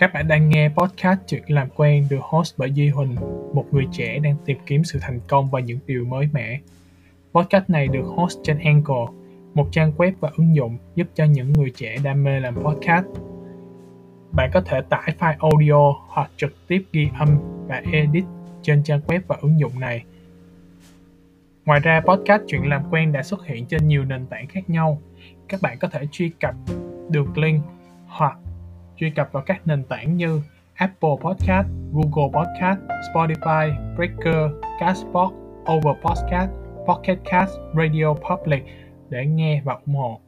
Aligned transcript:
Các 0.00 0.12
bạn 0.12 0.28
đang 0.28 0.48
nghe 0.48 0.68
podcast 0.68 1.20
Chuyện 1.26 1.42
làm 1.48 1.68
quen 1.76 2.06
được 2.10 2.20
host 2.20 2.54
bởi 2.58 2.72
Duy 2.72 2.88
Huỳnh, 2.88 3.14
một 3.54 3.66
người 3.70 3.86
trẻ 3.92 4.18
đang 4.18 4.36
tìm 4.44 4.58
kiếm 4.66 4.84
sự 4.84 4.98
thành 5.02 5.20
công 5.28 5.50
và 5.50 5.60
những 5.60 5.78
điều 5.86 6.04
mới 6.04 6.28
mẻ. 6.32 6.60
Podcast 7.34 7.70
này 7.70 7.88
được 7.88 8.02
host 8.02 8.38
trên 8.42 8.58
Anchor, 8.58 9.10
một 9.54 9.68
trang 9.72 9.92
web 9.96 10.12
và 10.20 10.30
ứng 10.36 10.54
dụng 10.56 10.78
giúp 10.94 11.06
cho 11.14 11.24
những 11.24 11.52
người 11.52 11.72
trẻ 11.76 11.96
đam 12.04 12.24
mê 12.24 12.40
làm 12.40 12.54
podcast. 12.54 13.06
Bạn 14.32 14.50
có 14.52 14.60
thể 14.60 14.80
tải 14.88 15.14
file 15.18 15.50
audio 15.50 16.00
hoặc 16.08 16.30
trực 16.36 16.68
tiếp 16.68 16.82
ghi 16.92 17.08
âm 17.18 17.38
và 17.66 17.82
edit 17.92 18.24
trên 18.62 18.82
trang 18.82 19.00
web 19.06 19.20
và 19.26 19.36
ứng 19.40 19.60
dụng 19.60 19.80
này. 19.80 20.04
Ngoài 21.64 21.80
ra, 21.80 22.00
podcast 22.00 22.42
Chuyện 22.46 22.68
làm 22.68 22.82
quen 22.90 23.12
đã 23.12 23.22
xuất 23.22 23.46
hiện 23.46 23.66
trên 23.66 23.88
nhiều 23.88 24.04
nền 24.04 24.26
tảng 24.26 24.46
khác 24.46 24.70
nhau. 24.70 24.98
Các 25.48 25.62
bạn 25.62 25.78
có 25.78 25.88
thể 25.88 26.06
truy 26.12 26.30
cập 26.40 26.54
được 27.10 27.38
link 27.38 27.64
hoặc 28.06 28.38
truy 29.00 29.10
cập 29.10 29.32
vào 29.32 29.42
các 29.46 29.66
nền 29.66 29.84
tảng 29.84 30.16
như 30.16 30.42
Apple 30.74 31.16
Podcast, 31.20 31.66
Google 31.92 32.32
Podcast, 32.32 32.80
Spotify, 33.12 33.94
Breaker, 33.96 34.50
Castbox, 34.80 35.32
Overpodcast, 35.72 36.50
Pocket 36.86 37.18
Cast, 37.24 37.50
Radio 37.74 38.14
Public 38.14 38.62
để 39.08 39.26
nghe 39.26 39.62
và 39.64 39.74
ủng 39.86 39.94
hộ. 39.94 40.20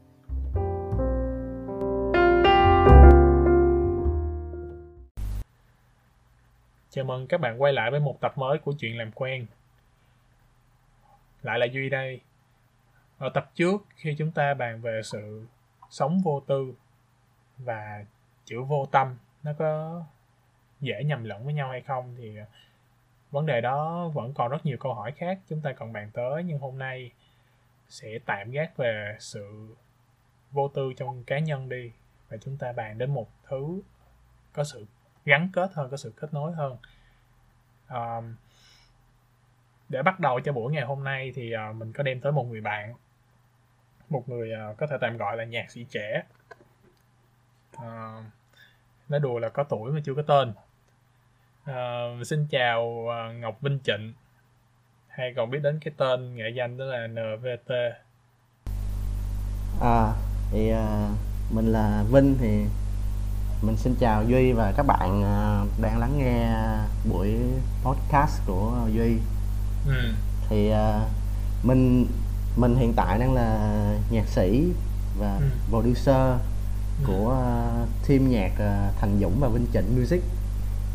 Chào 6.90 7.04
mừng 7.04 7.26
các 7.26 7.40
bạn 7.40 7.62
quay 7.62 7.72
lại 7.72 7.90
với 7.90 8.00
một 8.00 8.20
tập 8.20 8.38
mới 8.38 8.58
của 8.58 8.72
Chuyện 8.78 8.98
Làm 8.98 9.10
Quen. 9.12 9.46
Lại 11.42 11.58
là 11.58 11.66
Duy 11.66 11.88
đây. 11.88 12.20
Ở 13.18 13.28
tập 13.34 13.50
trước, 13.54 13.86
khi 13.96 14.14
chúng 14.18 14.30
ta 14.30 14.54
bàn 14.54 14.80
về 14.80 15.00
sự 15.04 15.46
sống 15.90 16.20
vô 16.24 16.42
tư 16.46 16.74
và 17.58 18.04
chữ 18.52 18.62
vô 18.62 18.86
tâm 18.92 19.16
nó 19.42 19.52
có 19.58 20.02
dễ 20.80 21.04
nhầm 21.04 21.24
lẫn 21.24 21.44
với 21.44 21.54
nhau 21.54 21.70
hay 21.70 21.80
không 21.80 22.14
thì 22.18 22.38
vấn 23.30 23.46
đề 23.46 23.60
đó 23.60 24.08
vẫn 24.08 24.34
còn 24.34 24.50
rất 24.50 24.66
nhiều 24.66 24.76
câu 24.80 24.94
hỏi 24.94 25.12
khác 25.12 25.38
chúng 25.48 25.60
ta 25.60 25.72
còn 25.72 25.92
bàn 25.92 26.10
tới. 26.12 26.42
Nhưng 26.44 26.58
hôm 26.58 26.78
nay 26.78 27.12
sẽ 27.88 28.18
tạm 28.26 28.50
gác 28.50 28.76
về 28.76 29.16
sự 29.18 29.76
vô 30.50 30.68
tư 30.68 30.92
trong 30.96 31.24
cá 31.24 31.38
nhân 31.38 31.68
đi 31.68 31.92
và 32.28 32.36
chúng 32.36 32.56
ta 32.56 32.72
bàn 32.72 32.98
đến 32.98 33.14
một 33.14 33.28
thứ 33.48 33.82
có 34.52 34.64
sự 34.64 34.86
gắn 35.24 35.48
kết 35.52 35.70
hơn 35.74 35.90
có 35.90 35.96
sự 35.96 36.12
kết 36.16 36.34
nối 36.34 36.52
hơn. 36.52 36.76
Um, 37.88 38.34
để 39.88 40.02
bắt 40.02 40.20
đầu 40.20 40.40
cho 40.40 40.52
buổi 40.52 40.72
ngày 40.72 40.84
hôm 40.84 41.04
nay 41.04 41.32
thì 41.34 41.52
uh, 41.70 41.76
mình 41.76 41.92
có 41.92 42.02
đem 42.02 42.20
tới 42.20 42.32
một 42.32 42.44
người 42.44 42.60
bạn 42.60 42.94
một 44.08 44.28
người 44.28 44.50
uh, 44.70 44.76
có 44.76 44.86
thể 44.86 44.96
tạm 45.00 45.16
gọi 45.16 45.36
là 45.36 45.44
nhạc 45.44 45.70
sĩ 45.70 45.86
trẻ. 45.90 46.22
Uh, 47.76 48.24
nói 49.12 49.20
đùa 49.20 49.38
là 49.38 49.48
có 49.48 49.62
tuổi 49.62 49.92
mà 49.92 50.00
chưa 50.04 50.14
có 50.14 50.22
tên. 50.22 50.52
Uh, 51.70 52.26
xin 52.26 52.46
chào 52.50 52.82
uh, 52.84 53.40
Ngọc 53.40 53.60
Vinh 53.60 53.78
Trịnh. 53.84 54.12
Hay 55.08 55.32
còn 55.36 55.50
biết 55.50 55.58
đến 55.62 55.80
cái 55.84 55.94
tên 55.96 56.36
nghệ 56.36 56.52
danh 56.56 56.76
đó 56.76 56.84
là 56.84 57.06
NVT 57.06 57.72
à 59.80 60.12
thì 60.50 60.72
uh, 60.72 61.10
mình 61.54 61.66
là 61.66 62.04
Vinh 62.12 62.36
thì 62.40 62.64
mình 63.62 63.76
xin 63.76 63.94
chào 64.00 64.24
Duy 64.24 64.52
và 64.52 64.72
các 64.76 64.86
bạn 64.86 65.20
uh, 65.20 65.68
đang 65.82 65.98
lắng 65.98 66.18
nghe 66.18 66.52
buổi 67.10 67.36
podcast 67.84 68.46
của 68.46 68.88
Duy. 68.92 69.18
Ừ. 69.86 70.12
thì 70.48 70.72
uh, 70.72 71.08
mình 71.62 72.06
mình 72.56 72.76
hiện 72.76 72.92
tại 72.96 73.18
đang 73.18 73.34
là 73.34 73.78
nhạc 74.10 74.26
sĩ 74.26 74.72
và 75.18 75.36
ừ. 75.36 75.46
producer 75.70 76.40
của 77.06 77.36
uh, 77.82 78.08
team 78.08 78.30
nhạc 78.30 78.52
uh, 78.52 78.94
Thành 79.00 79.18
Dũng 79.20 79.40
và 79.40 79.48
Vinh 79.48 79.66
Trịnh 79.72 80.00
Music. 80.00 80.22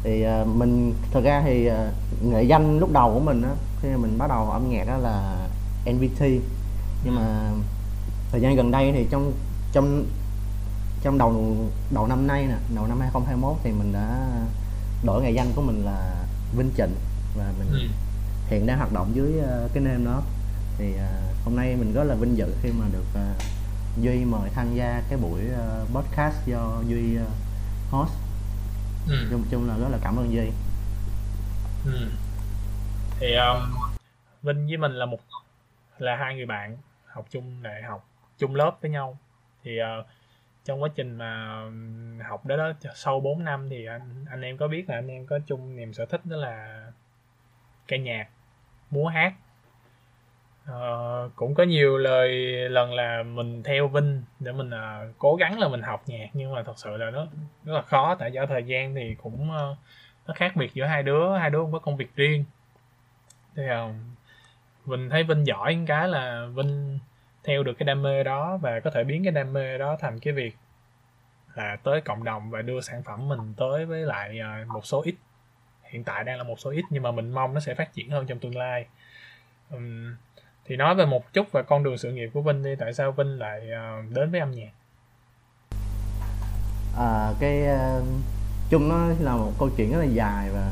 Thì 0.04 0.26
uh, 0.42 0.48
mình 0.48 0.94
thật 1.12 1.22
ra 1.24 1.42
thì 1.46 1.70
uh, 1.70 1.76
nghệ 2.24 2.44
danh 2.44 2.80
lúc 2.80 2.92
đầu 2.92 3.14
của 3.14 3.20
mình 3.20 3.42
á 3.42 3.50
khi 3.82 3.88
mình 4.02 4.18
bắt 4.18 4.30
đầu 4.30 4.50
âm 4.52 4.70
nhạc 4.70 4.88
đó 4.88 4.98
là 4.98 5.48
NVT 5.86 6.24
nhưng 7.04 7.16
mà 7.16 7.52
thời 8.32 8.42
gian 8.42 8.56
gần 8.56 8.72
đây 8.72 8.92
thì 8.92 9.08
trong 9.10 9.34
trong 9.72 10.06
trong 11.04 11.18
đầu 11.18 11.56
đầu 11.92 12.08
năm 12.08 12.28
nay 12.28 12.46
nè 12.46 12.56
đầu 12.76 12.88
năm 12.88 13.00
2021 13.00 13.58
thì 13.64 13.72
mình 13.72 13.94
đã 13.94 14.28
đổi 15.04 15.24
nghệ 15.24 15.32
danh 15.32 15.52
của 15.56 15.62
mình 15.62 15.86
là 15.86 16.26
Vinh 16.58 16.72
Trịnh 16.78 16.96
và 17.38 17.54
mình 17.60 17.68
ừ. 17.72 17.88
hiện 18.48 18.66
đang 18.66 18.78
hoạt 18.78 18.94
động 18.94 19.12
dưới 19.14 19.32
uh, 19.40 19.74
cái 19.74 19.84
name 19.84 20.06
đó. 20.06 20.22
Thì 20.78 20.94
uh, 20.94 21.46
hôm 21.46 21.56
nay 21.56 21.76
mình 21.76 21.94
rất 21.94 22.04
là 22.04 22.16
vinh 22.16 22.38
dự 22.38 22.54
khi 22.62 22.70
mà 22.80 22.86
được 22.94 23.06
uh, 23.14 23.42
Duy 24.02 24.26
mời 24.26 24.50
tham 24.54 24.74
gia 24.74 25.02
cái 25.10 25.20
buổi 25.20 25.42
uh, 25.52 25.90
podcast 25.96 26.48
do 26.48 26.82
Duy 26.88 27.18
uh, 27.18 27.28
host 27.92 28.14
ừ. 29.10 29.28
chung 29.32 29.44
chung 29.52 29.68
là 29.68 29.78
rất 29.78 29.88
là 29.92 29.98
cảm 30.04 30.18
ơn 30.18 30.34
Duy 30.34 30.52
ừ. 31.86 32.10
thì 33.20 33.34
um, 33.34 33.58
Vinh 34.44 34.68
với 34.68 34.78
mình 34.78 34.92
là 34.92 35.06
một 35.06 35.20
là 35.98 36.16
hai 36.16 36.36
người 36.36 36.46
bạn 36.46 36.78
học 37.06 37.26
chung 37.30 37.64
đại 37.64 37.84
học 37.84 38.08
chung 38.38 38.56
lớp 38.56 38.78
với 38.82 38.92
nhau 38.92 39.18
thì 39.64 39.80
uh, 39.82 40.06
trong 40.66 40.84
quá 40.84 40.90
trình 40.96 41.18
mà 41.18 41.62
học 42.30 42.46
đó 42.46 42.58
đó 42.58 42.72
sau 42.96 43.20
4 43.20 43.44
năm 43.44 43.70
thì 43.70 43.86
anh 43.86 44.26
anh 44.30 44.42
em 44.42 44.58
có 44.58 44.68
biết 44.68 44.90
là 44.90 44.96
anh 44.96 45.08
em 45.08 45.26
có 45.26 45.40
chung 45.48 45.76
niềm 45.76 45.94
sở 45.94 46.06
thích 46.06 46.22
đó 46.26 46.38
là 46.38 46.86
ca 47.88 47.98
nhạc 47.98 48.28
múa 48.90 49.08
hát 49.08 49.34
uh, 50.72 51.32
cũng 51.36 51.56
có 51.56 51.64
nhiều 51.64 51.98
lời 51.98 52.30
lần 52.70 52.94
là 52.94 53.24
mình 53.24 53.64
theo 53.64 53.88
Vinh 53.88 54.24
để 54.40 54.52
mình 54.52 54.70
uh, 54.70 55.16
cố 55.18 55.36
gắng 55.36 55.60
là 55.60 55.68
mình 55.68 55.82
học 55.82 56.04
nhạc 56.06 56.28
nhưng 56.34 56.54
mà 56.54 56.64
thật 56.64 56.74
sự 56.76 56.98
là 56.98 57.12
nó 57.12 57.28
rất 57.66 57.74
là 57.74 57.82
khó 57.82 58.16
tại 58.16 58.32
do 58.32 58.46
thời 58.46 58.64
gian 58.64 58.96
thì 58.96 59.16
cũng 59.24 59.50
uh, 59.50 59.78
nó 60.28 60.34
khác 60.36 60.56
biệt 60.56 60.74
giữa 60.74 60.86
hai 60.86 61.04
đứa 61.04 61.38
hai 61.38 61.50
đứa 61.50 61.60
cũng 61.62 61.72
có 61.72 61.80
công 61.80 61.98
việc 61.98 62.16
riêng. 62.16 62.46
Thì 63.56 63.64
uh, 63.64 63.96
mình 64.86 65.10
thấy 65.10 65.24
Vinh 65.24 65.48
giỏi 65.48 65.80
cái 65.88 66.08
là 66.08 66.48
Vinh 66.56 67.00
theo 67.44 67.64
được 67.64 67.74
cái 67.74 67.86
đam 67.86 68.02
mê 68.02 68.24
đó 68.24 68.58
và 68.58 68.80
có 68.80 68.90
thể 68.92 69.04
biến 69.04 69.24
cái 69.24 69.32
đam 69.32 69.54
mê 69.54 69.78
đó 69.78 69.98
thành 70.00 70.20
cái 70.20 70.34
việc 70.34 70.56
là 71.56 71.78
tới 71.84 72.02
cộng 72.02 72.24
đồng 72.24 72.50
và 72.50 72.62
đưa 72.62 72.82
sản 72.82 73.04
phẩm 73.04 73.28
mình 73.28 73.54
tới 73.58 73.86
với 73.86 74.02
lại 74.02 74.40
một 74.68 74.86
số 74.86 75.02
ít. 75.06 75.16
Hiện 75.84 76.04
tại 76.04 76.24
đang 76.24 76.38
là 76.38 76.44
một 76.44 76.60
số 76.60 76.72
ít 76.72 76.86
nhưng 76.90 77.04
mà 77.04 77.12
mình 77.12 77.32
mong 77.32 77.54
nó 77.54 77.60
sẽ 77.60 77.74
phát 77.74 77.94
triển 77.94 78.10
hơn 78.10 78.26
trong 78.28 78.40
tương 78.40 78.58
lai. 78.58 78.86
Um, 79.72 80.16
thì 80.68 80.76
nói 80.76 80.96
về 80.96 81.06
một 81.06 81.34
chút 81.34 81.52
về 81.52 81.62
con 81.68 81.84
đường 81.84 81.98
sự 81.98 82.12
nghiệp 82.12 82.30
của 82.34 82.42
Vinh 82.42 82.64
đi 82.64 82.76
tại 82.80 82.94
sao 82.94 83.12
Vinh 83.12 83.40
lại 83.40 83.62
uh, 83.62 84.16
đến 84.16 84.32
với 84.32 84.40
âm 84.40 84.52
nhạc? 84.52 84.72
À, 86.98 87.34
cái 87.40 87.62
uh, 87.62 88.06
chung 88.70 88.90
nó 88.90 89.08
là 89.20 89.36
một 89.36 89.52
câu 89.60 89.70
chuyện 89.78 89.92
rất 89.92 90.00
là 90.00 90.06
dài 90.06 90.50
và 90.54 90.72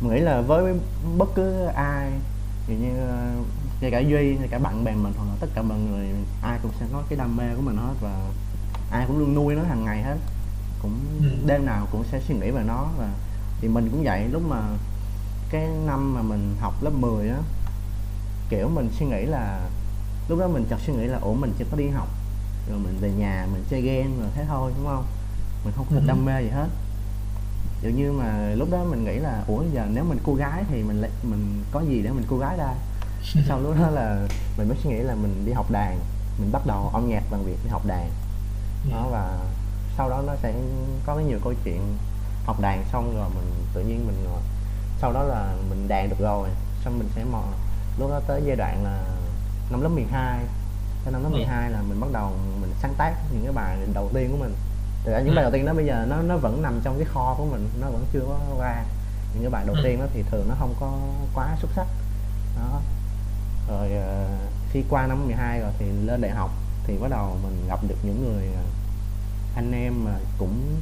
mình 0.00 0.14
nghĩ 0.14 0.20
là 0.20 0.40
với 0.40 0.74
bất 1.18 1.28
cứ 1.34 1.66
ai 1.66 2.10
thì 2.66 2.76
như 2.76 2.88
uh, 2.88 3.46
ngay 3.80 3.90
cả 3.90 3.98
duy 3.98 4.36
ngay 4.36 4.48
cả 4.50 4.58
bạn 4.58 4.84
bè 4.84 4.92
mình 4.94 5.12
hoặc 5.16 5.24
là 5.24 5.34
tất 5.40 5.46
cả 5.54 5.62
mọi 5.62 5.78
người 5.78 6.06
ai 6.42 6.58
cũng 6.62 6.72
sẽ 6.80 6.86
có 6.92 7.02
cái 7.08 7.18
đam 7.18 7.36
mê 7.36 7.44
của 7.56 7.62
mình 7.62 7.76
hết 7.76 7.94
và 8.00 8.30
ai 8.90 9.04
cũng 9.06 9.18
luôn 9.18 9.34
nuôi 9.34 9.54
nó 9.54 9.62
hàng 9.62 9.84
ngày 9.84 10.02
hết. 10.02 10.16
Cũng 10.82 11.00
ừ. 11.20 11.46
đêm 11.46 11.66
nào 11.66 11.86
cũng 11.92 12.04
sẽ 12.04 12.20
suy 12.20 12.34
nghĩ 12.34 12.50
về 12.50 12.62
nó 12.66 12.88
và 12.98 13.08
thì 13.60 13.68
mình 13.68 13.88
cũng 13.90 14.04
vậy. 14.04 14.28
Lúc 14.32 14.42
mà 14.48 14.62
cái 15.50 15.68
năm 15.86 16.14
mà 16.14 16.22
mình 16.22 16.56
học 16.60 16.74
lớp 16.82 16.90
10 16.90 17.28
á 17.28 17.38
kiểu 18.50 18.68
mình 18.68 18.90
suy 18.98 19.06
nghĩ 19.06 19.24
là 19.24 19.60
lúc 20.28 20.38
đó 20.38 20.48
mình 20.48 20.66
chợt 20.70 20.78
suy 20.86 20.92
nghĩ 20.92 21.04
là 21.04 21.18
ủa 21.18 21.34
mình 21.34 21.52
chỉ 21.58 21.64
có 21.70 21.76
đi 21.76 21.88
học 21.88 22.08
rồi 22.70 22.78
mình 22.78 22.98
về 23.00 23.10
nhà 23.10 23.46
mình 23.52 23.64
chơi 23.70 23.80
game 23.80 24.10
rồi 24.20 24.28
thế 24.34 24.44
thôi 24.48 24.72
đúng 24.76 24.86
không 24.86 25.04
mình 25.64 25.74
không 25.76 25.86
có 25.90 25.96
ừ. 25.96 26.02
đam 26.06 26.24
mê 26.24 26.42
gì 26.42 26.48
hết 26.48 26.68
kiểu 27.82 27.90
như 27.90 28.12
mà 28.12 28.54
lúc 28.54 28.68
đó 28.70 28.84
mình 28.84 29.04
nghĩ 29.04 29.16
là 29.16 29.44
ủa 29.46 29.62
giờ 29.72 29.86
nếu 29.92 30.04
mình 30.04 30.18
cô 30.26 30.34
gái 30.34 30.64
thì 30.68 30.82
mình 30.82 31.00
lại 31.00 31.10
mình 31.22 31.64
có 31.72 31.80
gì 31.80 32.02
để 32.02 32.10
mình 32.10 32.24
cô 32.28 32.38
gái 32.38 32.56
đây 32.56 32.74
sau 33.48 33.60
lúc 33.62 33.74
đó 33.80 33.90
là 33.90 34.26
mình 34.58 34.68
mới 34.68 34.76
suy 34.82 34.90
nghĩ 34.90 34.98
là 34.98 35.14
mình 35.14 35.42
đi 35.46 35.52
học 35.52 35.70
đàn 35.70 35.98
mình 36.38 36.52
bắt 36.52 36.66
đầu 36.66 36.90
âm 36.92 37.08
nhạc 37.08 37.22
bằng 37.30 37.44
việc 37.44 37.56
đi 37.64 37.70
học 37.70 37.86
đàn 37.86 38.10
ừ. 38.84 38.90
đó 38.90 39.08
và 39.10 39.38
sau 39.96 40.10
đó 40.10 40.22
nó 40.26 40.32
sẽ 40.42 40.54
có 41.06 41.14
cái 41.14 41.24
nhiều 41.24 41.38
câu 41.44 41.54
chuyện 41.64 41.80
học 42.44 42.60
đàn 42.60 42.84
xong 42.92 43.16
rồi 43.16 43.28
mình 43.34 43.64
tự 43.74 43.80
nhiên 43.80 44.06
mình 44.06 44.26
sau 45.00 45.12
đó 45.12 45.22
là 45.22 45.54
mình 45.70 45.88
đàn 45.88 46.08
được 46.10 46.18
rồi 46.18 46.48
xong 46.84 46.98
mình 46.98 47.08
sẽ 47.14 47.24
mò 47.24 47.42
lúc 48.00 48.10
đó 48.10 48.20
tới 48.26 48.42
giai 48.44 48.56
đoạn 48.56 48.84
là 48.84 49.02
năm 49.70 49.80
lớp 49.80 49.88
12 49.88 50.38
tới 51.04 51.12
năm 51.12 51.22
lớp 51.22 51.28
12 51.28 51.68
ừ. 51.68 51.72
là 51.72 51.82
mình 51.88 52.00
bắt 52.00 52.06
đầu 52.12 52.32
mình 52.60 52.70
sáng 52.82 52.94
tác 52.98 53.14
những 53.32 53.42
cái 53.44 53.52
bài 53.52 53.78
đầu 53.94 54.10
tiên 54.14 54.30
của 54.30 54.36
mình 54.36 54.54
ra 55.04 55.18
những 55.18 55.28
ừ. 55.28 55.34
bài 55.34 55.42
đầu 55.42 55.52
tiên 55.52 55.66
đó 55.66 55.74
bây 55.74 55.86
giờ 55.86 56.06
nó 56.08 56.22
nó 56.22 56.36
vẫn 56.36 56.62
nằm 56.62 56.80
trong 56.84 56.96
cái 56.96 57.04
kho 57.04 57.34
của 57.38 57.44
mình 57.44 57.68
nó 57.80 57.86
vẫn 57.90 58.04
chưa 58.12 58.20
có 58.28 58.38
ra 58.60 58.84
những 59.34 59.42
cái 59.42 59.50
bài 59.50 59.64
đầu 59.66 59.76
ừ. 59.76 59.80
tiên 59.84 59.98
đó 60.00 60.06
thì 60.14 60.22
thường 60.30 60.48
nó 60.48 60.54
không 60.58 60.74
có 60.80 60.92
quá 61.34 61.56
xuất 61.60 61.70
sắc 61.76 61.86
đó 62.56 62.80
rồi 63.68 63.90
uh, 63.98 64.40
khi 64.72 64.84
qua 64.90 65.06
năm 65.06 65.26
12 65.26 65.60
rồi 65.60 65.70
thì 65.78 65.86
lên 66.04 66.20
đại 66.20 66.30
học 66.30 66.50
thì 66.84 66.98
bắt 66.98 67.10
đầu 67.10 67.36
mình 67.42 67.66
gặp 67.68 67.80
được 67.88 67.96
những 68.02 68.24
người 68.24 68.48
uh, 68.48 68.66
anh 69.56 69.72
em 69.72 70.04
mà 70.04 70.12
cũng 70.38 70.78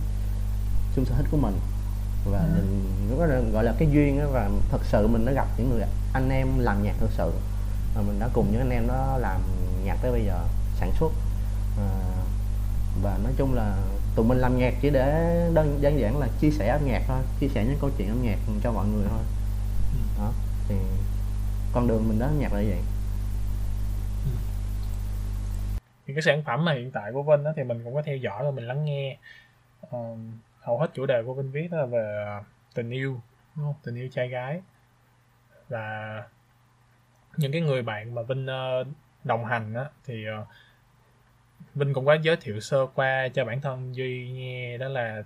chung 0.97 1.05
sở 1.05 1.15
thích 1.17 1.27
của 1.31 1.37
mình 1.37 1.59
và 2.31 2.39
ừ. 2.39 2.65
mình 3.11 3.53
gọi 3.53 3.65
là 3.65 3.75
cái 3.79 3.89
duyên 3.93 4.19
đó, 4.19 4.25
và 4.33 4.51
thật 4.71 4.81
sự 4.85 5.07
mình 5.07 5.25
đã 5.25 5.33
gặp 5.33 5.47
những 5.59 5.71
người 5.71 5.83
anh 6.13 6.31
em 6.31 6.59
làm 6.59 6.83
nhạc 6.83 6.95
thực 7.01 7.11
sự 7.13 7.33
và 7.95 8.03
mình 8.03 8.21
đã 8.21 8.29
cùng 8.33 8.53
những 8.53 8.61
anh 8.61 8.71
em 8.71 8.89
đó 8.89 9.19
làm 9.19 9.41
nhạc 9.85 9.97
tới 10.03 10.13
bây 10.13 10.25
giờ 10.25 10.45
sản 10.75 10.93
xuất 11.01 11.13
à, 11.79 11.89
và 13.03 13.19
nói 13.23 13.33
chung 13.37 13.55
là 13.55 13.77
tụi 14.15 14.27
mình 14.27 14.39
làm 14.39 14.59
nhạc 14.59 14.75
chỉ 14.83 14.91
để 14.91 15.07
đơn 15.55 15.79
đơn 15.83 16.01
giản 16.01 16.19
là 16.19 16.29
chia 16.41 16.51
sẻ 16.51 16.69
âm 16.69 16.87
nhạc 16.87 17.03
thôi 17.07 17.23
chia 17.41 17.49
sẻ 17.49 17.65
những 17.65 17.79
câu 17.81 17.91
chuyện 17.99 18.09
âm 18.09 18.23
nhạc 18.23 18.39
cho 18.63 18.73
mọi 18.73 18.87
người 18.87 19.07
thôi 19.09 19.23
Ừm. 19.93 20.07
đó 20.19 20.33
thì 20.69 20.75
con 21.73 21.89
đường 21.89 22.09
mình 22.09 22.19
âm 22.19 22.39
nhạc 22.39 22.53
là 22.53 22.63
vậy 22.69 22.81
Thì 26.09 26.15
cái 26.15 26.23
sản 26.23 26.43
phẩm 26.47 26.65
mà 26.65 26.73
hiện 26.73 26.91
tại 26.91 27.13
của 27.13 27.23
Vinh 27.23 27.45
á, 27.45 27.53
thì 27.57 27.65
mình 27.65 27.85
cũng 27.85 27.95
có 27.95 28.03
theo 28.03 28.17
dõi 28.17 28.45
và 28.45 28.51
mình 28.51 28.67
lắng 28.67 28.85
nghe. 28.85 29.17
Ờ, 29.91 29.99
hầu 30.61 30.79
hết 30.79 30.91
chủ 30.95 31.07
đề 31.07 31.23
của 31.27 31.35
Vinh 31.35 31.53
viết 31.53 31.69
đó 31.71 31.79
là 31.79 31.87
về 31.87 32.27
tình 32.75 32.91
yêu, 32.91 33.21
đúng 33.57 33.65
không? 33.67 33.75
Tình 33.85 33.97
yêu 33.97 34.09
trai 34.13 34.29
gái 34.29 34.61
và 35.69 36.23
những 37.37 37.53
cái 37.53 37.61
người 37.61 37.83
bạn 37.83 38.15
mà 38.15 38.23
Vinh 38.23 38.47
ờ, 38.47 38.85
đồng 39.25 39.45
hành 39.45 39.75
á 39.75 39.85
thì 40.05 40.27
ờ, 40.27 40.47
Vinh 41.75 41.95
cũng 41.95 42.07
có 42.07 42.15
giới 42.15 42.37
thiệu 42.37 42.61
sơ 42.61 42.87
qua 42.95 43.29
cho 43.29 43.45
bản 43.45 43.61
thân 43.61 43.97
Duy 43.97 44.31
nghe 44.31 44.79
đó 44.79 44.89
là 44.89 45.23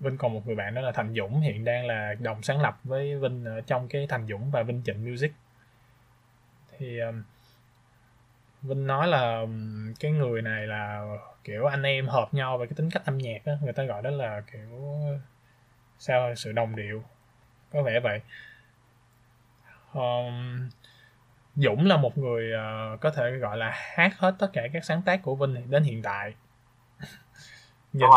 Vinh 0.00 0.16
còn 0.18 0.34
một 0.34 0.46
người 0.46 0.56
bạn 0.56 0.74
đó 0.74 0.80
là 0.80 0.92
Thành 0.92 1.14
Dũng 1.14 1.40
hiện 1.40 1.64
đang 1.64 1.86
là 1.86 2.14
đồng 2.14 2.42
sáng 2.42 2.60
lập 2.60 2.78
với 2.84 3.16
Vinh 3.16 3.44
ở 3.44 3.60
trong 3.60 3.88
cái 3.88 4.06
Thành 4.06 4.26
Dũng 4.26 4.50
và 4.50 4.62
Vinh 4.62 4.82
Trịnh 4.84 5.10
Music. 5.10 5.32
Thì 6.78 6.98
um, 7.00 7.22
Vinh 8.62 8.86
nói 8.86 9.08
là 9.08 9.46
cái 10.00 10.10
người 10.10 10.42
này 10.42 10.66
là 10.66 11.16
kiểu 11.44 11.64
anh 11.66 11.82
em 11.82 12.08
hợp 12.08 12.34
nhau 12.34 12.58
về 12.58 12.66
cái 12.66 12.74
tính 12.76 12.90
cách 12.90 13.04
âm 13.04 13.18
nhạc 13.18 13.44
á 13.44 13.52
người 13.62 13.72
ta 13.72 13.82
gọi 13.84 14.02
đó 14.02 14.10
là 14.10 14.42
kiểu 14.52 14.98
sao 15.98 16.34
sự 16.34 16.52
đồng 16.52 16.76
điệu. 16.76 17.02
Có 17.72 17.82
vẻ 17.82 18.00
vậy 18.00 18.20
um, 19.96 20.68
Dũng 21.56 21.86
là 21.86 21.96
một 21.96 22.18
người 22.18 22.52
ờ, 22.52 22.96
có 23.00 23.10
thể 23.10 23.30
gọi 23.30 23.56
là 23.56 23.72
hát 23.74 24.18
hết 24.18 24.34
tất 24.38 24.50
cả 24.52 24.62
các 24.72 24.84
sáng 24.84 25.02
tác 25.02 25.22
của 25.22 25.34
Vinh 25.34 25.70
đến 25.70 25.82
hiện 25.82 26.02
tại. 26.02 26.34
Nhìn 27.92 28.10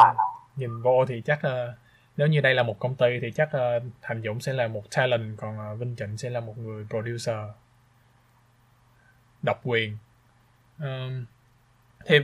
nhìn 0.56 0.82
vô 0.82 1.06
thì 1.06 1.22
chắc 1.26 1.42
ờ, 1.42 1.74
nếu 2.18 2.28
như 2.28 2.42
đây 2.42 2.54
là 2.54 2.64
một 2.64 2.80
công 2.80 2.96
ty 2.96 3.20
thì 3.22 3.32
chắc 3.32 3.52
ờ, 3.52 3.80
Thành 4.02 4.22
Dũng 4.24 4.40
sẽ 4.40 4.54
là 4.54 4.68
một 4.68 4.84
talent 4.96 5.38
còn 5.38 5.60
ờ, 5.60 5.76
Vinh 5.76 5.96
Trịnh 5.96 6.18
sẽ 6.18 6.30
là 6.30 6.40
một 6.40 6.58
người 6.58 6.86
producer. 6.90 7.38
Độc 9.42 9.60
quyền. 9.64 9.98
Ờm, 10.80 11.26
thì 12.06 12.20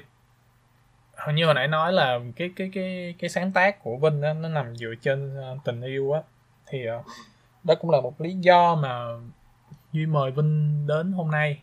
như 1.34 1.46
hồi 1.46 1.54
nãy 1.54 1.68
nói 1.68 1.94
là 1.94 2.20
cái 2.36 2.52
cái 2.56 2.72
cái 2.74 3.16
cái 3.20 3.30
sáng 3.30 3.52
tác 3.52 3.84
của 3.84 3.98
Vinh 3.98 4.22
á, 4.22 4.34
nó 4.34 4.50
nằm 4.50 4.76
dựa 4.76 4.94
trên 5.02 5.36
ờ, 5.36 5.58
tình 5.66 5.82
yêu 5.82 6.12
á. 6.12 6.22
Thì 6.68 6.86
ờ, 6.86 7.04
đó 7.64 7.76
cũng 7.76 7.92
là 7.92 8.02
một 8.02 8.22
lý 8.22 8.34
do 8.34 8.76
mà 8.76 9.06
Duy 9.96 10.06
mời 10.06 10.32
Vinh 10.32 10.88
đến 10.88 11.12
hôm 11.12 11.32
nay. 11.32 11.62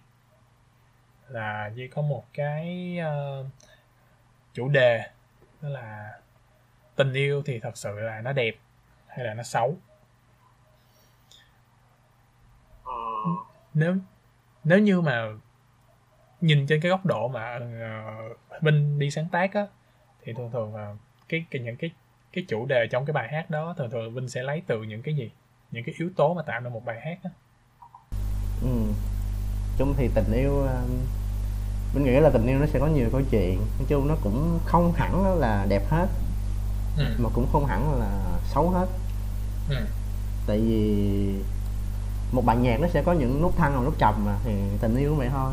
Là 1.29 1.70
Duy 1.75 1.88
có 1.88 2.02
một 2.02 2.25
cái 2.32 2.99
ờ, 2.99 3.44
chủ 4.55 4.69
đề 4.69 4.99
đó 5.62 5.69
là 5.69 6.19
tình 6.96 7.12
yêu 7.12 7.43
thì 7.43 7.61
thật 7.61 7.76
sự 7.76 8.00
là 8.00 8.20
nó 8.20 8.32
đẹp 8.32 8.55
hay 9.06 9.25
là 9.25 9.34
nó 9.34 9.43
xấu? 9.43 9.76
Ừ. 12.84 12.93
nếu 13.75 13.96
nếu 14.64 14.78
như 14.78 15.00
mà 15.00 15.26
nhìn 16.40 16.67
trên 16.67 16.81
cái 16.81 16.90
góc 16.90 17.06
độ 17.06 17.28
mà 17.28 17.56
uh, 17.56 18.62
Vinh 18.62 18.99
đi 18.99 19.11
sáng 19.11 19.28
tác 19.28 19.55
á 19.55 19.67
thì 20.23 20.32
thường 20.32 20.50
thường 20.52 20.76
là 20.76 20.94
cái, 21.28 21.44
cái 21.50 21.62
những 21.62 21.76
cái 21.76 21.90
cái 22.32 22.44
chủ 22.49 22.67
đề 22.67 22.87
trong 22.90 23.06
cái 23.06 23.12
bài 23.12 23.28
hát 23.32 23.50
đó 23.50 23.75
thường 23.76 23.90
thường 23.90 24.14
Vinh 24.14 24.28
sẽ 24.28 24.43
lấy 24.43 24.62
từ 24.67 24.82
những 24.82 25.02
cái 25.02 25.14
gì? 25.14 25.31
Những 25.70 25.85
cái 25.85 25.94
yếu 25.99 26.11
tố 26.17 26.35
mà 26.35 26.43
tạo 26.43 26.61
nên 26.61 26.73
một 26.73 26.85
bài 26.85 27.00
hát 27.00 27.19
á 27.23 27.31
ừ. 28.62 28.93
chung 29.79 29.94
thì 29.97 30.09
tình 30.14 30.32
yêu 30.32 30.61
ờ, 30.62 30.82
mình 31.94 32.05
nghĩ 32.05 32.11
là 32.20 32.31
tình 32.31 32.47
yêu 32.47 32.59
nó 32.59 32.67
sẽ 32.73 32.79
có 32.79 32.87
nhiều 32.87 33.09
câu 33.12 33.20
chuyện 33.31 33.59
nói 33.59 33.87
chung 33.88 34.09
nó 34.09 34.14
cũng 34.23 34.59
không 34.64 34.93
hẳn 34.93 35.38
là 35.38 35.67
đẹp 35.69 35.91
hết 35.91 36.06
ừ. 36.99 37.05
mà 37.19 37.29
cũng 37.35 37.47
không 37.53 37.67
hẳn 37.67 37.99
là 38.00 38.38
xấu 38.55 38.70
hết 38.70 38.87
Ừ. 39.70 39.76
tại 40.47 40.61
vì 40.61 41.35
một 42.32 42.43
bài 42.47 42.56
nhạc 42.56 42.81
nó 42.81 42.88
sẽ 42.88 43.03
có 43.03 43.12
những 43.12 43.43
lúc 43.43 43.56
thăng 43.56 43.76
và 43.76 43.82
lúc 43.82 43.94
trầm 43.99 44.25
mà 44.26 44.37
thì 44.44 44.53
tình 44.81 44.97
yêu 44.97 45.09
cũng 45.11 45.19
vậy 45.19 45.29
thôi 45.32 45.53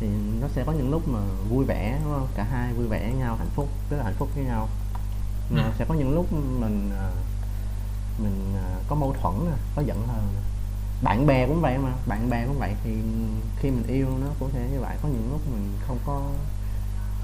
thì 0.00 0.06
nó 0.40 0.46
sẽ 0.54 0.64
có 0.66 0.72
những 0.72 0.90
lúc 0.90 1.08
mà 1.08 1.18
vui 1.50 1.64
vẻ 1.64 1.98
đúng 2.04 2.12
không 2.12 2.28
cả 2.34 2.46
hai 2.52 2.72
vui 2.72 2.86
vẻ 2.86 3.00
với 3.10 3.18
nhau 3.18 3.36
hạnh 3.38 3.50
phúc 3.54 3.68
rất 3.90 3.96
là 3.96 4.04
hạnh 4.04 4.14
phúc 4.18 4.28
với 4.34 4.44
nhau 4.44 4.68
mà 5.50 5.62
Ừ. 5.62 5.70
sẽ 5.78 5.84
có 5.88 5.94
những 5.94 6.14
lúc 6.14 6.32
mình 6.32 6.90
à, 7.00 7.08
mình 8.18 8.54
à, 8.56 8.66
có 8.88 8.96
mâu 8.96 9.14
thuẫn 9.22 9.34
nè, 9.50 9.56
có 9.76 9.82
giận 9.86 10.06
hờn 10.08 10.22
nè. 10.34 10.40
Bạn 11.04 11.26
bè 11.26 11.46
cũng 11.46 11.60
vậy 11.60 11.78
mà 11.78 11.92
bạn 12.06 12.30
bè 12.30 12.46
cũng 12.46 12.58
vậy 12.58 12.72
thì 12.84 12.90
khi 13.58 13.70
mình 13.70 13.86
yêu 13.86 14.06
nó 14.20 14.26
cũng 14.38 14.50
sẽ 14.52 14.68
như 14.72 14.80
vậy. 14.80 14.96
Có 15.02 15.08
những 15.08 15.28
lúc 15.32 15.40
mình 15.52 15.72
không 15.86 15.98
có 16.06 16.22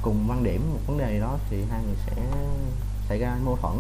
cùng 0.03 0.25
quan 0.29 0.45
điểm 0.45 0.71
một 0.73 0.79
vấn 0.87 0.99
đề 0.99 1.21
đó 1.21 1.39
thì 1.51 1.65
hai 1.71 1.83
người 1.85 1.97
sẽ 2.07 2.23
xảy 3.09 3.19
ra 3.19 3.37
mâu 3.45 3.57
thuẫn. 3.57 3.75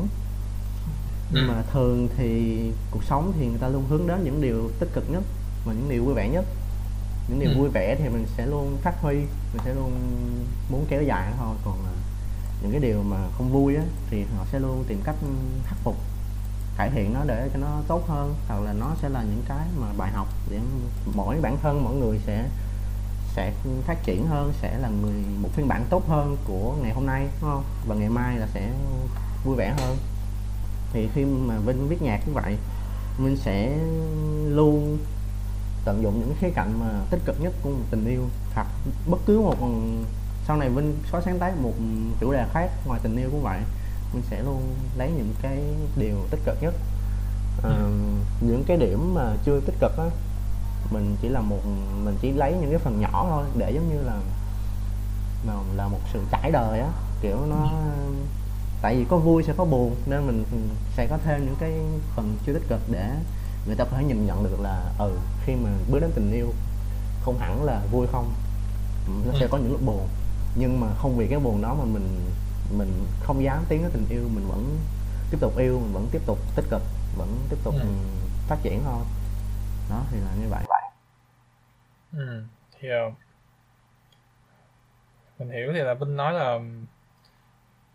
Nhưng 1.33 1.49
Ừ. 1.49 1.53
mà 1.53 1.63
thường 1.73 2.09
thì 2.17 2.59
cuộc 2.91 3.05
sống 3.05 3.33
thì 3.39 3.47
người 3.47 3.59
ta 3.59 3.69
luôn 3.69 3.85
hướng 3.89 4.07
đến 4.07 4.25
những 4.25 4.41
điều 4.41 4.71
tích 4.81 4.89
cực 4.95 5.11
nhất 5.11 5.23
và 5.65 5.73
những 5.73 5.89
điều 5.89 6.05
vui 6.05 6.15
vẻ 6.15 6.29
nhất. 6.29 6.45
Những 7.29 7.41
điều 7.41 7.51
Ừ. 7.51 7.57
vui 7.59 7.69
vẻ 7.69 7.97
thì 7.99 8.09
mình 8.09 8.27
sẽ 8.37 8.47
luôn 8.47 8.77
phát 8.83 8.95
huy 9.03 9.15
mình 9.53 9.63
sẽ 9.65 9.75
luôn 9.75 9.93
muốn 10.71 10.87
kéo 10.89 11.03
dài 11.03 11.33
thôi. 11.39 11.57
Còn 11.65 11.79
à, 11.87 11.93
những 12.63 12.71
cái 12.73 12.81
điều 12.81 13.03
mà 13.03 13.17
không 13.39 13.53
vui 13.53 13.77
á 13.77 13.83
thì 14.11 14.25
họ 14.37 14.45
sẽ 14.53 14.59
luôn 14.59 14.85
tìm 14.89 15.01
cách 15.05 15.17
khắc 15.65 15.79
phục 15.85 15.97
cải 16.81 16.91
thiện 16.91 17.15
nó 17.15 17.21
để 17.27 17.51
cho 17.53 17.59
nó 17.59 17.83
tốt 17.89 18.09
hơn. 18.09 18.35
Hoặc 18.49 18.61
là 18.61 18.73
nó 18.73 18.95
sẽ 19.03 19.09
là 19.09 19.23
những 19.23 19.43
cái 19.49 19.67
mà 19.81 19.87
bài 19.97 20.13
học 20.13 20.29
để 20.51 20.59
mỗi 21.15 21.41
bản 21.43 21.57
thân, 21.63 21.85
mỗi 21.85 21.95
người 21.95 22.21
sẽ 22.27 22.49
sẽ 23.35 23.53
phát 23.87 24.03
triển 24.05 24.27
hơn, 24.27 24.53
sẽ 24.63 24.79
là 24.79 24.89
người, 24.89 25.25
một 25.43 25.49
phiên 25.53 25.69
bản 25.69 25.85
tốt 25.91 26.09
hơn 26.09 26.37
của 26.45 26.75
ngày 26.83 26.93
hôm 26.93 27.07
nay, 27.07 27.29
đúng 27.41 27.51
không? 27.51 27.65
Và 27.89 27.95
ngày 27.95 28.09
mai 28.09 28.39
là 28.39 28.47
sẽ 28.55 28.73
vui 29.45 29.57
vẻ 29.57 29.75
hơn. 29.79 29.97
Thì 30.93 31.09
khi 31.15 31.25
mà 31.25 31.59
Vinh 31.59 31.89
viết 31.89 32.03
nhạc 32.03 32.21
cũng 32.25 32.35
vậy, 32.35 32.57
Vinh 33.19 33.37
sẽ 33.37 33.79
luôn 34.49 34.99
tận 35.85 36.03
dụng 36.03 36.21
những 36.21 36.35
khía 36.41 36.51
cạnh 36.55 36.81
mà 36.81 36.87
tích 37.11 37.21
cực 37.25 37.41
nhất 37.41 37.53
của 37.63 37.71
một 37.71 37.85
tình 37.91 38.07
yêu. 38.07 38.29
Hoặc 38.55 38.67
bất 39.07 39.19
cứ 39.27 39.41
một, 39.41 39.57
sau 40.47 40.57
này 40.57 40.69
Vinh 40.69 40.97
có 41.13 41.21
sáng 41.21 41.39
tác 41.39 41.57
một 41.57 41.75
chủ 42.21 42.33
đề 42.33 42.45
khác 42.53 42.71
ngoài 42.87 43.01
tình 43.03 43.17
yêu 43.17 43.29
cũng 43.31 43.43
vậy 43.43 43.61
Vinh 44.13 44.23
sẽ 44.31 44.43
luôn 44.43 44.75
lấy 44.97 45.11
những 45.11 45.35
cái 45.43 45.63
điều 45.97 46.17
tích 46.31 46.41
cực 46.45 46.63
nhất. 46.63 46.75
Ờ, 47.63 47.91
những 48.41 48.65
cái 48.67 48.77
điểm 48.77 49.15
mà 49.15 49.37
chưa 49.45 49.61
tích 49.61 49.75
cực 49.81 49.97
á 49.99 50.05
mình 50.91 51.17
chỉ 51.23 51.29
là 51.29 51.41
một 51.41 51.59
mình 52.05 52.17
chỉ 52.21 52.33
lấy 52.33 52.53
những 52.61 52.71
cái 52.71 52.79
phần 52.79 53.01
nhỏ 53.01 53.27
thôi 53.31 53.45
để 53.57 53.71
giống 53.71 53.89
như 53.89 54.03
là 54.03 54.17
là, 55.47 55.55
là 55.77 55.89
một 55.89 55.99
sự 56.13 56.21
trải 56.33 56.51
đời 56.51 56.81
á. 56.81 56.89
Kiểu 57.23 57.37
nó 57.51 57.71
tại 58.83 58.97
vì 58.97 59.05
có 59.05 59.17
vui 59.17 59.43
sẽ 59.43 59.53
có 59.57 59.65
buồn 59.65 59.95
nên 60.07 60.27
mình 60.27 60.45
sẽ 60.97 61.07
có 61.07 61.19
thêm 61.25 61.45
những 61.47 61.57
cái 61.61 61.73
phần 62.17 62.37
chưa 62.47 62.53
tích 62.53 62.69
cực 62.69 62.81
để 62.91 63.11
người 63.67 63.77
ta 63.77 63.85
có 63.85 63.97
thể 63.97 64.05
nhìn 64.05 64.27
nhận 64.27 64.45
được 64.45 64.61
là 64.61 64.93
ừ 64.99 65.13
khi 65.47 65.55
mà 65.55 65.71
bước 65.91 65.99
đến 66.01 66.11
tình 66.15 66.33
yêu 66.33 66.53
không 67.23 67.39
hẳn 67.39 67.65
là 67.65 67.83
vui 67.93 68.07
không 68.13 68.33
nó 69.27 69.33
sẽ 69.33 69.45
Ừ. 69.45 69.49
có 69.51 69.59
những 69.59 69.73
lúc 69.73 69.83
buồn. 69.87 70.09
Nhưng 70.55 70.81
mà 70.81 70.87
không 70.99 71.17
vì 71.17 71.27
cái 71.27 71.39
buồn 71.39 71.63
đó 71.63 71.75
mà 71.75 71.85
mình 71.85 72.21
mình 72.71 73.07
không 73.21 73.43
dám 73.45 73.65
tiến 73.69 73.83
tới 73.83 73.91
tình 73.95 74.07
yêu 74.09 74.29
mình 74.35 74.47
vẫn 74.49 74.79
tiếp 75.31 75.39
tục 75.41 75.57
yêu 75.59 75.81
mình 75.81 75.93
vẫn 75.93 76.09
tiếp 76.13 76.21
tục 76.27 76.39
tích 76.57 76.65
cực 76.71 76.83
vẫn 77.17 77.39
tiếp 77.51 77.57
tục 77.65 77.75
Ừ. 77.75 77.81
phát 78.47 78.57
triển 78.63 78.81
thôi 78.85 79.05
đó 79.91 80.03
thì 80.11 80.21
là 80.21 80.35
như 80.41 80.49
vậy 80.51 80.65
Ừ. 82.13 82.45
thì 82.81 82.89
ờ, 82.89 83.11
mình 85.39 85.51
hiểu 85.51 85.73
thì 85.73 85.79
là 85.81 85.95
Vinh 85.95 86.17
nói 86.17 86.33
là 86.33 86.59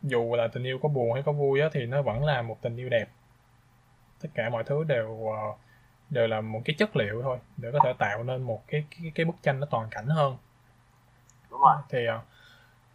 dù 0.01 0.36
là 0.36 0.48
tình 0.48 0.63
yêu 0.63 0.79
có 0.84 0.89
buồn 0.89 1.13
hay 1.13 1.24
có 1.24 1.32
vui 1.32 1.62
á 1.62 1.70
thì 1.74 1.86
nó 1.86 2.01
vẫn 2.01 2.24
là 2.25 2.41
một 2.41 2.58
tình 2.62 2.75
yêu 2.77 2.89
đẹp 2.89 3.05
tất 4.22 4.29
cả 4.34 4.50
mọi 4.50 4.63
thứ 4.63 4.84
đều 4.84 5.27
ờ, 5.27 5.53
đều 6.10 6.27
là 6.27 6.41
một 6.41 6.62
cái 6.65 6.75
chất 6.79 6.96
liệu 6.96 7.22
thôi 7.22 7.38
để 7.58 7.70
có 7.74 7.79
thể 7.84 7.94
tạo 8.00 8.24
nên 8.24 8.41
một 8.41 8.63
cái 8.67 8.86
cái, 8.91 9.12
cái 9.15 9.25
bức 9.25 9.36
tranh 9.44 9.60
nó 9.60 9.67
toàn 9.72 9.88
cảnh 9.91 10.08
hơn 10.08 10.38
đúng 11.51 11.62
rồi 11.62 11.75
thì 11.89 12.00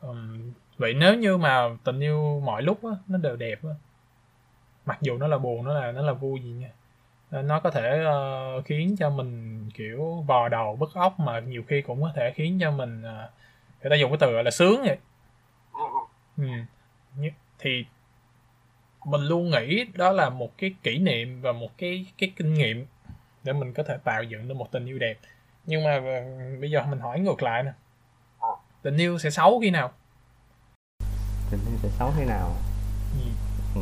ừm, 0.00 0.52
vậy 0.80 0.94
nếu 0.94 1.14
như 1.14 1.37
mà 1.37 1.68
tình 1.84 2.00
yêu 2.00 2.42
mọi 2.44 2.62
lúc 2.62 2.84
á, 2.84 2.90
nó 3.08 3.18
đều 3.18 3.37
đẹp 3.37 3.58
á, 3.64 3.70
mặc 4.87 4.99
dù 5.00 5.18
nó 5.18 5.26
là 5.26 5.38
buồn 5.38 5.64
nó 5.64 5.75
là 5.75 5.92
nó 5.92 6.02
là 6.02 6.12
vui 6.12 6.40
gì 6.40 6.50
nha 6.50 6.70
ờ, 7.30 7.42
nó 7.42 7.60
có 7.60 7.70
thể 7.70 8.04
uh, 8.58 8.64
khiến 8.64 8.96
cho 8.99 9.10
mình 9.10 9.60
kiểu 9.75 10.25
vò 10.26 10.49
đầu 10.49 10.76
bứt 10.76 10.94
óc 10.94 11.20
mà 11.20 11.40
nhiều 11.40 11.62
khi 11.68 11.82
cũng 11.82 12.02
có 12.02 12.12
thể 12.14 12.32
khiến 12.34 12.58
cho 12.60 12.70
mình 12.70 13.02
uh, 13.02 13.30
người 13.82 13.90
ta 13.90 13.96
dùng 13.96 14.10
cái 14.10 14.18
từ 14.20 14.32
gọi 14.32 14.44
là 14.44 14.50
sướng 14.50 14.82
vậy. 14.82 14.99
Ừ. 16.37 16.44
thì 17.58 17.84
mình 19.04 19.20
luôn 19.20 19.50
nghĩ 19.50 19.84
đó 19.94 20.12
là 20.12 20.28
một 20.28 20.58
cái 20.58 20.75
kỷ 20.82 20.99
niệm 20.99 21.40
và 21.42 21.52
một 21.52 21.78
cái 21.78 22.06
cái 22.18 22.32
kinh 22.37 22.54
nghiệm 22.54 22.87
để 23.44 23.52
mình 23.52 23.72
có 23.72 23.82
thể 23.82 23.96
tạo 24.04 24.22
dựng 24.22 24.49
được 24.49 24.54
một 24.54 24.72
tình 24.72 24.87
yêu 24.87 24.99
đẹp. 24.99 25.18
Nhưng 25.66 25.84
mà 25.84 26.00
bây 26.60 26.70
giờ 26.70 26.84
mình 26.90 26.99
hỏi 26.99 27.20
ngược 27.20 27.42
lại 27.42 27.62
nè. 27.62 27.72
Tình 28.82 28.96
yêu 28.96 29.18
sẽ 29.18 29.30
xấu 29.30 29.60
khi 29.60 29.70
nào? 29.70 29.92
Tình 31.50 31.61
yêu 31.66 31.78
sẽ 31.83 31.88
xấu 31.99 32.12
thế 32.16 32.25
nào 32.25 32.54
ừ. 33.14 33.21
ừ, 33.75 33.80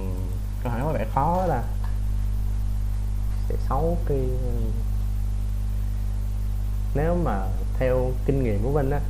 câu 0.62 0.72
hỏi 0.72 0.80
có 0.84 0.92
vẻ 0.92 1.06
khó 1.14 1.46
là 1.46 1.62
sẽ 3.48 3.54
xấu 3.68 3.98
khi 4.06 4.14
nếu 6.94 7.14
mà 7.24 7.46
theo 7.78 8.12
kinh 8.26 8.42
nghiệm 8.44 8.62
của 8.62 8.72
Vinh 8.72 8.90
á 8.90 9.00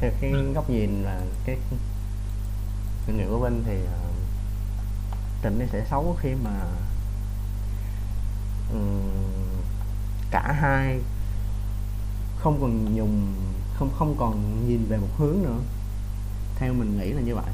theo 0.00 0.10
cái 0.20 0.30
Ừ. 0.30 0.52
góc 0.52 0.70
nhìn 0.70 1.02
là 1.02 1.20
cái 1.44 1.56
kinh 3.06 3.16
nghiệm 3.16 3.28
của 3.28 3.38
Vinh 3.38 3.62
thì 3.66 3.84
ờ, 3.86 3.98
tình 5.42 5.58
nó 5.58 5.64
sẽ 5.72 5.86
xấu 5.90 6.16
khi 6.20 6.34
mà 6.44 6.60
ừm, 8.72 9.10
cả 10.30 10.52
hai 10.60 11.00
không 12.38 12.60
còn 12.60 12.96
dùng 12.96 13.34
không 13.78 13.90
không 13.98 14.16
còn 14.18 14.66
nhìn 14.68 14.86
về 14.88 14.96
một 14.96 15.08
hướng 15.18 15.42
nữa 15.42 15.58
theo 16.56 16.72
mình 16.72 16.98
nghĩ 16.98 17.12
là 17.12 17.20
như 17.22 17.34
vậy 17.34 17.44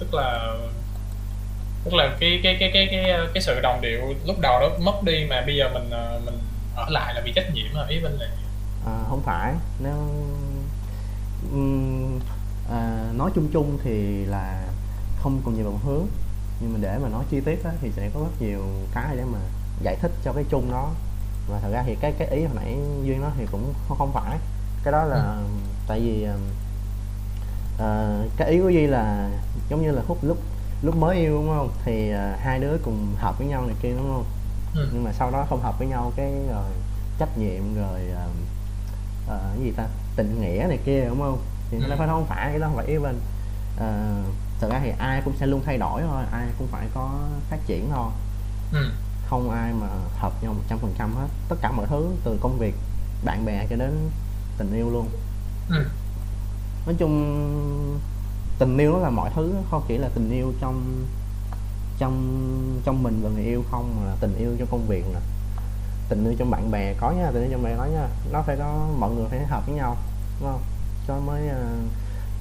tức 0.00 0.14
là 0.14 0.56
tức 1.84 1.94
là 1.94 2.16
cái 2.20 2.40
cái 2.42 2.56
cái 2.60 2.70
cái 2.74 2.88
cái 2.90 3.28
cái 3.34 3.42
sự 3.42 3.60
đồng 3.62 3.80
điệu 3.80 4.00
lúc 4.26 4.36
đầu 4.40 4.60
đó 4.60 4.68
mất 4.80 5.02
đi 5.04 5.26
mà 5.30 5.42
bây 5.46 5.56
giờ 5.56 5.70
mình 5.74 5.90
ờ, 5.90 6.20
mình 6.24 6.38
ở 6.76 6.86
lại 6.90 7.14
là 7.14 7.20
vì 7.24 7.32
trách 7.32 7.54
nhiệm 7.54 7.66
mà 7.74 7.86
ý 7.88 8.00
bên 8.00 8.12
là 8.12 8.26
à, 8.86 9.04
không 9.08 9.22
phải. 9.22 9.54
Nếu 9.78 9.94
ừm, 11.52 12.18
à, 12.70 13.04
nói 13.14 13.30
chung 13.34 13.48
chung 13.52 13.78
thì 13.84 14.24
là 14.24 14.62
không 15.22 15.40
còn 15.44 15.54
nhiều 15.54 15.70
một 15.70 15.78
hướng 15.84 16.06
nhưng 16.60 16.72
mà 16.72 16.78
để 16.82 16.98
mà 17.02 17.08
nói 17.08 17.24
chi 17.30 17.40
tiết 17.40 17.64
á, 17.64 17.70
thì 17.80 17.90
sẽ 17.96 18.10
có 18.14 18.20
rất 18.20 18.42
nhiều 18.42 18.60
cái 18.94 19.16
để 19.16 19.24
mà 19.32 19.38
giải 19.82 19.96
thích 20.02 20.10
cho 20.24 20.32
cái 20.32 20.44
chung 20.50 20.72
đó. 20.72 20.90
Và 21.48 21.58
thật 21.62 21.68
ra 21.72 21.82
thì 21.86 21.96
cái 22.00 22.12
cái 22.18 22.28
ý 22.28 22.44
hồi 22.44 22.56
nãy 22.56 22.76
duyên 23.04 23.20
nói 23.20 23.30
thì 23.38 23.46
cũng 23.52 23.74
không, 23.88 23.98
không 23.98 24.12
phải. 24.12 24.38
Cái 24.84 24.92
đó 24.92 25.04
là 25.04 25.36
tại 25.86 26.00
vì 26.00 26.26
ờ, 27.80 28.22
cái 28.36 28.50
ý 28.50 28.60
của 28.60 28.68
duy 28.68 28.86
là 28.86 29.30
giống 29.70 29.82
như 29.82 29.90
là 29.92 30.02
khúc 30.08 30.18
lúc 30.24 30.38
lúc 30.82 30.96
mới 30.96 31.16
yêu 31.16 31.34
đúng 31.34 31.48
không 31.48 31.70
thì 31.84 32.10
ờ, 32.10 32.36
hai 32.40 32.58
đứa 32.58 32.78
cùng 32.84 33.14
hợp 33.18 33.38
với 33.38 33.46
nhau 33.46 33.66
này 33.66 33.76
kia 33.82 33.90
đúng 33.96 34.12
không 34.12 34.24
ừ. 34.74 34.88
nhưng 34.92 35.04
mà 35.04 35.12
sau 35.12 35.30
đó 35.30 35.46
không 35.48 35.60
hợp 35.62 35.78
với 35.78 35.88
nhau 35.88 36.12
cái 36.16 36.32
rồi 36.48 36.64
trách 37.18 37.38
nhiệm 37.38 37.74
rồi 37.76 38.00
ờ, 38.14 38.28
ờ, 39.28 39.40
cái 39.54 39.64
gì 39.64 39.70
ta 39.76 39.86
tình 40.16 40.40
nghĩa 40.40 40.66
này 40.68 40.78
kia 40.84 41.04
đúng 41.08 41.18
không 41.20 41.38
thì 41.70 41.78
nó 41.78 41.86
Ừ. 41.94 41.94
phải 41.98 42.08
không 42.08 42.26
phải 42.26 42.50
cái 42.50 42.58
đó 42.58 42.66
không 42.66 42.76
phải 42.76 42.86
yêu 42.86 43.00
bên 43.00 43.16
Ờ, 43.78 44.22
thật 44.60 44.68
ra 44.70 44.80
thì 44.84 44.92
ai 44.98 45.22
cũng 45.24 45.34
sẽ 45.40 45.46
luôn 45.46 45.62
thay 45.66 45.78
đổi 45.78 46.02
thôi 46.02 46.24
ai 46.32 46.46
cũng 46.58 46.66
phải 46.70 46.86
có 46.94 47.10
phát 47.50 47.58
triển 47.66 47.88
thôi 47.90 48.10
Ừ. 48.72 48.90
không 49.26 49.50
ai 49.50 49.72
mà 49.72 49.86
hợp 50.18 50.32
nhau 50.42 50.52
một 50.52 50.62
trăm 50.68 50.78
phần 50.78 50.94
trăm 50.98 51.14
hết 51.14 51.26
tất 51.48 51.56
cả 51.62 51.72
mọi 51.72 51.86
thứ 51.86 52.10
từ 52.24 52.38
công 52.40 52.58
việc 52.58 52.74
bạn 53.24 53.44
bè 53.44 53.66
cho 53.70 53.76
đến 53.76 53.90
tình 54.58 54.72
yêu 54.74 54.90
luôn 54.90 55.08
Ừ. 55.70 55.84
nói 56.86 56.94
chung 56.98 57.14
tình 58.58 58.78
yêu 58.78 58.92
nó 58.92 58.98
là 58.98 59.10
mọi 59.10 59.30
thứ 59.34 59.54
không 59.70 59.82
chỉ 59.88 59.98
là 59.98 60.08
tình 60.14 60.30
yêu 60.30 60.52
trong 60.60 61.06
trong 61.98 62.80
trong 62.84 63.02
mình 63.02 63.20
và 63.22 63.30
người 63.30 63.44
yêu 63.44 63.64
không 63.70 63.96
mà 64.00 64.06
là 64.06 64.16
tình 64.20 64.36
yêu 64.36 64.50
trong 64.58 64.68
công 64.70 64.86
việc 64.86 65.04
nè. 65.12 65.20
Tình 66.08 66.24
yêu 66.24 66.34
trong 66.38 66.50
bạn 66.50 66.70
bè 66.70 66.94
có 66.94 67.10
nha 67.10 67.30
tình 67.32 67.42
yêu 67.42 67.50
trong 67.52 67.62
bạn 67.62 67.72
bè 67.72 67.78
có 67.78 67.84
nha. 67.84 68.08
Nó 68.32 68.42
phải 68.42 68.56
có 68.56 68.88
mọi 68.98 69.10
người 69.10 69.26
phải 69.30 69.46
hợp 69.46 69.66
với 69.66 69.74
nhau 69.74 69.96
đúng 70.40 70.50
không? 70.50 70.60
Cho 71.08 71.20
mới 71.26 71.48
ờ, 71.48 71.66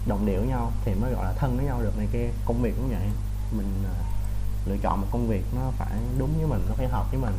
đồng 0.07 0.25
điệu 0.25 0.39
với 0.39 0.47
nhau 0.47 0.71
thì 0.85 0.93
mới 0.93 1.11
gọi 1.13 1.25
là 1.25 1.33
thân 1.33 1.57
với 1.57 1.65
nhau 1.65 1.79
được 1.81 1.97
này 1.97 2.07
kia. 2.13 2.27
Công 2.45 2.61
việc 2.61 2.73
cũng 2.77 2.89
vậy. 2.89 3.09
Mình 3.57 3.83
ờ, 3.87 3.93
lựa 4.65 4.77
chọn 4.77 5.01
một 5.01 5.07
công 5.11 5.27
việc 5.27 5.43
nó 5.55 5.71
phải 5.77 5.97
đúng 6.17 6.37
với 6.37 6.47
mình 6.47 6.65
nó 6.69 6.75
phải 6.75 6.87
hợp 6.87 7.11
với 7.11 7.21
mình 7.21 7.33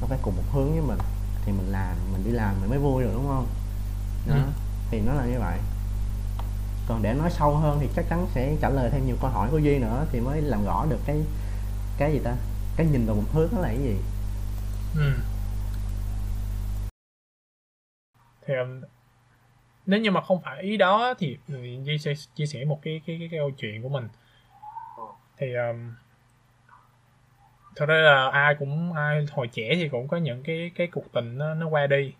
nó 0.00 0.06
phải 0.06 0.18
cùng 0.22 0.36
một 0.36 0.42
hướng 0.52 0.72
với 0.72 0.82
mình. 0.82 0.98
Thì 1.46 1.52
mình 1.52 1.66
làm 1.72 1.96
mình 2.12 2.24
đi 2.24 2.30
làm 2.30 2.54
mình 2.60 2.70
mới 2.70 2.78
vui 2.78 3.02
được 3.04 3.10
đúng 3.14 3.26
không? 3.28 3.46
Đó 4.28 4.34
Ừ. 4.34 4.40
thì 4.90 5.00
nó 5.00 5.12
là 5.12 5.24
như 5.24 5.38
vậy 5.40 5.58
còn 6.88 7.02
để 7.02 7.14
nói 7.14 7.30
sâu 7.30 7.56
hơn 7.56 7.78
thì 7.80 7.88
chắc 7.96 8.04
chắn 8.10 8.26
sẽ 8.34 8.56
trả 8.60 8.68
lời 8.68 8.90
thêm 8.90 9.06
nhiều 9.06 9.16
câu 9.20 9.30
hỏi 9.30 9.48
của 9.50 9.58
duy 9.58 9.78
nữa 9.78 10.06
thì 10.12 10.20
mới 10.20 10.40
làm 10.40 10.64
rõ 10.64 10.86
được 10.90 11.00
cái 11.06 11.16
cái 11.98 12.12
gì 12.12 12.20
ta? 12.24 12.34
Cái 12.76 12.86
nhìn 12.86 13.06
vào 13.06 13.16
một 13.16 13.24
hướng 13.32 13.48
đó 13.52 13.60
là 13.60 13.68
cái 13.68 13.78
gì? 13.78 13.96
Ừ. 14.96 15.12
thì 18.46 18.54
um, 18.54 18.80
nếu 19.86 20.00
như 20.00 20.10
mà 20.10 20.20
không 20.20 20.42
phải 20.42 20.62
ý 20.62 20.76
đó 20.76 21.14
thì 21.18 21.38
ừ, 21.48 21.54
Duy 21.82 21.98
sẽ 21.98 22.14
chia 22.34 22.46
sẻ 22.46 22.64
một 22.64 22.80
cái 22.82 23.00
cái 23.06 23.16
cái, 23.18 23.28
cái 23.30 23.40
câu 23.40 23.50
chuyện 23.50 23.82
của 23.82 23.88
mình. 23.88 24.08
Thì 25.36 25.54
um, 25.54 25.94
thật 27.76 27.86
ra 27.86 27.94
là 27.94 28.30
ai 28.30 28.54
cũng 28.54 28.92
ai 28.92 29.26
hồi 29.32 29.48
trẻ 29.52 29.74
thì 29.74 29.88
cũng 29.88 30.08
có 30.08 30.16
những 30.16 30.42
cái 30.42 30.70
cái 30.74 30.86
cuộc 30.86 31.12
tình 31.12 31.38
nó 31.38 31.54
nó 31.54 31.68
qua 31.68 31.86
đi. 31.86 32.14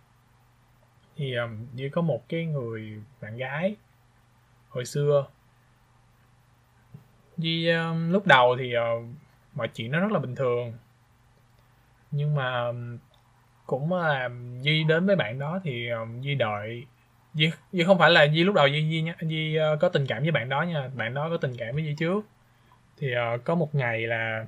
Thì 1.15 1.35
um, 1.35 1.67
Duy 1.73 1.89
có 1.89 2.01
một 2.01 2.29
cái 2.29 2.45
người 2.45 3.01
bạn 3.21 3.37
gái 3.37 3.75
hồi 4.75 4.85
xưa. 4.85 5.25
Duy 7.37 7.69
um, 7.69 8.11
lúc 8.11 8.27
đầu 8.27 8.55
thì 8.59 8.73
uh, 8.77 9.05
mọi 9.53 9.67
chuyện 9.67 9.91
nó 9.91 9.99
rất 9.99 10.11
là 10.11 10.19
bình 10.19 10.35
thường. 10.35 10.73
Nhưng 12.11 12.35
mà 12.35 12.67
um, 12.67 12.97
cũng 13.65 13.93
là 13.93 14.29
Duy 14.61 14.83
đến 14.83 15.05
với 15.05 15.15
bạn 15.15 15.39
đó 15.39 15.59
thì 15.63 15.89
um, 15.89 16.21
Duy 16.21 16.35
đợi. 16.35 16.85
Duy, 17.33 17.51
Duy 17.71 17.83
không 17.83 17.97
phải 17.97 18.11
là 18.11 18.23
Duy 18.23 18.43
lúc 18.43 18.55
đầu 18.55 18.67
Duy 18.67 18.89
Duy, 18.89 19.01
nhá- 19.01 19.15
Duy 19.21 19.57
uh, 19.59 19.79
có 19.79 19.89
tình 19.89 20.05
cảm 20.07 20.21
với 20.21 20.31
bạn 20.31 20.49
đó 20.49 20.61
nha. 20.61 20.89
Bạn 20.95 21.13
đó 21.13 21.29
có 21.29 21.37
tình 21.37 21.53
cảm 21.57 21.75
với 21.75 21.83
Duy 21.83 21.95
trước. 21.95 22.25
Thì 22.97 23.13
uh, 23.35 23.43
có 23.43 23.55
một 23.55 23.75
ngày 23.75 24.07
là 24.07 24.45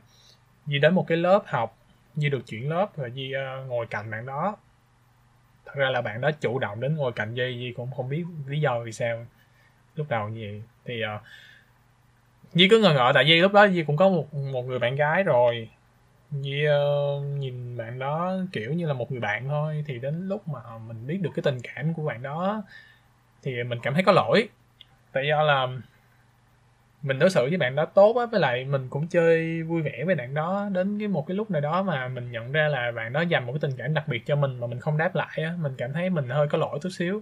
Duy 0.66 0.80
đến 0.80 0.94
một 0.94 1.06
cái 1.08 1.18
lớp 1.18 1.44
học. 1.46 1.78
Duy 2.16 2.30
được 2.30 2.48
chuyển 2.48 2.70
lớp 2.70 2.90
và 2.96 3.08
Duy 3.08 3.34
uh, 3.36 3.68
ngồi 3.68 3.86
cạnh 3.88 4.12
bạn 4.12 4.26
đó. 4.26 4.58
Thật 5.66 5.74
ra 5.76 5.90
là 5.90 6.02
bạn 6.02 6.22
đó 6.22 6.32
chủ 6.32 6.60
động 6.60 6.82
đến 6.82 6.96
ngồi 6.96 7.12
cạnh 7.12 7.34
Duy 7.34 7.60
Duy 7.60 7.74
cũng 7.78 7.92
không 7.92 8.10
biết 8.10 8.24
lý 8.48 8.60
do 8.60 8.80
vì 8.80 8.92
sao 8.92 9.26
lúc 9.98 10.10
đầu 10.10 10.30
như 10.30 10.42
vậy. 10.42 10.62
Thì 10.86 11.02
ờ, 11.02 11.16
uh, 11.16 11.22
Di 12.54 12.68
cứ 12.70 12.80
ngờ 12.80 12.94
ngợ 12.94 13.12
tại 13.16 13.24
vì 13.28 13.42
lúc 13.42 13.54
đó 13.54 13.68
Di 13.68 13.84
cũng 13.84 13.98
có 13.98 14.10
một 14.10 14.34
một 14.34 14.66
người 14.66 14.80
bạn 14.80 14.96
gái 14.96 15.24
rồi. 15.24 15.70
Di 16.32 16.66
uh, 16.66 16.70
ờ, 16.70 17.22
nhìn 17.40 17.78
bạn 17.78 18.00
đó 18.00 18.34
kiểu 18.52 18.74
như 18.74 18.88
là 18.88 18.94
một 18.94 19.12
người 19.12 19.22
bạn 19.22 19.48
thôi. 19.48 19.84
Thì 19.88 20.00
đến 20.00 20.28
lúc 20.28 20.48
mà 20.48 20.60
mình 20.88 21.08
biết 21.08 21.20
được 21.22 21.32
cái 21.36 21.44
tình 21.44 21.58
cảm 21.64 21.94
của 21.94 22.04
bạn 22.04 22.22
đó 22.24 22.64
thì 23.44 23.64
mình 23.64 23.80
cảm 23.84 23.94
thấy 23.94 24.04
có 24.04 24.12
lỗi. 24.12 24.50
Tại 25.12 25.28
do 25.28 25.44
là 25.44 25.68
mình 27.02 27.20
đối 27.20 27.30
xử 27.30 27.48
với 27.50 27.58
bạn 27.58 27.76
đó 27.76 27.86
tốt 27.86 28.18
á 28.18 28.26
với 28.26 28.40
lại 28.40 28.66
mình 28.66 28.88
cũng 28.90 29.08
chơi 29.08 29.64
vui 29.64 29.82
vẻ 29.82 30.04
với 30.06 30.16
bạn 30.16 30.34
đó. 30.34 30.70
Đến 30.72 31.00
cái 31.00 31.08
một 31.08 31.28
cái 31.28 31.38
lúc 31.38 31.52
nào 31.52 31.62
đó 31.62 31.84
mà 31.84 32.08
mình 32.08 32.32
nhận 32.32 32.52
ra 32.52 32.68
là 32.68 32.92
bạn 32.92 33.14
đó 33.14 33.22
dành 33.22 33.46
một 33.46 33.54
cái 33.54 33.60
tình 33.62 33.78
cảm 33.78 33.94
đặc 33.94 34.08
biệt 34.08 34.26
cho 34.26 34.36
mình 34.36 34.60
mà 34.60 34.68
mình 34.68 34.80
không 34.80 34.98
đáp 34.98 35.16
lại 35.16 35.44
á 35.44 35.54
mình 35.62 35.74
cảm 35.78 35.94
thấy 35.94 36.10
mình 36.10 36.30
hơi 36.30 36.48
có 36.48 36.58
lỗi 36.58 36.80
chút 36.82 36.90
xíu 36.90 37.22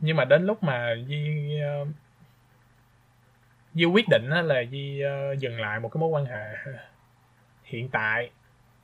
nhưng 0.00 0.16
mà 0.16 0.24
đến 0.24 0.46
lúc 0.46 0.62
mà 0.62 0.94
Duy 1.06 1.60
ờ, 1.60 1.86
Duy 3.74 3.84
quyết 3.84 4.08
định 4.08 4.28
là 4.28 4.60
Duy 4.60 5.00
ờ, 5.00 5.32
dừng 5.32 5.60
lại 5.60 5.80
một 5.80 5.88
cái 5.88 6.00
mối 6.00 6.08
quan 6.08 6.24
hệ 6.24 6.56
hiện 7.64 7.88
tại 7.88 8.30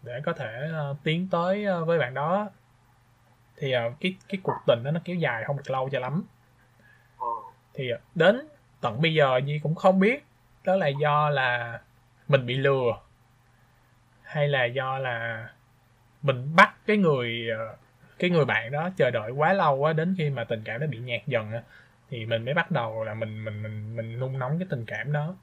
để 0.02 0.20
có 0.24 0.32
thể 0.32 0.68
ờ, 0.72 0.96
tiến 1.04 1.28
tới 1.30 1.66
với 1.86 1.98
bạn 1.98 2.14
đó. 2.14 2.50
Thì 3.56 3.74
cái 4.00 4.14
cái 4.28 4.38
cuộc 4.42 4.56
tình 4.66 4.82
đó 4.84 4.90
nó 4.90 5.00
kéo 5.04 5.16
dài 5.16 5.44
không 5.44 5.56
được 5.56 5.70
lâu 5.70 5.88
cho 5.92 6.00
lắm. 6.00 6.24
Thì 7.74 7.90
đến 8.14 8.48
tận 8.80 9.00
bây 9.00 9.14
giờ 9.14 9.40
Duy 9.44 9.58
cũng 9.58 9.74
không 9.74 10.00
biết 10.00 10.24
đó 10.64 10.76
là 10.76 10.88
do 10.88 11.30
là 11.30 11.80
mình 12.28 12.46
bị 12.46 12.56
lừa 12.56 13.00
hay 14.22 14.48
là 14.48 14.64
do 14.64 14.98
là 14.98 15.48
mình 16.22 16.56
bắt 16.56 16.74
cái 16.86 16.96
người 16.96 17.48
cái 18.18 18.30
người 18.30 18.44
bạn 18.44 18.72
đó 18.72 18.90
chờ 18.96 19.10
đợi 19.10 19.30
quá 19.30 19.52
lâu 19.52 19.76
quá 19.76 19.92
đến 19.92 20.14
khi 20.18 20.30
mà 20.30 20.44
tình 20.44 20.62
cảm 20.64 20.80
nó 20.80 20.86
bị 20.86 20.98
nhạt 20.98 21.26
dần 21.26 21.52
á 21.52 21.62
thì 22.10 22.26
mình 22.26 22.44
mới 22.44 22.54
bắt 22.54 22.70
đầu 22.70 23.04
là 23.04 23.14
mình 23.14 23.44
mình 23.44 23.62
mình 23.62 23.96
mình 23.96 24.18
nung 24.18 24.38
nóng 24.38 24.58
cái 24.58 24.66
tình 24.70 24.84
cảm 24.86 25.12
đó. 25.12 25.34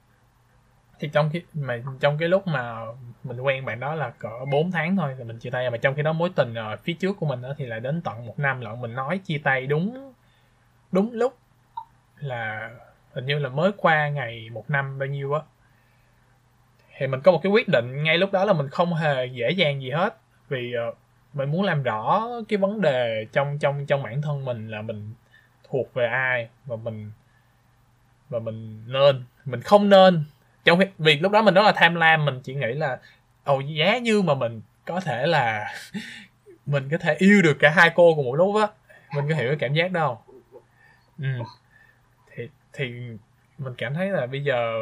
Thì 1.00 1.08
trong 1.12 1.30
khi 1.32 1.42
mà 1.54 1.82
trong 2.00 2.18
cái 2.18 2.28
lúc 2.28 2.46
mà 2.46 2.80
mình 3.24 3.40
quen 3.40 3.64
bạn 3.64 3.80
đó 3.80 3.94
là 3.94 4.10
cỡ 4.10 4.44
4 4.50 4.70
tháng 4.70 4.96
thôi 4.96 5.14
thì 5.18 5.24
mình 5.24 5.38
chia 5.38 5.50
tay 5.50 5.70
mà 5.70 5.76
trong 5.76 5.94
khi 5.94 6.02
đó 6.02 6.12
mối 6.12 6.30
tình 6.36 6.54
ở 6.54 6.76
phía 6.76 6.92
trước 6.92 7.16
của 7.20 7.26
mình 7.26 7.42
đó 7.42 7.54
thì 7.56 7.66
là 7.66 7.78
đến 7.78 8.00
tận 8.02 8.26
một 8.26 8.38
năm 8.38 8.60
lận 8.60 8.80
mình 8.80 8.94
nói 8.94 9.18
chia 9.18 9.38
tay 9.44 9.66
đúng 9.66 10.12
đúng 10.92 11.12
lúc 11.12 11.38
là 12.18 12.70
hình 13.12 13.26
như 13.26 13.38
là 13.38 13.48
mới 13.48 13.72
qua 13.76 14.08
ngày 14.08 14.50
một 14.52 14.70
năm 14.70 14.98
bao 14.98 15.06
nhiêu 15.06 15.32
á. 15.32 15.40
Thì 16.98 17.06
mình 17.06 17.20
có 17.20 17.32
một 17.32 17.40
cái 17.42 17.52
quyết 17.52 17.68
định 17.68 18.02
ngay 18.02 18.18
lúc 18.18 18.32
đó 18.32 18.44
là 18.44 18.52
mình 18.52 18.68
không 18.68 18.94
hề 18.94 19.26
dễ 19.26 19.50
dàng 19.50 19.82
gì 19.82 19.90
hết 19.90 20.16
vì 20.48 20.74
uh, 20.88 20.98
mình 21.34 21.50
muốn 21.50 21.62
làm 21.62 21.82
rõ 21.82 22.28
cái 22.48 22.56
vấn 22.56 22.80
đề 22.80 23.26
trong 23.32 23.58
trong 23.58 23.86
trong 23.86 24.02
bản 24.02 24.22
thân 24.22 24.44
mình 24.44 24.68
là 24.68 24.82
mình 24.82 25.12
thuộc 25.68 25.94
về 25.94 26.06
ai 26.06 26.48
và 26.66 26.76
mình 26.76 27.10
và 28.28 28.38
mình 28.38 28.84
nên, 28.86 29.24
mình 29.44 29.60
không 29.62 29.88
nên. 29.88 30.24
Trong 30.64 30.78
khi, 30.78 30.84
vì 30.98 31.18
lúc 31.18 31.32
đó 31.32 31.42
mình 31.42 31.54
rất 31.54 31.62
là 31.62 31.72
tham 31.76 31.94
lam, 31.94 32.24
mình 32.24 32.40
chỉ 32.44 32.54
nghĩ 32.54 32.72
là, 32.72 32.98
ồ, 33.44 33.60
giá 33.60 33.98
như 33.98 34.22
mà 34.22 34.34
mình 34.34 34.60
có 34.84 35.00
thể 35.00 35.26
là 35.26 35.74
mình 36.66 36.88
có 36.90 36.98
thể 36.98 37.14
yêu 37.18 37.42
được 37.42 37.56
cả 37.60 37.70
hai 37.70 37.90
cô 37.94 38.14
cùng 38.14 38.24
một 38.24 38.34
lúc 38.34 38.56
á. 38.56 38.66
Mình 39.14 39.28
có 39.28 39.34
hiểu 39.34 39.48
cái 39.48 39.56
cảm 39.58 39.74
giác 39.74 39.92
đâu 39.92 40.18
ừ. 41.18 41.28
thì 42.34 42.48
thì 42.72 42.92
mình 43.58 43.74
cảm 43.78 43.94
thấy 43.94 44.10
là 44.10 44.26
bây 44.26 44.44
giờ 44.44 44.72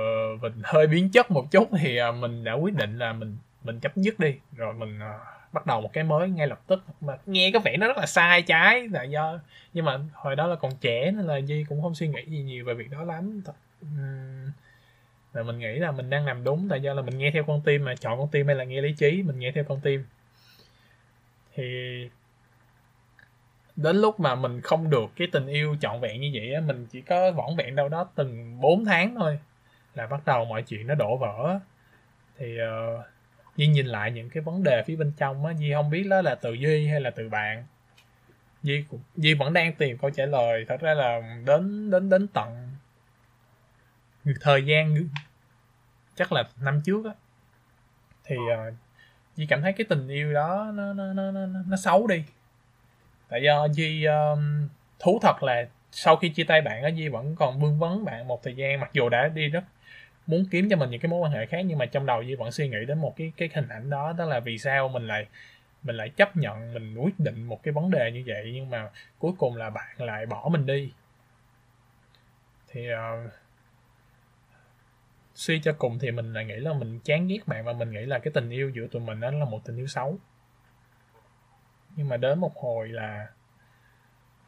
mình 0.43 0.53
hơi 0.65 0.87
biến 0.87 1.11
chất 1.11 1.31
một 1.31 1.51
chút 1.51 1.69
thì 1.79 1.97
à, 1.97 2.13
mình 2.13 2.45
đã 2.45 2.53
quyết 2.53 2.75
định 2.75 2.99
là 2.99 3.13
mình 3.13 3.37
mình 3.65 3.81
chấp 3.81 3.97
dứt 3.97 4.21
đi. 4.21 4.35
Rồi 4.57 4.75
mình 4.75 5.01
à, 5.01 5.15
bắt 5.53 5.67
đầu 5.67 5.81
một 5.81 5.93
cái 5.93 6.05
mới 6.05 6.29
ngay 6.29 6.47
lập 6.47 6.61
tức. 6.67 6.85
Mà 7.01 7.17
nghe 7.27 7.51
có 7.55 7.59
vẻ 7.59 7.77
nó 7.77 7.87
rất 7.87 7.97
là 7.97 8.07
sai 8.07 8.43
trái 8.43 8.89
là 8.89 9.03
do 9.03 9.39
nhưng 9.73 9.85
mà 9.85 9.99
hồi 10.13 10.37
đó 10.37 10.47
là 10.47 10.57
còn 10.57 10.73
trẻ 10.81 11.11
nên 11.11 11.27
là 11.27 11.37
Duy 11.37 11.65
cũng 11.69 11.83
không 11.83 11.95
suy 11.95 12.09
nghĩ 12.09 12.25
gì 12.27 12.43
nhiều 12.43 12.65
về 12.65 12.75
việc 12.75 12.91
đó 12.91 13.05
lắm. 13.05 13.43
Thật- 13.45 13.55
là 15.33 15.43
mình 15.43 15.59
nghĩ 15.59 15.79
là 15.79 15.91
mình 15.93 16.11
đang 16.11 16.27
làm 16.27 16.45
đúng 16.45 16.69
tại 16.69 16.83
do 16.83 16.95
là 16.95 17.03
mình 17.03 17.19
nghe 17.19 17.31
theo 17.31 17.45
con 17.45 17.61
tim 17.65 17.85
mà 17.85 17.95
chọn 17.95 18.19
con 18.19 18.29
tim 18.29 18.47
hay 18.47 18.57
là 18.57 18.65
nghe 18.65 18.81
lý 18.81 18.93
trí 18.93 19.23
mình 19.23 19.39
nghe 19.39 19.53
theo 19.53 19.65
con 19.65 19.81
tim. 19.81 20.05
Thì 21.55 21.65
đến 23.77 23.97
lúc 23.97 24.21
mà 24.21 24.35
mình 24.35 24.61
không 24.61 24.91
được 24.91 25.11
cái 25.17 25.29
tình 25.33 25.47
yêu 25.47 25.77
trọn 25.81 26.01
vẹn 26.01 26.21
như 26.21 26.31
vậy 26.35 26.55
á 26.55 26.61
mình 26.61 26.87
chỉ 26.87 27.01
có 27.01 27.33
vỏn 27.33 27.57
vẹn 27.57 27.77
đâu 27.77 27.89
đó 27.89 28.09
từng 28.15 28.61
4 28.61 28.85
tháng 28.85 29.15
thôi 29.15 29.39
là 29.95 30.07
bắt 30.07 30.21
đầu 30.27 30.45
mọi 30.45 30.63
chuyện 30.63 30.87
nó 30.87 30.95
đổ 30.95 31.17
vỡ. 31.17 31.59
Thì 32.39 32.59
uh, 32.63 33.05
Duy 33.61 33.67
nhìn 33.67 33.87
lại 33.87 34.11
những 34.11 34.31
cái 34.31 34.43
vấn 34.43 34.63
đề 34.63 34.83
phía 34.87 34.97
bên 34.97 35.13
trong 35.17 35.47
á 35.47 35.53
Duy 35.59 35.73
không 35.73 35.91
biết 35.91 36.07
đó 36.11 36.23
là 36.23 36.35
từ 36.35 36.53
Duy 36.53 36.87
hay 36.87 37.01
là 37.01 37.11
từ 37.11 37.29
bạn. 37.29 37.65
Duy 38.63 38.85
cũng 38.91 39.01
Duy 39.17 39.35
vẫn 39.35 39.53
đang 39.53 39.75
tìm 39.75 39.99
câu 39.99 40.11
trả 40.11 40.27
lời 40.27 40.65
thật 40.69 40.81
ra 40.81 40.95
là 40.95 41.21
đến 41.47 41.91
đến 41.91 42.09
đến 42.09 42.29
tận 42.29 42.69
thời 44.41 44.65
gian 44.67 44.95
chắc 46.17 46.33
là 46.33 46.45
năm 46.61 46.81
trước 46.85 47.05
á. 47.05 47.13
Thì 48.25 48.37
uh, 48.37 48.75
Duy 49.37 49.47
cảm 49.47 49.63
thấy 49.63 49.73
cái 49.73 49.87
tình 49.89 50.09
yêu 50.09 50.33
đó 50.33 50.71
nó 50.75 50.93
nó 50.93 51.13
nó 51.13 51.31
nó, 51.31 51.47
nó 51.67 51.77
xấu 51.77 52.07
đi. 52.07 52.25
Tại 53.29 53.43
do 53.43 53.69
Duy 53.69 54.05
um, 54.05 54.69
thú 54.99 55.19
thật 55.23 55.43
là 55.43 55.69
sau 55.93 56.17
khi 56.17 56.29
chia 56.29 56.45
tay 56.45 56.61
bạn 56.61 56.83
á 56.83 56.89
Duy 56.89 57.09
vẫn 57.09 57.37
còn 57.37 57.61
vương 57.61 57.79
vấn 57.79 58.05
bạn 58.05 58.29
một 58.29 58.43
thời 58.43 58.55
gian 58.55 58.81
mặc 58.81 58.91
dù 58.93 59.09
đã 59.09 59.29
đi 59.29 59.49
rất 59.49 59.65
muốn 60.31 60.45
kiếm 60.51 60.69
cho 60.71 60.77
mình 60.77 60.91
những 60.91 61.01
cái 61.01 61.11
mối 61.11 61.21
quan 61.21 61.33
hệ 61.33 61.47
khác 61.47 61.61
nhưng 61.67 61.79
mà 61.79 61.87
trong 61.87 62.07
đầu 62.07 62.23
Duy 62.23 62.35
vẫn 62.35 62.53
suy 62.53 62.69
nghĩ 62.69 62.85
đến 62.89 62.99
một 62.99 63.15
cái 63.17 63.33
cái 63.37 63.49
hình 63.55 63.69
ảnh 63.69 63.91
đó 63.91 64.13
đó 64.19 64.25
là 64.25 64.41
vì 64.41 64.59
sao 64.59 64.89
mình 64.89 65.07
lại 65.07 65.27
mình 65.83 65.97
lại 65.97 66.09
chấp 66.09 66.37
nhận 66.37 66.75
mình 66.75 66.97
quyết 66.97 67.21
định 67.21 67.43
một 67.45 67.63
cái 67.63 67.73
vấn 67.73 67.91
đề 67.91 68.13
như 68.13 68.23
vậy 68.27 68.51
nhưng 68.55 68.71
mà 68.71 68.91
cuối 69.19 69.33
cùng 69.39 69.57
là 69.57 69.71
bạn 69.71 70.03
lại 70.03 70.27
bỏ 70.27 70.49
mình 70.53 70.67
đi. 70.67 70.93
Thì 72.69 72.89
uh, 72.93 73.33
suy 75.35 75.61
cho 75.61 75.73
cùng 75.73 75.99
thì 75.99 76.11
mình 76.11 76.33
lại 76.33 76.45
nghĩ 76.45 76.55
là 76.55 76.73
mình 76.73 77.01
chán 77.05 77.29
ghét 77.29 77.39
bạn 77.47 77.65
và 77.65 77.73
mình 77.73 77.91
nghĩ 77.91 78.07
là 78.07 78.19
cái 78.19 78.33
tình 78.35 78.51
yêu 78.51 78.71
giữa 78.71 78.87
tụi 78.87 79.03
mình 79.03 79.21
đó 79.21 79.31
là 79.31 79.45
một 79.45 79.61
tình 79.65 79.77
yêu 79.77 79.87
xấu. 79.87 80.19
Nhưng 81.97 82.09
mà 82.09 82.17
đến 82.17 82.39
một 82.39 82.57
hồi 82.57 82.89
là 82.89 83.27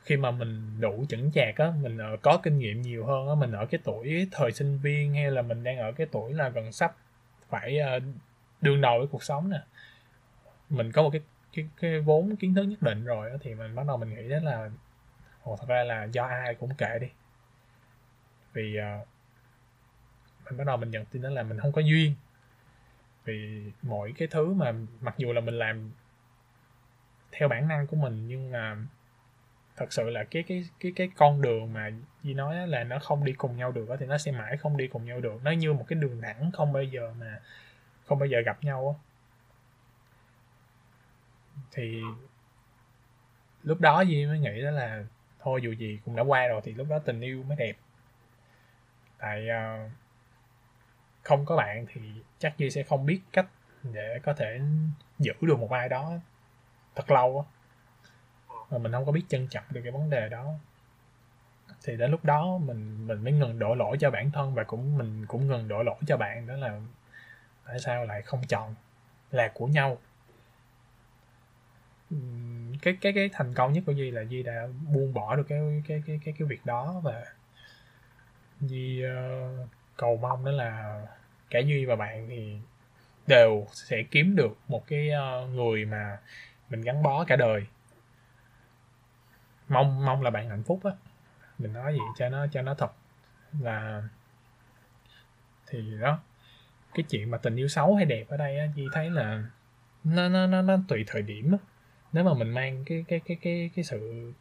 khi 0.04 0.16
mà 0.16 0.30
mình 0.30 0.80
đủ 0.80 1.04
chững 1.09 1.32
chạc 1.32 1.56
á 1.56 1.73
mình 1.82 1.99
ờ, 1.99 2.16
có 2.23 2.40
kinh 2.42 2.59
nghiệm 2.59 2.82
nhiều 2.82 3.06
hơn 3.06 3.28
á 3.28 3.35
mình 3.35 3.52
ở 3.52 3.66
cái 3.66 3.80
tuổi 3.85 4.28
thời 4.32 4.52
sinh 4.52 4.78
viên 4.78 5.14
hay 5.14 5.30
là 5.30 5.42
mình 5.42 5.64
đang 5.64 5.78
ở 5.78 5.92
cái 5.92 6.06
tuổi 6.12 6.32
là 6.35 6.49
gần 6.49 6.73
sắp 6.73 6.97
phải 7.49 7.78
ờ, 7.78 7.99
đương 8.61 8.80
đầu 8.80 8.99
với 8.99 9.06
cuộc 9.06 9.23
sống 9.23 9.50
nè 9.50 9.61
mình 10.71 10.92
có 10.92 11.02
một 11.02 11.11
cái 11.12 11.21
cái 11.52 11.68
cái 11.80 12.00
vốn 12.00 12.37
kiến 12.37 12.54
thức 12.54 12.62
nhất 12.62 12.82
định 12.82 13.04
rồi 13.04 13.30
á 13.30 13.37
thì 13.40 13.54
mình 13.54 13.75
bắt 13.75 13.87
đầu 13.87 13.97
mình 13.97 14.14
nghĩ 14.14 14.28
đến 14.28 14.42
là 14.42 14.71
ồ 15.42 15.56
thật 15.56 15.66
ra 15.68 15.85
là 15.85 16.04
do 16.04 16.25
ai 16.25 16.54
cũng 16.54 16.75
kệ 16.75 16.99
đi. 16.99 17.06
Vì 18.52 18.78
uh, 18.78 19.09
mình 20.44 20.56
bắt 20.56 20.64
đầu 20.66 20.76
mình 20.76 20.90
nhận 20.90 21.04
tin 21.04 21.23
đó 21.23 21.30
là 21.30 21.42
mình 21.42 21.59
không 21.59 21.73
có 21.73 21.80
duyên. 21.80 22.14
Vì 23.25 23.71
mỗi 23.82 24.12
cái 24.16 24.28
thứ 24.28 24.52
mà 24.52 24.75
mặc 25.00 25.14
dù 25.18 25.32
là 25.32 25.40
mình 25.40 25.54
làm 25.54 25.90
theo 27.32 27.49
bản 27.49 27.68
năng 27.68 27.87
của 27.87 27.97
mình 27.97 28.26
nhưng 28.28 28.50
mà 28.50 28.76
thật 29.76 29.93
sự 29.93 30.11
là 30.11 30.25
cái 30.25 30.43
cái 30.43 30.64
cái 30.81 30.93
cái 30.97 31.11
con 31.17 31.43
đường 31.43 31.73
mà 31.73 31.91
Di 32.23 32.35
nói 32.35 32.69
là 32.69 32.85
nó 32.85 32.99
không 32.99 33.25
đi 33.25 33.33
cùng 33.33 33.57
nhau 33.57 33.73
được 33.73 33.88
thì 34.00 34.07
nó 34.07 34.19
sẽ 34.19 34.33
mãi 34.33 34.57
không 34.57 34.76
đi 34.76 34.88
cùng 34.88 35.05
nhau 35.05 35.21
được. 35.21 35.45
Nó 35.45 35.50
như 35.50 35.73
một 35.73 35.85
cái 35.88 35.99
đường 35.99 36.21
thẳng 36.23 36.50
không 36.52 36.73
bao 36.73 36.83
giờ 36.83 37.14
mà 37.21 37.41
không 38.05 38.19
bao 38.19 38.26
giờ 38.26 38.41
gặp 38.41 38.64
nhau 38.64 39.00
thì 41.73 42.02
lúc 43.62 43.81
đó 43.81 44.05
Di 44.05 44.26
mới 44.26 44.38
nghĩ 44.38 44.62
đó 44.62 44.71
là 44.71 45.05
thôi 45.41 45.61
dù 45.62 45.73
gì 45.73 45.99
cũng 46.05 46.17
đã 46.17 46.23
qua 46.23 46.47
rồi 46.47 46.61
thì 46.64 46.73
lúc 46.73 46.87
đó 46.91 46.99
tình 46.99 47.21
yêu 47.21 47.43
mới 47.43 47.57
đẹp. 47.57 47.76
Tại 49.19 49.47
uh, 49.49 49.91
không 51.23 51.45
có 51.45 51.57
bạn 51.57 51.87
thì 51.93 52.00
chắc 52.38 52.59
Duy 52.59 52.71
sẽ 52.71 52.83
không 52.83 53.07
biết 53.07 53.21
cách 53.33 53.47
để 53.83 54.21
có 54.23 54.33
thể 54.33 54.61
giữ 55.19 55.33
được 55.41 55.59
một 55.59 55.73
ai 55.73 55.88
đó 55.88 56.12
thật 56.95 57.11
lâu 57.11 57.47
á 57.47 57.62
mà 58.73 58.79
mình 58.79 58.93
không 58.93 59.07
có 59.07 59.12
biết 59.12 59.25
trân 59.29 59.49
trọng 59.49 59.64
được 59.71 59.81
cái 59.85 59.93
vấn 59.93 60.11
đề 60.11 60.29
đó. 60.29 60.55
Thì 61.85 61.97
đến 61.97 62.11
lúc 62.11 62.25
đó 62.25 62.59
mình 62.59 63.07
mình 63.07 63.25
mới 63.25 63.33
ngừng 63.33 63.59
đổ 63.59 63.75
lỗi 63.75 63.97
cho 64.00 64.11
bản 64.11 64.31
thân 64.31 64.55
và 64.55 64.64
cũng 64.64 64.99
mình 64.99 65.27
cũng 65.27 65.46
ngừng 65.46 65.68
đổ 65.68 65.83
lỗi 65.83 65.96
cho 66.07 66.16
bạn 66.16 66.46
đó 66.46 66.57
là 66.57 66.81
tại 67.66 67.79
sao 67.79 68.05
lại 68.05 68.23
không 68.23 68.42
chọn 68.49 68.75
là 69.31 69.51
của 69.55 69.66
nhau. 69.66 69.99
Cái 72.83 72.96
cái 73.01 73.12
cái 73.12 73.31
thành 73.33 73.55
công 73.55 73.73
nhất 73.73 73.85
của 73.87 73.92
Duy 73.92 74.11
là 74.11 74.23
Duy 74.23 74.42
đã 74.42 74.66
buông 74.94 75.14
bỏ 75.14 75.37
được 75.37 75.46
cái 75.49 75.83
cái 75.88 76.03
cái 76.07 76.20
cái 76.25 76.35
cái 76.38 76.49
việc 76.49 76.66
đó 76.66 77.01
và 77.03 77.25
Duy 78.61 79.05
uh, 79.07 79.68
cầu 79.96 80.16
mong 80.16 80.44
đó 80.44 80.51
là 80.51 81.03
cả 81.51 81.59
Duy 81.59 81.85
và 81.85 81.96
bạn 81.96 82.27
thì 82.29 82.59
đều 83.27 83.66
sẽ 83.73 84.03
kiếm 84.11 84.37
được 84.37 84.59
một 84.68 84.87
cái 84.87 85.11
uh, 85.11 85.49
người 85.49 85.85
mà 85.85 86.18
mình 86.70 86.83
gắn 86.83 87.03
bó 87.03 87.25
cả 87.25 87.37
đời 87.37 87.66
mong 89.68 90.05
mong 90.05 90.22
là 90.22 90.31
bạn 90.31 90.48
hạnh 90.48 90.62
phúc 90.62 90.81
á. 90.85 90.90
Mình 91.59 91.72
nói 91.72 91.92
gì 91.92 92.01
cho 92.18 92.29
nó 92.29 92.46
cho 92.46 92.62
nó 92.62 92.75
thật. 92.75 92.92
Và 93.53 94.03
thì 95.66 95.98
đó, 96.01 96.20
cái 96.94 97.05
chuyện 97.11 97.31
mà 97.31 97.38
tình 97.38 97.57
yêu 97.57 97.68
xấu 97.68 97.94
hay 97.94 98.05
đẹp 98.05 98.25
ở 98.29 98.37
đây 98.37 98.59
á, 98.59 98.66
Duy 98.77 98.88
thấy 98.92 99.11
là 99.11 99.44
nó 100.05 100.29
nó 100.29 100.46
nó 100.46 100.62
nó 100.62 100.77
tùy 100.88 101.05
thời 101.07 101.22
điểm 101.22 101.53
á. 101.53 101.59
Nếu 102.12 102.25
mà 102.25 102.35
mình 102.35 102.51
mang 102.51 102.85
cái 102.85 103.05
cái 103.09 103.20
cái 103.25 103.37
cái 103.42 103.70
cái 103.77 103.85
sự 103.85 104.33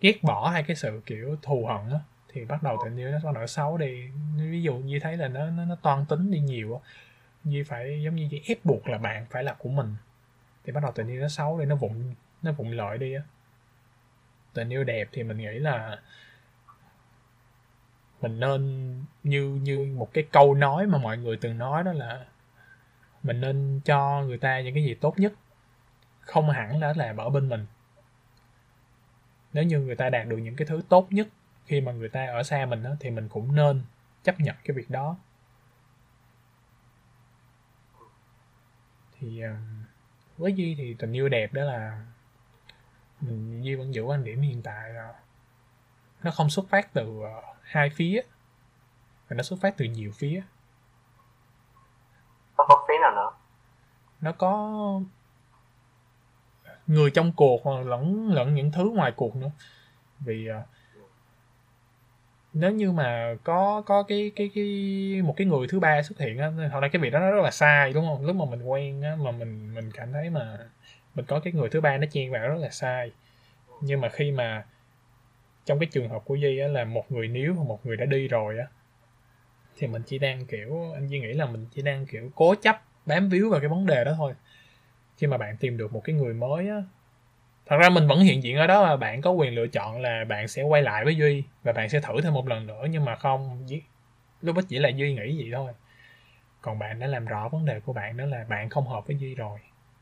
ghét 0.00 0.22
bỏ 0.22 0.50
hay 0.50 0.62
cái 0.62 0.76
sự 0.76 1.02
kiểu 1.06 1.36
thù 1.42 1.66
hận 1.66 1.92
á, 1.92 2.00
thì 2.28 2.44
bắt 2.44 2.62
đầu 2.62 2.78
tình 2.84 2.96
yêu 2.96 3.10
nó 3.10 3.18
bắt 3.24 3.34
đầu 3.34 3.46
xấu 3.46 3.78
đi. 3.78 4.10
Ví 4.36 4.62
dụ 4.62 4.74
như 4.74 5.00
thấy 5.00 5.16
là 5.16 5.28
nó 5.28 5.50
nó 5.50 5.64
nó 5.64 5.74
toan 5.74 6.06
tính 6.06 6.30
đi 6.30 6.40
nhiều 6.40 6.74
á 6.74 6.80
như 7.44 7.64
phải 7.68 8.02
giống 8.02 8.16
như 8.16 8.28
ép 8.46 8.64
buộc 8.64 8.88
là 8.88 8.98
bạn 8.98 9.26
phải 9.30 9.44
là 9.44 9.54
của 9.58 9.68
mình. 9.68 9.96
Thì 10.64 10.72
bắt 10.72 10.82
đầu 10.82 10.92
tình 10.92 11.08
yêu 11.08 11.22
nó 11.22 11.28
xấu 11.28 11.60
đi, 11.60 11.66
nó 11.66 11.76
vụng 11.76 12.14
nó 12.42 12.52
vụng 12.52 12.72
lợi 12.72 12.98
đi 12.98 13.14
á 13.14 13.22
tình 14.58 14.68
yêu 14.68 14.84
đẹp 14.84 15.08
thì 15.12 15.22
mình 15.22 15.38
nghĩ 15.38 15.58
là 15.58 15.98
mình 18.20 18.40
nên 18.40 18.94
như 19.22 19.60
như 19.62 19.94
một 19.96 20.12
cái 20.12 20.24
câu 20.32 20.54
nói 20.54 20.86
mà 20.86 20.98
mọi 20.98 21.18
người 21.18 21.36
từng 21.36 21.58
nói 21.58 21.84
đó 21.84 21.92
là 21.92 22.24
mình 23.22 23.40
nên 23.40 23.80
cho 23.84 24.22
người 24.22 24.38
ta 24.38 24.60
những 24.60 24.74
cái 24.74 24.84
gì 24.84 24.94
tốt 24.94 25.18
nhất 25.18 25.32
không 26.20 26.50
hẳn 26.50 26.80
là 26.80 26.92
là 26.96 27.14
ở 27.18 27.30
bên 27.30 27.48
mình. 27.48 27.66
Nếu 29.52 29.64
như 29.64 29.80
người 29.80 29.96
ta 29.96 30.10
đạt 30.10 30.28
được 30.28 30.36
những 30.36 30.56
cái 30.56 30.66
thứ 30.66 30.82
tốt 30.88 31.12
nhất 31.12 31.28
khi 31.66 31.80
mà 31.80 31.92
người 31.92 32.08
ta 32.08 32.26
ở 32.26 32.42
xa 32.42 32.66
mình 32.66 32.82
đó, 32.82 32.90
thì 33.00 33.10
mình 33.10 33.28
cũng 33.28 33.54
nên 33.54 33.82
chấp 34.24 34.40
nhận 34.40 34.56
cái 34.64 34.76
việc 34.76 34.90
đó. 34.90 35.16
Thì 39.18 39.40
ờ, 39.40 39.56
với 40.36 40.52
duy 40.52 40.74
thì 40.78 40.96
tình 40.98 41.12
yêu 41.12 41.28
đẹp 41.28 41.52
đó 41.52 41.64
là 41.64 42.06
mình 43.20 43.64
duy 43.64 43.74
vẫn 43.74 43.94
giữ 43.94 44.02
quan 44.02 44.24
điểm 44.24 44.40
hiện 44.40 44.62
tại 44.62 44.90
là 44.90 45.14
nó 46.22 46.30
không 46.30 46.50
xuất 46.50 46.68
phát 46.68 46.92
từ 46.92 47.08
uh, 47.08 47.26
hai 47.62 47.90
phía 47.90 48.22
mà 49.30 49.36
nó 49.36 49.42
xuất 49.42 49.58
phát 49.62 49.76
từ 49.76 49.84
nhiều 49.84 50.12
phía. 50.14 50.42
Nó 52.58 52.64
có 52.68 52.84
phía 52.88 52.94
nào 53.02 53.14
nữa? 53.14 53.30
Nó 54.20 54.32
có 54.32 55.00
người 56.86 57.10
trong 57.10 57.32
cuộc 57.32 57.66
lẫn 57.66 58.28
lẫn 58.32 58.54
những 58.54 58.72
thứ 58.72 58.90
ngoài 58.90 59.12
cuộc 59.16 59.36
nữa. 59.36 59.50
Vì 60.20 60.48
uh, 60.50 60.68
nếu 62.52 62.72
như 62.72 62.92
mà 62.92 63.34
có 63.44 63.82
có 63.86 64.02
cái 64.02 64.32
cái 64.36 64.50
cái 64.54 65.22
một 65.24 65.34
cái 65.36 65.46
người 65.46 65.66
thứ 65.70 65.80
ba 65.80 66.02
xuất 66.02 66.18
hiện 66.18 66.38
á 66.38 66.50
thật 66.72 66.80
ra 66.80 66.88
cái 66.92 67.02
việc 67.02 67.10
đó 67.10 67.18
nó 67.18 67.30
rất 67.30 67.42
là 67.42 67.50
sai 67.50 67.92
đúng 67.92 68.06
không? 68.06 68.26
Lúc 68.26 68.36
mà 68.36 68.44
mình 68.44 68.62
quen 68.62 69.02
á 69.02 69.16
mà 69.20 69.30
mình 69.30 69.74
mình 69.74 69.90
cảm 69.94 70.12
thấy 70.12 70.30
mà 70.30 70.58
mình 71.18 71.26
có 71.26 71.40
cái 71.40 71.52
người 71.52 71.68
thứ 71.68 71.80
ba 71.80 71.96
nó 71.96 72.06
chen 72.10 72.30
vào 72.30 72.48
rất 72.48 72.58
là 72.58 72.70
sai. 72.70 73.10
Nhưng 73.80 74.00
mà 74.00 74.08
khi 74.08 74.30
mà 74.30 74.64
trong 75.64 75.78
cái 75.78 75.88
trường 75.92 76.08
hợp 76.08 76.22
của 76.24 76.34
Duy 76.34 76.58
á, 76.58 76.68
là 76.68 76.84
một 76.84 77.12
người 77.12 77.28
níu 77.28 77.54
hoặc 77.54 77.64
một 77.64 77.86
người 77.86 77.96
đã 77.96 78.04
đi 78.04 78.28
rồi 78.28 78.58
á, 78.58 78.66
thì 79.76 79.86
mình 79.86 80.02
chỉ 80.06 80.18
đang 80.18 80.46
kiểu, 80.46 80.92
anh 80.94 81.08
Duy 81.08 81.20
nghĩ 81.20 81.32
là 81.32 81.46
mình 81.46 81.66
chỉ 81.70 81.82
đang 81.82 82.06
kiểu 82.06 82.30
cố 82.34 82.54
chấp 82.54 82.82
bám 83.06 83.28
víu 83.28 83.50
vào 83.50 83.60
cái 83.60 83.68
vấn 83.68 83.86
đề 83.86 84.04
đó 84.04 84.14
thôi. 84.16 84.34
Khi 85.16 85.26
mà 85.26 85.38
bạn 85.38 85.56
tìm 85.56 85.76
được 85.76 85.92
một 85.92 86.00
cái 86.04 86.14
người 86.14 86.34
mới 86.34 86.68
á, 86.68 86.82
thật 87.66 87.76
ra 87.80 87.88
mình 87.88 88.06
vẫn 88.06 88.20
hiện 88.20 88.42
diện 88.42 88.56
ở 88.56 88.66
đó 88.66 88.82
và 88.82 88.96
bạn 88.96 89.20
có 89.20 89.30
quyền 89.30 89.54
lựa 89.54 89.66
chọn 89.66 90.00
là 90.00 90.24
bạn 90.24 90.48
sẽ 90.48 90.62
quay 90.62 90.82
lại 90.82 91.04
với 91.04 91.16
duy 91.16 91.44
và 91.62 91.72
bạn 91.72 91.88
sẽ 91.88 92.00
thử 92.00 92.20
thêm 92.20 92.32
một 92.32 92.48
lần 92.48 92.66
nữa, 92.66 92.86
nhưng 92.90 93.04
mà 93.04 93.16
không 93.16 93.66
lúc 94.42 94.56
đó 94.56 94.62
chỉ 94.68 94.78
là 94.78 94.88
duy 94.88 95.14
nghĩ 95.14 95.38
vậy 95.38 95.50
thôi. 95.54 95.72
Còn 96.60 96.78
bạn 96.78 96.98
đã 96.98 97.06
làm 97.06 97.26
rõ 97.26 97.48
vấn 97.48 97.64
đề 97.64 97.80
của 97.80 97.92
bạn 97.92 98.16
đó 98.16 98.24
là 98.24 98.44
bạn 98.48 98.68
không 98.68 98.86
hợp 98.86 99.06
với 99.06 99.16
duy 99.16 99.34
rồi 99.34 99.58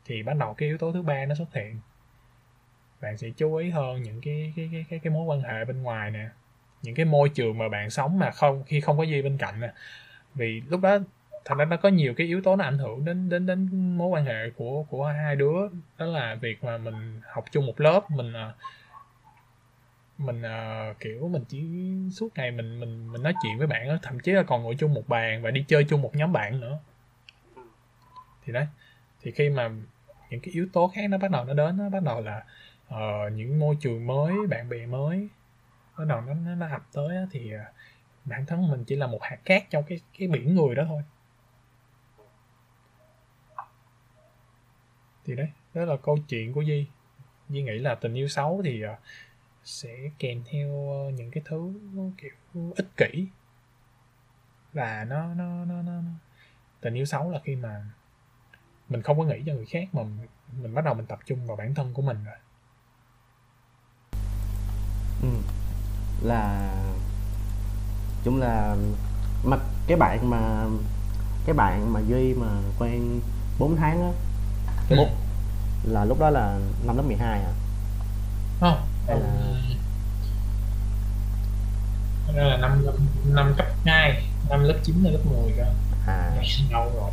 thì 0.07 0.23
bắt 0.23 0.33
đầu 0.39 0.53
cái 0.53 0.69
yếu 0.69 0.77
tố 0.77 0.91
thứ 0.91 1.01
ba 1.01 1.25
nó 1.25 1.35
xuất 1.35 1.53
hiện. 1.53 1.79
Bạn 3.01 3.17
sẽ 3.17 3.27
chú 3.37 3.55
ý 3.55 3.69
hơn 3.69 4.01
những 4.01 4.21
cái 4.21 4.53
cái 4.55 4.69
cái 4.71 4.85
cái, 4.89 4.99
cái 4.99 5.13
mối 5.13 5.25
quan 5.25 5.41
hệ 5.41 5.65
bên 5.65 5.83
ngoài 5.83 6.11
nè. 6.11 6.29
Những 6.81 6.95
cái 6.95 7.05
môi 7.05 7.29
trường 7.29 7.57
mà 7.57 7.69
bạn 7.69 7.89
sống 7.89 8.19
mà 8.19 8.31
không 8.31 8.63
khi 8.63 8.81
không 8.81 8.97
có 8.97 9.03
gì 9.03 9.21
bên 9.21 9.37
cạnh 9.37 9.59
nè. 9.59 9.73
Vì 10.35 10.61
lúc 10.69 10.81
đó 10.81 10.97
thật 11.45 11.55
ra 11.57 11.65
nó 11.65 11.77
có 11.77 11.89
nhiều 11.89 12.13
cái 12.17 12.27
yếu 12.27 12.41
tố 12.41 12.55
nó 12.55 12.63
ảnh 12.63 12.77
hưởng 12.77 13.05
đến 13.05 13.29
đến 13.29 13.45
đến 13.45 13.69
mối 13.97 14.07
quan 14.07 14.25
hệ 14.25 14.49
của 14.49 14.83
của 14.83 15.05
hai 15.05 15.35
đứa. 15.35 15.67
Đó 15.97 16.05
là 16.05 16.35
việc 16.35 16.63
mà 16.63 16.77
mình 16.77 17.21
học 17.33 17.45
chung 17.51 17.65
một 17.65 17.81
lớp 17.81 18.11
mình 18.11 18.33
à, 18.33 18.53
mình 20.17 20.41
uh, 20.41 20.99
kiểu 20.99 21.27
mình 21.27 21.43
chỉ 21.49 21.91
suốt 22.11 22.29
ngày 22.35 22.51
mình 22.51 22.79
mình 22.79 23.11
mình 23.11 23.23
nói 23.23 23.33
chuyện 23.43 23.57
với 23.57 23.67
bạn 23.67 23.87
đó, 23.87 23.97
thậm 24.01 24.19
chí 24.19 24.31
là 24.31 24.43
còn 24.43 24.63
ngồi 24.63 24.75
chung 24.79 24.93
một 24.93 25.07
bàn 25.07 25.41
và 25.41 25.51
đi 25.51 25.65
chơi 25.67 25.83
chung 25.83 26.01
một 26.01 26.15
nhóm 26.15 26.33
bạn 26.33 26.61
nữa. 26.61 26.79
Thì 28.45 28.53
đấy. 28.53 28.67
Thì 29.21 29.31
khi 29.31 29.49
mà 29.49 29.69
những 30.29 30.39
cái 30.39 30.53
yếu 30.53 30.67
tố 30.73 30.91
khác 30.95 31.01
nó 31.09 31.17
bắt 31.17 31.31
đầu 31.31 31.45
nó 31.45 31.53
đến 31.53 31.77
nó 31.77 31.89
bắt 31.89 32.03
đầu 32.03 32.21
là 32.21 32.45
uh, 32.87 33.33
những 33.33 33.59
môi 33.59 33.77
trường 33.79 34.07
mới 34.07 34.47
bạn 34.49 34.69
bè 34.69 34.85
mới 34.85 35.27
bắt 35.97 36.05
đầu 36.07 36.21
nó 36.21 36.33
nó, 36.33 36.55
nó 36.55 36.67
ập 36.67 36.83
tới 36.93 37.27
thì 37.31 37.55
uh, 37.55 37.61
bản 38.25 38.45
thân 38.45 38.67
mình 38.67 38.83
chỉ 38.83 38.95
là 38.95 39.07
một 39.07 39.19
hạt 39.21 39.37
cát 39.45 39.63
trong 39.69 39.83
cái 39.83 39.99
cái 40.19 40.27
biển 40.27 40.55
người 40.55 40.75
đó 40.75 40.83
thôi. 40.87 41.01
Thì 45.25 45.35
đấy 45.35 45.49
đó 45.73 45.85
là 45.85 45.95
câu 45.97 46.17
chuyện 46.27 46.53
của 46.53 46.63
Di 46.63 46.87
Di 47.49 47.61
nghĩ 47.61 47.79
là 47.79 47.95
tình 47.95 48.13
yêu 48.13 48.27
xấu 48.27 48.61
thì 48.65 48.81
ờ, 48.81 48.95
sẽ 49.63 49.95
kèm 50.19 50.43
theo 50.51 50.69
những 51.15 51.31
cái 51.31 51.43
thứ 51.45 51.73
kiểu 52.17 52.73
ích 52.75 52.87
kỷ. 52.97 53.27
Và 54.73 55.05
nó 55.09 55.33
nó 55.33 55.65
nó 55.65 55.81
nó 55.81 56.01
nó- 56.01 56.11
tình 56.81 56.93
yêu 56.93 57.05
xấu 57.05 57.31
là 57.31 57.39
khi 57.43 57.55
mà 57.55 57.85
mình 58.89 59.01
không 59.01 59.17
có 59.17 59.23
nghĩ 59.23 59.43
cho 59.45 59.53
người 59.53 59.65
khác 59.65 59.87
mà 59.93 60.03
mình, 60.03 60.27
mình 60.61 60.75
bắt 60.75 60.85
đầu 60.85 60.93
mình 60.93 61.05
tập 61.05 61.19
trung 61.25 61.47
vào 61.47 61.57
bản 61.57 61.75
thân 61.75 61.93
của 61.93 62.01
mình 62.01 62.23
rồi. 62.25 62.35
Ừ. 65.21 65.27
là 66.21 66.71
chúng 68.23 68.39
là 68.41 68.75
mà 69.43 69.57
cái 69.87 69.97
bạn 69.97 70.29
mà 70.29 70.65
cái 71.45 71.53
bạn 71.55 71.93
mà 71.93 71.99
duy 71.99 72.33
mà 72.33 72.47
quen 72.79 73.19
4 73.59 73.75
tháng 73.75 74.01
á 74.01 74.11
Ừ. 74.89 74.97
là 75.83 76.05
lúc 76.05 76.19
đó 76.19 76.29
là 76.29 76.59
năm 76.85 76.97
lớp 76.97 77.03
12 77.03 77.39
à? 77.41 77.51
Không 78.59 78.87
Hay 79.07 79.19
là- 79.19 79.61
đó 82.35 82.43
là 82.43 82.57
năm 82.57 82.85
năm, 82.85 82.95
năm 83.25 83.53
cấp 83.57 83.65
2 83.85 84.23
năm 84.49 84.63
lớp 84.63 84.75
9 84.83 84.95
hay 85.03 85.11
lớp 85.11 85.19
10 85.25 85.53
cơ. 85.57 85.65
À. 86.07 86.31
Lâu 86.71 86.91
rồi 86.95 87.11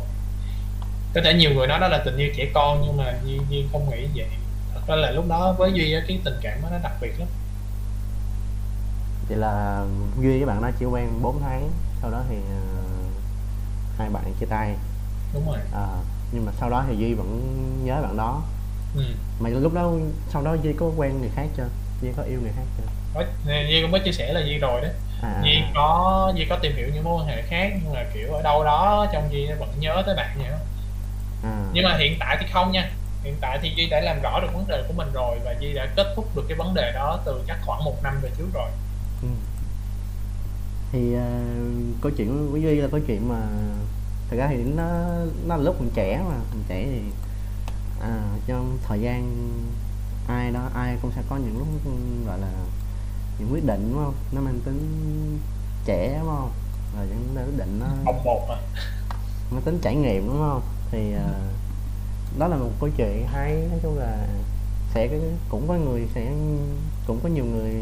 có 1.15 1.21
thể 1.23 1.33
nhiều 1.33 1.51
người 1.53 1.67
nói 1.67 1.79
đó 1.79 1.87
là 1.87 2.01
tình 2.05 2.17
yêu 2.17 2.29
trẻ 2.35 2.45
con 2.53 2.81
nhưng 2.85 2.97
mà 2.97 3.13
Duy, 3.25 3.39
Duy 3.49 3.65
không 3.71 3.89
nghĩ 3.89 4.07
vậy. 4.15 4.27
Thật 4.73 4.81
ra 4.87 4.95
là 4.95 5.11
lúc 5.11 5.25
đó 5.27 5.55
với 5.57 5.71
Duy 5.73 5.95
cái 6.07 6.19
tình 6.23 6.39
cảm 6.41 6.61
đó 6.61 6.67
nó 6.71 6.77
đặc 6.83 6.93
biệt 7.01 7.19
lắm. 7.19 7.27
Vậy 9.29 9.37
là 9.37 9.83
duy 10.21 10.37
với 10.37 10.45
bạn 10.45 10.61
đó 10.61 10.69
chỉ 10.79 10.85
quen 10.85 11.07
4 11.21 11.41
tháng 11.41 11.69
sau 12.01 12.11
đó 12.11 12.23
thì 12.29 12.35
ờ, 12.35 12.83
hai 13.97 14.09
bạn 14.09 14.23
chia 14.39 14.45
tay. 14.45 14.75
Đúng 15.33 15.47
rồi. 15.47 15.57
À, 15.73 15.87
nhưng 16.31 16.45
mà 16.45 16.51
sau 16.59 16.69
đó 16.69 16.83
thì 16.87 16.95
duy 16.97 17.13
vẫn 17.13 17.41
nhớ 17.85 18.01
bạn 18.01 18.17
đó. 18.17 18.41
Ừ. 18.95 19.03
mà 19.39 19.49
lúc 19.49 19.73
đó 19.73 19.91
sau 20.29 20.41
đó 20.41 20.55
duy 20.63 20.73
có 20.73 20.91
quen 20.97 21.21
người 21.21 21.29
khác 21.35 21.47
chưa? 21.57 21.67
Duy 22.01 22.09
có 22.17 22.23
yêu 22.23 22.39
người 22.41 22.51
khác 22.55 22.63
chưa? 22.77 22.83
Có, 23.13 23.23
Duy 23.69 23.81
cũng 23.81 23.91
có 23.91 23.99
chia 23.99 24.11
sẻ 24.11 24.33
là 24.33 24.41
Duy 24.41 24.57
rồi 24.57 24.81
đó. 24.81 24.87
À, 25.21 25.41
Duy 25.43 25.61
có 25.75 26.33
Duy 26.35 26.45
có 26.49 26.55
tìm 26.55 26.75
hiểu 26.75 26.87
những 26.93 27.03
mối 27.03 27.19
quan 27.19 27.27
hệ 27.27 27.41
khác 27.41 27.71
nhưng 27.83 27.93
mà 27.93 28.05
kiểu 28.13 28.33
ở 28.33 28.41
đâu 28.41 28.63
đó 28.63 29.07
trong 29.13 29.33
Duy 29.33 29.47
vẫn 29.59 29.69
nhớ 29.79 30.03
tới 30.05 30.15
bạn 30.15 30.37
vậy. 30.37 30.51
Nhưng 31.73 31.83
mà 31.83 31.97
hiện 31.97 32.17
tại 32.19 32.37
thì 32.39 32.47
không 32.53 32.71
nha. 32.71 32.91
Hiện 33.23 33.35
tại 33.41 33.59
thì 33.61 33.73
Duy 33.75 33.87
đã 33.89 34.01
làm 34.01 34.21
rõ 34.21 34.39
được 34.41 34.53
vấn 34.53 34.67
đề 34.67 34.83
của 34.87 34.93
mình 34.93 35.07
rồi 35.13 35.39
và 35.45 35.55
Duy 35.59 35.73
đã 35.73 35.87
kết 35.95 36.13
thúc 36.15 36.35
được 36.35 36.45
cái 36.49 36.57
vấn 36.57 36.73
đề 36.73 36.91
đó 36.91 37.19
từ 37.25 37.43
chắc 37.47 37.57
khoảng 37.65 37.83
một 37.83 38.03
năm 38.03 38.19
về 38.21 38.29
trước 38.37 38.47
rồi. 38.53 38.69
Ừ. 39.21 39.27
thì 40.91 41.13
ờ, 41.13 41.41
câu 42.01 42.11
chuyện 42.17 42.49
của 42.51 42.57
duy 42.57 42.75
là 42.75 42.87
câu 42.91 42.99
chuyện 43.07 43.29
mà 43.29 43.41
thật 44.29 44.37
ra 44.37 44.47
thì 44.49 44.63
nó 44.63 44.85
nó 45.45 45.55
là 45.55 45.63
lúc 45.63 45.81
mình 45.81 45.91
trẻ 45.95 46.21
mà 46.29 46.35
mình 46.53 46.63
trẻ 46.67 46.85
thì 46.85 47.01
à, 48.01 48.19
trong 48.47 48.77
thời 48.87 49.01
gian 49.01 49.37
ai 50.27 50.51
đó 50.51 50.69
ai 50.75 50.97
cũng 51.01 51.11
sẽ 51.15 51.21
có 51.29 51.37
những 51.37 51.57
lúc 51.57 51.67
gọi 52.27 52.39
là 52.39 52.51
những 53.39 53.53
quyết 53.53 53.65
định 53.65 53.89
đúng 53.91 54.03
không? 54.03 54.13
Nó 54.31 54.41
mang 54.41 54.59
tính 54.65 54.79
trẻ 55.85 56.17
đúng 56.19 56.27
không? 56.27 56.51
Rồi 56.97 57.07
những 57.07 57.45
quyết 57.45 57.57
định 57.57 57.79
nó 57.79 57.85
ông 58.05 58.23
một 58.23 58.49
à. 58.49 58.57
Nó 59.51 59.59
tính 59.65 59.79
trải 59.81 59.95
nghiệm 59.95 60.27
đúng 60.27 60.39
không 60.39 60.61
thì 60.95 61.15
uh, 61.15 62.39
đó 62.39 62.47
là 62.47 62.57
một 62.57 62.71
câu 62.79 62.89
chuyện 62.97 63.27
hay. 63.27 63.51
Nói 63.69 63.79
chung 63.83 63.97
là 63.97 64.27
sẽ 64.93 65.09
cũng 65.49 65.67
có 65.67 65.73
người 65.73 66.07
sẽ 66.15 66.33
cũng 67.07 67.19
có 67.23 67.29
nhiều 67.29 67.45
người 67.45 67.73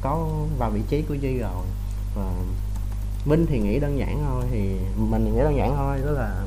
có 0.00 0.28
vào 0.58 0.70
vị 0.70 0.80
trí 0.88 1.02
của 1.02 1.14
Duy 1.14 1.38
rồi. 1.38 1.66
Và 2.14 2.30
Minh 3.24 3.46
thì 3.48 3.58
nghĩ 3.60 3.78
đơn 3.78 3.98
giản 3.98 4.24
thôi 4.26 4.44
thì 4.50 4.76
mình 4.96 5.24
thì 5.24 5.30
nghĩ 5.30 5.38
đơn 5.38 5.56
giản 5.56 5.76
thôi 5.76 5.98
đó 6.04 6.10
là 6.10 6.44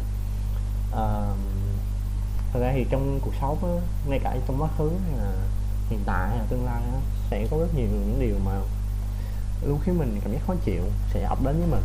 uh, 0.92 1.38
thật 2.54 2.60
ra 2.60 2.72
thì 2.76 2.86
trong 2.90 3.20
cuộc 3.22 3.34
sống 3.42 3.58
á, 3.64 3.82
ngay 4.10 4.20
cả 4.24 4.38
trong 4.48 4.62
quá 4.62 4.70
khứ 4.78 4.92
hay 5.08 5.18
là 5.18 5.34
hiện 5.90 6.00
tại 6.06 6.30
hay 6.30 6.38
là 6.38 6.46
tương 6.50 6.66
lai 6.66 6.82
á, 6.94 7.00
sẽ 7.32 7.48
có 7.52 7.58
rất 7.58 7.76
nhiều 7.76 7.88
những 7.88 8.18
điều 8.20 8.36
mà 8.46 8.52
luôn 9.68 9.80
khiến 9.84 9.98
mình 9.98 10.20
cảm 10.24 10.34
giác 10.34 10.40
khó 10.48 10.54
chịu 10.66 10.84
sẽ 11.14 11.22
ập 11.24 11.44
đến 11.44 11.58
với 11.58 11.68
mình. 11.68 11.84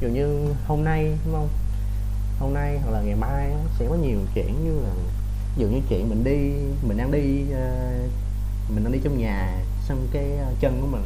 Dù 0.00 0.08
như 0.08 0.54
hôm 0.66 0.84
nay 0.84 1.18
đúng 1.24 1.34
không? 1.34 1.48
Hôm 2.42 2.54
nay 2.54 2.78
hoặc 2.84 2.90
là 2.90 3.00
ngày 3.00 3.14
mai 3.14 3.52
sẽ 3.78 3.86
có 3.88 3.94
nhiều 3.94 4.18
chuyện 4.34 4.64
như 4.64 4.80
là 4.80 4.90
ví 5.56 5.62
dụ 5.62 5.68
như 5.68 5.80
chuyện 5.88 6.08
mình 6.08 6.24
đi 6.24 6.52
mình 6.88 6.96
đang 6.96 7.10
đi 7.10 7.42
uh, 7.42 8.10
mình 8.74 8.84
đang 8.84 8.92
đi 8.92 8.98
trong 9.04 9.18
nhà 9.18 9.58
xong 9.88 10.06
cái 10.12 10.36
ờ, 10.36 10.52
chân 10.60 10.80
của 10.80 10.86
mình 10.86 11.04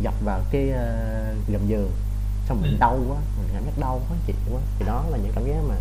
dập 0.00 0.14
vào 0.24 0.40
cái 0.50 0.70
uh, 0.70 1.48
gầm 1.52 1.66
giường 1.66 1.90
xong 2.48 2.62
mình 2.62 2.78
đau 2.78 3.00
quá 3.08 3.16
mình 3.38 3.48
cảm 3.54 3.64
giác 3.64 3.78
đau 3.80 4.00
khó 4.08 4.14
chịu 4.26 4.36
quá. 4.52 4.60
Thì 4.78 4.86
đó 4.86 5.04
là 5.10 5.16
những 5.16 5.32
cảm 5.34 5.44
giác 5.46 5.54
mà 5.68 5.74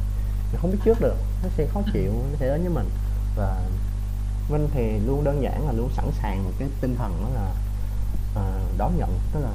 mình 0.52 0.62
không 0.62 0.72
biết 0.72 0.78
trước 0.86 1.02
được 1.02 1.16
nó 1.44 1.50
sẽ 1.58 1.68
khó 1.74 1.82
chịu 1.94 2.12
nó 2.32 2.38
sẽ 2.40 2.48
đến 2.48 2.62
với 2.62 2.74
mình. 2.74 2.90
Và 3.36 3.62
Vinh 4.50 4.68
thì 4.74 5.00
luôn 5.06 5.24
đơn 5.24 5.42
giản 5.44 5.66
là 5.68 5.74
luôn 5.74 5.90
sẵn 5.96 6.12
sàng 6.22 6.44
một 6.44 6.52
cái 6.60 6.68
tinh 6.82 6.96
thần 6.96 7.22
đó 7.22 7.30
là 7.36 7.52
uh, 8.42 8.78
đón 8.78 8.98
nhận 8.98 9.20
tức 9.34 9.40
là 9.40 9.52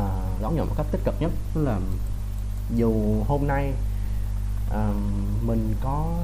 uh, 0.00 0.42
đón 0.42 0.56
nhận 0.56 0.66
một 0.66 0.74
cách 0.76 0.86
tích 0.90 1.00
cực 1.04 1.14
nhất. 1.20 1.30
Tức 1.54 1.64
là 1.64 1.78
dù 2.76 2.92
hôm 3.28 3.46
nay 3.46 3.72
ờ, 4.70 4.92
mình 5.42 5.74
có 5.80 6.14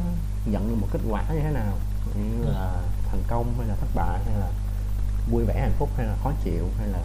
nhận 0.47 0.69
được 0.69 0.75
một 0.81 0.87
kết 0.93 1.01
quả 1.09 1.25
như 1.33 1.41
thế 1.41 1.51
nào? 1.51 1.73
Như 2.15 2.45
là 2.45 2.83
thành 3.11 3.23
công 3.29 3.55
hay 3.59 3.69
là 3.69 3.75
thất 3.75 3.89
bại 3.95 4.21
hay 4.25 4.39
là 4.41 4.51
vui 5.31 5.45
vẻ 5.45 5.61
hạnh 5.61 5.75
phúc 5.79 5.89
hay 5.97 6.07
là 6.07 6.17
khó 6.23 6.33
chịu 6.45 6.65
hay 6.79 6.89
là 6.89 6.99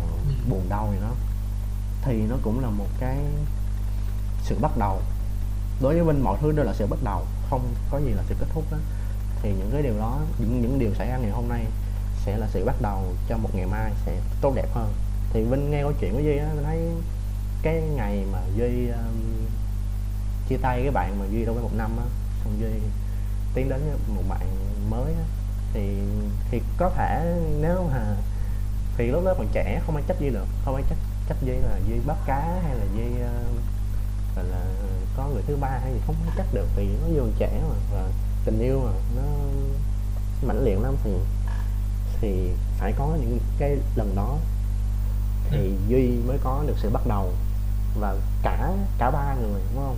buồn 0.50 0.62
đau 0.69 0.89
gì 0.91 0.97
đó? 1.02 1.12
Thì 2.02 2.21
nó 2.30 2.36
cũng 2.41 2.60
là 2.60 2.69
một 2.69 2.88
cái 3.00 3.17
sự 4.43 4.58
bắt 4.62 4.78
đầu. 4.78 5.02
Đối 5.82 5.93
với 5.93 6.04
Vinh 6.04 6.23
mọi 6.23 6.38
thứ 6.41 6.52
đều 6.52 6.65
là 6.65 6.73
sự 6.73 6.88
bắt 6.88 7.00
đầu 7.04 7.26
không 7.50 7.73
có 7.91 7.97
gì 8.00 8.10
là 8.10 8.23
sự 8.30 8.36
kết 8.39 8.47
thúc 8.54 8.63
đó 8.71 8.78
thì 9.41 9.50
những 9.50 9.69
cái 9.71 9.82
điều 9.82 9.97
đó 9.97 10.19
những 10.39 10.62
những 10.62 10.80
điều 10.80 10.93
xảy 10.93 11.10
ra 11.10 11.17
ngày 11.17 11.32
hôm 11.32 11.50
nay 11.50 11.65
sẽ 12.26 12.38
là 12.38 12.47
sự 12.52 12.65
bắt 12.65 12.76
đầu 12.82 13.04
cho 13.30 13.38
một 13.38 13.50
ngày 13.54 13.65
mai 13.65 13.91
sẽ 14.06 14.19
tốt 14.41 14.54
đẹp 14.56 14.67
hơn. 14.73 14.93
Thì 15.34 15.43
Vinh 15.43 15.71
nghe 15.71 15.82
câu 15.82 15.93
chuyện 16.00 16.13
của 16.13 16.19
Duy 16.19 16.38
á 16.38 16.50
mình 16.56 16.63
thấy 16.63 16.80
cái 17.62 17.82
ngày 17.95 18.26
mà 18.32 18.39
Duy 18.58 18.88
um, 18.88 19.46
chia 20.49 20.57
tay 20.57 20.81
cái 20.81 20.91
bạn 20.91 21.19
mà 21.19 21.25
Duy 21.31 21.45
đâu 21.45 21.55
có 21.55 21.62
một 21.62 21.73
năm 21.77 21.97
á. 21.97 22.05
Xong 22.43 22.60
Duy 22.60 22.79
tiến 23.53 23.69
đến 23.69 23.81
với 23.86 24.15
một 24.15 24.23
bạn 24.29 24.47
mới 24.89 25.13
á. 25.13 25.23
Thì 25.73 25.97
thì 26.51 26.62
có 26.77 26.89
thể 26.89 27.39
nếu 27.62 27.89
mà 27.91 28.15
thì 28.97 29.07
lúc 29.07 29.25
đó 29.25 29.33
còn 29.38 29.47
trẻ 29.53 29.81
không 29.86 29.95
ai 29.95 30.03
trách 30.07 30.19
Duy 30.19 30.29
được. 30.29 30.45
Không 30.65 30.75
ai 30.75 30.83
trách 30.89 30.97
trách 31.29 31.38
Duy 31.41 31.53
là 31.53 31.79
Duy 31.88 31.99
bắt 32.05 32.17
cá 32.25 32.60
hay 32.63 32.75
là 32.75 32.86
Duy 32.95 33.05
uh, 33.05 33.57
gọi 34.36 34.45
là 34.45 34.65
có 35.17 35.27
người 35.27 35.41
thứ 35.47 35.55
ba 35.55 35.69
hay 35.69 35.93
gì 35.93 35.99
không 36.05 36.15
có 36.25 36.31
trách 36.38 36.53
được. 36.53 36.67
Vì 36.75 36.86
nó 36.86 37.07
vô 37.07 37.19
còn 37.19 37.33
trẻ 37.38 37.62
mà 37.69 37.75
và 37.93 38.10
tình 38.45 38.60
yêu 38.60 38.81
mà 38.86 38.91
nó 39.15 39.21
mãnh 40.47 40.63
liệt 40.63 40.79
lắm. 40.79 40.95
Thì 41.03 41.12
thì 42.21 42.51
phải 42.77 42.93
có 42.97 43.17
những 43.19 43.39
cái 43.57 43.77
lần 43.95 44.15
đó 44.15 44.38
thì 45.49 45.73
duy 45.88 46.19
mới 46.27 46.38
có 46.43 46.63
được 46.67 46.75
sự 46.77 46.89
bắt 46.89 47.07
đầu. 47.07 47.33
Và 47.99 48.15
cả 48.43 48.71
cả 48.97 49.12
ba 49.12 49.36
người 49.36 49.62
đúng 49.73 49.83
không 49.83 49.97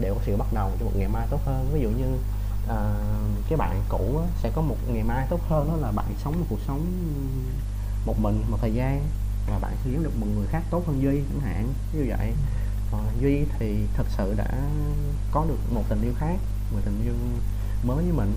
đều 0.00 0.14
có 0.14 0.20
sự 0.26 0.36
bắt 0.36 0.52
đầu 0.52 0.70
cho 0.78 0.84
một 0.84 0.92
ngày 0.96 1.08
mai 1.08 1.26
tốt 1.30 1.40
hơn. 1.44 1.70
Ví 1.72 1.80
dụ 1.80 1.88
như 1.88 2.14
uh, 2.64 3.48
cái 3.48 3.56
bạn 3.56 3.82
cũ 3.88 4.20
á, 4.22 4.26
sẽ 4.42 4.50
có 4.54 4.62
một 4.62 4.76
ngày 4.88 5.02
mai 5.02 5.26
tốt 5.30 5.40
hơn 5.48 5.68
đó 5.68 5.76
là 5.76 5.92
bạn 5.92 6.06
sống 6.24 6.40
một 6.40 6.46
cuộc 6.50 6.60
sống 6.66 6.86
một 8.06 8.18
mình 8.18 8.44
một 8.50 8.58
thời 8.60 8.74
gian 8.74 9.02
và 9.50 9.58
bạn 9.58 9.72
sẽ 9.84 9.90
kiếm 9.90 10.02
được 10.02 10.20
một 10.20 10.26
người 10.36 10.46
khác 10.46 10.62
tốt 10.70 10.82
hơn 10.86 11.02
duy 11.02 11.22
chẳng 11.28 11.40
hạn 11.40 11.72
như 11.92 12.04
vậy. 12.08 12.32
Còn 12.92 13.06
duy 13.20 13.44
thì 13.58 13.86
thật 13.94 14.06
sự 14.16 14.34
đã 14.36 14.50
có 15.32 15.44
được 15.48 15.58
một 15.74 15.82
tình 15.88 16.02
yêu 16.02 16.12
khác 16.18 16.36
một 16.72 16.78
tình 16.84 17.02
yêu 17.04 17.14
mới 17.82 18.04
với 18.04 18.12
mình. 18.12 18.32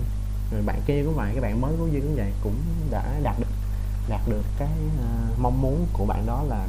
Rồi 0.52 0.62
bạn 0.62 0.80
kia 0.86 1.02
cũng 1.04 1.14
vậy 1.14 1.30
cái 1.32 1.40
bạn 1.40 1.60
mới 1.60 1.72
của 1.78 1.86
duy 1.86 2.00
cũng 2.00 2.16
vậy 2.16 2.32
cũng 2.42 2.56
đã 2.90 3.20
đạt 3.22 3.38
được 3.38 3.52
đạt 4.08 4.20
được 4.28 4.42
cái 4.58 4.68
uh, 4.96 5.38
mong 5.38 5.62
muốn 5.62 5.86
của 5.92 6.04
bạn 6.06 6.26
đó 6.26 6.42
là 6.48 6.66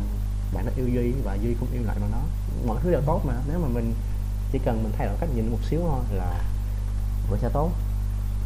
bạn 0.53 0.65
nó 0.65 0.71
yêu 0.75 0.87
duy 0.87 1.11
và 1.23 1.35
duy 1.35 1.55
cũng 1.59 1.69
yêu 1.73 1.83
lại 1.85 1.97
bạn 2.01 2.11
đó. 2.11 2.21
Mọi 2.67 2.77
thứ 2.83 2.91
đều 2.91 3.01
tốt 3.01 3.21
mà. 3.25 3.33
Nếu 3.47 3.59
mà 3.59 3.67
mình 3.67 3.93
chỉ 4.53 4.59
cần 4.65 4.83
mình 4.83 4.93
thay 4.97 5.07
đổi 5.07 5.15
cách 5.19 5.29
nhìn 5.35 5.51
một 5.51 5.57
xíu 5.69 5.79
thôi 5.81 5.99
là 6.11 6.41
vẫn 7.29 7.39
sẽ 7.41 7.49
tốt. 7.53 7.71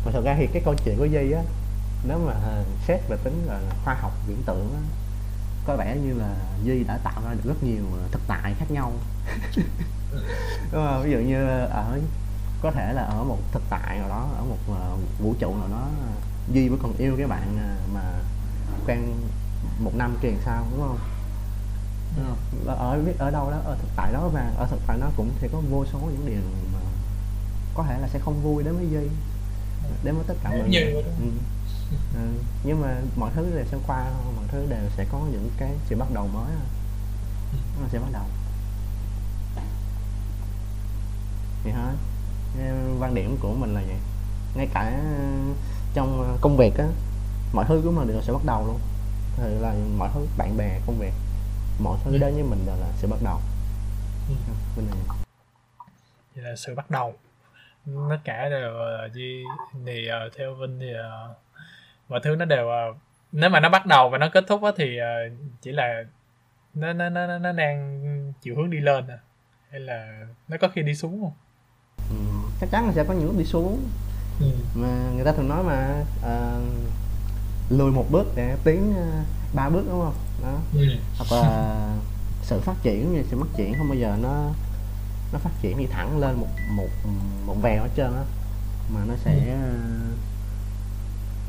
Mà 0.06 0.12
thật 0.12 0.22
ra 0.26 0.36
thì 0.38 0.48
cái 0.54 0.62
câu 0.66 0.76
chuyện 0.86 0.98
của 0.98 1.06
duy 1.06 1.32
á 1.32 1.42
nếu 2.04 2.20
mà 2.26 2.34
à, 2.34 2.64
xét 2.88 3.00
về 3.10 3.18
tính 3.24 3.44
là 3.46 3.62
khoa 3.84 3.94
học 3.94 4.12
viễn 4.28 4.44
tưởng 4.46 4.74
á, 4.74 4.82
có 5.66 5.76
vẻ 5.76 5.98
như 6.04 6.14
là 6.14 6.36
duy 6.64 6.84
đã 6.84 6.98
tạo 7.04 7.22
ra 7.26 7.34
được 7.34 7.44
rất 7.44 7.64
nhiều 7.64 7.84
à, 8.04 8.08
thực 8.12 8.22
tại 8.28 8.54
khác 8.60 8.72
nhau. 8.72 8.92
Đúng 10.72 10.86
không? 10.86 11.04
Ví 11.04 11.12
dụ 11.12 11.18
như 11.18 11.46
ở 11.66 12.00
có 12.62 12.72
thể 12.72 12.94
là 12.94 13.02
ở 13.02 13.24
một 13.24 13.38
thực 13.52 13.64
tại 13.70 13.98
nào 14.00 14.10
đó 14.10 14.30
ở 14.38 14.44
một 14.44 14.58
uh, 14.72 15.20
vũ 15.20 15.34
trụ 15.40 15.56
nào 15.56 15.68
đó 15.72 15.88
duy 16.54 16.70
vẫn 16.70 16.80
còn 16.84 16.94
yêu 16.98 17.16
cái 17.18 17.28
bạn 17.28 17.58
mà 17.94 18.02
quen 18.88 19.00
một 19.80 19.92
năm 19.96 20.18
kia 20.22 20.30
sao 20.46 20.66
đúng 20.72 20.82
không? 20.82 20.98
Đúng 22.18 22.26
không 22.26 22.78
ở 22.78 23.00
biết 23.06 23.14
ở 23.20 23.32
đâu 23.32 23.52
đó 23.52 23.58
ở 23.66 23.78
thực 23.82 23.90
tại 23.96 24.14
đó 24.14 24.30
mà 24.34 24.52
ở 24.58 24.68
thực 24.70 24.80
tại 24.88 24.98
nó 24.98 25.08
cũng 25.18 25.30
sẽ 25.42 25.48
có 25.52 25.62
vô 25.70 25.86
số 25.86 26.00
những 26.00 26.26
điều 26.26 26.42
mà 26.74 26.80
có 27.74 27.84
thể 27.84 28.00
là 28.00 28.08
sẽ 28.08 28.20
không 28.20 28.44
vui 28.44 28.64
đến 28.64 28.76
với 28.78 28.90
duy 28.90 29.10
đến 30.04 30.16
với 30.16 30.24
tất 30.28 30.34
cả 30.44 30.50
mọi 30.50 30.70
người. 30.70 30.94
ừ. 30.94 31.30
Ừ. 32.16 32.22
nhưng 32.64 32.82
mà 32.82 32.96
mọi 33.16 33.32
thứ 33.36 33.56
đều 33.56 33.66
sẽ 33.72 33.78
qua 33.88 34.06
mọi 34.36 34.46
thứ 34.48 34.66
đều 34.70 34.90
sẽ 34.98 35.06
có 35.12 35.20
những 35.32 35.50
cái 35.58 35.72
sự 35.90 35.96
bắt 35.96 36.08
đầu 36.14 36.28
mới. 36.34 36.52
Nó 37.82 37.88
sẽ 37.92 38.00
bắt 38.00 38.08
đầu. 38.14 38.24
Thì 41.64 41.72
thôi 41.72 41.94
Cái 42.58 42.72
quan 43.00 43.16
điểm 43.16 43.38
của 43.42 43.54
mình 43.54 43.74
là 43.74 43.82
vậy. 43.88 43.98
Ngay 44.56 44.68
cả 44.74 45.00
trong 45.94 46.38
công 46.42 46.58
việc 46.58 46.78
á 46.78 46.86
mọi 47.54 47.66
thứ 47.68 47.82
của 47.84 47.92
mình 47.92 48.08
đều 48.08 48.22
sẽ 48.22 48.34
bắt 48.34 48.46
đầu 48.46 48.68
luôn. 48.68 48.80
Thì 49.38 49.44
là 49.60 49.74
mọi 49.98 50.10
thứ 50.14 50.26
bạn 50.38 50.58
bè 50.58 50.80
công 50.88 51.00
việc 51.00 51.14
mọi 51.80 51.98
thứ 52.04 52.12
Ừ. 52.12 52.18
đến 52.18 52.34
với 52.34 52.44
mình 52.44 52.60
đều 52.66 52.76
là 52.76 52.88
sẽ 52.98 53.08
bắt 53.08 53.18
đầu 53.24 53.40
Ừ. 54.30 54.36
bên 54.78 54.86
này 54.88 54.98
Vậy 56.36 56.44
là 56.44 56.56
sự 56.56 56.76
bắt 56.76 56.92
đầu 56.92 57.14
tất 58.10 58.18
cả 58.24 58.50
đều 58.50 58.74
là 58.74 59.08
gì 59.14 59.44
thì 59.86 60.08
theo 60.38 60.56
Vinh 60.56 60.80
thì 60.80 60.94
ờ, 60.94 61.34
mọi 62.10 62.20
thứ 62.24 62.36
nó 62.36 62.46
đều 62.46 62.68
ờ, 62.70 62.94
nếu 63.32 63.50
mà 63.50 63.60
nó 63.60 63.70
bắt 63.70 63.86
đầu 63.86 64.10
và 64.10 64.18
nó 64.18 64.30
kết 64.34 64.44
thúc 64.48 64.64
á 64.64 64.72
thì 64.78 64.98
ờ, 64.98 65.08
chỉ 65.62 65.72
là 65.72 66.04
nó 66.74 66.94
nó 66.94 67.10
nó 67.10 67.38
nó 67.38 67.52
đang 67.52 68.34
chiều 68.42 68.56
hướng 68.56 68.70
đi 68.70 68.78
lên 68.80 69.08
à 69.08 69.18
hay 69.72 69.80
là 69.80 70.26
nó 70.48 70.58
có 70.62 70.68
khi 70.68 70.82
đi 70.82 70.96
xuống 70.96 71.22
không? 71.22 71.34
ừ. 72.10 72.16
chắc 72.62 72.70
chắn 72.72 72.86
là 72.88 72.94
sẽ 72.94 73.04
có 73.04 73.14
những 73.14 73.26
lúc 73.26 73.36
đi 73.38 73.46
xuống 73.46 73.82
Ừ. 74.40 74.46
mà 74.76 75.12
người 75.16 75.26
ta 75.26 75.32
thường 75.32 75.48
nói 75.50 75.64
mà 75.64 76.04
ờ, 76.24 76.62
lùi 77.70 77.92
một 77.92 78.06
bước 78.12 78.26
để 78.36 78.58
tiến 78.64 78.94
ờ, 78.98 79.24
ba 79.54 79.70
bước 79.70 79.84
đúng 79.90 80.02
không 80.02 80.14
đó 80.44 80.60
Ừ. 80.74 80.88
hoặc 81.18 81.32
là 81.32 81.96
sự 82.42 82.60
phát 82.60 82.76
triển 82.84 83.14
như 83.14 83.24
sự 83.32 83.38
phát 83.40 83.58
triển 83.58 83.74
không 83.78 83.90
bao 83.90 83.98
giờ 83.98 84.18
nó 84.22 84.50
nó 85.34 85.40
phát 85.40 85.50
triển 85.62 85.78
đi 85.78 85.86
thẳng 85.86 86.20
lên 86.20 86.36
một 86.36 86.48
một 86.70 86.88
một 87.46 87.56
vèo 87.62 87.84
hết 87.84 87.90
trơn 87.98 88.14
á 88.16 88.24
mà 88.94 89.00
nó 89.08 89.14
sẽ 89.26 89.58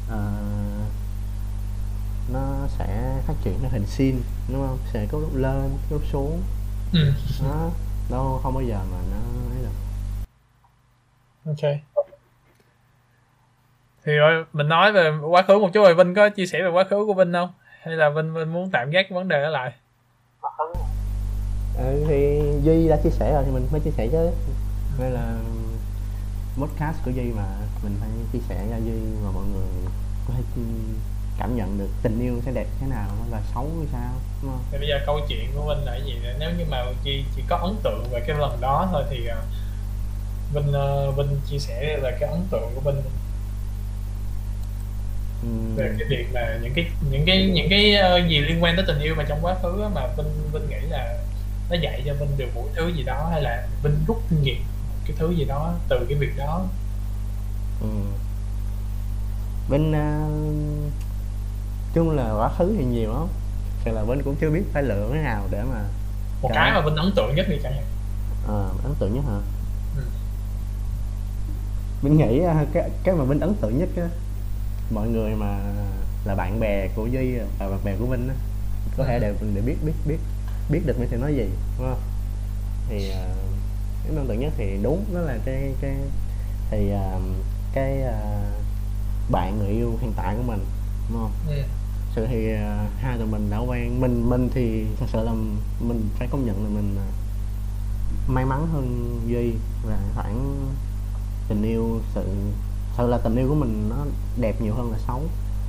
ờ, 0.08 0.32
nó 2.32 2.66
sẽ 2.78 3.20
phát 3.26 3.34
triển 3.44 3.58
theo 3.60 3.70
hình 3.70 3.86
sin 3.86 4.22
đúng 4.52 4.66
không 4.66 4.78
sẽ 4.92 5.06
có 5.12 5.18
lúc 5.18 5.34
lên 5.34 5.54
có 5.70 5.96
lúc 5.96 6.02
xuống 6.12 6.42
Ừ. 6.92 7.12
đó 7.42 7.70
đâu 8.10 8.40
không 8.42 8.54
bao 8.54 8.62
giờ 8.62 8.78
mà 8.92 8.98
nó 9.10 9.16
ấy 9.54 9.62
được 9.62 9.70
Ok. 11.46 11.80
Thì 14.04 14.12
rồi 14.12 14.44
mình 14.52 14.68
nói 14.68 14.92
về 14.92 15.10
quá 15.30 15.42
khứ 15.42 15.58
một 15.58 15.70
chút 15.74 15.80
rồi 15.82 15.94
Vinh 15.94 16.14
có 16.14 16.28
chia 16.28 16.46
sẻ 16.46 16.62
về 16.62 16.68
quá 16.68 16.84
khứ 16.90 17.04
của 17.06 17.14
Vinh 17.14 17.32
không? 17.32 17.50
Hay 17.82 17.96
là 17.96 18.08
Vinh 18.10 18.34
Vinh 18.34 18.52
muốn 18.52 18.70
tạm 18.70 18.90
gác 18.90 19.10
vấn 19.10 19.28
đề 19.28 19.42
đó 19.42 19.48
lại? 19.48 19.72
ừ, 21.76 22.04
thì 22.08 22.42
duy 22.62 22.88
đã 22.88 22.96
chia 23.04 23.10
sẻ 23.10 23.32
rồi 23.32 23.42
thì 23.46 23.50
mình 23.50 23.66
phải 23.70 23.80
chia 23.80 23.90
sẻ 23.90 24.08
chứ 24.12 24.30
đây 24.98 25.10
là 25.10 25.34
podcast 26.58 26.96
của 27.04 27.10
duy 27.10 27.22
mà 27.36 27.44
mình 27.82 27.96
phải 28.00 28.08
chia 28.32 28.38
sẻ 28.48 28.66
cho 28.70 28.76
duy 28.76 29.00
và 29.24 29.30
mọi 29.30 29.44
người 29.52 29.90
có 30.28 30.34
thể 30.36 30.42
cảm 31.38 31.56
nhận 31.56 31.78
được 31.78 31.88
tình 32.02 32.20
yêu 32.20 32.40
sẽ 32.44 32.52
đẹp 32.52 32.66
thế 32.80 32.86
nào 32.86 33.08
và 33.30 33.40
xấu 33.54 33.64
như 33.64 33.86
sao 33.92 34.10
đúng 34.42 34.50
không 34.50 34.60
Thì 34.72 34.78
bây 34.78 34.88
giờ 34.88 35.00
câu 35.06 35.20
chuyện 35.28 35.50
của 35.56 35.74
Vinh 35.74 35.84
là 35.84 35.92
cái 35.92 36.02
gì? 36.06 36.18
Nếu 36.38 36.50
như 36.58 36.64
mà 36.70 36.84
Chi 37.04 37.24
chỉ 37.36 37.42
có 37.48 37.56
ấn 37.56 37.74
tượng 37.82 38.04
về 38.10 38.20
cái 38.26 38.36
lần 38.38 38.60
đó 38.60 38.88
thôi 38.92 39.04
thì 39.10 39.26
ờ, 39.26 39.42
Vinh 40.54 40.72
ờ, 40.72 41.10
Vinh 41.10 41.40
chia 41.50 41.58
sẻ 41.58 41.98
về 42.02 42.16
cái 42.20 42.30
ấn 42.30 42.40
tượng 42.50 42.70
của 42.74 42.80
Vinh 42.80 43.02
về 45.76 45.94
cái 45.98 46.08
việc 46.08 46.26
là 46.32 46.58
những 46.62 46.72
cái 46.74 46.90
những 47.10 47.26
cái 47.26 47.46
những 47.46 47.66
cái 47.70 47.94
ờ, 47.94 48.18
gì 48.28 48.40
liên 48.40 48.62
quan 48.62 48.76
tới 48.76 48.84
tình 48.88 49.00
yêu 49.00 49.14
mà 49.14 49.24
trong 49.28 49.38
quá 49.42 49.54
khứ 49.62 49.82
á, 49.82 49.88
mà 49.94 50.06
Vinh 50.16 50.52
Vinh 50.52 50.68
nghĩ 50.68 50.88
là 50.88 51.18
nó 51.70 51.76
dạy 51.76 52.02
cho 52.06 52.14
Vinh 52.14 52.36
được 52.36 52.48
một 52.54 52.68
thứ 52.76 52.88
gì 52.88 53.02
đó 53.02 53.28
hay 53.32 53.42
là 53.42 53.66
Vinh 53.82 54.04
rút 54.06 54.22
kinh 54.30 54.42
nghiệm 54.42 54.62
cái 55.06 55.16
thứ 55.18 55.30
gì 55.30 55.44
đó 55.44 55.74
từ 55.88 56.06
cái 56.08 56.18
việc 56.18 56.36
đó? 56.36 56.66
Ừm. 57.80 58.12
bên 59.70 59.90
uh, 59.90 60.92
chung 61.94 62.10
là 62.10 62.32
quá 62.32 62.50
khứ 62.58 62.74
thì 62.78 62.84
nhiều 62.84 63.12
lắm. 63.12 63.26
Thật 63.84 63.90
là 63.94 64.04
bên 64.04 64.22
cũng 64.22 64.36
chưa 64.40 64.50
biết 64.50 64.62
phải 64.72 64.82
lựa 64.82 65.08
cái 65.12 65.22
nào 65.22 65.48
để 65.50 65.62
mà 65.62 65.82
một 66.42 66.50
cái 66.54 66.72
mà 66.72 66.80
Vinh 66.80 66.96
ấn 66.96 67.12
tượng 67.16 67.34
nhất 67.34 67.46
đi 67.48 67.56
chẳng 67.62 67.72
hạn. 67.72 67.84
Ờ, 68.46 68.70
ấn 68.82 68.94
tượng 68.98 69.14
nhất 69.14 69.24
hả? 69.26 69.38
Ừ. 69.96 70.02
Vinh 72.02 72.16
nghĩ 72.16 72.40
à, 72.40 72.64
cái 72.72 72.90
cái 73.04 73.14
mà 73.14 73.24
Vinh 73.24 73.40
ấn 73.40 73.54
tượng 73.54 73.78
nhất 73.78 73.88
á 73.96 74.08
mọi 74.90 75.08
người 75.08 75.34
mà 75.34 75.60
là 76.24 76.34
bạn 76.34 76.60
bè 76.60 76.88
của 76.88 77.06
Duy 77.06 77.38
và 77.58 77.68
bạn 77.68 77.80
bè 77.84 77.96
của 77.96 78.06
Vinh 78.06 78.28
á 78.28 78.34
có 78.96 79.04
thể 79.04 79.18
đều 79.18 79.34
đều 79.54 79.64
biết 79.64 79.76
biết 79.84 79.92
biết 80.06 80.18
biết 80.70 80.80
được 80.86 80.98
mình 80.98 81.08
sẽ 81.10 81.16
nói 81.16 81.34
gì 81.34 81.48
đúng 81.78 81.88
không 81.88 82.00
thì 82.88 83.10
à, 83.10 83.26
cái 84.04 84.16
ấn 84.16 84.28
tượng 84.28 84.40
nhất 84.40 84.52
thì 84.56 84.78
đúng 84.82 85.04
đó 85.14 85.20
là 85.20 85.38
cái 85.44 85.74
cái 85.80 85.96
thì 86.70 86.90
à, 86.90 87.18
cái 87.72 88.02
à, 88.02 88.40
bạn 89.30 89.58
người 89.58 89.68
yêu 89.68 89.92
hiện 90.00 90.12
tại 90.16 90.34
của 90.36 90.42
mình 90.42 90.64
đúng 91.10 91.18
không 91.18 91.32
ừ. 91.48 91.62
sự 92.14 92.26
thì 92.26 92.54
à, 92.54 92.86
hai 93.00 93.18
tụi 93.18 93.26
mình 93.26 93.50
đã 93.50 93.58
quen 93.58 94.00
mình 94.00 94.28
mình 94.30 94.48
thì 94.54 94.84
thật 95.00 95.06
sự 95.12 95.24
là 95.24 95.32
mình 95.80 96.08
phải 96.18 96.28
công 96.30 96.46
nhận 96.46 96.64
là 96.64 96.70
mình 96.70 96.96
may 98.28 98.44
mắn 98.44 98.68
hơn 98.72 99.20
duy 99.26 99.52
và 99.82 99.98
khoảng 100.14 100.68
tình 101.48 101.62
yêu 101.62 102.00
sự 102.14 102.24
sự 102.98 103.06
là 103.06 103.18
tình 103.18 103.36
yêu 103.36 103.48
của 103.48 103.54
mình 103.54 103.88
nó 103.90 103.96
đẹp 104.40 104.60
nhiều 104.60 104.74
hơn 104.74 104.92
là 104.92 104.98
xấu 105.06 105.22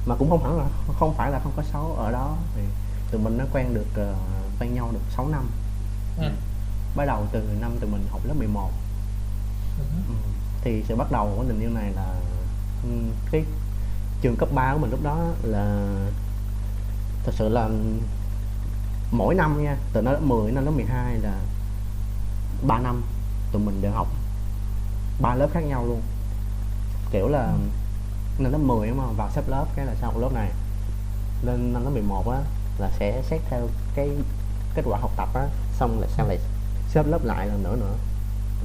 mà 0.06 0.16
cũng 0.16 0.30
không 0.30 0.44
hẳn 0.44 0.58
là 0.58 0.66
không 1.00 1.14
phải 1.14 1.32
là 1.32 1.40
không 1.44 1.52
có 1.56 1.64
xấu 1.74 1.94
ở 1.98 2.12
đó 2.12 2.36
thì 2.56 2.62
tụi 3.12 3.22
mình 3.22 3.38
nó 3.38 3.46
quen 3.54 3.74
được 3.74 3.86
ờ, 3.96 4.14
quen 4.60 4.74
nhau 4.74 4.90
được 4.94 5.00
6 5.16 5.28
năm 5.28 5.44
Ừ. 6.18 6.30
bắt 6.96 7.06
đầu 7.06 7.26
từ 7.32 7.44
năm 7.62 7.72
tụi 7.82 7.90
mình 7.90 8.06
học 8.12 8.22
lớp 8.26 8.34
11 8.34 8.70
Ừ. 9.80 9.84
Ừ. 10.08 10.14
thì 10.62 10.84
sự 10.88 10.96
bắt 10.96 11.12
đầu 11.12 11.34
của 11.38 11.44
tình 11.48 11.60
yêu 11.62 11.70
này 11.70 11.92
là 11.96 12.14
ừ, 12.84 12.90
cái 13.32 13.44
trường 14.22 14.36
cấp 14.36 14.50
3 14.54 14.74
của 14.74 14.80
mình 14.80 14.92
lúc 14.92 15.04
đó 15.04 15.18
là 15.44 15.86
thật 17.26 17.32
sự 17.36 17.50
là 17.50 17.70
mỗi 19.12 19.36
năm 19.36 19.64
nha 19.64 19.78
từ 19.94 20.02
nó 20.02 20.12
lớp 20.12 20.22
10 20.22 20.52
đến 20.52 20.66
lớp 20.66 20.72
12 20.72 21.16
là 21.18 21.40
3 22.68 22.80
năm 22.80 23.04
tụi 23.52 23.62
mình 23.62 23.82
đều 23.82 23.92
học 23.92 24.08
ba 25.22 25.36
lớp 25.36 25.48
khác 25.54 25.60
nhau 25.62 25.86
luôn 25.86 26.02
kiểu 27.12 27.28
là 27.28 27.54
năm 28.40 28.52
lớp 28.52 28.58
10 28.58 28.88
đúng 28.88 29.00
không? 29.00 29.16
Vào 29.18 29.30
xếp 29.36 29.44
lớp 29.48 29.66
cái 29.76 29.86
là 29.86 29.96
sau 30.02 30.20
lớp 30.20 30.30
này. 30.34 30.50
Lên 31.44 31.74
năm 31.74 31.84
lớp 31.84 31.92
11 31.92 32.30
á 32.32 32.40
là 32.78 32.92
sẽ 33.00 33.22
xét 33.30 33.42
theo 33.50 33.68
cái 33.96 34.10
kết 34.76 34.82
quả 34.86 35.00
học 35.00 35.12
tập 35.18 35.30
á 35.34 35.48
xong 35.74 36.00
lại 36.00 36.10
sang 36.18 36.28
lại 36.28 36.40
xếp 36.90 37.04
lớp 37.08 37.26
lại 37.26 37.48
lần 37.48 37.64
nữa 37.64 37.76
nữa. 37.76 37.94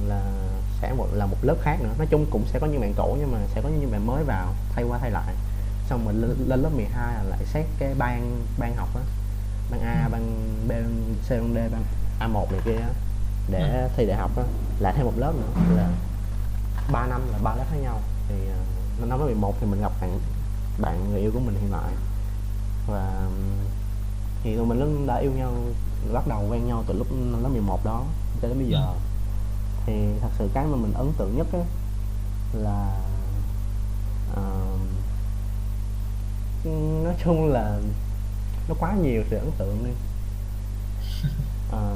Là 0.07 0.21
sẽ 0.81 0.93
một 0.93 1.07
là 1.13 1.25
một 1.25 1.37
lớp 1.41 1.55
khác 1.61 1.77
nữa. 1.81 1.93
Nói 1.97 2.07
chung 2.07 2.25
cũng 2.31 2.45
sẽ 2.45 2.59
có 2.59 2.67
những 2.67 2.81
bạn 2.81 2.93
cũ 2.97 3.17
nhưng 3.19 3.31
mà 3.31 3.37
sẽ 3.55 3.61
có 3.61 3.69
những 3.69 3.91
bạn 3.91 4.07
mới 4.07 4.23
vào 4.23 4.53
thay 4.75 4.83
qua 4.83 4.97
thay 4.97 5.11
lại. 5.11 5.35
Xong 5.89 6.05
rồi 6.05 6.13
lên, 6.13 6.35
lên 6.47 6.61
lớp 6.61 6.69
12 6.69 7.13
là 7.13 7.23
lại 7.23 7.39
xét 7.45 7.65
cái 7.79 7.93
ban 7.97 8.41
ban 8.57 8.75
học 8.75 8.89
á. 8.95 9.01
Ban 9.71 9.81
A 9.81 10.09
ban 10.11 10.21
B 10.67 10.69
ban 10.69 11.15
C 11.27 11.29
ban 11.29 11.53
D 11.53 11.57
ban 11.71 11.83
A1 12.19 12.51
này 12.51 12.61
kia 12.65 12.75
á. 12.75 12.89
Để 13.49 13.89
thi 13.97 14.05
đại 14.05 14.17
học 14.17 14.31
á 14.37 14.43
lại 14.79 14.93
thêm 14.97 15.05
một 15.05 15.13
lớp 15.17 15.33
nữa. 15.35 15.75
Là 15.75 15.89
3 16.91 17.07
năm 17.07 17.21
là 17.31 17.37
ba 17.43 17.55
lớp 17.55 17.65
khác 17.71 17.77
nhau 17.77 17.99
thì 18.29 18.35
uh, 18.35 19.09
năm 19.09 19.19
lớp 19.19 19.25
11 19.25 19.55
thì 19.59 19.67
mình 19.67 19.81
gặp 19.81 19.91
bạn 20.01 20.19
bạn 20.79 21.09
người 21.11 21.19
yêu 21.19 21.31
của 21.33 21.39
mình 21.39 21.55
hiện 21.61 21.69
tại 21.71 21.93
và 22.87 23.27
thì 24.43 24.55
tụi 24.55 24.65
mình 24.65 25.07
đã 25.07 25.15
yêu 25.15 25.31
nhau 25.31 25.53
bắt 26.13 26.27
đầu 26.27 26.47
quen 26.49 26.67
nhau 26.67 26.83
từ 26.87 26.93
lúc 26.93 27.07
năm 27.11 27.43
lớp 27.43 27.49
11 27.49 27.85
đó 27.85 28.03
cho 28.41 28.47
đến 28.47 28.57
bây 28.57 28.67
giờ. 28.67 28.93
Thì 29.85 29.93
thật 30.21 30.29
sự 30.37 30.49
cái 30.53 30.65
mà 30.65 30.75
mình 30.75 30.93
ấn 30.93 31.11
tượng 31.17 31.37
nhất 31.37 31.47
á 31.53 31.59
là 32.53 33.01
ờ, 34.35 34.77
nói 37.03 37.15
chung 37.23 37.51
là 37.51 37.79
nó 38.69 38.75
quá 38.79 38.93
nhiều 38.93 39.23
sự 39.29 39.37
ấn 39.37 39.51
tượng 39.57 39.85
đi. 39.85 39.91
Ờ, 41.71 41.95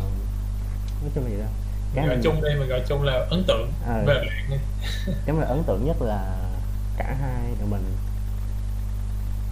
nói 1.02 1.12
chung 1.16 1.24
là 1.24 1.30
vậy 1.30 1.40
đó 1.40 1.48
Mình 1.96 2.06
gọi 2.06 2.16
mình- 2.16 2.24
chung 2.24 2.42
đây 2.42 2.56
mình 2.60 2.70
gọi 2.70 2.82
chung 2.88 3.04
là 3.04 3.26
ấn 3.30 3.44
tượng 3.48 3.72
Ờ. 3.88 4.04
về 4.08 4.14
bạn 4.14 4.60
cái 5.26 5.36
mà 5.36 5.44
ấn 5.46 5.64
tượng 5.64 5.86
nhất 5.86 6.02
là 6.02 6.36
cả 6.98 7.16
hai 7.22 7.54
tụi 7.60 7.70
mình. 7.70 7.96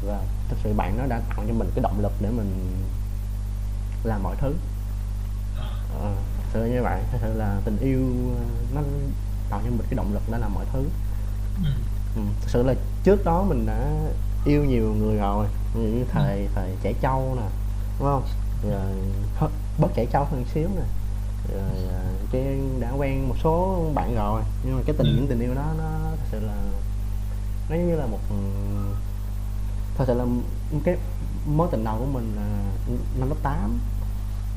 Và 0.08 0.19
thực 0.50 0.58
sự 0.63 0.73
bạn 0.73 0.97
nó 0.97 1.06
đã 1.06 1.19
tạo 1.30 1.45
cho 1.47 1.54
mình 1.54 1.71
cái 1.76 1.82
động 1.84 2.00
lực 2.02 2.12
để 2.19 2.30
mình 2.30 2.71
làm 4.04 4.23
mọi 4.23 4.36
thứ. 4.41 4.54
Ờ, 6.02 6.13
thật 6.38 6.43
sự 6.54 6.65
như 6.65 6.84
vậy 6.84 7.02
thật 7.12 7.17
sự 7.21 7.34
là 7.34 7.58
tình 7.65 7.78
yêu 7.80 8.02
ờ, 8.38 8.43
nó 8.76 8.82
tạo 9.50 9.60
cho 9.63 9.69
mình 9.69 9.82
cái 9.89 9.97
động 9.97 10.13
lực 10.13 10.21
để 10.32 10.38
làm 10.38 10.54
mọi 10.54 10.65
thứ. 10.73 10.80
Ừ. 11.63 11.69
ừ. 12.15 12.21
thực 12.41 12.50
sự 12.50 12.63
là 12.63 12.73
trước 13.04 13.26
đó 13.26 13.43
mình 13.43 13.65
đã 13.65 13.89
yêu 14.45 14.65
nhiều 14.65 14.93
người 14.93 15.17
rồi 15.17 15.45
như 15.73 16.06
thời 16.12 16.47
thời 16.56 16.69
trẻ 16.84 16.93
trâu 17.02 17.34
nè 17.38 17.47
đúng 18.00 18.08
không? 18.08 18.23
Rồi 18.71 19.50
bớt 19.78 19.88
trẻ 19.95 20.06
trâu 20.06 20.23
hơn 20.32 20.45
xíu 20.54 20.69
nè 20.76 20.84
rồi 21.53 21.93
à, 21.93 22.03
cái 22.31 22.60
đã 22.79 22.91
quen 22.91 23.29
một 23.29 23.36
số 23.43 23.83
bạn 23.95 24.15
rồi 24.15 24.41
nhưng 24.63 24.75
mà 24.75 24.81
cái 24.86 24.95
tình 24.97 25.07
Ừ. 25.07 25.13
những 25.15 25.27
tình 25.27 25.39
yêu 25.39 25.53
đó 25.55 25.65
nó 25.77 25.83
thật 26.10 26.25
sự 26.31 26.39
là 26.39 26.55
nó 27.69 27.75
như 27.75 27.95
là 27.95 28.05
một 28.05 28.19
thật 29.97 30.03
sự 30.07 30.13
là 30.13 30.25
cái 30.83 30.97
mối 31.47 31.67
tình 31.71 31.83
đầu 31.83 31.97
của 31.99 32.05
mình 32.05 32.33
là 32.36 32.63
năm 33.19 33.29
lớp 33.29 33.36
8 33.43 33.79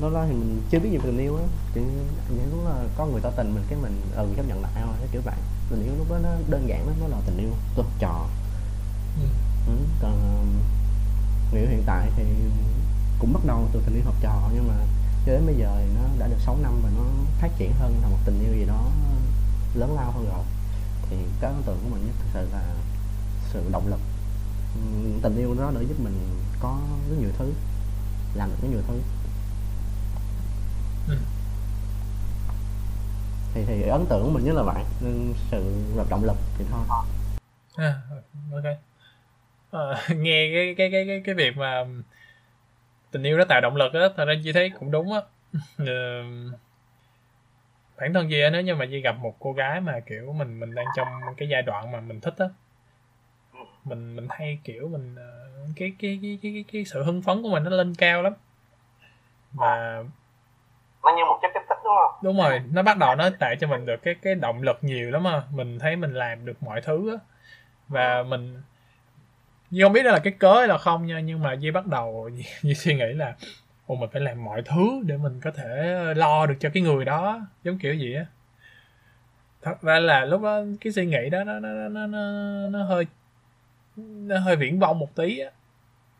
lúc 0.01 0.13
đó 0.13 0.25
thì 0.27 0.33
mình 0.33 0.61
chưa 0.71 0.79
biết 0.79 0.89
gì 0.91 0.97
về 0.97 1.03
tình 1.05 1.17
yêu 1.17 1.35
á 1.37 1.43
chỉ 1.73 1.81
chỉ 2.29 2.35
lúc 2.51 2.59
là 2.65 2.83
có 2.97 3.05
người 3.05 3.21
tỏ 3.21 3.29
tình 3.29 3.53
mình 3.55 3.63
cái 3.69 3.79
mình 3.81 4.01
ừ 4.15 4.27
chấp 4.37 4.45
nhận 4.47 4.61
lại 4.61 4.71
thôi 4.85 4.93
kiểu 5.11 5.21
vậy 5.25 5.35
tình 5.69 5.83
yêu 5.83 5.93
lúc 5.97 6.07
đó 6.11 6.17
nó 6.23 6.29
đơn 6.49 6.67
giản 6.69 6.87
lắm 6.87 6.95
nó 7.01 7.07
là 7.07 7.17
tình 7.25 7.37
yêu 7.37 7.49
tôi 7.75 7.85
học 7.85 7.93
trò 7.99 8.25
Ừ. 9.21 9.27
ừ. 9.67 9.73
còn 10.01 10.11
um, 10.39 10.47
người 11.51 11.61
yêu 11.61 11.69
hiện 11.69 11.83
tại 11.85 12.09
thì 12.15 12.23
cũng 13.19 13.33
bắt 13.33 13.41
đầu 13.45 13.67
từ 13.73 13.81
tình 13.85 13.95
yêu 13.95 14.03
học 14.05 14.15
trò 14.21 14.49
nhưng 14.53 14.67
mà 14.67 14.73
cho 15.25 15.31
đến 15.31 15.45
bây 15.45 15.55
giờ 15.55 15.75
thì 15.77 15.85
nó 15.95 16.01
đã 16.19 16.27
được 16.27 16.39
6 16.39 16.57
năm 16.63 16.81
và 16.83 16.89
nó 16.97 17.03
phát 17.41 17.49
triển 17.57 17.71
hơn 17.79 17.95
thành 18.01 18.11
một 18.11 18.17
tình 18.25 18.39
yêu 18.43 18.53
gì 18.53 18.65
đó 18.65 18.85
lớn 19.73 19.95
lao 19.95 20.11
hơn 20.11 20.25
rồi. 20.25 20.43
Thì 21.09 21.17
cái 21.41 21.51
ấn 21.51 21.63
tượng 21.63 21.77
của 21.83 21.89
mình 21.89 22.05
nhất 22.05 22.15
thực 22.19 22.29
sự 22.33 22.47
là 22.53 22.63
sự 23.53 23.63
động 23.71 23.87
lực. 23.87 23.99
Tình 25.21 25.37
yêu 25.37 25.55
đó 25.59 25.71
để 25.75 25.83
giúp 25.83 25.99
mình 25.99 26.43
có 26.59 26.77
rất 27.09 27.15
nhiều 27.19 27.29
thứ 27.37 27.53
làm 28.35 28.49
được 28.49 28.55
rất 28.61 28.67
nhiều 28.71 28.81
thứ. 28.87 29.01
Ừ. 31.07 31.17
thì 33.53 33.63
thì 33.67 33.81
ấn 33.81 34.05
tượng 34.05 34.23
của 34.23 34.29
mình 34.29 34.45
nhất 34.45 34.55
là 34.55 34.63
vậy 34.63 34.83
nên 35.01 35.33
sự 35.51 35.63
động 36.09 36.23
lực 36.23 36.37
thì 36.57 36.65
thôi. 36.71 36.81
À, 37.75 38.01
ok. 38.51 38.63
Ờ, 39.71 39.97
nghe 40.15 40.51
cái 40.53 40.75
cái 40.77 40.89
cái 40.91 41.05
cái 41.07 41.21
cái 41.25 41.35
việc 41.35 41.57
mà 41.57 41.85
tình 43.11 43.23
yêu 43.23 43.37
nó 43.37 43.45
tạo 43.45 43.61
động 43.61 43.75
lực 43.75 43.93
á 43.93 44.09
thật 44.17 44.25
ra 44.25 44.33
chị 44.43 44.53
thấy 44.53 44.71
cũng 44.79 44.91
đúng 44.91 45.13
á. 45.13 45.21
Ờ, 45.77 46.23
bản 47.97 48.13
thân 48.13 48.31
Duy 48.31 48.41
á 48.41 48.49
nếu 48.49 48.61
như 48.61 48.75
mà 48.75 48.85
Duy 48.85 49.01
gặp 49.01 49.15
một 49.19 49.35
cô 49.39 49.53
gái 49.53 49.81
mà 49.81 49.99
kiểu 49.99 50.33
mình 50.33 50.59
mình 50.59 50.75
đang 50.75 50.85
trong 50.95 51.07
cái 51.37 51.49
giai 51.49 51.61
đoạn 51.61 51.91
mà 51.91 51.99
mình 51.99 52.21
thích 52.21 52.33
á 52.37 52.45
mình 53.83 54.15
mình 54.15 54.27
hay 54.29 54.59
kiểu 54.63 54.87
mình 54.87 55.15
ờ, 55.15 55.49
cái 55.75 55.93
cái 55.99 56.19
cái 56.21 56.39
cái 56.41 56.51
cái, 56.53 56.65
cái 56.73 56.85
sự 56.85 57.03
hưng 57.03 57.21
phấn 57.21 57.41
của 57.43 57.49
mình 57.49 57.63
nó 57.63 57.69
lên 57.69 57.95
cao 57.95 58.21
lắm. 58.21 58.33
Và 59.53 60.03
nó 61.03 61.09
như 61.17 61.25
một 61.25 61.39
chất 61.41 61.51
kích 61.53 61.63
thích 61.69 61.77
đúng 61.83 61.93
không? 62.01 62.19
Đúng 62.21 62.37
rồi 62.37 62.61
nó 62.71 62.83
bắt 62.83 62.97
đầu 62.97 63.15
nó 63.15 63.29
tạo 63.39 63.55
cho 63.59 63.67
mình 63.67 63.85
được 63.85 64.03
cái 64.03 64.15
cái 64.21 64.35
động 64.35 64.61
lực 64.61 64.77
nhiều 64.81 65.11
lắm 65.11 65.23
mà 65.23 65.43
mình 65.51 65.79
thấy 65.79 65.95
mình 65.95 66.13
làm 66.13 66.45
được 66.45 66.63
mọi 66.63 66.81
thứ 66.81 67.11
á. 67.11 67.17
Và 67.87 68.23
mình 68.23 68.61
Duy 69.71 69.83
không 69.83 69.93
biết 69.93 70.03
đó 70.03 70.11
là 70.11 70.19
cái 70.19 70.33
cớ 70.39 70.53
hay 70.59 70.67
là 70.67 70.77
không 70.77 71.05
nha 71.05 71.19
nhưng 71.19 71.41
mà 71.43 71.53
Duy 71.53 71.71
bắt 71.71 71.87
đầu 71.87 72.29
Duy, 72.61 72.73
suy 72.73 72.95
nghĩ 72.95 73.13
là 73.13 73.35
ồ 73.87 73.95
mình 73.95 74.09
phải 74.13 74.21
làm 74.21 74.43
mọi 74.43 74.61
thứ 74.65 75.01
để 75.05 75.17
mình 75.17 75.39
có 75.41 75.51
thể 75.51 75.95
lo 76.15 76.45
được 76.45 76.55
cho 76.59 76.69
cái 76.73 76.83
người 76.83 77.05
đó. 77.05 77.41
Giống 77.63 77.79
kiểu 77.79 77.93
gì 77.93 78.13
á. 78.13 78.25
Thật 79.61 79.81
ra 79.81 79.99
là 79.99 80.25
lúc 80.25 80.41
đó 80.41 80.61
cái 80.81 80.93
suy 80.93 81.05
nghĩ 81.05 81.29
đó 81.29 81.43
nó 81.43 81.59
nó 81.59 81.89
nó 81.89 82.07
nó, 82.07 82.19
nó 82.69 82.83
hơi 82.83 83.05
nó 83.95 84.39
hơi 84.39 84.55
viển 84.55 84.79
vông 84.79 84.99
một 84.99 85.15
tí 85.15 85.39
á. 85.39 85.51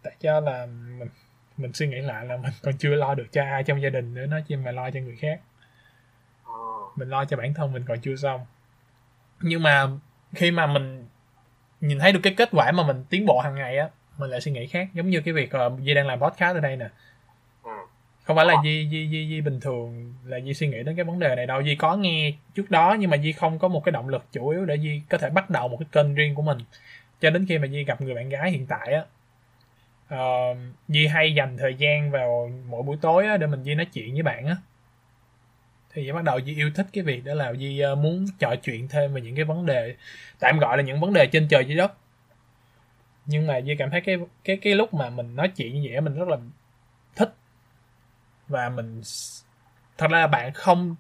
Tại 0.04 0.16
cho 0.20 0.40
là 0.40 0.66
mình 1.00 1.10
mình 1.58 1.74
suy 1.74 1.88
nghĩ 1.88 2.02
lại 2.02 2.26
là 2.26 2.38
mình 2.38 2.52
còn 2.64 2.78
chưa 2.78 2.96
lo 2.96 3.16
được 3.16 3.28
cho 3.32 3.44
ai 3.44 3.64
trong 3.64 3.82
gia 3.82 3.90
đình 3.90 4.14
nữa 4.14 4.26
nói 4.26 4.44
chi 4.48 4.56
mà 4.56 4.72
lo 4.72 4.92
cho 4.92 5.00
người 5.00 5.16
khác. 5.16 5.42
Ừ. 6.46 6.52
mình 6.96 7.10
lo 7.10 7.26
cho 7.26 7.38
bản 7.38 7.54
thân 7.54 7.74
mình 7.74 7.84
còn 7.88 8.00
chưa 8.02 8.16
xong. 8.16 8.46
Nhưng 9.42 9.64
mà 9.64 9.88
khi 10.34 10.52
mà 10.52 10.68
mình 10.68 11.06
nhìn 11.82 12.00
thấy 12.00 12.12
được 12.12 12.20
cái 12.24 12.34
kết 12.38 12.50
quả 12.52 12.72
mà 12.72 12.88
mình 12.88 13.04
tiến 13.10 13.26
bộ 13.26 13.40
hàng 13.40 13.56
ngày 13.56 13.78
á 13.78 13.90
mình 14.18 14.30
lại 14.30 14.42
suy 14.42 14.52
nghĩ 14.52 14.68
khác. 14.68 14.88
Giống 14.94 15.10
như 15.10 15.22
cái 15.22 15.34
việc 15.34 15.52
uh, 15.56 15.80
Di 15.86 15.94
đang 15.94 16.08
làm 16.08 16.20
podcast 16.20 16.56
ở 16.58 16.60
đây 16.60 16.76
nè. 16.76 16.90
Ừ. 17.64 17.72
không 18.24 18.36
phải 18.36 18.46
là 18.46 18.56
Di, 18.64 18.88
Di, 18.92 19.10
Di, 19.12 19.28
Di 19.30 19.42
bình 19.42 19.60
thường 19.60 20.14
là 20.26 20.40
Di 20.40 20.54
suy 20.54 20.68
nghĩ 20.68 20.84
đến 20.84 20.96
cái 20.96 21.06
vấn 21.06 21.20
đề 21.20 21.36
này 21.36 21.46
đâu. 21.46 21.64
Di 21.64 21.76
có 21.76 21.96
nghe 21.96 22.34
trước 22.56 22.72
đó 22.72 22.96
nhưng 23.00 23.10
mà 23.10 23.18
Di 23.18 23.32
không 23.32 23.60
có 23.60 23.68
một 23.68 23.84
cái 23.86 23.92
động 23.92 24.10
lực 24.10 24.26
chủ 24.32 24.50
yếu 24.50 24.66
để 24.66 24.78
Di 24.78 25.02
có 25.10 25.18
thể 25.18 25.30
bắt 25.30 25.50
đầu 25.50 25.68
một 25.68 25.78
cái 25.78 25.88
kênh 25.92 26.16
riêng 26.16 26.36
của 26.36 26.42
mình. 26.42 26.58
Cho 27.22 27.30
đến 27.30 27.46
khi 27.50 27.58
mà 27.58 27.68
Di 27.68 27.84
gặp 27.84 28.02
người 28.02 28.16
bạn 28.16 28.30
gái 28.30 28.52
hiện 28.52 28.66
tại 28.66 28.94
á 28.94 29.04
uh, 30.16 30.58
Di 30.88 31.08
hay 31.08 31.34
dành 31.34 31.58
thời 31.58 31.76
gian 31.76 32.12
vào 32.12 32.52
mỗi 32.68 32.84
buổi 32.84 32.98
tối 33.02 33.28
á, 33.28 33.38
để 33.38 33.48
mình 33.48 33.64
Di 33.64 33.76
nói 33.76 33.86
chuyện 33.86 34.14
với 34.14 34.24
bạn 34.24 34.46
á 34.46 34.56
thì 35.94 36.12
bắt 36.12 36.24
đầu 36.24 36.42
Di 36.42 36.56
yêu 36.56 36.72
thích 36.76 36.88
cái 36.94 37.04
việc 37.04 37.26
đó 37.26 37.34
là 37.34 37.54
Di 37.54 37.80
ờ, 37.80 37.96
muốn 37.96 38.26
trò 38.40 38.56
chuyện 38.64 38.88
thêm 38.88 39.14
về 39.14 39.22
những 39.22 39.36
cái 39.36 39.46
vấn 39.46 39.66
đề 39.66 39.96
tạm 40.40 40.60
gọi 40.60 40.78
là 40.78 40.84
những 40.84 41.00
vấn 41.00 41.14
đề 41.14 41.26
trên 41.26 41.48
trời 41.48 41.66
dưới 41.66 41.78
đất. 41.78 41.94
Nhưng 43.26 43.48
mà 43.48 43.62
Di 43.62 43.76
cảm 43.76 43.90
thấy 43.90 44.02
cái 44.02 44.18
cái 44.44 44.58
cái 44.58 44.76
lúc 44.76 44.94
mà 44.94 45.10
mình 45.10 45.36
nói 45.36 45.48
chuyện 45.56 45.82
như 45.82 45.90
vậy 45.92 46.02
mình 46.02 46.16
rất 46.16 46.28
là 46.28 46.38
thích. 47.16 47.34
Và 48.48 48.70
mình 48.70 49.02
thật 49.98 50.12
ra 50.12 50.20
là 50.20 50.28
bạn 50.28 50.54
không 50.54 50.96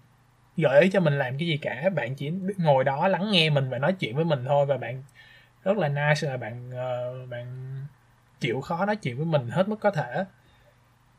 gợi 0.57 0.81
ý 0.81 0.89
cho 0.89 0.99
mình 0.99 1.17
làm 1.17 1.37
cái 1.37 1.47
gì 1.47 1.57
cả 1.57 1.89
bạn 1.95 2.15
chỉ 2.15 2.31
ngồi 2.57 2.83
đó 2.83 3.07
lắng 3.07 3.31
nghe 3.31 3.49
mình 3.49 3.69
và 3.69 3.77
nói 3.77 3.93
chuyện 3.93 4.15
với 4.15 4.25
mình 4.25 4.45
thôi. 4.47 4.65
Và 4.65 4.77
bạn 4.77 5.03
rất 5.63 5.77
là 5.77 5.87
nice 5.87 6.27
là 6.27 6.37
bạn 6.37 6.69
uh, 6.69 7.29
bạn 7.29 7.45
chịu 8.39 8.61
khó 8.61 8.85
nói 8.85 8.95
chuyện 8.95 9.17
với 9.17 9.25
mình 9.25 9.49
hết 9.49 9.67
mức 9.67 9.79
có 9.79 9.91
thể. 9.91 10.25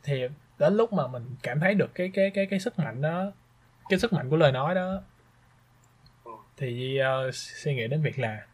Thì 0.02 0.28
đến 0.58 0.76
lúc 0.76 0.92
mà 0.92 1.06
mình 1.06 1.22
cảm 1.42 1.60
thấy 1.60 1.74
được 1.74 1.94
cái 1.94 2.10
cái 2.14 2.30
cái 2.30 2.46
cái 2.46 2.60
sức 2.60 2.78
mạnh 2.78 3.02
đó 3.02 3.32
cái 3.88 3.98
sức 3.98 4.12
mạnh 4.12 4.30
của 4.30 4.36
lời 4.36 4.52
nói 4.52 4.74
đó. 4.74 5.02
Thì 6.56 7.00
uh, 7.00 7.34
suy 7.34 7.74
nghĩ 7.74 7.86
đến 7.86 8.02
việc 8.02 8.18
là 8.18 8.46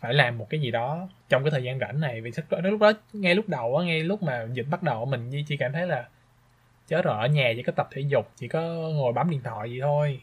phải 0.00 0.14
làm 0.14 0.38
một 0.38 0.46
cái 0.50 0.60
gì 0.60 0.70
đó 0.70 1.08
trong 1.28 1.44
cái 1.44 1.50
thời 1.50 1.62
gian 1.62 1.78
rảnh 1.78 2.00
này 2.00 2.20
vì 2.20 2.30
sức 2.30 2.44
lúc 2.50 2.80
đó 2.80 2.92
ngay 3.12 3.34
lúc 3.34 3.48
đầu 3.48 3.76
á 3.76 3.84
ngay 3.84 4.02
lúc 4.02 4.22
mà 4.22 4.46
dịch 4.52 4.66
bắt 4.70 4.82
đầu 4.82 5.04
mình 5.04 5.44
chỉ 5.46 5.56
cảm 5.56 5.72
thấy 5.72 5.86
là 5.86 6.08
chớ 6.86 7.02
rồi 7.02 7.18
ở 7.18 7.26
nhà 7.26 7.52
chỉ 7.56 7.62
có 7.62 7.72
tập 7.72 7.88
thể 7.90 8.02
dục 8.02 8.32
chỉ 8.36 8.48
có 8.48 8.60
ngồi 8.94 9.12
bấm 9.12 9.30
điện 9.30 9.40
thoại 9.42 9.70
gì 9.70 9.80
thôi. 9.80 10.20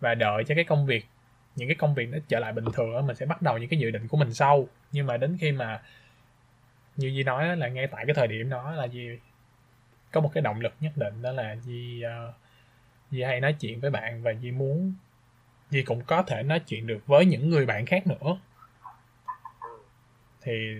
Và 0.00 0.14
đợi 0.14 0.44
cho 0.44 0.54
cái 0.54 0.64
công 0.64 0.86
việc 0.86 1.06
những 1.56 1.68
cái 1.68 1.74
công 1.74 1.94
việc 1.94 2.08
nó 2.08 2.18
trở 2.28 2.38
lại 2.38 2.52
bình 2.52 2.64
thường 2.74 2.96
á 2.96 3.02
mình 3.02 3.16
sẽ 3.16 3.26
bắt 3.26 3.42
đầu 3.42 3.58
những 3.58 3.68
cái 3.68 3.78
dự 3.78 3.90
định 3.90 4.08
của 4.08 4.16
mình 4.16 4.34
sau. 4.34 4.68
Nhưng 4.92 5.06
mà 5.06 5.16
đến 5.16 5.36
khi 5.40 5.52
mà 5.52 5.82
như 6.96 7.10
Di 7.10 7.22
nói 7.22 7.56
là 7.56 7.68
ngay 7.68 7.86
tại 7.86 8.04
cái 8.06 8.14
thời 8.14 8.26
điểm 8.28 8.50
đó 8.50 8.70
là 8.70 8.88
Di 8.88 9.08
có 10.12 10.20
một 10.20 10.30
cái 10.34 10.42
động 10.42 10.60
lực 10.60 10.74
nhất 10.80 10.92
định 10.96 11.22
đó 11.22 11.32
là 11.32 11.56
Di 11.56 12.02
uh, 12.04 12.34
Di 13.10 13.22
hay 13.22 13.40
nói 13.40 13.52
chuyện 13.52 13.80
với 13.80 13.90
bạn 13.90 14.22
và 14.22 14.34
Di 14.42 14.50
muốn 14.50 14.94
Di 15.70 15.82
cũng 15.82 16.04
có 16.04 16.22
thể 16.22 16.42
nói 16.42 16.60
chuyện 16.60 16.86
được 16.86 17.06
với 17.06 17.26
những 17.26 17.50
người 17.50 17.66
bạn 17.66 17.86
khác 17.86 18.06
nữa. 18.06 18.38
Thì 20.42 20.74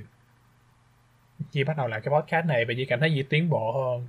Di 1.51 1.64
bắt 1.64 1.77
đầu 1.77 1.87
làm 1.88 2.03
cái 2.03 2.12
podcast 2.12 2.47
này 2.47 2.64
và 2.64 2.75
Di 2.75 2.85
cảm 2.85 3.01
thấy 3.01 3.11
Di 3.11 3.23
tiến 3.23 3.51
bộ 3.51 3.73
hơn 3.73 4.07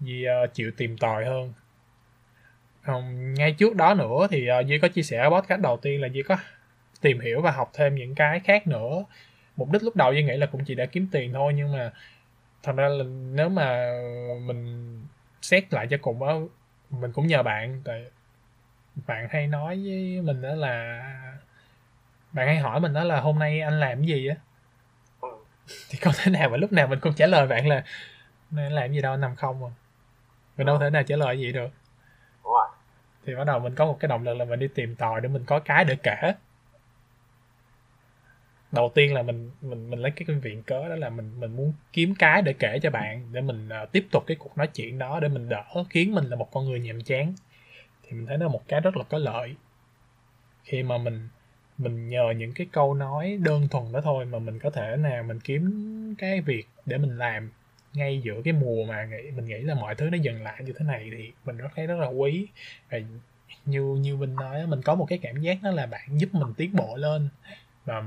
Di 0.00 0.24
uh, 0.24 0.28
ờ, 0.28 0.46
chịu 0.46 0.70
tìm 0.76 0.98
tòi 0.98 1.24
hơn. 1.24 1.52
Um, 2.86 3.34
ngay 3.34 3.52
trước 3.52 3.76
đó 3.76 3.94
nữa 3.94 4.26
thì 4.30 4.46
ờ, 4.46 4.58
uh, 4.58 4.66
Di 4.66 4.78
có 4.78 4.88
chia 4.88 5.02
sẻ 5.02 5.18
ở 5.18 5.30
podcast 5.30 5.60
đầu 5.60 5.76
tiên 5.76 6.00
là 6.00 6.08
Di 6.08 6.22
có 6.22 6.36
tìm 7.00 7.20
hiểu 7.20 7.40
và 7.40 7.50
học 7.50 7.70
thêm 7.74 7.94
những 7.94 8.14
cái 8.14 8.40
khác 8.40 8.66
nữa. 8.66 9.04
Mục 9.56 9.70
đích 9.72 9.82
lúc 9.82 9.96
đầu 9.96 10.14
Di 10.14 10.22
nghĩ 10.22 10.36
là 10.36 10.46
cũng 10.46 10.64
chỉ 10.64 10.74
để 10.74 10.86
kiếm 10.86 11.08
tiền 11.12 11.32
thôi 11.32 11.52
nhưng 11.56 11.72
mà 11.72 11.92
thật 12.62 12.72
ra 12.76 12.88
là 12.88 13.04
nếu 13.32 13.48
mà 13.48 13.92
mình 14.40 14.90
xét 15.42 15.72
lại 15.72 15.86
cho 15.90 15.96
cùng 16.02 16.22
á 16.22 16.34
mình 17.00 17.12
cũng 17.12 17.26
nhờ 17.26 17.42
bạn 17.42 17.80
tại 17.84 18.04
bạn 19.06 19.28
hay 19.30 19.46
nói 19.46 19.80
với 19.84 20.20
mình 20.22 20.42
đó 20.42 20.54
là 20.54 21.00
bạn 22.32 22.46
hay 22.46 22.58
hỏi 22.58 22.80
mình 22.80 22.92
đó 22.92 23.04
là 23.04 23.20
hôm 23.20 23.38
nay 23.38 23.60
anh 23.60 23.80
làm 23.80 23.98
cái 23.98 24.06
gì 24.06 24.26
á? 24.28 24.36
Ừ. 25.20 25.28
thì 25.90 25.98
không 26.02 26.12
thể 26.16 26.30
nào 26.30 26.48
mà 26.48 26.56
lúc 26.56 26.72
nào 26.72 26.86
mình 26.86 27.00
cũng 27.00 27.14
trả 27.14 27.26
lời 27.26 27.46
bạn 27.46 27.66
là 27.68 27.84
"Nay 28.50 28.64
anh 28.64 28.72
làm 28.72 28.92
gì 28.92 29.00
đâu 29.00 29.12
anh 29.14 29.20
nằm 29.20 29.34
không 29.36 29.64
à. 29.64 29.70
Mình 30.56 30.66
đâu 30.66 30.78
thể 30.78 30.90
nào 30.90 31.02
trả 31.02 31.16
lời 31.16 31.38
gì 31.38 31.52
được. 31.52 31.68
Đúng 32.44 32.52
rồi. 32.52 32.66
Thì 33.26 33.34
bắt 33.34 33.44
đầu 33.44 33.58
mình 33.58 33.74
có 33.74 33.84
một 33.86 33.96
cái 34.00 34.08
động 34.08 34.24
lực 34.24 34.34
là 34.34 34.44
mình 34.44 34.58
đi 34.58 34.68
tìm 34.74 34.94
tòi 34.96 35.20
để 35.20 35.28
mình 35.28 35.44
có 35.46 35.58
cái 35.60 35.84
để 35.84 35.96
kể 36.02 36.34
đầu 38.74 38.92
tiên 38.94 39.14
là 39.14 39.22
mình 39.22 39.50
mình 39.60 39.90
mình 39.90 39.98
lấy 39.98 40.10
cái 40.10 40.24
cái 40.26 40.36
viện 40.36 40.62
cớ 40.62 40.88
đó 40.88 40.96
là 40.96 41.10
mình 41.10 41.40
mình 41.40 41.56
muốn 41.56 41.72
kiếm 41.92 42.14
cái 42.18 42.42
để 42.42 42.52
kể 42.52 42.78
cho 42.82 42.90
bạn 42.90 43.28
để 43.32 43.40
mình 43.40 43.68
uh, 43.82 43.92
tiếp 43.92 44.06
tục 44.10 44.24
cái 44.26 44.36
cuộc 44.40 44.58
nói 44.58 44.66
chuyện 44.66 44.98
đó 44.98 45.20
để 45.20 45.28
mình 45.28 45.48
đỡ 45.48 45.64
khiến 45.90 46.14
mình 46.14 46.24
là 46.24 46.36
một 46.36 46.48
con 46.52 46.64
người 46.64 46.80
nhàm 46.80 47.00
chán. 47.00 47.34
Thì 48.02 48.12
mình 48.12 48.26
thấy 48.26 48.38
nó 48.38 48.46
là 48.46 48.52
một 48.52 48.68
cái 48.68 48.80
rất 48.80 48.96
là 48.96 49.04
có 49.04 49.18
lợi. 49.18 49.54
Khi 50.64 50.82
mà 50.82 50.98
mình 50.98 51.28
mình 51.78 52.08
nhờ 52.08 52.32
những 52.36 52.52
cái 52.52 52.66
câu 52.72 52.94
nói 52.94 53.38
đơn 53.40 53.68
thuần 53.68 53.92
đó 53.92 54.00
thôi 54.00 54.24
mà 54.24 54.38
mình 54.38 54.58
có 54.58 54.70
thể 54.70 54.96
nào 54.96 55.22
mình 55.22 55.40
kiếm 55.40 56.14
cái 56.18 56.40
việc 56.40 56.68
để 56.86 56.98
mình 56.98 57.18
làm 57.18 57.50
ngay 57.94 58.20
giữa 58.24 58.42
cái 58.44 58.52
mùa 58.52 58.84
mà 58.84 59.04
nghĩ 59.04 59.30
mình 59.36 59.44
nghĩ 59.44 59.58
là 59.58 59.74
mọi 59.74 59.94
thứ 59.94 60.10
nó 60.10 60.16
dừng 60.16 60.42
lại 60.42 60.62
như 60.64 60.72
thế 60.78 60.84
này 60.84 61.10
thì 61.16 61.32
mình 61.44 61.56
rất 61.56 61.68
thấy 61.74 61.86
rất 61.86 61.98
là 61.98 62.06
quý. 62.06 62.46
Và 62.90 62.98
như 63.64 63.82
như 63.82 64.16
mình 64.16 64.34
nói 64.36 64.66
mình 64.66 64.82
có 64.82 64.94
một 64.94 65.06
cái 65.08 65.18
cảm 65.22 65.40
giác 65.40 65.58
đó 65.62 65.70
là 65.70 65.86
bạn 65.86 66.20
giúp 66.20 66.28
mình 66.32 66.54
tiến 66.56 66.76
bộ 66.76 66.96
lên. 66.96 67.28
Và 67.84 68.02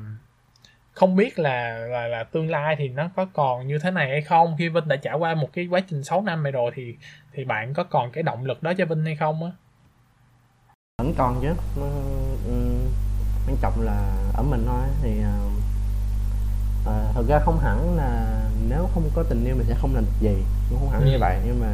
không 0.97 1.15
biết 1.15 1.39
là 1.39 1.77
là 1.77 2.07
là 2.07 2.23
tương 2.23 2.49
lai 2.49 2.75
thì 2.79 2.87
nó 2.89 3.09
có 3.15 3.25
còn 3.33 3.67
như 3.67 3.79
thế 3.79 3.91
này 3.91 4.09
hay 4.09 4.21
không. 4.21 4.55
Khi 4.59 4.69
Vinh 4.69 4.87
đã 4.87 4.95
trải 4.95 5.15
qua 5.17 5.35
một 5.35 5.49
cái 5.53 5.67
quá 5.71 5.79
trình 5.89 6.03
6 6.03 6.21
năm 6.21 6.43
này 6.43 6.51
rồi 6.51 6.71
thì 6.75 6.95
thì 7.33 7.45
bạn 7.45 7.73
có 7.73 7.83
còn 7.83 8.11
cái 8.11 8.23
động 8.23 8.45
lực 8.45 8.63
đó 8.63 8.73
cho 8.77 8.85
Vinh 8.85 9.05
hay 9.05 9.15
không 9.15 9.43
á? 9.43 9.51
Vẫn 10.97 11.13
còn 11.17 11.41
chứ. 11.41 11.53
Ừ, 12.47 12.61
quan 13.47 13.57
trọng 13.61 13.81
là 13.81 14.15
ở 14.33 14.43
mình 14.43 14.63
thôi 14.67 14.83
thì 15.01 15.21
ờ, 16.85 17.11
thực 17.13 17.27
ra 17.27 17.39
không 17.39 17.59
hẳn 17.59 17.97
là 17.97 18.41
nếu 18.69 18.89
không 18.93 19.09
có 19.15 19.23
tình 19.29 19.45
yêu 19.45 19.55
mình 19.55 19.65
sẽ 19.67 19.75
không 19.81 19.95
làm 19.95 20.03
được 20.05 20.11
gì. 20.19 20.43
Cũng 20.69 20.79
không 20.79 20.89
hẳn 20.89 21.01
Ừ. 21.01 21.11
như 21.11 21.17
vậy 21.19 21.37
nhưng 21.45 21.59
mà 21.61 21.67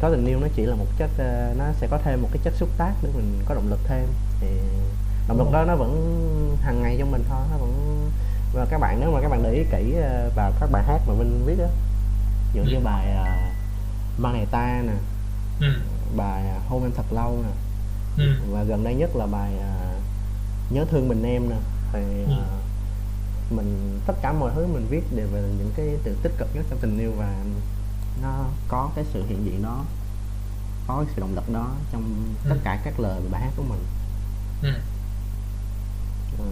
có 0.00 0.10
tình 0.10 0.26
yêu 0.26 0.40
nó 0.40 0.46
chỉ 0.56 0.62
là 0.66 0.74
một 0.74 0.86
chất 0.98 1.10
ờ, 1.18 1.54
nó 1.58 1.64
sẽ 1.72 1.86
có 1.90 1.98
thêm 2.04 2.22
một 2.22 2.28
cái 2.32 2.40
chất 2.44 2.54
xúc 2.54 2.68
tác 2.78 2.92
để 3.02 3.08
mình 3.16 3.38
có 3.46 3.54
động 3.54 3.70
lực 3.70 3.80
thêm. 3.84 4.06
Thì 4.40 4.46
động 5.28 5.38
lực 5.38 5.52
đó 5.52 5.64
nó 5.64 5.76
vẫn 5.76 5.90
hàng 6.62 6.82
ngày 6.82 6.96
trong 6.98 7.10
mình 7.10 7.24
thôi 7.28 7.40
nó 7.50 7.56
vẫn 7.56 8.00
và 8.54 8.66
các 8.70 8.78
bạn 8.78 9.00
nếu 9.00 9.10
mà 9.12 9.20
các 9.20 9.28
bạn 9.28 9.42
để 9.42 9.50
ý 9.52 9.64
kỹ 9.70 9.94
ờ, 10.02 10.30
vào 10.36 10.52
các 10.60 10.68
bài 10.72 10.82
hát 10.86 10.98
mà 11.08 11.14
Vinh 11.14 11.42
viết 11.46 11.58
á 11.58 11.68
ví 12.54 12.60
dụ 12.60 12.70
như 12.70 12.76
Ừ. 12.76 12.80
bài 12.84 13.10
ờ, 13.16 13.24
Mang 14.18 14.32
này 14.32 14.46
ta 14.50 14.82
nè 14.86 14.92
ừ. 15.60 15.72
bài 16.16 16.42
ờ, 16.48 16.58
Hôn 16.68 16.82
em 16.82 16.92
thật 16.96 17.12
lâu 17.12 17.38
nè 17.42 17.50
Ừ. 18.24 18.32
và 18.50 18.62
gần 18.62 18.84
đây 18.84 18.94
nhất 18.94 19.16
là 19.16 19.26
bài 19.26 19.52
à, 19.58 19.92
nhớ 20.70 20.84
thương 20.90 21.08
mình 21.08 21.22
em 21.22 21.48
nè 21.50 21.56
thì 21.92 22.00
Ừ. 22.28 22.32
à, 22.32 22.56
mình 23.50 24.00
tất 24.06 24.14
cả 24.22 24.32
mọi 24.32 24.50
thứ 24.54 24.66
mình 24.66 24.86
viết 24.90 25.02
đều 25.16 25.26
về 25.32 25.42
những 25.58 25.70
cái 25.76 25.86
từ 26.04 26.16
tích 26.22 26.32
cực 26.38 26.48
nhất 26.54 26.64
trong 26.70 26.78
tình 26.82 26.98
yêu 26.98 27.12
và 27.18 27.34
nó 28.22 28.44
có 28.68 28.90
cái 28.96 29.04
sự 29.12 29.24
hiện 29.28 29.44
diện 29.44 29.62
đó 29.62 29.84
có 30.86 30.96
cái 31.04 31.12
sự 31.16 31.20
động 31.20 31.34
lực 31.34 31.50
đó 31.52 31.68
trong 31.92 32.34
tất 32.48 32.56
cả 32.64 32.80
các 32.84 33.00
lời 33.00 33.20
bài 33.30 33.40
hát 33.40 33.50
của 33.56 33.62
mình 33.68 33.80
ừ. 34.62 34.68
Ờ, 36.38 36.44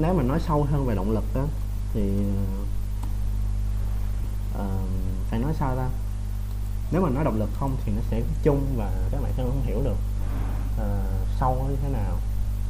nếu 0.00 0.14
mà 0.14 0.22
nói 0.22 0.40
sâu 0.46 0.64
hơn 0.64 0.86
về 0.86 0.94
động 0.94 1.10
lực 1.10 1.24
đó 1.34 1.44
thì 1.94 2.10
ờ, 4.54 4.68
phải 5.30 5.38
nói 5.38 5.54
sao 5.58 5.76
ta? 5.76 5.88
Nếu 6.92 7.02
mà 7.02 7.10
nói 7.10 7.24
động 7.24 7.38
lực 7.38 7.50
không 7.54 7.76
thì 7.84 7.92
nó 7.96 8.02
sẽ 8.10 8.22
chung 8.42 8.60
và 8.76 8.92
các 9.10 9.22
bạn 9.22 9.32
sẽ 9.36 9.42
không 9.42 9.62
hiểu 9.64 9.82
được 9.84 9.96
ờ, 10.78 11.00
sâu 11.40 11.66
như 11.68 11.76
thế 11.82 11.88
nào. 11.88 12.16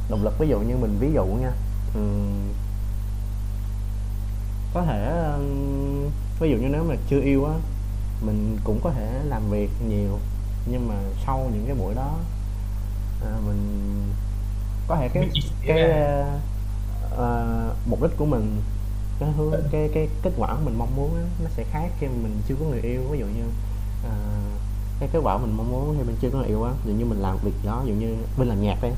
Động 0.09 0.23
lực 0.23 0.39
ví 0.39 0.47
dụ 0.47 0.59
như 0.59 0.77
mình 0.77 0.97
ví 0.99 1.13
dụ 1.13 1.25
nha 1.25 1.51
ừm, 1.93 2.53
có 4.73 4.83
thể 4.83 5.31
ví 6.39 6.49
dụ 6.49 6.57
như 6.57 6.67
nếu 6.69 6.83
mà 6.83 6.95
chưa 7.09 7.19
yêu 7.19 7.45
á 7.45 7.53
mình 8.21 8.57
cũng 8.63 8.79
có 8.83 8.91
thể 8.91 9.21
làm 9.25 9.49
việc 9.49 9.69
nhiều 9.87 10.19
nhưng 10.65 10.87
mà 10.87 10.95
sau 11.25 11.49
những 11.53 11.65
cái 11.65 11.75
buổi 11.75 11.95
đó 11.95 12.17
à, 13.25 13.31
mình 13.45 13.59
có 14.87 14.95
thể 14.95 15.09
cái 15.09 15.29
cái 15.67 15.91
ờ, 17.11 17.75
mục 17.85 18.01
đích 18.01 18.11
của 18.17 18.25
mình 18.25 18.61
cái 19.19 19.31
hướng 19.31 19.51
Ừ. 19.51 19.63
cái 19.71 19.89
cái 19.93 20.07
kết 20.23 20.31
quả 20.37 20.55
mình 20.65 20.77
mong 20.77 20.95
muốn 20.95 21.15
á, 21.15 21.21
nó 21.43 21.49
sẽ 21.57 21.63
khác 21.71 21.89
khi 21.99 22.07
mình 22.07 22.41
chưa 22.47 22.55
có 22.59 22.65
người 22.65 22.81
yêu 22.81 23.01
ví 23.11 23.19
dụ 23.19 23.25
như 23.25 23.43
à, 24.03 24.11
cái 24.99 25.09
kết 25.13 25.19
quả 25.23 25.37
mình 25.37 25.57
mong 25.57 25.71
muốn 25.71 25.95
khi 25.97 26.03
mình 26.03 26.15
chưa 26.21 26.29
có 26.29 26.37
người 26.37 26.47
yêu 26.47 26.63
á 26.63 26.71
ví 26.85 26.91
dụ 26.91 26.97
như 26.99 27.05
mình 27.05 27.19
làm 27.21 27.37
việc 27.43 27.51
đó 27.63 27.81
ví 27.85 27.89
dụ 27.89 27.95
như 27.95 28.15
bên 28.37 28.47
làm 28.47 28.61
nhạc 28.61 28.81
đấy 28.81 28.93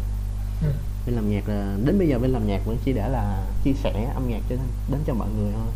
Ừ. 0.61 0.67
bên 1.05 1.15
làm 1.15 1.29
nhạc 1.29 1.49
là 1.49 1.77
đến 1.85 1.97
bây 1.99 2.07
giờ 2.07 2.19
bên 2.19 2.31
làm 2.31 2.47
nhạc 2.47 2.65
vẫn 2.65 2.77
chỉ 2.85 2.93
để 2.93 3.09
là 3.09 3.45
chia 3.63 3.73
sẻ 3.73 4.11
âm 4.15 4.29
nhạc 4.29 4.41
cho 4.49 4.55
đến 4.91 4.99
cho 5.07 5.13
mọi 5.13 5.27
người 5.37 5.51
thôi 5.53 5.67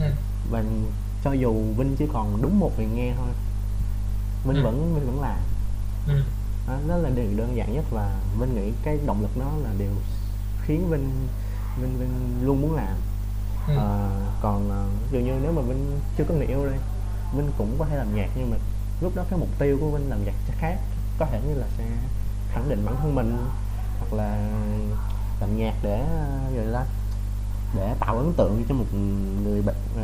Ừ. 0.00 0.12
và 0.50 0.64
cho 1.24 1.32
dù 1.32 1.54
Vinh 1.76 1.96
chỉ 1.98 2.04
còn 2.12 2.42
đúng 2.42 2.58
một 2.58 2.72
người 2.76 2.86
nghe 2.86 3.12
thôi 3.16 3.28
Vinh 4.44 4.56
Ừ. 4.56 4.62
vẫn 4.62 4.94
Vinh 4.94 5.06
vẫn 5.06 5.20
làm 5.20 5.38
Ừ. 6.08 6.22
đó, 6.70 6.78
đó 6.88 6.96
là 6.96 7.10
điều 7.10 7.24
đơn 7.36 7.56
giản 7.56 7.74
nhất 7.74 7.84
và 7.90 8.20
Vinh 8.40 8.54
nghĩ 8.54 8.72
cái 8.82 8.98
động 9.06 9.22
lực 9.22 9.36
đó 9.36 9.52
là 9.62 9.70
điều 9.78 9.90
khiến 10.62 10.90
Vinh 10.90 11.10
Vinh 11.80 11.98
Vinh 11.98 12.46
luôn 12.46 12.60
muốn 12.60 12.74
làm. 12.74 12.96
Ừ. 13.68 13.74
Ờ, 13.76 14.10
còn 14.42 14.70
ờ, 14.70 14.86
dụ 15.12 15.18
như 15.18 15.32
nếu 15.42 15.52
mà 15.52 15.62
Vinh 15.62 16.00
chưa 16.18 16.24
có 16.24 16.34
người 16.34 16.46
yêu 16.46 16.66
đây 16.66 16.78
Vinh 17.36 17.50
cũng 17.58 17.76
có 17.78 17.84
thể 17.84 17.96
làm 17.96 18.16
nhạc 18.16 18.28
nhưng 18.34 18.50
mà 18.50 18.56
lúc 19.00 19.16
đó 19.16 19.24
cái 19.30 19.38
mục 19.38 19.48
tiêu 19.58 19.78
của 19.80 19.90
Vinh 19.90 20.10
làm 20.10 20.24
nhạc 20.24 20.34
sẽ 20.48 20.54
khác. 20.58 20.76
Có 21.18 21.26
thể 21.26 21.40
như 21.48 21.54
là 21.54 21.66
sẽ 21.78 21.84
khẳng 22.52 22.68
định 22.68 22.86
bản 22.86 22.96
thân 22.96 23.14
mình 23.14 23.46
hoặc 23.98 24.12
là 24.12 24.50
làm 25.40 25.56
nhạc 25.58 25.74
để 25.82 26.00
ờ, 26.00 26.50
gọi 26.56 26.64
là 26.64 26.86
để 27.74 27.94
tạo 28.00 28.18
ấn 28.18 28.32
tượng 28.32 28.64
cho 28.68 28.74
một 28.74 28.84
người 29.44 29.62
bạn 29.62 29.74
ờ, 29.96 30.02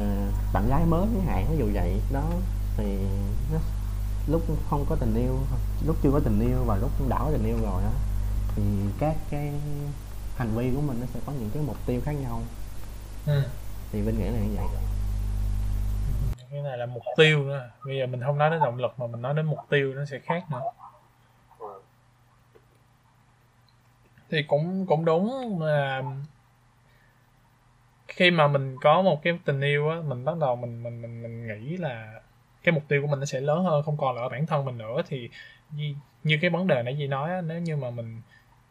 bạn 0.52 0.68
gái 0.68 0.86
mới 0.86 1.06
chẳng 1.14 1.26
hạn 1.26 1.46
ví 1.50 1.56
dụ 1.58 1.66
vậy. 1.74 2.00
Đó 2.12 2.22
thì 2.76 2.98
nó, 3.52 3.58
lúc 4.26 4.42
không 4.70 4.86
có 4.88 4.96
tình 5.00 5.14
yêu 5.14 5.38
lúc 5.86 5.96
chưa 6.02 6.10
có 6.12 6.20
tình 6.24 6.40
yêu 6.40 6.64
và 6.64 6.76
lúc 6.76 6.90
đã 7.08 7.18
có 7.18 7.30
tình 7.32 7.46
yêu 7.46 7.56
rồi 7.62 7.82
đó 7.82 7.90
thì 8.56 8.62
các 8.98 9.16
cái 9.30 9.52
hành 10.36 10.48
vi 10.56 10.72
của 10.74 10.80
mình 10.80 11.00
nó 11.00 11.06
sẽ 11.06 11.20
có 11.26 11.32
những 11.32 11.50
cái 11.54 11.62
mục 11.62 11.76
tiêu 11.86 12.00
khác 12.04 12.12
nhau. 12.12 12.42
Ừ. 13.26 13.42
thì 13.92 14.02
Vinh 14.02 14.18
nghĩ 14.18 14.24
là 14.24 14.38
như 14.38 14.56
vậy. 14.56 14.66
Cái 16.50 16.62
này 16.62 16.78
là 16.78 16.86
mục 16.86 17.02
tiêu 17.16 17.44
nữa 17.44 17.70
bây 17.86 17.98
giờ 17.98 18.06
mình 18.06 18.20
không 18.26 18.38
nói 18.38 18.50
đến 18.50 18.60
động 18.60 18.78
lực 18.78 18.98
mà 18.98 19.06
mình 19.06 19.22
nói 19.22 19.34
đến 19.34 19.46
mục 19.46 19.58
tiêu 19.68 19.94
nó 19.94 20.04
sẽ 20.04 20.18
khác 20.18 20.44
nữa. 20.50 20.60
Thì 24.30 24.42
cũng 24.42 24.86
cũng 24.86 25.04
đúng 25.04 25.60
là 25.62 26.02
khi 28.08 28.30
mà 28.30 28.48
mình 28.48 28.76
có 28.80 29.02
một 29.02 29.22
cái 29.22 29.38
tình 29.44 29.60
yêu 29.60 29.88
á 29.88 29.96
mình 30.04 30.24
bắt 30.24 30.38
đầu 30.40 30.56
mình 30.56 30.82
mình 30.82 31.02
mình 31.02 31.22
mình 31.22 31.46
nghĩ 31.46 31.76
là 31.76 32.20
cái 32.66 32.72
mục 32.72 32.84
tiêu 32.88 33.02
của 33.02 33.08
mình 33.08 33.20
nó 33.20 33.24
sẽ 33.24 33.40
lớn 33.40 33.64
hơn 33.64 33.82
không 33.82 33.96
còn 33.96 34.16
là 34.16 34.22
ở 34.22 34.28
bản 34.28 34.46
thân 34.46 34.64
mình 34.64 34.78
nữa. 34.78 35.02
Thì 35.06 35.28
như, 35.70 35.94
như 36.24 36.38
cái 36.40 36.50
vấn 36.50 36.66
đề 36.66 36.82
nãy 36.82 36.98
gì 36.98 37.06
nói 37.06 37.30
á, 37.30 37.40
nếu 37.40 37.60
như 37.60 37.76
mà 37.76 37.90
mình 37.90 38.20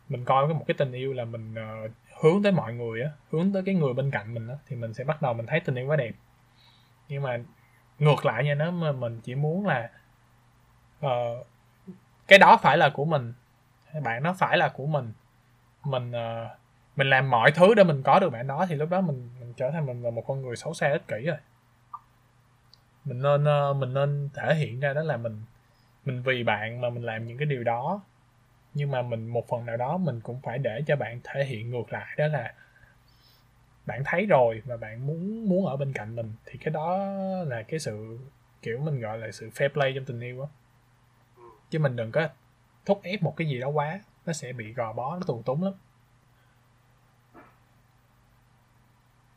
mình 0.10 0.26
coi 0.26 0.48
cái 0.48 0.54
một 0.54 0.64
cái 0.68 0.76
tình 0.78 0.92
yêu 0.92 1.14
là 1.14 1.26
mình 1.26 1.54
uh, 1.54 1.92
hướng 2.22 2.44
tới 2.44 2.52
mọi 2.52 2.74
người 2.74 3.02
á 3.02 3.10
hướng 3.32 3.54
tới 3.54 3.64
cái 3.66 3.76
người 3.76 3.94
bên 3.94 4.12
cạnh 4.12 4.34
mình 4.34 4.48
á 4.48 4.56
thì 4.68 4.76
mình 4.76 4.94
sẽ 4.94 5.04
bắt 5.04 5.22
đầu 5.22 5.34
mình 5.34 5.46
thấy 5.46 5.60
tình 5.60 5.76
yêu 5.76 5.88
quá 5.88 5.96
đẹp. 5.96 6.12
Nhưng 7.10 7.24
mà 7.24 7.38
ngược 8.00 8.26
lại 8.26 8.44
nha 8.44 8.56
nếu 8.56 8.72
mà 8.72 8.92
mình 8.92 9.22
chỉ 9.24 9.36
muốn 9.36 9.66
là 9.68 9.90
uh, 11.06 11.48
cái 12.28 12.40
đó 12.40 12.58
phải 12.62 12.78
là 12.78 12.90
của 12.90 13.06
mình 13.06 13.34
bạn 14.04 14.24
nó 14.24 14.34
phải 14.34 14.58
là 14.58 14.70
của 14.70 14.86
mình 14.86 15.14
mình 15.86 16.12
uh, 16.12 16.52
mình 16.96 17.10
làm 17.10 17.30
mọi 17.30 17.52
thứ 17.52 17.74
để 17.74 17.84
mình 17.84 18.04
có 18.04 18.20
được 18.20 18.30
bạn 18.30 18.48
đó 18.48 18.66
thì 18.70 18.76
lúc 18.76 18.90
đó 18.90 19.02
mình 19.02 19.30
mình 19.40 19.54
trở 19.58 19.72
thành 19.72 19.86
mình 19.86 20.04
là 20.04 20.10
một 20.10 20.24
con 20.28 20.42
người 20.42 20.56
xấu 20.56 20.74
xa 20.74 20.90
ích 20.92 21.08
kỷ 21.08 21.26
rồi 21.26 21.38
mình 23.06 23.22
nên 23.22 23.44
ờ, 23.46 23.74
mình 23.74 23.94
nên 23.94 24.30
thể 24.34 24.56
hiện 24.56 24.80
ra 24.80 24.94
đó 24.94 25.04
là 25.04 25.18
mình 25.18 25.42
mình 26.06 26.22
vì 26.24 26.44
bạn 26.44 26.82
mà 26.82 26.90
mình 26.90 27.04
làm 27.04 27.28
những 27.28 27.38
cái 27.38 27.46
điều 27.46 27.64
đó. 27.64 28.02
Nhưng 28.74 28.92
mà 28.92 29.02
mình 29.02 29.28
một 29.28 29.48
phần 29.50 29.66
nào 29.66 29.78
đó 29.78 29.98
mình 29.98 30.22
cũng 30.22 30.42
phải 30.44 30.60
để 30.60 30.82
cho 30.88 30.98
bạn 30.98 31.22
thể 31.26 31.46
hiện 31.46 31.72
ngược 31.72 31.94
lại 31.94 32.16
đó 32.18 32.28
là 32.28 32.54
bạn 33.86 34.02
thấy 34.06 34.26
rồi 34.26 34.62
và 34.66 34.78
bạn 34.78 35.08
muốn 35.08 35.50
muốn 35.50 35.66
ở 35.66 35.78
bên 35.78 35.94
cạnh 35.94 36.16
mình 36.16 36.34
thì 36.46 36.58
cái 36.60 36.72
đó 36.74 36.98
là 37.48 37.64
cái 37.64 37.80
sự 37.80 38.18
kiểu 38.62 38.80
mình 38.80 39.00
gọi 39.00 39.18
là 39.18 39.32
sự 39.32 39.50
fair 39.50 39.70
play 39.70 39.92
trong 39.96 40.06
tình 40.06 40.20
yêu 40.20 40.42
á. 40.42 40.48
Chứ 41.70 41.80
mình 41.80 41.96
đừng 41.96 42.12
có 42.12 42.28
thúc 42.86 43.00
ép 43.04 43.24
một 43.24 43.34
cái 43.38 43.48
gì 43.48 43.60
đó 43.60 43.68
quá 43.70 44.00
nó 44.26 44.34
sẽ 44.34 44.54
bị 44.54 44.74
gò 44.74 44.94
bó 44.94 45.16
nó 45.16 45.22
tù 45.28 45.42
túng 45.46 45.64
lắm. 45.64 45.74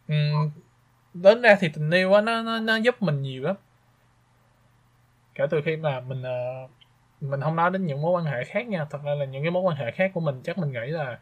Ừm, 0.08 0.50
đến 1.22 1.42
ra 1.42 1.56
thì 1.60 1.68
tình 1.68 1.90
yêu 1.90 2.12
á 2.12 2.20
nó, 2.20 2.42
nó 2.42 2.60
nó 2.60 2.76
giúp 2.76 3.02
mình 3.02 3.22
nhiều 3.22 3.42
lắm. 3.42 3.56
Kể 5.34 5.46
từ 5.50 5.60
khi 5.64 5.76
mà 5.76 6.00
mình 6.00 6.22
uh, 6.22 6.70
mình 7.20 7.40
không 7.40 7.56
nói 7.56 7.70
đến 7.70 7.86
những 7.86 8.02
mối 8.02 8.12
quan 8.12 8.24
hệ 8.24 8.44
khác 8.44 8.66
nha. 8.66 8.86
Thật 8.90 8.98
ra 9.04 9.14
là 9.14 9.24
những 9.24 9.42
cái 9.42 9.50
mối 9.50 9.62
quan 9.62 9.76
hệ 9.76 9.90
khác 9.90 10.10
của 10.14 10.20
mình 10.20 10.40
chắc 10.44 10.58
mình 10.58 10.72
nghĩ 10.72 10.86
là 10.86 11.18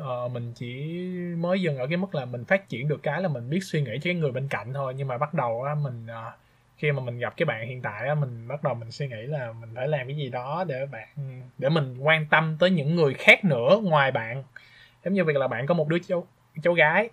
uh, 0.00 0.30
mình 0.32 0.52
chỉ 0.54 0.98
mới 1.38 1.60
dừng 1.60 1.78
ở 1.78 1.86
cái 1.86 1.96
mức 1.96 2.14
là 2.14 2.24
mình 2.24 2.44
phát 2.44 2.68
triển 2.68 2.88
được 2.88 3.02
cái 3.02 3.22
là 3.22 3.28
mình 3.28 3.50
biết 3.50 3.60
suy 3.62 3.82
nghĩ 3.82 3.92
cho 3.94 4.04
cái 4.04 4.14
người 4.14 4.32
bên 4.32 4.48
cạnh 4.48 4.72
thôi. 4.72 4.94
Nhưng 4.96 5.08
mà 5.08 5.18
bắt 5.18 5.34
đầu 5.34 5.62
á 5.62 5.74
mình 5.74 6.06
uh, 6.06 6.34
khi 6.76 6.92
mà 6.92 7.02
mình 7.02 7.18
gặp 7.18 7.34
cái 7.36 7.46
bạn 7.46 7.68
hiện 7.68 7.82
tại 7.82 8.08
á 8.08 8.14
mình 8.14 8.48
bắt 8.48 8.62
đầu 8.64 8.74
mình 8.74 8.90
suy 8.90 9.08
nghĩ 9.08 9.22
là 9.22 9.52
mình 9.52 9.70
phải 9.74 9.88
làm 9.88 10.06
cái 10.06 10.16
gì 10.16 10.28
đó 10.28 10.64
để 10.68 10.86
bạn 10.86 11.08
để 11.58 11.68
mình 11.68 11.98
quan 11.98 12.26
tâm 12.30 12.56
tới 12.60 12.70
những 12.70 12.96
người 12.96 13.14
khác 13.14 13.44
nữa 13.44 13.80
ngoài 13.82 14.10
bạn. 14.10 14.44
Giống 15.04 15.14
như 15.14 15.24
việc 15.24 15.36
là 15.36 15.48
bạn 15.48 15.66
có 15.66 15.74
một 15.74 15.88
đứa 15.88 15.98
cháu 15.98 16.26
cháu 16.62 16.74
gái 16.74 17.10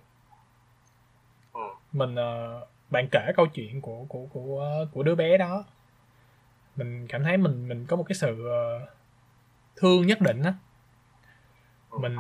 mình 1.95 2.15
ờ, 2.15 2.61
bạn 2.89 3.07
kể 3.11 3.31
câu 3.35 3.47
chuyện 3.47 3.81
của 3.81 4.05
của 4.09 4.25
của 4.33 4.85
của 4.93 5.03
đứa 5.03 5.15
bé 5.15 5.37
đó. 5.37 5.63
Mình 6.75 7.07
cảm 7.07 7.23
thấy 7.23 7.37
mình 7.37 7.67
mình 7.67 7.85
có 7.85 7.95
một 7.95 8.03
cái 8.03 8.15
sự 8.15 8.47
ờ, 8.47 8.87
thương 9.75 10.07
nhất 10.07 10.21
định 10.21 10.43
á. 10.43 10.53
Mình 11.99 12.15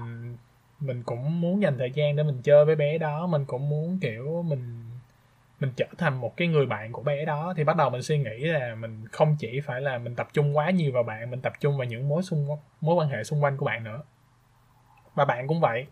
mình 0.79 1.03
cũng 1.03 1.41
muốn 1.41 1.61
dành 1.61 1.77
thời 1.77 1.91
gian 1.91 2.15
để 2.15 2.23
mình 2.23 2.41
chơi 2.43 2.65
với 2.65 2.75
bé 2.75 2.97
đó. 2.97 3.27
Mình 3.27 3.45
cũng 3.45 3.69
muốn 3.69 3.99
kiểu 4.01 4.43
mình 4.43 4.85
mình 5.59 5.71
trở 5.77 5.85
thành 5.97 6.21
một 6.21 6.37
cái 6.37 6.47
người 6.47 6.65
bạn 6.65 6.91
của 6.91 7.03
bé 7.03 7.25
đó. 7.25 7.53
Thì 7.57 7.63
bắt 7.63 7.77
đầu 7.77 7.89
mình 7.89 8.01
suy 8.01 8.17
nghĩ 8.17 8.37
là 8.39 8.75
mình 8.75 9.07
không 9.11 9.35
chỉ 9.39 9.61
phải 9.61 9.81
là 9.81 9.97
mình 9.97 10.15
tập 10.15 10.27
trung 10.33 10.57
quá 10.57 10.69
nhiều 10.69 10.91
vào 10.91 11.03
bạn 11.03 11.31
mình 11.31 11.41
tập 11.41 11.53
trung 11.59 11.77
vào 11.77 11.85
những 11.87 12.09
mối 12.09 12.23
xung 12.23 12.47
mối 12.81 12.95
quan 12.95 13.09
hệ 13.09 13.23
xung 13.23 13.43
quanh 13.43 13.57
của 13.57 13.65
bạn 13.65 13.83
nữa. 13.83 14.03
Và 15.15 15.25
bạn 15.25 15.47
cũng 15.47 15.59
vậy 15.59 15.87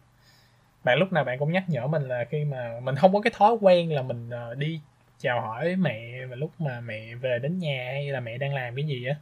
bạn 0.84 0.98
lúc 1.00 1.14
nào 1.14 1.24
bạn 1.24 1.40
cũng 1.40 1.52
nhắc 1.52 1.64
nhở 1.68 1.88
mình 1.88 2.08
là 2.08 2.26
khi 2.30 2.46
mà 2.46 2.80
mình 2.84 2.96
không 2.96 3.14
có 3.14 3.22
cái 3.22 3.34
thói 3.38 3.58
quen 3.62 3.96
là 3.96 4.02
mình 4.02 4.30
ờ, 4.30 4.56
đi 4.56 4.80
chào 5.18 5.42
hỏi 5.42 5.76
mẹ 5.76 6.26
và 6.26 6.36
lúc 6.36 6.52
mà 6.60 6.82
mẹ 6.82 7.16
về 7.16 7.40
đến 7.40 7.60
nhà 7.60 7.86
hay 7.86 8.08
là 8.12 8.20
mẹ 8.20 8.38
đang 8.38 8.54
làm 8.54 8.76
cái 8.76 8.86
gì 8.86 9.06
á. 9.06 9.16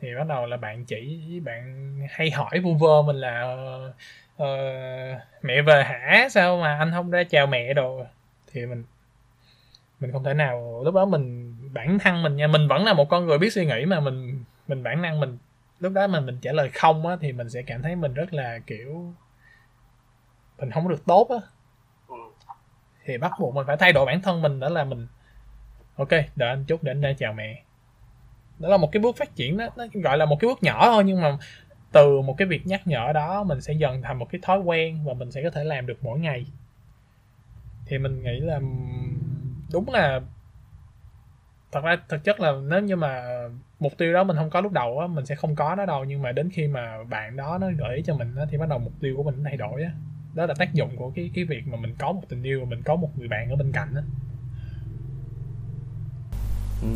Thì 0.00 0.14
bắt 0.14 0.26
đầu 0.28 0.46
là 0.46 0.56
bạn 0.56 0.84
chỉ 0.84 1.20
bạn 1.44 1.94
hay 2.10 2.30
hỏi 2.30 2.60
vu 2.60 2.74
vơ 2.74 3.02
mình 3.02 3.16
là 3.16 3.54
uh, 3.54 3.94
uh, 4.42 5.42
mẹ 5.42 5.62
về 5.62 5.84
hả? 5.84 6.28
Sao 6.30 6.56
mà 6.56 6.78
anh 6.78 6.90
không 6.90 7.10
ra 7.10 7.24
chào 7.24 7.46
mẹ 7.46 7.74
đồ? 7.74 8.04
Thì 8.52 8.66
mình 8.66 8.84
mình 10.00 10.12
không 10.12 10.24
thể 10.24 10.34
nào 10.34 10.82
lúc 10.84 10.94
đó 10.94 11.04
mình 11.04 11.54
bản 11.72 11.98
thân 11.98 12.22
mình 12.22 12.36
nha 12.36 12.46
mình 12.46 12.68
vẫn 12.68 12.84
là 12.84 12.92
một 12.92 13.08
con 13.08 13.26
người 13.26 13.38
biết 13.38 13.52
suy 13.52 13.66
nghĩ 13.66 13.84
mà 13.84 14.00
mình 14.00 14.44
mình 14.68 14.82
bản 14.82 15.02
năng 15.02 15.20
mình 15.20 15.38
lúc 15.80 15.92
đó 15.92 16.06
mà 16.06 16.20
mình 16.20 16.38
trả 16.40 16.52
lời 16.52 16.70
không 16.74 17.06
á 17.06 17.16
thì 17.20 17.32
mình 17.32 17.50
sẽ 17.50 17.62
cảm 17.62 17.82
thấy 17.82 17.96
mình 17.96 18.14
rất 18.14 18.32
là 18.34 18.58
kiểu 18.58 19.12
mình 20.60 20.70
không 20.70 20.88
được 20.88 21.06
tốt 21.06 21.28
á. 21.30 21.36
Ừ. 22.08 22.14
thì 23.04 23.18
bắt 23.18 23.32
buộc 23.40 23.54
mình 23.54 23.66
phải 23.66 23.76
thay 23.76 23.92
đổi 23.92 24.06
bản 24.06 24.22
thân 24.22 24.42
mình 24.42 24.60
đó 24.60 24.68
là 24.68 24.84
mình 24.84 25.06
ok 25.96 26.08
đợi 26.36 26.48
anh 26.48 26.64
chút 26.64 26.82
để 26.82 26.92
anh 26.92 27.00
ra 27.00 27.12
chào 27.18 27.32
mẹ. 27.32 27.62
Đó 28.58 28.68
là 28.68 28.76
một 28.76 28.92
cái 28.92 29.00
bước 29.00 29.16
phát 29.16 29.36
triển 29.36 29.56
đó 29.56 29.66
nó 29.76 29.86
gọi 29.94 30.18
là 30.18 30.24
một 30.26 30.36
cái 30.40 30.48
bước 30.48 30.62
nhỏ 30.62 30.86
thôi 30.86 31.04
nhưng 31.06 31.20
mà 31.20 31.38
từ 31.92 32.20
một 32.20 32.34
cái 32.38 32.48
việc 32.48 32.66
nhắc 32.66 32.86
nhở 32.86 33.12
đó 33.14 33.44
mình 33.44 33.60
sẽ 33.60 33.72
dần 33.72 34.02
thành 34.02 34.18
một 34.18 34.26
cái 34.30 34.40
thói 34.44 34.58
quen 34.60 35.04
và 35.04 35.14
mình 35.14 35.30
sẽ 35.30 35.42
có 35.42 35.50
thể 35.50 35.64
làm 35.64 35.86
được 35.86 35.98
mỗi 36.02 36.18
ngày. 36.18 36.46
Thì 37.86 37.98
mình 37.98 38.22
nghĩ 38.22 38.40
là 38.40 38.60
đúng 39.72 39.90
là 39.90 40.20
thật 41.72 41.84
ra 41.84 41.96
thực 42.08 42.24
chất 42.24 42.40
là 42.40 42.52
nếu 42.68 42.80
như 42.80 42.96
mà 42.96 43.22
mục 43.80 43.92
tiêu 43.98 44.12
đó 44.12 44.24
mình 44.24 44.36
không 44.36 44.50
có 44.50 44.60
lúc 44.60 44.72
đầu 44.72 44.98
á 44.98 45.06
mình 45.06 45.26
sẽ 45.26 45.34
không 45.34 45.54
có 45.56 45.74
nó 45.74 45.86
đâu 45.86 46.04
nhưng 46.04 46.22
mà 46.22 46.32
đến 46.32 46.50
khi 46.52 46.66
mà 46.68 47.04
bạn 47.04 47.36
đó 47.36 47.58
nó 47.58 47.70
gợi 47.78 47.96
ý 47.96 48.02
cho 48.02 48.14
mình 48.14 48.34
á 48.36 48.44
thì 48.50 48.58
bắt 48.58 48.68
đầu 48.68 48.78
mục 48.78 48.92
tiêu 49.00 49.14
của 49.16 49.22
mình 49.22 49.34
nó 49.38 49.42
thay 49.44 49.56
đổi 49.56 49.82
á 49.82 49.90
đó 50.34 50.46
là 50.46 50.54
tác 50.58 50.74
dụng 50.74 50.96
của 50.96 51.12
cái 51.14 51.30
cái 51.34 51.44
việc 51.44 51.68
mà 51.68 51.76
mình 51.76 51.94
có 51.98 52.12
một 52.12 52.22
tình 52.28 52.42
yêu 52.42 52.60
và 52.60 52.66
mình 52.66 52.82
có 52.82 52.96
một 52.96 53.08
người 53.16 53.28
bạn 53.28 53.50
ở 53.50 53.56
bên 53.56 53.72
cạnh 53.72 53.94
á. 53.94 54.02
Ừ, 56.82 56.88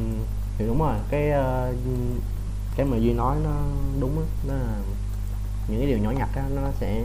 thì 0.58 0.66
đúng 0.66 0.78
rồi 0.78 0.96
cái 1.10 1.30
uh, 1.30 1.76
cái 2.76 2.86
mà 2.86 2.96
duy 2.96 3.12
nói 3.12 3.36
nó 3.44 3.62
đúng 4.00 4.16
đó, 4.16 4.22
đó 4.48 4.54
là 4.54 4.78
những 5.68 5.78
cái 5.78 5.86
điều 5.86 5.98
nhỏ 5.98 6.10
nhặt 6.10 6.28
đó 6.36 6.42
nó 6.54 6.70
sẽ 6.80 7.04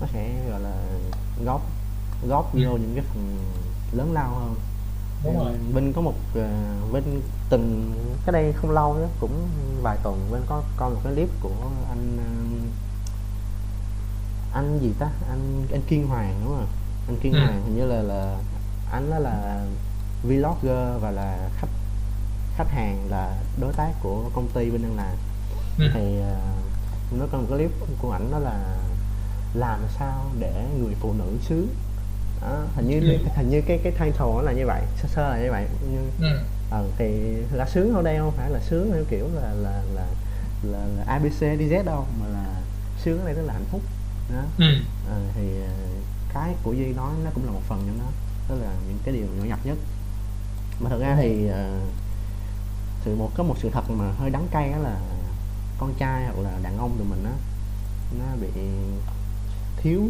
nó 0.00 0.06
sẽ 0.06 0.48
gọi 0.50 0.60
là 0.60 0.76
góp 1.44 1.62
góp 2.28 2.54
ừ. 2.54 2.60
vô 2.64 2.76
những 2.76 2.92
cái 2.94 3.04
phần 3.04 3.36
lớn 3.92 4.12
lao 4.12 4.34
hơn. 4.34 4.54
Đúng 5.24 5.38
rồi. 5.38 5.52
Vinh 5.74 5.92
có 5.92 6.00
một 6.00 6.14
uh, 6.38 6.92
Vinh 6.92 7.20
từng 7.50 7.92
cái 8.26 8.32
đây 8.32 8.52
không 8.52 8.70
lâu 8.70 8.94
nữa 8.94 9.08
cũng 9.20 9.48
vài 9.82 9.98
tuần 10.02 10.28
Vinh 10.30 10.42
có 10.46 10.62
coi 10.76 10.90
một 10.90 11.00
cái 11.04 11.14
clip 11.14 11.28
của 11.40 11.70
anh 11.88 12.16
uh, 12.16 12.87
anh 14.58 14.78
gì 14.82 14.92
ta 14.98 15.08
anh 15.28 15.66
anh 15.72 15.82
Kiên 15.88 16.06
Hoàng 16.06 16.40
đúng 16.44 16.54
không 16.56 16.66
anh 17.08 17.16
Kiên 17.22 17.32
ừ. 17.32 17.38
Hoàng 17.38 17.62
hình 17.64 17.76
như 17.76 17.86
là 17.86 18.02
là 18.02 18.36
anh 18.92 19.10
đó 19.10 19.18
là 19.18 19.64
vlogger 20.22 21.02
và 21.02 21.10
là 21.10 21.48
khách 21.60 21.70
khách 22.56 22.70
hàng 22.70 23.06
là 23.10 23.36
đối 23.60 23.72
tác 23.72 23.92
của 24.02 24.30
công 24.34 24.48
ty 24.54 24.70
bên 24.70 24.82
đang 24.82 24.96
làm 24.96 25.16
ừ. 25.78 25.90
thì 25.94 26.20
uh, 26.20 27.18
nó 27.18 27.26
có 27.32 27.38
một 27.38 27.44
cái 27.48 27.58
clip 27.58 27.70
của 28.02 28.12
ảnh 28.12 28.30
đó 28.32 28.38
là 28.38 28.76
làm 29.54 29.80
sao 29.98 30.24
để 30.38 30.66
người 30.80 30.94
phụ 31.00 31.12
nữ 31.12 31.36
sướng 31.48 31.68
đó, 32.42 32.62
hình 32.74 32.88
như 32.88 33.00
ừ. 33.00 33.18
hình 33.36 33.50
như 33.50 33.62
cái 33.66 33.80
cái 33.82 33.92
title 33.92 34.26
nó 34.34 34.42
là 34.42 34.52
như 34.52 34.66
vậy 34.66 34.82
sơ 34.96 35.08
sơ 35.08 35.28
là 35.30 35.38
như 35.38 35.50
vậy 35.50 35.66
như 35.92 36.28
ừ. 36.28 36.38
ờ, 36.70 36.84
thì 36.98 37.34
là 37.52 37.66
sướng 37.66 37.94
ở 37.94 38.02
đây 38.02 38.18
không 38.18 38.32
phải 38.36 38.50
là 38.50 38.60
sướng 38.60 38.90
theo 38.92 39.04
kiểu 39.10 39.28
là 39.34 39.52
là 39.54 39.82
là 39.94 40.06
là, 40.62 40.78
là 40.96 41.04
abc 41.06 41.42
dz 41.42 41.84
đâu 41.84 42.06
mà 42.20 42.26
là 42.28 42.60
sướng 43.04 43.20
ở 43.20 43.24
đây 43.24 43.34
tức 43.34 43.46
là 43.46 43.52
hạnh 43.52 43.66
phúc 43.70 43.80
đó 44.34 44.42
ừ. 44.58 44.74
Ờ, 45.08 45.20
thì 45.34 45.60
ờ, 45.62 45.72
cái 46.34 46.54
của 46.62 46.72
duy 46.72 46.92
nói 46.92 47.12
nó 47.24 47.30
cũng 47.34 47.44
là 47.44 47.52
một 47.52 47.62
phần 47.68 47.82
trong 47.86 47.98
đó 47.98 48.06
tức 48.48 48.60
là 48.62 48.72
những 48.88 48.98
cái 49.04 49.14
điều 49.14 49.26
nhỏ 49.26 49.44
nhặt 49.44 49.58
nhất 49.64 49.78
mà 50.80 50.90
thật 50.90 50.98
ra 51.00 51.16
thì 51.20 51.46
uh, 51.50 51.82
sự 53.04 53.16
một 53.16 53.30
có 53.34 53.42
một 53.42 53.54
sự 53.58 53.70
thật 53.70 53.90
mà 53.90 54.12
hơi 54.18 54.30
đắng 54.30 54.48
cay 54.50 54.72
đó 54.72 54.78
là 54.78 55.00
con 55.78 55.94
trai 55.98 56.24
hoặc 56.24 56.42
là 56.42 56.58
đàn 56.62 56.78
ông 56.78 56.98
tụi 56.98 57.06
mình 57.06 57.24
á 57.24 57.32
nó 58.18 58.24
bị 58.40 58.48
thiếu 59.76 60.02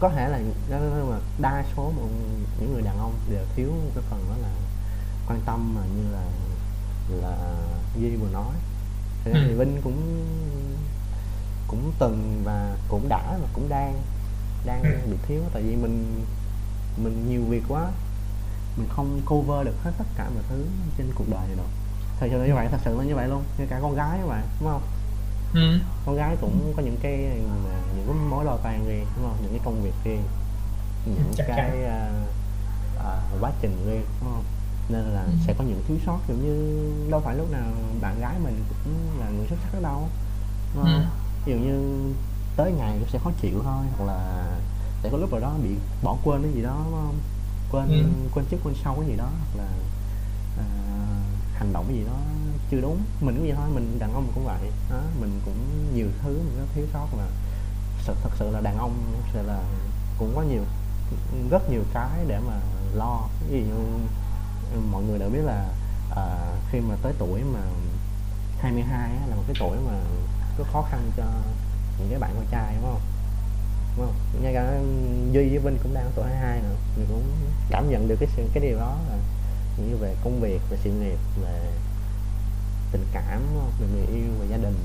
có 0.00 0.08
thể 0.08 0.28
là 0.28 0.40
nó 0.70 0.78
mà 1.10 1.18
đa 1.38 1.64
số 1.76 1.92
những 2.60 2.72
người 2.72 2.82
đàn 2.82 2.98
ông 2.98 3.14
đều 3.30 3.44
thiếu 3.56 3.72
cái 3.94 4.04
phần 4.10 4.24
đó 4.28 4.34
là 4.42 4.48
quan 5.28 5.40
tâm 5.46 5.74
mà 5.74 5.80
như 5.96 6.12
là 6.12 6.24
là 7.28 7.54
duy 8.00 8.16
vừa 8.16 8.30
nói 8.32 8.54
thì, 9.24 9.30
Ừ. 9.32 9.38
thì 9.46 9.54
vinh 9.54 9.80
cũng 9.84 10.24
cũng 11.68 11.92
từng 11.98 12.42
và 12.44 12.76
cũng 12.88 13.08
đã 13.08 13.38
và 13.42 13.48
cũng 13.52 13.68
đang 13.68 13.94
đang 14.66 14.82
Ừ. 14.82 15.10
bị 15.10 15.16
thiếu 15.28 15.40
tại 15.52 15.62
vì 15.62 15.76
mình 15.76 16.24
mình 17.02 17.28
nhiều 17.28 17.42
việc 17.48 17.62
quá 17.68 17.90
mình 18.76 18.88
không 18.96 19.20
cover 19.26 19.66
được 19.66 19.74
hết 19.84 19.90
tất 19.98 20.04
cả 20.16 20.28
mọi 20.34 20.42
thứ 20.48 20.64
trên 20.98 21.06
cuộc 21.14 21.24
đời 21.30 21.46
này 21.46 21.56
đâu 21.56 21.66
thật 22.20 22.26
sự 22.30 22.38
là 22.38 22.46
như 22.46 22.54
vậy 22.54 22.68
thật 22.70 22.78
sự 22.84 22.98
là 22.98 23.04
như 23.04 23.14
vậy 23.14 23.28
luôn 23.28 23.42
như 23.58 23.66
cả 23.70 23.78
con 23.82 23.94
gái 23.94 24.18
các 24.20 24.26
bạn 24.28 24.42
đúng 24.60 24.68
không 24.70 24.82
Ừ. 25.54 25.78
con 26.06 26.16
gái 26.16 26.36
cũng 26.40 26.72
có 26.76 26.82
những 26.82 26.96
cái 27.02 27.16
những 27.96 28.04
cái 28.06 28.14
mối 28.30 28.44
lo 28.44 28.56
toan 28.56 28.86
riêng 28.88 29.06
đúng 29.16 29.24
không 29.24 29.36
những 29.42 29.50
cái 29.50 29.60
công 29.64 29.82
việc 29.82 29.92
riêng 30.04 30.22
những 31.06 31.32
Chắc 31.36 31.46
cái 31.48 31.84
à, 31.84 32.10
à, 33.04 33.20
quá 33.40 33.52
trình 33.60 33.76
riêng 33.86 34.04
đúng 34.20 34.30
không 34.32 34.44
nên 34.88 35.04
là 35.04 35.22
Ừ. 35.22 35.30
sẽ 35.46 35.54
có 35.58 35.64
những 35.64 35.82
thiếu 35.88 35.98
sót 36.06 36.18
giống 36.28 36.42
như 36.42 36.82
đâu 37.10 37.20
phải 37.24 37.36
lúc 37.36 37.50
nào 37.50 37.64
bạn 38.00 38.20
gái 38.20 38.34
mình 38.44 38.64
cũng 38.84 38.94
là 39.20 39.28
người 39.30 39.46
xuất 39.46 39.56
sắc 39.62 39.82
đâu 39.82 40.08
đúng 40.74 40.84
không? 40.84 40.92
Ừ. 40.94 41.00
ví 41.46 41.52
dụ 41.52 41.58
như 41.58 42.12
tới 42.56 42.72
ngày 42.72 42.96
cũng 43.00 43.08
sẽ 43.08 43.18
khó 43.18 43.30
chịu 43.40 43.60
thôi 43.64 43.84
hoặc 43.96 44.04
là 44.06 44.46
sẽ 45.02 45.08
có 45.12 45.18
lúc 45.18 45.30
nào 45.32 45.40
đó 45.40 45.54
bị 45.62 45.70
bỏ 46.02 46.16
quên 46.24 46.42
cái 46.42 46.52
gì 46.52 46.62
đó 46.62 46.80
đúng 46.84 46.92
không? 46.94 47.18
Quên 47.70 47.88
Ừ. 47.88 48.28
quên 48.34 48.44
trước 48.50 48.56
quên 48.64 48.74
sau 48.84 48.94
cái 49.00 49.08
gì 49.08 49.16
đó 49.16 49.28
hoặc 49.38 49.62
là 49.62 49.68
à, 50.58 50.64
hành 51.54 51.72
động 51.72 51.84
cái 51.88 51.96
gì 51.96 52.04
đó 52.04 52.16
chưa 52.70 52.80
đúng. 52.80 52.98
Mình 53.20 53.34
cũng 53.36 53.46
vậy 53.46 53.54
thôi 53.56 53.68
mình 53.74 53.98
đàn 53.98 54.12
ông 54.14 54.26
cũng 54.34 54.44
vậy. 54.44 54.70
Đó 54.90 55.00
mình 55.20 55.40
cũng 55.44 55.58
nhiều 55.94 56.06
thứ 56.22 56.38
mình 56.38 56.54
có 56.58 56.72
thiếu 56.74 56.86
sót 56.92 57.06
mà 57.16 57.24
thật, 58.06 58.14
thật 58.22 58.30
sự 58.38 58.50
là 58.50 58.60
đàn 58.60 58.78
ông 58.78 58.94
sẽ 59.34 59.42
là 59.42 59.62
cũng 60.18 60.32
có 60.34 60.42
nhiều 60.42 60.62
rất 61.50 61.70
nhiều 61.70 61.82
cái 61.94 62.24
để 62.26 62.38
mà 62.38 62.60
lo. 62.94 63.20
Ví 63.50 63.64
dụ 63.68 63.76
mọi 64.90 65.02
người 65.02 65.18
đều 65.18 65.30
biết 65.30 65.42
là 65.44 65.68
à, 66.16 66.26
khi 66.70 66.80
mà 66.80 66.96
tới 67.02 67.12
tuổi 67.18 67.42
mà 67.54 67.60
22 68.60 69.10
á, 69.10 69.26
là 69.26 69.36
một 69.36 69.42
cái 69.46 69.56
tuổi 69.60 69.76
mà 69.86 69.98
rất 70.58 70.64
khó 70.72 70.82
khăn 70.90 71.10
cho 71.16 71.24
những 71.98 72.08
cái 72.10 72.18
bạn 72.18 72.30
con 72.36 72.46
trai 72.50 72.74
đúng 72.74 72.82
không? 72.92 73.00
Đúng 73.96 74.06
không? 74.06 74.42
Ngay 74.42 74.54
cả 74.54 74.78
duy 75.32 75.48
với 75.48 75.58
vinh 75.58 75.78
cũng 75.82 75.94
đang 75.94 76.04
ở 76.04 76.10
tuổi 76.14 76.24
22 76.26 76.60
nữa. 76.60 76.76
Mình 76.96 77.06
cũng 77.08 77.22
cảm 77.70 77.90
nhận 77.90 78.08
được 78.08 78.16
cái 78.20 78.28
sự 78.36 78.42
cái 78.54 78.62
điều 78.62 78.78
đó 78.78 78.96
là 79.10 79.16
như 79.78 79.96
về 79.96 80.14
công 80.24 80.40
việc 80.40 80.60
về 80.70 80.78
sự 80.84 80.90
nghiệp 80.90 81.18
về 81.42 81.70
tình 82.92 83.06
cảm 83.12 83.42
về 83.80 83.86
người 83.92 84.06
yêu 84.06 84.28
về 84.40 84.46
gia 84.50 84.56
đình 84.56 84.76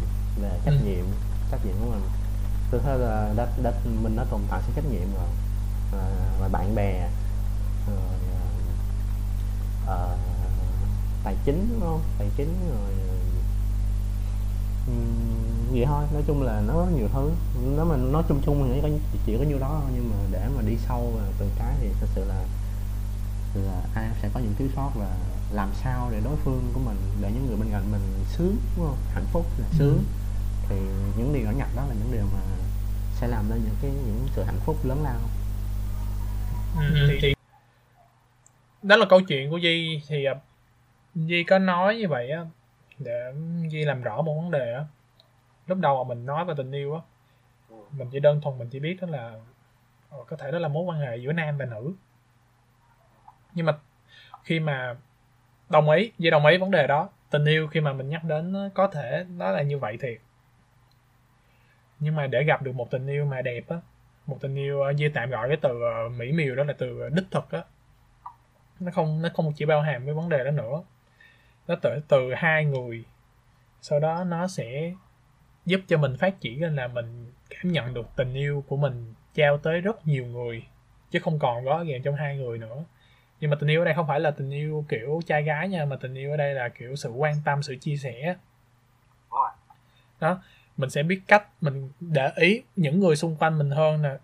về 0.42 0.50
trách 0.66 0.74
Ừ. 0.82 0.86
nhiệm. 0.86 1.06
Trách 1.52 1.66
nhiệm 1.66 1.76
của 1.82 1.86
mình 1.92 2.02
tôi 2.72 2.82
thấy 2.84 2.98
là 3.00 3.34
đã, 3.38 3.48
đã, 3.64 3.72
mình 4.04 4.16
đã 4.16 4.24
tồn 4.32 4.42
tại 4.50 4.62
sự 4.68 4.74
trách 4.76 4.86
nhiệm 4.92 5.14
rồi. 5.16 5.28
À, 5.94 6.06
và 6.40 6.48
bạn 6.48 6.76
bè 6.76 7.10
rồi 7.88 7.98
à, 9.88 9.94
à, 9.94 10.18
tài 11.24 11.36
chính 11.46 11.68
đúng 11.72 11.80
không? 11.82 12.02
Tài 12.18 12.28
chính 12.38 12.70
rồi 12.70 12.94
ừm, 14.88 15.72
vậy 15.72 15.86
thôi 15.86 16.04
nói 16.14 16.24
chung 16.28 16.42
là 16.44 16.62
nó 16.68 16.74
có 16.74 16.86
nhiều 16.96 17.08
thứ 17.14 17.32
nếu 17.76 17.86
mà 17.86 17.98
nói 17.98 18.24
chung 18.28 18.42
chung 18.46 18.64
thì 18.64 18.82
nó 18.82 18.88
có- 18.88 19.20
chỉ 19.26 19.38
có 19.38 19.44
nhiêu 19.44 19.60
đó 19.60 19.80
thôi 19.82 19.92
nhưng 19.96 20.10
mà 20.10 20.16
để 20.32 20.48
mà 20.56 20.62
đi 20.62 20.78
sâu 20.88 21.12
vào 21.16 21.26
từng 21.40 21.50
cái 21.60 21.74
thì 21.82 21.88
thật 22.00 22.08
sự 22.16 22.26
là 22.26 22.44
là 23.54 23.82
ai 23.94 24.10
sẽ 24.22 24.30
có 24.34 24.40
những 24.40 24.54
thiếu 24.58 24.68
sót 24.76 24.92
và 24.96 25.16
làm 25.54 25.70
sao 25.84 26.10
để 26.12 26.20
đối 26.24 26.36
phương 26.36 26.72
của 26.74 26.80
mình 26.86 26.98
để 27.22 27.32
những 27.34 27.48
người 27.48 27.58
bên 27.58 27.68
cạnh 27.72 27.92
mình 27.92 28.02
sướng 28.38 28.56
đúng 28.78 28.86
không 28.86 28.98
hạnh 29.14 29.26
phúc 29.32 29.46
là 29.58 29.66
sướng 29.78 29.98
Ừ. 29.98 30.04
thì 30.70 30.76
những 31.18 31.34
điều 31.34 31.44
nhỏ 31.46 31.52
nhặt 31.52 31.68
đó 31.76 31.86
là 31.90 31.94
những 31.94 32.12
điều 32.12 32.24
mà 32.34 32.40
sẽ 33.20 33.28
làm 33.28 33.50
nên 33.50 33.58
những 33.64 33.76
cái 33.82 33.92
những 33.92 34.28
sự 34.36 34.44
hạnh 34.44 34.60
phúc 34.66 34.76
lớn 34.84 35.04
lao 35.04 35.20
Ừ. 36.76 37.08
thì, 37.10 37.20
thì 37.22 37.34
đó 38.84 38.96
là 38.96 39.06
câu 39.10 39.22
chuyện 39.22 39.50
của 39.50 39.60
Di 39.60 40.02
thì 40.08 40.26
à, 40.26 40.34
Di 41.16 41.44
có 41.44 41.60
nói 41.60 41.96
như 41.96 42.08
vậy 42.08 42.30
á 42.32 42.46
để 43.04 43.34
Di 43.72 43.86
làm 43.86 44.02
rõ 44.02 44.22
một 44.22 44.42
vấn 44.42 44.52
đề 44.52 44.74
á. 44.74 44.86
Lúc 45.68 45.78
đầu 45.78 46.04
mà 46.04 46.16
mình 46.16 46.26
nói 46.26 46.46
về 46.46 46.54
tình 46.58 46.72
yêu 46.72 46.96
á 46.96 47.02
Ừ. 47.70 47.76
mình 47.92 48.10
chỉ 48.12 48.20
đơn 48.20 48.42
thuần 48.42 48.58
mình 48.58 48.70
chỉ 48.70 48.80
biết 48.80 48.98
đó 49.02 49.08
là 49.08 49.36
ờ, 50.10 50.18
có 50.28 50.38
thể 50.38 50.52
đó 50.52 50.60
là 50.60 50.68
mối 50.68 50.84
quan 50.84 51.00
hệ 51.00 51.18
giữa 51.18 51.34
nam 51.34 51.58
và 51.58 51.66
nữ. 51.66 51.94
Nhưng 53.54 53.66
mà 53.66 53.78
khi 54.44 54.60
mà 54.60 54.96
đồng 55.70 55.90
ý 55.90 56.12
Di 56.20 56.30
đồng 56.30 56.46
ý 56.46 56.58
vấn 56.58 56.72
đề 56.72 56.88
đó 56.88 57.10
tình 57.30 57.46
yêu 57.46 57.68
khi 57.68 57.82
mà 57.82 57.94
mình 57.94 58.10
nhắc 58.10 58.24
đến 58.24 58.70
có 58.74 58.88
thể 58.88 59.26
nó 59.30 59.52
là 59.52 59.62
như 59.62 59.78
vậy 59.78 59.98
thiệt. 59.98 60.18
Nhưng 62.00 62.16
mà 62.16 62.28
để 62.28 62.44
gặp 62.44 62.62
được 62.62 62.76
một 62.76 62.92
tình 62.92 63.08
yêu 63.08 63.26
mà 63.26 63.42
đẹp 63.42 63.64
á 63.70 63.78
một 64.28 64.38
tình 64.42 64.56
yêu 64.56 64.82
ờ, 64.82 64.94
Di 64.94 65.10
tạm 65.10 65.30
gọi 65.30 65.48
cái 65.48 65.58
từ 65.62 65.82
ờ, 65.82 66.10
mỹ 66.10 66.32
miều 66.32 66.56
đó 66.56 66.64
là 66.64 66.74
từ 66.78 67.10
đích 67.10 67.26
thực 67.32 67.52
á 67.52 67.64
nó 68.80 68.92
không 68.92 69.22
nó 69.22 69.30
không 69.34 69.54
chỉ 69.54 69.66
bao 69.66 69.82
hàm 69.82 70.06
cái 70.06 70.14
vấn 70.14 70.30
đề 70.30 70.44
đó 70.44 70.52
nữa 70.52 70.84
nó 71.68 71.76
từ 71.82 71.90
từ 72.08 72.34
hai 72.34 72.66
người. 72.66 73.04
Sau 73.82 74.00
đó 74.00 74.24
nó 74.24 74.48
sẽ 74.48 74.94
giúp 75.66 75.82
cho 75.88 75.98
mình 75.98 76.18
phát 76.18 76.40
triển 76.42 76.62
lên 76.62 76.76
là 76.76 76.88
mình 76.88 77.32
cảm 77.50 77.72
nhận 77.72 77.94
được 77.94 78.08
tình 78.16 78.34
yêu 78.34 78.64
của 78.68 78.78
mình 78.78 79.14
trao 79.34 79.58
tới 79.58 79.82
rất 79.82 80.08
nhiều 80.08 80.26
người, 80.26 80.64
chứ 81.12 81.20
không 81.20 81.40
còn 81.40 81.64
gói 81.64 81.86
ghềm 81.86 82.02
trong 82.02 82.16
hai 82.16 82.38
người 82.38 82.58
nữa. 82.58 82.84
Nhưng 83.40 83.52
mà 83.52 83.58
tình 83.60 83.70
yêu 83.70 83.82
ở 83.82 83.86
đây 83.86 83.94
không 83.94 84.08
phải 84.08 84.20
là 84.20 84.32
tình 84.32 84.50
yêu 84.50 84.86
kiểu 84.90 85.22
trai 85.26 85.44
gái 85.44 85.70
nha, 85.70 85.86
mà 85.86 85.96
tình 85.96 86.16
yêu 86.16 86.32
ở 86.32 86.38
đây 86.38 86.54
là 86.54 86.70
kiểu 86.70 86.96
sự 86.96 87.10
quan 87.10 87.36
tâm, 87.46 87.64
sự 87.64 87.76
chia 87.76 87.98
sẻ. 87.98 88.36
Đó, 90.20 90.44
mình 90.78 90.90
sẽ 90.90 91.04
biết 91.04 91.22
cách 91.28 91.48
mình 91.62 91.90
để 92.00 92.30
ý 92.36 92.62
những 92.76 93.00
người 93.00 93.16
xung 93.16 93.36
quanh 93.36 93.58
mình 93.58 93.72
hơn 93.72 94.02
nè. 94.02 94.18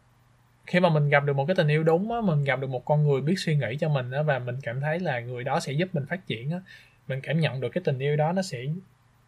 Khi 0.66 0.80
mà 0.80 0.90
mình 0.90 1.10
gặp 1.10 1.24
được 1.24 1.34
một 1.34 1.46
cái 1.46 1.56
tình 1.56 1.68
yêu 1.68 1.84
đúng 1.84 2.12
á, 2.12 2.22
mình 2.22 2.44
gặp 2.44 2.60
được 2.60 2.70
một 2.70 2.86
con 2.86 3.08
người 3.08 3.22
biết 3.22 3.36
suy 3.38 3.56
nghĩ 3.56 3.78
cho 3.80 3.90
mình 3.90 4.12
á, 4.12 4.22
và 4.22 4.40
mình 4.40 4.56
cảm 4.64 4.82
thấy 4.82 5.00
là 5.00 5.20
người 5.20 5.44
đó 5.44 5.60
sẽ 5.60 5.72
giúp 5.72 5.90
mình 5.94 6.06
phát 6.06 6.28
triển 6.28 6.52
á 6.52 6.60
mình 7.08 7.22
cảm 7.24 7.40
nhận 7.40 7.60
được 7.60 7.70
cái 7.70 7.82
tình 7.86 8.00
yêu 8.00 8.16
đó 8.16 8.32
nó 8.32 8.42
sẽ 8.42 8.60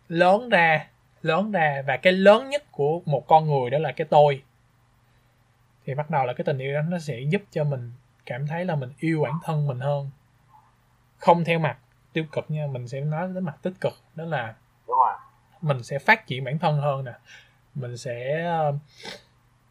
lớn 0.10 0.50
ra 0.50 0.88
lớn 1.22 1.52
ra 1.52 1.84
và 1.88 1.98
cái 1.98 2.14
lớn 2.14 2.50
nhất 2.50 2.64
của 2.72 3.02
một 3.06 3.28
con 3.28 3.48
người 3.48 3.70
đó 3.70 3.78
là 3.78 3.92
cái 3.92 4.08
tôi. 4.10 4.44
Thì 5.86 5.96
bắt 5.96 6.10
đầu 6.10 6.26
là 6.26 6.34
cái 6.34 6.46
tình 6.46 6.58
yêu 6.58 6.74
đó 6.74 6.82
nó 6.82 7.00
sẽ 7.00 7.20
giúp 7.20 7.42
cho 7.52 7.64
mình 7.64 7.92
cảm 8.26 8.48
thấy 8.48 8.66
là 8.66 8.76
mình 8.76 8.90
yêu 9.00 9.22
bản 9.22 9.34
thân 9.44 9.68
mình 9.68 9.80
hơn. 9.80 10.10
Không 11.18 11.44
theo 11.44 11.60
mặt 11.60 11.78
tiêu 12.14 12.24
cực 12.32 12.52
nha 12.52 12.68
mình 12.68 12.88
sẽ 12.88 13.02
nói 13.02 13.30
đến 13.34 13.44
mặt 13.44 13.56
tích 13.62 13.74
cực 13.82 13.94
đó 14.16 14.26
là 14.26 14.56
đúng 14.88 14.98
rồi. 14.98 15.14
mình 15.62 15.84
sẽ 15.84 16.00
phát 16.00 16.28
triển 16.28 16.44
bản 16.44 16.60
thân 16.60 16.78
hơn 16.82 17.06
nè. 17.06 17.14
Mình 17.76 17.98
sẽ 17.98 18.46
ờ, 18.46 18.74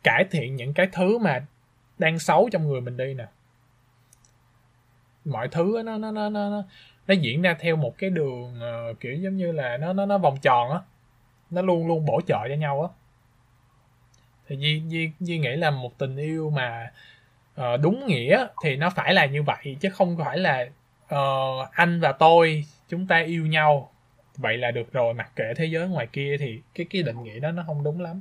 cải 0.02 0.24
thiện 0.30 0.56
những 0.56 0.74
cái 0.74 0.88
thứ 0.92 1.18
mà 1.18 1.46
đang 1.98 2.18
xấu 2.18 2.48
trong 2.52 2.68
người 2.68 2.80
mình 2.80 2.96
đi 2.96 3.14
nè. 3.14 3.26
Mọi 5.24 5.48
thứ 5.48 5.82
nó 5.84 5.98
nó 5.98 6.10
nó 6.10 6.28
nó, 6.28 6.62
nó 7.08 7.14
diễn 7.14 7.42
ra 7.42 7.56
theo 7.60 7.76
một 7.76 7.98
cái 7.98 8.10
đường 8.10 8.60
uh, 8.90 9.00
kiểu 9.00 9.14
giống 9.14 9.36
như 9.36 9.52
là 9.52 9.76
nó 9.76 9.92
nó 9.92 10.06
nó 10.06 10.18
vòng 10.18 10.38
tròn 10.42 10.70
á. 10.70 10.80
Nó 11.50 11.62
luôn 11.62 11.86
luôn 11.86 12.06
bổ 12.06 12.20
trợ 12.26 12.48
cho 12.48 12.54
nhau 12.54 12.82
á. 12.82 12.88
Thì 14.46 14.56
Di, 14.56 14.82
Di, 14.88 15.10
Di 15.20 15.38
nghĩ 15.38 15.56
là 15.56 15.70
một 15.70 15.98
tình 15.98 16.16
yêu 16.16 16.50
mà 16.50 16.92
uh, 17.60 17.80
đúng 17.82 18.06
nghĩa 18.06 18.46
thì 18.64 18.76
nó 18.76 18.90
phải 18.90 19.14
là 19.14 19.26
như 19.26 19.42
vậy 19.42 19.76
chứ 19.80 19.90
không 19.90 20.16
phải 20.18 20.38
là 20.38 20.66
uh, 21.14 21.70
anh 21.72 22.00
và 22.00 22.12
tôi 22.12 22.64
chúng 22.88 23.06
ta 23.06 23.18
yêu 23.18 23.46
nhau. 23.46 23.90
Vậy 24.36 24.56
là 24.56 24.70
được 24.70 24.92
rồi 24.92 25.14
mặc 25.14 25.30
kệ 25.36 25.54
thế 25.56 25.64
giới 25.64 25.88
ngoài 25.88 26.06
kia 26.06 26.36
thì 26.40 26.60
cái 26.74 26.86
cái 26.90 27.02
định 27.02 27.22
nghĩa 27.22 27.40
đó 27.40 27.52
nó 27.52 27.64
không 27.66 27.84
đúng 27.84 28.00
lắm. 28.00 28.20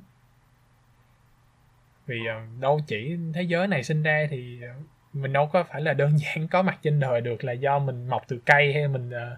Vì 2.05 2.19
uh, 2.19 2.61
đâu 2.61 2.79
chỉ 2.87 3.17
thế 3.33 3.41
giới 3.41 3.67
này 3.67 3.83
sinh 3.83 4.03
ra 4.03 4.27
thì 4.29 4.59
uh, 4.79 4.85
mình 5.21 5.33
đâu 5.33 5.49
có 5.53 5.63
phải 5.63 5.81
là 5.81 5.93
đơn 5.93 6.17
giản 6.19 6.47
có 6.47 6.61
mặt 6.61 6.79
trên 6.81 6.99
đời 6.99 7.21
được 7.21 7.43
là 7.43 7.51
do 7.51 7.79
mình 7.79 8.07
mọc 8.07 8.23
từ 8.27 8.39
cây 8.45 8.73
hay 8.73 8.87
mình 8.87 9.11
ờ, 9.11 9.37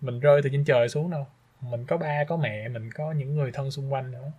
mình 0.00 0.20
rơi 0.20 0.42
từ 0.42 0.50
trên 0.52 0.64
trời 0.64 0.88
xuống 0.88 1.10
đâu. 1.10 1.26
Mình 1.60 1.86
có 1.86 1.96
ba, 1.96 2.24
có 2.28 2.36
mẹ, 2.36 2.68
mình 2.68 2.90
có 2.92 3.12
những 3.12 3.34
người 3.34 3.52
thân 3.52 3.70
xung 3.70 3.92
quanh 3.92 4.10
nữa. 4.12 4.32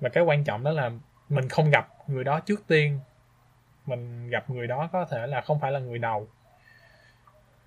Và 0.00 0.08
cái 0.08 0.24
quan 0.24 0.44
trọng 0.44 0.64
đó 0.64 0.70
là 0.70 0.90
mình 1.28 1.48
không 1.48 1.70
gặp 1.70 1.88
người 2.06 2.24
đó 2.24 2.40
trước 2.40 2.66
tiên. 2.66 3.00
Mình 3.86 4.30
gặp 4.30 4.50
người 4.50 4.66
đó 4.66 4.88
có 4.92 5.04
thể 5.04 5.26
là 5.26 5.40
không 5.40 5.60
phải 5.60 5.72
là 5.72 5.78
người 5.78 5.98
đầu. 5.98 6.28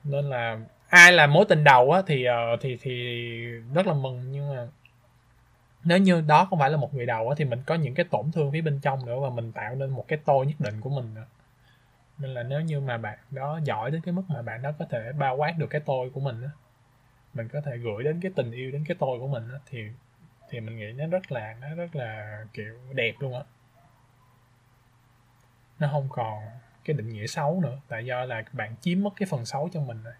Nên 0.03 0.29
là 0.29 0.59
ai 0.89 1.11
là 1.11 1.27
mối 1.27 1.45
tình 1.49 1.63
đầu 1.63 1.91
á 1.91 2.01
thì 2.07 2.25
ờ, 2.25 2.57
thì 2.61 2.77
thì 2.81 2.91
rất 3.73 3.87
là 3.87 3.93
mừng, 3.93 4.31
nhưng 4.31 4.55
mà 4.55 4.67
nếu 5.85 5.97
như 5.97 6.21
đó 6.21 6.45
không 6.45 6.59
phải 6.59 6.69
là 6.69 6.77
một 6.77 6.93
người 6.93 7.05
đầu 7.05 7.29
á 7.29 7.35
thì 7.37 7.45
mình 7.45 7.63
có 7.65 7.75
những 7.75 7.93
cái 7.93 8.05
tổn 8.11 8.31
thương 8.31 8.51
phía 8.51 8.61
bên 8.61 8.79
trong 8.79 9.05
nữa 9.05 9.19
và 9.19 9.29
mình 9.29 9.51
tạo 9.51 9.75
nên 9.75 9.89
một 9.89 10.05
cái 10.07 10.19
tôi 10.25 10.45
nhất 10.45 10.55
định 10.59 10.81
của 10.81 10.89
mình 10.89 11.13
nữa. 11.13 11.25
Nên 12.17 12.33
là 12.33 12.43
nếu 12.43 12.61
như 12.61 12.79
mà 12.79 12.97
bạn 12.97 13.17
đó 13.31 13.59
giỏi 13.63 13.91
đến 13.91 14.01
cái 14.01 14.13
mức 14.13 14.23
mà 14.27 14.41
bạn 14.41 14.61
đó 14.61 14.71
có 14.79 14.85
thể 14.89 15.11
bao 15.11 15.35
quát 15.37 15.57
được 15.57 15.67
cái 15.69 15.81
tôi 15.85 16.09
của 16.09 16.19
mình 16.19 16.41
á 16.43 16.49
mình 17.33 17.47
có 17.47 17.61
thể 17.61 17.77
gửi 17.77 18.03
đến 18.03 18.19
cái 18.21 18.31
tình 18.35 18.51
yêu 18.51 18.71
đến 18.71 18.83
cái 18.87 18.97
tôi 18.99 19.19
của 19.19 19.27
mình 19.27 19.43
á 19.53 19.59
thì 19.69 19.79
thì 20.49 20.59
mình 20.59 20.77
nghĩ 20.77 20.91
nó 20.91 21.07
rất 21.07 21.31
là 21.31 21.55
nó 21.61 21.75
rất 21.75 21.95
là 21.95 22.39
kiểu 22.53 22.73
đẹp 22.93 23.13
luôn 23.19 23.33
á. 23.33 23.41
Nó 25.79 25.89
không 25.91 26.07
còn 26.09 26.43
cái 26.85 26.95
định 26.95 27.09
nghĩa 27.09 27.27
xấu 27.27 27.61
nữa 27.61 27.77
tại 27.87 28.05
do 28.05 28.25
là 28.25 28.43
bạn 28.51 28.75
chiếm 28.81 29.03
mất 29.03 29.09
cái 29.15 29.27
phần 29.31 29.45
xấu 29.45 29.69
trong 29.73 29.87
mình 29.87 30.03
rồi. 30.03 30.13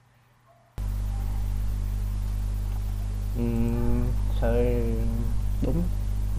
Uhm, 3.39 4.07
sự 4.41 5.14
đúng. 5.66 5.84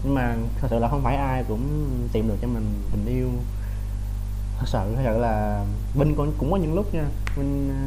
Nhưng 0.03 0.13
mà 0.15 0.35
thật 0.61 0.67
sự 0.71 0.79
là 0.79 0.87
không 0.89 1.03
phải 1.03 1.15
ai 1.15 1.43
cũng 1.47 1.89
tìm 2.11 2.27
được 2.27 2.35
cho 2.41 2.47
mình 2.47 2.81
tình 2.91 3.05
yêu. 3.05 3.29
Thật 4.59 4.65
sự 4.67 4.79
thật 4.95 5.01
sự 5.05 5.17
là 5.17 5.65
Vinh 5.93 6.15
cũng 6.15 6.33
cũng 6.37 6.51
có 6.51 6.57
những 6.57 6.73
lúc 6.73 6.93
nha 6.93 7.05
Vinh 7.35 7.69
ờ, 7.69 7.81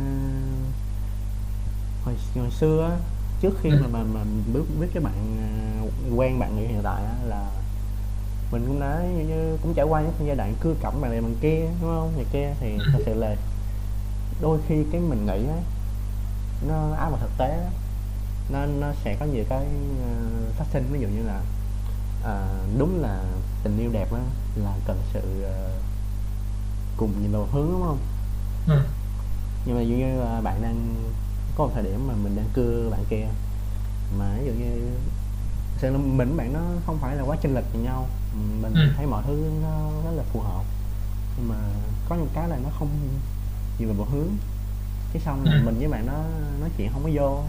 hồi 2.04 2.14
hồi 2.36 2.50
xưa 2.50 2.88
á, 2.90 2.96
trước 3.40 3.54
khi 3.62 3.70
mà 3.70 3.86
mà 3.92 4.02
mà 4.14 4.20
biết 4.54 4.60
biết 4.80 4.86
cái 4.94 5.02
bạn 5.02 5.36
ờ, 5.80 5.88
quen 6.16 6.38
bạn 6.38 6.56
người 6.56 6.66
hiện 6.66 6.80
tại 6.82 7.04
á, 7.04 7.14
là 7.26 7.46
mình 8.52 8.64
cũng 8.66 8.80
đã 8.80 9.02
như, 9.16 9.24
như 9.24 9.56
cũng 9.62 9.74
trải 9.74 9.84
qua 9.86 10.02
những 10.02 10.26
giai 10.26 10.36
đoạn 10.36 10.54
cưa 10.60 10.74
cẩm 10.82 11.00
bạn 11.00 11.10
này 11.10 11.20
bằng 11.20 11.34
kia 11.40 11.60
đúng 11.80 11.90
không? 11.90 12.12
Này 12.16 12.26
kia 12.32 12.54
thì 12.60 12.78
thật 12.92 12.98
sự 13.06 13.14
là 13.14 13.36
đôi 14.40 14.58
khi 14.68 14.84
cái 14.92 15.00
mình 15.00 15.26
nghĩ 15.26 15.48
á, 15.48 15.58
nó 16.68 16.94
áp 16.94 17.10
vào 17.10 17.18
thực 17.20 17.30
tế 17.38 17.50
á, 17.50 17.70
nó 18.52 18.66
nó 18.66 18.92
sẽ 19.04 19.16
có 19.20 19.26
nhiều 19.26 19.44
cái 19.48 19.66
ờ, 20.02 20.12
phát 20.56 20.64
sinh. 20.72 20.84
Ví 20.92 21.00
dụ 21.00 21.08
như 21.08 21.22
là 21.22 21.40
à, 22.24 22.48
đúng 22.78 23.02
là 23.02 23.24
tình 23.62 23.78
yêu 23.78 23.90
đẹp 23.92 24.12
á 24.12 24.20
là 24.56 24.74
cần 24.86 24.98
sự 25.12 25.42
ờ, 25.42 25.70
cùng 26.96 27.22
nhìn 27.22 27.32
vào 27.32 27.48
hướng 27.52 27.68
đúng 27.72 27.82
không? 27.82 27.98
Ừ. 28.68 28.80
Nhưng 29.64 29.76
mà 29.76 29.82
dụ 29.82 29.94
như 29.94 30.20
là 30.20 30.40
bạn 30.40 30.62
đang 30.62 30.94
có 31.56 31.64
một 31.64 31.70
thời 31.74 31.82
điểm 31.82 32.08
mà 32.08 32.14
mình 32.22 32.36
đang 32.36 32.46
cưa 32.54 32.88
bạn 32.90 33.04
kia 33.10 33.26
mà 34.18 34.36
ví 34.38 34.46
dụ 34.46 34.52
như 34.52 34.90
sự 35.78 35.98
mình 35.98 36.36
bạn 36.36 36.52
nó 36.52 36.60
không 36.86 36.98
phải 36.98 37.16
là 37.16 37.22
quá 37.22 37.36
chênh 37.42 37.54
lệch 37.54 37.72
với 37.72 37.82
nhau 37.82 38.06
mình 38.62 38.74
ừ. 38.74 38.80
thấy 38.96 39.06
mọi 39.06 39.22
thứ 39.26 39.50
nó 39.62 39.90
rất 40.04 40.10
là 40.16 40.22
phù 40.32 40.40
hợp 40.40 40.62
nhưng 41.36 41.48
mà 41.48 41.56
có 42.08 42.16
những 42.16 42.28
cái 42.34 42.48
là 42.48 42.58
nó 42.62 42.68
không 42.78 42.88
nhìn 43.78 43.88
vào 43.88 43.96
một 43.96 44.06
hướng. 44.12 44.28
Cái 45.12 45.22
xong 45.22 45.44
ừ. 45.44 45.50
là 45.50 45.62
mình 45.64 45.78
với 45.78 45.88
bạn 45.88 46.06
nó 46.06 46.12
nói 46.60 46.70
chuyện 46.76 46.92
không 46.92 47.02
có 47.02 47.10
vô 47.14 47.42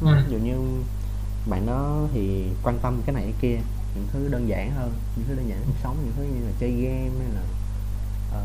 ừ. 0.00 0.06
Ví 0.26 0.32
dụ 0.32 0.38
như 0.38 0.82
bạn 1.50 1.66
đó 1.66 2.08
thì 2.12 2.46
quan 2.62 2.78
tâm 2.78 3.02
cái 3.06 3.14
này 3.14 3.24
cái 3.24 3.34
kia 3.40 3.58
những 3.94 4.06
thứ 4.12 4.28
đơn 4.28 4.48
giản 4.48 4.70
hơn 4.70 4.92
những 5.16 5.26
thứ 5.28 5.34
đơn 5.34 5.48
giản 5.48 5.58
trong 5.58 5.66
cuộc 5.66 5.78
sống 5.82 5.96
những 6.04 6.12
thứ 6.16 6.22
như 6.22 6.46
là 6.46 6.52
chơi 6.58 6.70
game 6.70 7.10
hay 7.18 7.28
là 7.34 7.42
ờ, 8.32 8.44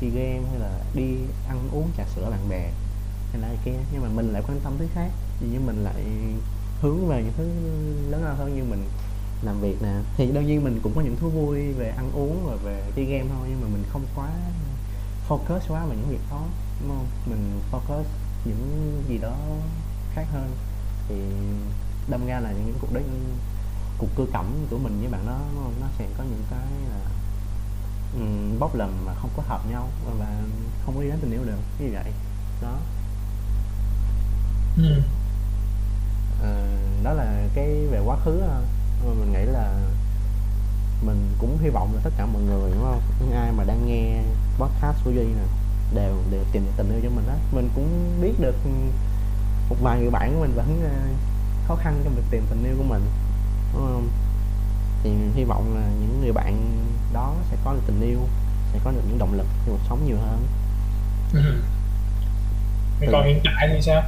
chơi 0.00 0.10
game 0.10 0.42
hay 0.50 0.58
là 0.60 0.78
đi 0.94 1.14
ăn 1.48 1.68
uống 1.72 1.90
trà 1.96 2.04
sữa 2.14 2.30
bạn 2.30 2.48
bè 2.48 2.72
hay 3.32 3.42
là 3.42 3.48
cái 3.48 3.58
kia. 3.64 3.78
Nhưng 3.92 4.02
mà 4.02 4.08
mình 4.08 4.32
lại 4.32 4.42
quan 4.48 4.60
tâm 4.60 4.72
thứ 4.78 4.86
khác 4.94 5.10
vì 5.40 5.48
như 5.48 5.60
mình 5.60 5.84
lại 5.84 6.04
hướng 6.80 7.08
về 7.08 7.22
những 7.22 7.32
thứ 7.36 7.44
lớn 8.10 8.24
lao 8.24 8.34
hơn 8.34 8.56
như 8.56 8.64
mình 8.64 8.84
làm 9.42 9.60
việc 9.60 9.82
nè. 9.82 9.94
Thì 10.16 10.32
đương 10.32 10.46
nhiên 10.46 10.64
mình 10.64 10.80
cũng 10.82 10.92
có 10.94 11.00
những 11.00 11.16
thú 11.16 11.28
vui 11.28 11.72
về 11.72 11.88
ăn 11.88 12.10
uống 12.14 12.46
và 12.46 12.56
về 12.64 12.82
chơi 12.96 13.04
game 13.04 13.24
thôi 13.28 13.46
nhưng 13.50 13.60
mà 13.60 13.68
mình 13.72 13.84
không 13.92 14.04
quá 14.14 14.30
focus 15.28 15.60
quá 15.68 15.86
vào 15.86 15.94
những 15.94 16.08
việc 16.08 16.20
đó 16.30 16.42
đúng 16.80 16.96
không? 16.96 17.06
Mình 17.26 17.60
focus 17.72 18.04
những 18.44 19.02
gì 19.08 19.18
đó 19.18 19.36
khác 20.14 20.26
hơn. 20.32 20.50
Thì 21.08 21.14
đâm 22.08 22.26
ra 22.26 22.40
là 22.40 22.52
những 22.52 22.74
cuộc 22.80 22.92
đấy 22.92 23.02
cuộc 23.98 24.08
cưa 24.16 24.26
cẩm 24.32 24.66
của 24.70 24.78
mình 24.78 25.00
với 25.00 25.08
bạn 25.08 25.26
đó 25.26 25.38
không? 25.54 25.74
nó 25.80 25.86
sẽ 25.98 26.06
có 26.18 26.24
những 26.24 26.44
cái 26.50 26.66
là 26.90 27.00
um, 28.14 28.58
bóc 28.58 28.74
lầm 28.74 29.06
mà 29.06 29.14
không 29.14 29.30
có 29.36 29.42
hợp 29.46 29.60
nhau 29.70 29.88
và 30.18 30.26
không 30.84 30.94
có 30.94 31.02
đi 31.02 31.08
đến 31.08 31.18
tình 31.20 31.32
yêu 31.32 31.44
được 31.44 31.58
như 31.78 31.88
vậy. 31.92 32.12
Đó. 32.62 32.76
Ừ. 34.76 35.02
Ờ, 36.42 36.66
đó 37.02 37.12
là 37.12 37.48
cái 37.54 37.86
về 37.90 38.00
quá 38.04 38.16
khứ 38.24 38.40
Mà 39.06 39.14
mình 39.20 39.32
nghĩ 39.32 39.52
là 39.52 39.74
mình 41.06 41.34
cũng 41.38 41.58
hy 41.62 41.68
vọng 41.68 41.94
là 41.94 42.00
tất 42.04 42.10
cả 42.16 42.26
mọi 42.26 42.42
người 42.42 42.70
đúng 42.70 42.84
không? 42.84 43.00
Những 43.20 43.32
ai 43.32 43.52
mà 43.52 43.64
đang 43.64 43.86
nghe 43.86 44.22
podcast 44.58 45.04
của 45.04 45.10
duy 45.10 45.24
nè 45.24 45.44
đều 45.94 46.16
đều 46.30 46.44
tìm 46.52 46.64
được 46.66 46.72
tình 46.76 46.90
yêu 46.90 47.00
cho 47.02 47.10
mình 47.10 47.24
hết 47.28 47.38
mình 47.52 47.68
cũng 47.74 48.18
biết 48.20 48.32
được 48.40 48.54
một 49.70 49.76
vài 49.82 50.00
người 50.00 50.10
bạn 50.10 50.34
của 50.34 50.40
mình 50.40 50.52
vẫn 50.56 50.80
ờ, 50.84 50.90
khó 51.68 51.76
khăn 51.76 52.00
trong 52.04 52.14
việc 52.14 52.22
tìm 52.30 52.42
tình 52.50 52.64
yêu 52.64 52.74
của 52.78 52.84
mình 52.84 53.02
đúng 53.74 53.82
không? 53.82 54.08
Thì 55.02 55.10
mình 55.10 55.32
hy 55.34 55.44
vọng 55.44 55.74
là 55.74 55.88
những 56.00 56.20
người 56.20 56.32
bạn 56.32 56.76
đó 57.12 57.34
sẽ 57.50 57.56
có 57.64 57.72
được 57.74 57.82
tình 57.86 58.00
yêu 58.00 58.20
sẽ 58.72 58.78
có 58.84 58.90
được 58.90 59.02
những 59.08 59.18
động 59.18 59.34
lực 59.34 59.46
trong 59.66 59.76
cuộc 59.78 59.84
sống 59.88 60.06
nhiều 60.06 60.18
hơn. 60.18 60.46
Ừ 63.00 63.06
ừ. 63.06 63.12
còn 63.12 63.26
hiện 63.26 63.40
tại 63.44 63.68
thì 63.72 63.82
sao? 63.82 64.02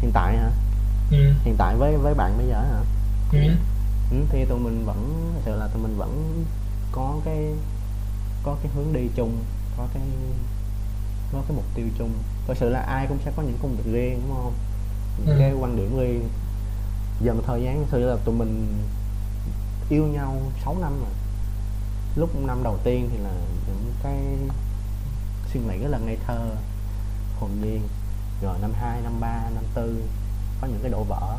Hiện 0.00 0.12
tại 0.14 0.36
hả? 0.36 0.50
Ừ. 1.10 1.32
Hiện 1.44 1.56
tại 1.58 1.76
với 1.76 1.96
với 1.96 2.14
bạn 2.14 2.38
bây 2.38 2.46
giờ 2.46 2.60
hả? 2.62 2.80
Ừ. 3.32 3.38
Ừ, 4.10 4.16
thì 4.30 4.44
tụi 4.44 4.58
mình 4.58 4.84
vẫn 4.86 5.32
thật 5.34 5.40
sự 5.44 5.56
là 5.56 5.68
tụi 5.68 5.82
mình 5.82 5.96
vẫn 5.98 6.44
có 6.92 7.20
cái 7.24 7.54
có 8.42 8.56
cái 8.62 8.72
hướng 8.74 8.92
đi 8.92 9.08
chung 9.16 9.44
có 9.76 9.88
cái 9.94 10.02
có 11.32 11.42
cái 11.48 11.56
mục 11.56 11.64
tiêu 11.74 11.86
chung 11.98 12.10
thật 12.46 12.54
sự 12.56 12.68
là 12.68 12.80
ai 12.80 13.06
cũng 13.06 13.18
sẽ 13.24 13.32
có 13.36 13.42
những 13.42 13.58
công 13.62 13.76
việc 13.76 13.92
riêng 13.92 14.22
đúng 14.22 14.36
không? 14.36 14.54
Những 15.18 15.36
ừ. 15.36 15.36
Cái 15.38 15.52
quan 15.52 15.76
điểm 15.76 15.98
riêng. 15.98 16.28
Dần 17.20 17.42
thời 17.46 17.62
gian 17.62 17.86
sự 17.90 17.98
là 17.98 18.16
tụi 18.24 18.34
mình 18.34 18.82
yêu 19.88 20.06
nhau 20.06 20.36
6 20.64 20.76
năm 20.80 20.92
rồi. 21.00 21.12
Lúc 22.16 22.36
năm 22.36 22.62
đầu 22.62 22.78
tiên 22.84 23.08
thì 23.12 23.18
là 23.18 23.30
những 23.66 23.92
cái 24.02 24.18
suy 25.52 25.60
nghĩ 25.60 25.78
rất 25.78 25.88
là 25.88 25.98
ngây 25.98 26.18
thơ 26.26 26.56
hồn 27.40 27.50
nhiên. 27.62 27.88
Rồi 28.42 28.58
năm 28.60 28.72
2, 28.74 29.00
năm 29.02 29.12
3, 29.20 29.50
năm 29.54 29.64
tư 29.74 30.02
có 30.60 30.66
những 30.66 30.78
cái 30.82 30.90
đổ 30.90 31.04
vỡ 31.04 31.36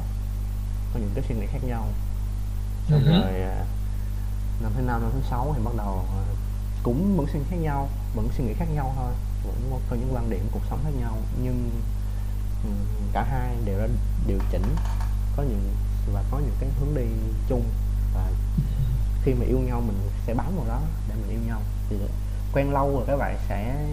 có 0.94 1.00
những 1.00 1.12
cái 1.16 1.24
suy 1.28 1.36
nghĩ 1.36 1.46
khác 1.46 1.64
nhau. 1.68 1.88
Ừ 2.88 2.92
xong 2.92 3.02
hứ, 3.02 3.12
rồi 3.12 3.42
à, 3.42 3.66
năm 4.62 4.72
thứ 4.76 4.82
năm 4.82 5.02
năm 5.02 5.12
thứ 5.14 5.20
sáu 5.30 5.54
thì 5.56 5.64
bắt 5.66 5.72
đầu 5.78 6.06
à, 6.10 6.24
cũng 6.84 7.18
vẫn 7.18 7.28
suy 7.34 7.40
nghĩ 7.40 7.46
khác 7.50 7.58
nhau 7.62 7.90
vẫn 8.16 8.30
suy 8.38 8.44
nghĩ 8.44 8.54
khác 8.54 8.68
nhau 8.76 8.94
thôi 8.96 9.12
vẫn 9.44 9.80
có 9.90 9.96
những 9.96 10.16
quan 10.16 10.30
điểm 10.30 10.48
cuộc 10.52 10.62
sống 10.70 10.80
khác 10.84 10.92
nhau 11.00 11.18
nhưng 11.44 11.82
cả 13.14 13.24
hai 13.24 13.56
đều 13.66 13.80
đã 13.80 13.88
điều 14.28 14.40
chỉnh 14.52 14.76
có 15.38 15.44
những 15.44 15.76
và 16.14 16.24
có 16.32 16.40
những 16.40 16.56
cái 16.60 16.70
hướng 16.80 16.96
đi 16.96 17.06
chung. 17.48 17.64
Và 18.14 18.30
khi 19.24 19.34
mà 19.34 19.46
yêu 19.46 19.60
nhau 19.60 19.82
mình 19.82 20.10
sẽ 20.28 20.34
bám 20.34 20.56
vào 20.56 20.66
đó 20.68 20.82
để 21.10 21.16
mình 21.16 21.30
yêu 21.30 21.40
nhau. 21.48 21.62
Thì 21.90 21.98
quen 22.54 22.72
lâu 22.72 22.96
rồi 22.96 23.04
các 23.08 23.18
bạn 23.18 23.38
sẽ 23.50 23.88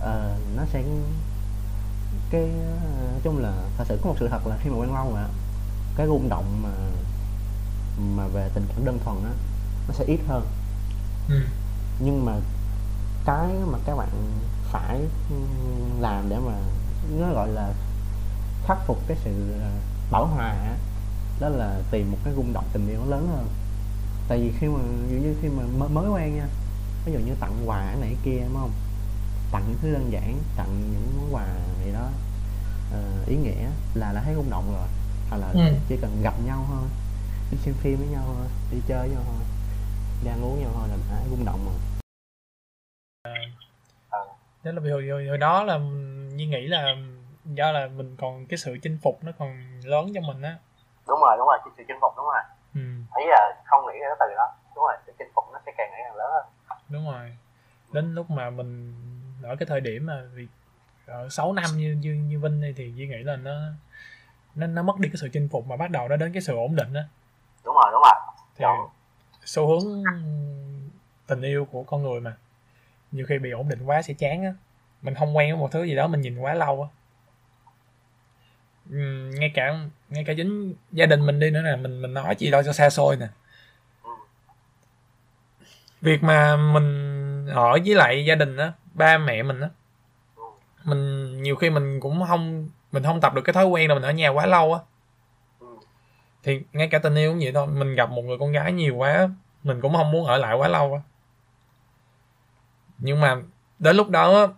ờ, 0.00 0.38
nó 0.56 0.64
sẽ 0.72 0.84
cái 2.30 2.48
nói 3.10 3.20
chung 3.22 3.38
là 3.38 3.52
thật 3.78 3.84
sự 3.88 3.98
có 4.02 4.10
một 4.10 4.16
sự 4.20 4.28
thật 4.28 4.46
là 4.46 4.58
khi 4.62 4.70
mà 4.70 4.76
quen 4.76 4.94
lâu 4.94 5.12
rồi 5.14 5.24
cái 5.96 6.06
rung 6.06 6.28
động 6.28 6.62
mà 6.62 6.70
mà 8.16 8.26
về 8.26 8.48
tình 8.54 8.66
cảm 8.68 8.84
đơn 8.84 8.98
thuần 9.04 9.24
á 9.24 9.30
nó 9.88 9.94
sẽ 9.94 10.04
ít 10.04 10.20
hơn. 10.28 10.46
Ừ. 11.28 11.40
Nhưng 11.98 12.24
mà 12.24 12.32
cái 13.24 13.48
mà 13.72 13.78
các 13.84 13.96
bạn 13.96 14.08
phải 14.64 15.00
làm 16.00 16.28
để 16.28 16.36
mà 16.38 16.54
nó 17.18 17.32
gọi 17.32 17.48
là 17.48 17.72
khắc 18.66 18.78
phục 18.86 18.98
cái 19.06 19.16
sự 19.24 19.52
ờ, 19.60 19.70
bảo 20.10 20.26
hòa 20.26 20.48
á, 20.48 20.76
đó 21.40 21.48
là 21.48 21.80
tìm 21.90 22.10
một 22.10 22.18
cái 22.24 22.34
rung 22.34 22.52
động 22.52 22.64
tình 22.72 22.88
yêu 22.88 23.00
nó 23.00 23.06
lớn 23.06 23.28
hơn. 23.28 23.46
Tại 24.28 24.38
vì 24.38 24.52
khi 24.58 24.66
mà 24.66 24.78
ví 25.08 25.16
dụ 25.16 25.22
như 25.22 25.36
khi 25.42 25.48
mà 25.48 25.88
mới, 25.88 26.08
quen 26.08 26.36
nha 26.36 26.46
ví 27.04 27.12
dụ 27.12 27.18
như 27.18 27.34
tặng 27.40 27.62
quà 27.66 27.94
này 28.00 28.16
kia 28.24 28.40
đúng 28.44 28.54
không? 28.54 28.70
Tặng 29.52 29.64
những 29.68 29.78
thứ 29.82 29.92
đơn 29.92 30.12
giản 30.12 30.38
tặng 30.56 30.80
những 30.92 31.12
món 31.16 31.34
quà 31.34 31.46
gì 31.84 31.92
đó 31.92 32.08
ờ, 32.92 33.02
ý 33.26 33.36
nghĩa 33.36 33.70
là 33.94 34.12
đã 34.12 34.22
thấy 34.24 34.34
rung 34.34 34.50
động 34.50 34.72
rồi 34.72 34.88
hoặc 35.30 35.36
là 35.36 35.48
ừ. 35.52 35.74
chỉ 35.88 35.96
cần 35.96 36.22
gặp 36.22 36.34
nhau 36.46 36.64
thôi 36.68 36.88
đi 37.50 37.58
xem 37.64 37.74
phim 37.74 37.98
với 37.98 38.08
nhau 38.08 38.22
thôi 38.26 38.46
đi 38.70 38.78
chơi 38.88 38.98
với 38.98 39.08
nhau 39.08 39.22
thôi 39.26 39.40
đi 40.22 40.28
ăn 40.30 40.44
uống 40.44 40.52
với 40.52 40.62
nhau 40.62 40.70
thôi 40.74 40.88
là 40.88 40.96
đã 41.10 41.22
rung 41.30 41.44
động 41.44 41.64
rồi 41.64 41.74
đó 44.64 44.72
là 44.72 44.80
vì 44.80 44.90
hồi, 44.90 45.08
hồi, 45.08 45.26
hồi 45.26 45.38
đó 45.38 45.64
là 45.64 45.78
Nhi 46.34 46.46
nghĩ 46.46 46.66
là 46.66 46.96
do 47.44 47.72
là 47.72 47.88
mình 47.96 48.16
còn 48.16 48.46
cái 48.46 48.58
sự 48.58 48.76
chinh 48.82 48.98
phục 49.02 49.24
nó 49.24 49.32
còn 49.38 49.80
lớn 49.84 50.06
cho 50.14 50.20
mình 50.20 50.42
á. 50.42 50.56
Đúng 51.08 51.20
rồi 51.20 51.36
đúng 51.38 51.46
rồi 51.46 51.58
cái 51.64 51.72
sự 51.76 51.84
chinh 51.88 51.96
phục 52.00 52.12
đúng 52.16 52.26
rồi. 52.26 52.42
Ừ, 52.74 52.80
ấy 53.10 53.26
là 53.26 53.62
không 53.64 53.86
nghĩ 53.86 53.98
cái 54.00 54.10
từ 54.20 54.34
đó. 54.36 54.54
Đúng 54.74 54.84
rồi 54.84 54.94
sự 55.06 55.12
chinh 55.18 55.28
phục 55.34 55.44
nó 55.52 55.58
sẽ 55.66 55.72
càng 55.76 55.90
ngày 55.90 56.00
càng 56.04 56.16
lớn 56.16 56.30
hơn. 56.32 56.44
Đúng 56.88 57.06
rồi. 57.12 57.36
Đến 57.92 58.14
lúc 58.14 58.30
mà 58.30 58.50
mình 58.50 58.94
ở 59.42 59.56
cái 59.56 59.66
thời 59.66 59.80
điểm 59.80 60.06
mà 60.06 60.22
vì 60.34 60.46
ở 61.06 61.28
6 61.28 61.52
năm 61.52 61.64
như 61.76 61.96
như 62.00 62.12
như 62.14 62.38
Vinh 62.38 62.60
này 62.60 62.74
thì 62.76 62.92
Duy 62.96 63.06
nghĩ 63.06 63.22
là 63.22 63.36
nó 63.36 63.54
nó 64.54 64.66
nó 64.66 64.82
mất 64.82 64.98
đi 64.98 65.08
cái 65.08 65.16
sự 65.16 65.28
chinh 65.32 65.48
phục 65.52 65.66
mà 65.66 65.76
bắt 65.76 65.90
đầu 65.90 66.08
nó 66.08 66.16
đến 66.16 66.32
cái 66.32 66.42
sự 66.42 66.56
ổn 66.56 66.76
định 66.76 66.94
á. 66.94 67.04
Đúng 67.64 67.74
rồi 67.74 67.90
đúng 67.92 68.02
rồi. 68.02 68.12
Thì 68.56 68.64
xu 69.44 69.66
hướng 69.66 70.04
tình 71.26 71.42
yêu 71.42 71.64
của 71.64 71.82
con 71.82 72.02
người 72.02 72.20
mà 72.20 72.36
nhiều 73.12 73.26
khi 73.28 73.38
bị 73.38 73.50
ổn 73.50 73.68
định 73.68 73.84
quá 73.84 74.02
sẽ 74.02 74.14
chán 74.14 74.44
á. 74.44 74.54
Mình 75.02 75.14
không 75.14 75.36
quen 75.36 75.50
với 75.50 75.60
một 75.60 75.72
thứ 75.72 75.82
gì 75.82 75.94
đó, 75.94 76.06
mình 76.06 76.20
nhìn 76.20 76.38
quá 76.38 76.54
lâu 76.54 76.82
á. 76.82 76.88
Ngay 79.38 79.50
cả 79.54 79.78
ngay 80.08 80.24
cả 80.24 80.32
chính 80.36 80.74
gia 80.92 81.06
đình 81.06 81.26
mình 81.26 81.40
đi 81.40 81.50
nữa 81.50 81.62
nè, 81.62 81.76
mình 81.76 82.02
mình 82.02 82.14
nói 82.14 82.34
gì 82.38 82.50
đâu 82.50 82.62
cho 82.62 82.72
xa 82.72 82.90
xôi 82.90 83.16
nè. 83.16 83.26
Việc 86.00 86.22
mà 86.22 86.56
mình 86.56 87.46
ở 87.46 87.78
với 87.84 87.94
lại 87.94 88.24
gia 88.24 88.34
đình 88.34 88.56
á, 88.56 88.72
ba 88.94 89.18
mẹ 89.18 89.42
mình 89.42 89.60
á, 89.60 89.68
mình 90.84 91.42
nhiều 91.42 91.56
khi 91.56 91.70
mình 91.70 92.00
cũng 92.00 92.24
không, 92.28 92.68
mình 92.92 93.02
không 93.02 93.20
tập 93.20 93.34
được 93.34 93.42
cái 93.44 93.52
thói 93.52 93.66
quen 93.66 93.88
là 93.88 93.94
mình 93.94 94.02
ở 94.02 94.12
nhà 94.12 94.28
quá 94.28 94.46
lâu 94.46 94.74
á. 94.74 94.80
Thì 96.42 96.62
ngay 96.72 96.88
cả 96.88 96.98
tình 96.98 97.14
yêu 97.14 97.30
cũng 97.30 97.40
vậy 97.42 97.52
thôi, 97.54 97.66
mình 97.66 97.94
gặp 97.94 98.10
một 98.10 98.22
người 98.22 98.38
con 98.38 98.52
gái 98.52 98.72
nhiều 98.72 98.96
quá, 98.96 99.28
mình 99.62 99.80
cũng 99.80 99.94
không 99.94 100.10
muốn 100.10 100.26
ở 100.26 100.36
lại 100.36 100.54
quá 100.54 100.68
lâu 100.68 100.94
á 100.94 101.00
nhưng 103.02 103.20
mà 103.20 103.36
đến 103.78 103.96
lúc 103.96 104.10
đó 104.10 104.54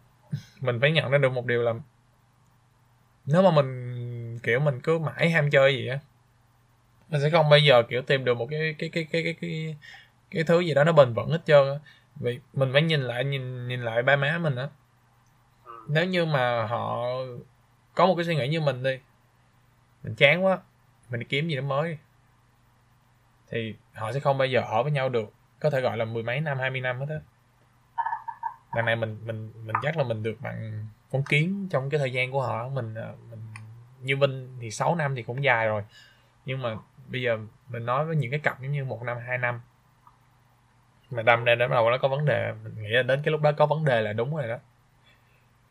mình 0.61 0.81
phải 0.81 0.93
nhận 0.93 1.11
ra 1.11 1.19
được 1.19 1.33
một 1.33 1.47
điều 1.47 1.63
là 1.63 1.75
nếu 3.27 3.43
mà 3.43 3.51
mình 3.51 4.39
kiểu 4.43 4.61
mình 4.61 4.81
cứ 4.81 4.99
mãi 4.99 5.31
ham 5.31 5.51
chơi 5.51 5.75
gì 5.75 5.89
á 5.89 5.99
mình 7.09 7.21
sẽ 7.21 7.31
không 7.31 7.49
bao 7.49 7.59
giờ 7.59 7.83
kiểu 7.83 8.03
tìm 8.03 8.25
được 8.25 8.35
một 8.35 8.47
cái 8.51 8.75
cái 8.79 8.89
cái 8.89 9.05
cái 9.13 9.23
cái 9.23 9.35
cái, 9.41 9.77
cái 10.31 10.45
thứ 10.45 10.61
gì 10.61 10.75
đó 10.75 10.85
nó 10.85 10.93
bền 10.93 11.15
vững 11.15 11.31
hết 11.31 11.41
trơn 11.47 11.69
á. 11.69 11.75
Vì 12.17 12.41
mình 12.53 12.73
phải 12.73 12.83
nhìn 12.83 13.01
lại 13.01 13.25
nhìn 13.25 13.69
nhìn 13.69 13.83
lại 13.83 14.03
ba 14.03 14.17
má 14.17 14.39
mình 14.39 14.57
á. 14.57 14.69
Nếu 15.89 16.05
như 16.05 16.25
mà 16.25 16.67
họ 16.67 17.07
có 17.95 18.07
một 18.07 18.15
cái 18.15 18.25
suy 18.25 18.37
nghĩ 18.37 18.49
như 18.49 18.61
mình 18.61 18.83
đi 18.83 18.99
mình 20.03 20.15
chán 20.15 20.45
quá 20.45 20.59
mình 21.11 21.21
đi 21.21 21.27
kiếm 21.29 21.49
gì 21.49 21.57
đó 21.57 21.63
mới 21.63 21.99
thì 23.51 23.75
họ 23.93 24.13
sẽ 24.13 24.21
không 24.21 24.39
bao 24.39 24.47
giờ 24.47 24.61
ở 24.61 24.83
với 24.83 24.93
nhau 24.93 25.09
được. 25.09 25.33
Có 25.61 25.71
thể 25.71 25.81
gọi 25.81 25.97
là 25.97 26.05
mười 26.05 26.23
mấy 26.23 26.41
năm 26.41 26.59
hai 26.59 26.71
mươi 26.71 26.81
năm 26.81 27.01
hết 27.01 27.07
á 27.09 27.21
đằng 28.77 28.85
này 28.85 28.97
mình 28.97 29.19
mình 29.27 29.53
mình 29.65 29.77
chắc 29.83 29.97
là 29.97 30.05
mình 30.05 30.23
được 30.23 30.37
bằng 30.41 30.87
con 31.13 31.25
kiến 31.25 31.69
trong 31.71 31.91
cái 31.91 31.99
thời 31.99 32.13
gian 32.13 32.33
của 32.33 32.43
họ. 32.43 32.69
Mình 32.69 32.95
à, 32.95 33.13
mình, 33.31 33.41
như 34.01 34.17
Vinh 34.17 34.57
thì 34.61 34.71
6 34.71 34.95
năm 34.95 35.15
thì 35.15 35.23
cũng 35.23 35.45
dài 35.45 35.67
rồi. 35.67 35.85
Nhưng 36.45 36.63
mà 36.63 36.77
bây 37.09 37.23
giờ 37.23 37.39
mình 37.69 37.87
nói 37.87 38.05
với 38.05 38.17
những 38.17 38.31
cái 38.31 38.41
cặp 38.41 38.61
giống 38.63 38.73
như 38.73 38.85
một 38.85 39.03
năm, 39.03 39.19
hai 39.27 39.39
năm. 39.39 39.61
Mà 41.11 41.23
đâm 41.23 41.45
ra 41.45 41.55
đến 41.55 41.71
đầu 41.71 41.91
nó 41.91 41.99
có 41.99 42.09
vấn 42.09 42.25
đề. 42.25 42.53
Mình 42.65 42.83
nghĩ 42.83 42.89
là 42.89 43.03
đến 43.03 43.23
cái 43.25 43.33
lúc 43.33 43.41
đó 43.41 43.53
có 43.53 43.67
vấn 43.67 43.85
đề 43.85 44.01
là 44.01 44.13
đúng 44.13 44.37
rồi 44.37 44.49
đó. 44.49 44.57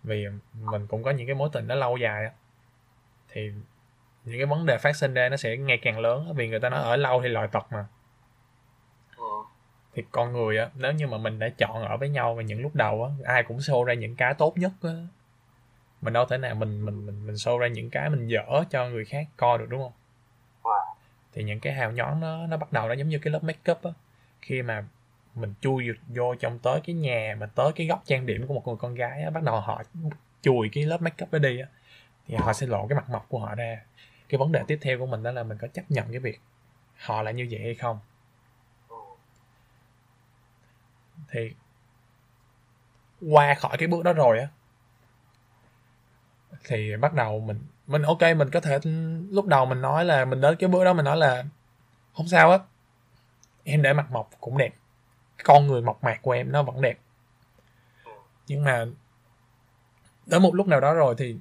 Vì 0.03 0.25
mình 0.53 0.87
cũng 0.87 1.03
có 1.03 1.11
những 1.11 1.27
cái 1.27 1.35
mối 1.35 1.49
tình 1.53 1.67
nó 1.67 1.75
lâu 1.75 1.97
dài 1.97 2.23
đó. 2.23 2.29
thì 3.29 3.51
những 4.25 4.37
cái 4.39 4.45
vấn 4.45 4.65
đề 4.65 4.77
phát 4.77 4.95
sinh 4.95 5.13
ra 5.13 5.29
nó 5.29 5.37
sẽ 5.37 5.57
ngày 5.57 5.79
càng 5.81 5.99
lớn 5.99 6.33
vì 6.35 6.47
người 6.47 6.59
ta 6.59 6.69
nói 6.69 6.79
ở 6.79 6.95
lâu 6.95 7.21
thì 7.21 7.29
lòi 7.29 7.47
tật 7.47 7.65
mà 7.71 7.85
thì 9.95 10.03
con 10.11 10.33
người 10.33 10.57
á, 10.57 10.69
nếu 10.75 10.91
như 10.93 11.07
mà 11.07 11.17
mình 11.17 11.39
đã 11.39 11.49
chọn 11.49 11.83
ở 11.83 11.97
với 11.97 12.09
nhau 12.09 12.35
và 12.35 12.43
những 12.43 12.61
lúc 12.61 12.75
đầu 12.75 13.03
á, 13.03 13.09
ai 13.23 13.43
cũng 13.43 13.57
show 13.57 13.83
ra 13.83 13.93
những 13.93 14.15
cái 14.15 14.33
tốt 14.33 14.57
nhất 14.57 14.71
á. 14.83 14.93
Mình 16.01 16.13
đâu 16.13 16.25
thể 16.25 16.37
nào 16.37 16.55
mình 16.55 16.85
mình 16.85 17.05
mình 17.05 17.27
mình 17.27 17.35
show 17.35 17.57
ra 17.57 17.67
những 17.67 17.89
cái 17.89 18.09
mình 18.09 18.27
dở 18.27 18.63
cho 18.69 18.89
người 18.89 19.05
khác 19.05 19.27
coi 19.37 19.57
được, 19.57 19.65
đúng 19.69 19.81
không? 19.83 19.91
Thì 21.33 21.43
những 21.43 21.59
cái 21.59 21.73
hào 21.73 21.91
nhón 21.91 22.19
nó 22.19 22.47
nó 22.47 22.57
bắt 22.57 22.71
đầu 22.73 22.87
nó 22.87 22.93
giống 22.93 23.09
như 23.09 23.19
cái 23.19 23.31
lớp 23.33 23.43
make 23.43 23.71
up 23.71 23.83
á. 23.83 23.91
Khi 24.41 24.61
mà 24.61 24.85
mình 25.35 25.53
chui 25.61 25.85
vô 26.07 26.35
trong 26.35 26.59
tới 26.59 26.81
cái 26.85 26.95
nhà 26.95 27.37
mà 27.39 27.45
tới 27.45 27.71
cái 27.75 27.87
góc 27.87 28.03
trang 28.05 28.25
điểm 28.25 28.47
của 28.47 28.53
một 28.53 28.67
người 28.67 28.75
con 28.79 28.95
gái 28.95 29.21
á, 29.23 29.29
bắt 29.29 29.43
đầu 29.43 29.59
họ 29.59 29.83
chùi 30.41 30.69
cái 30.73 30.85
lớp 30.85 31.01
make 31.01 31.25
up 31.25 31.31
đó 31.31 31.39
đi 31.39 31.59
á, 31.59 31.67
thì 32.27 32.35
họ 32.35 32.53
sẽ 32.53 32.67
lộ 32.67 32.87
cái 32.87 32.95
mặt 32.95 33.09
mộc 33.09 33.29
của 33.29 33.39
họ 33.39 33.55
ra. 33.55 33.81
Cái 34.29 34.39
vấn 34.39 34.51
đề 34.51 34.63
tiếp 34.67 34.79
theo 34.81 34.99
của 34.99 35.05
mình 35.05 35.23
đó 35.23 35.31
là 35.31 35.43
mình 35.43 35.57
có 35.57 35.67
chấp 35.67 35.91
nhận 35.91 36.11
cái 36.11 36.19
việc 36.19 36.39
họ 36.97 37.21
là 37.21 37.31
như 37.31 37.47
vậy 37.51 37.61
hay 37.63 37.75
không 37.75 37.99
Ừ 38.89 38.95
thì 41.31 41.51
qua 43.29 43.53
khỏi 43.53 43.77
cái 43.77 43.87
bước 43.87 44.03
đó 44.03 44.13
rồi 44.13 44.39
á, 44.39 44.47
thì 46.63 46.97
bắt 46.97 47.13
đầu 47.13 47.39
mình 47.39 47.59
mình 47.87 48.01
ok, 48.01 48.21
mình 48.37 48.49
có 48.49 48.59
thể 48.59 48.79
lúc 49.29 49.45
đầu 49.45 49.65
mình 49.65 49.81
nói 49.81 50.05
là, 50.05 50.25
mình 50.25 50.41
đến 50.41 50.55
cái 50.55 50.69
bước 50.69 50.83
đó 50.83 50.93
mình 50.93 51.05
nói 51.05 51.17
là 51.17 51.43
không 52.13 52.27
sao 52.27 52.51
á, 52.51 52.57
em 53.63 53.81
để 53.81 53.93
mặt 53.93 54.11
mộc 54.11 54.29
cũng 54.39 54.57
đẹp, 54.57 54.73
con 55.43 55.67
người 55.67 55.81
mộc 55.81 56.03
mạc 56.03 56.21
của 56.21 56.31
em 56.31 56.51
nó 56.51 56.63
vẫn 56.63 56.81
đẹp. 56.81 56.97
Nhưng 58.47 58.63
mà 58.63 58.85
đến 60.25 60.41
một 60.41 60.55
lúc 60.55 60.67
nào 60.67 60.79
đó 60.79 60.93
rồi 60.93 61.15
thì 61.17 61.35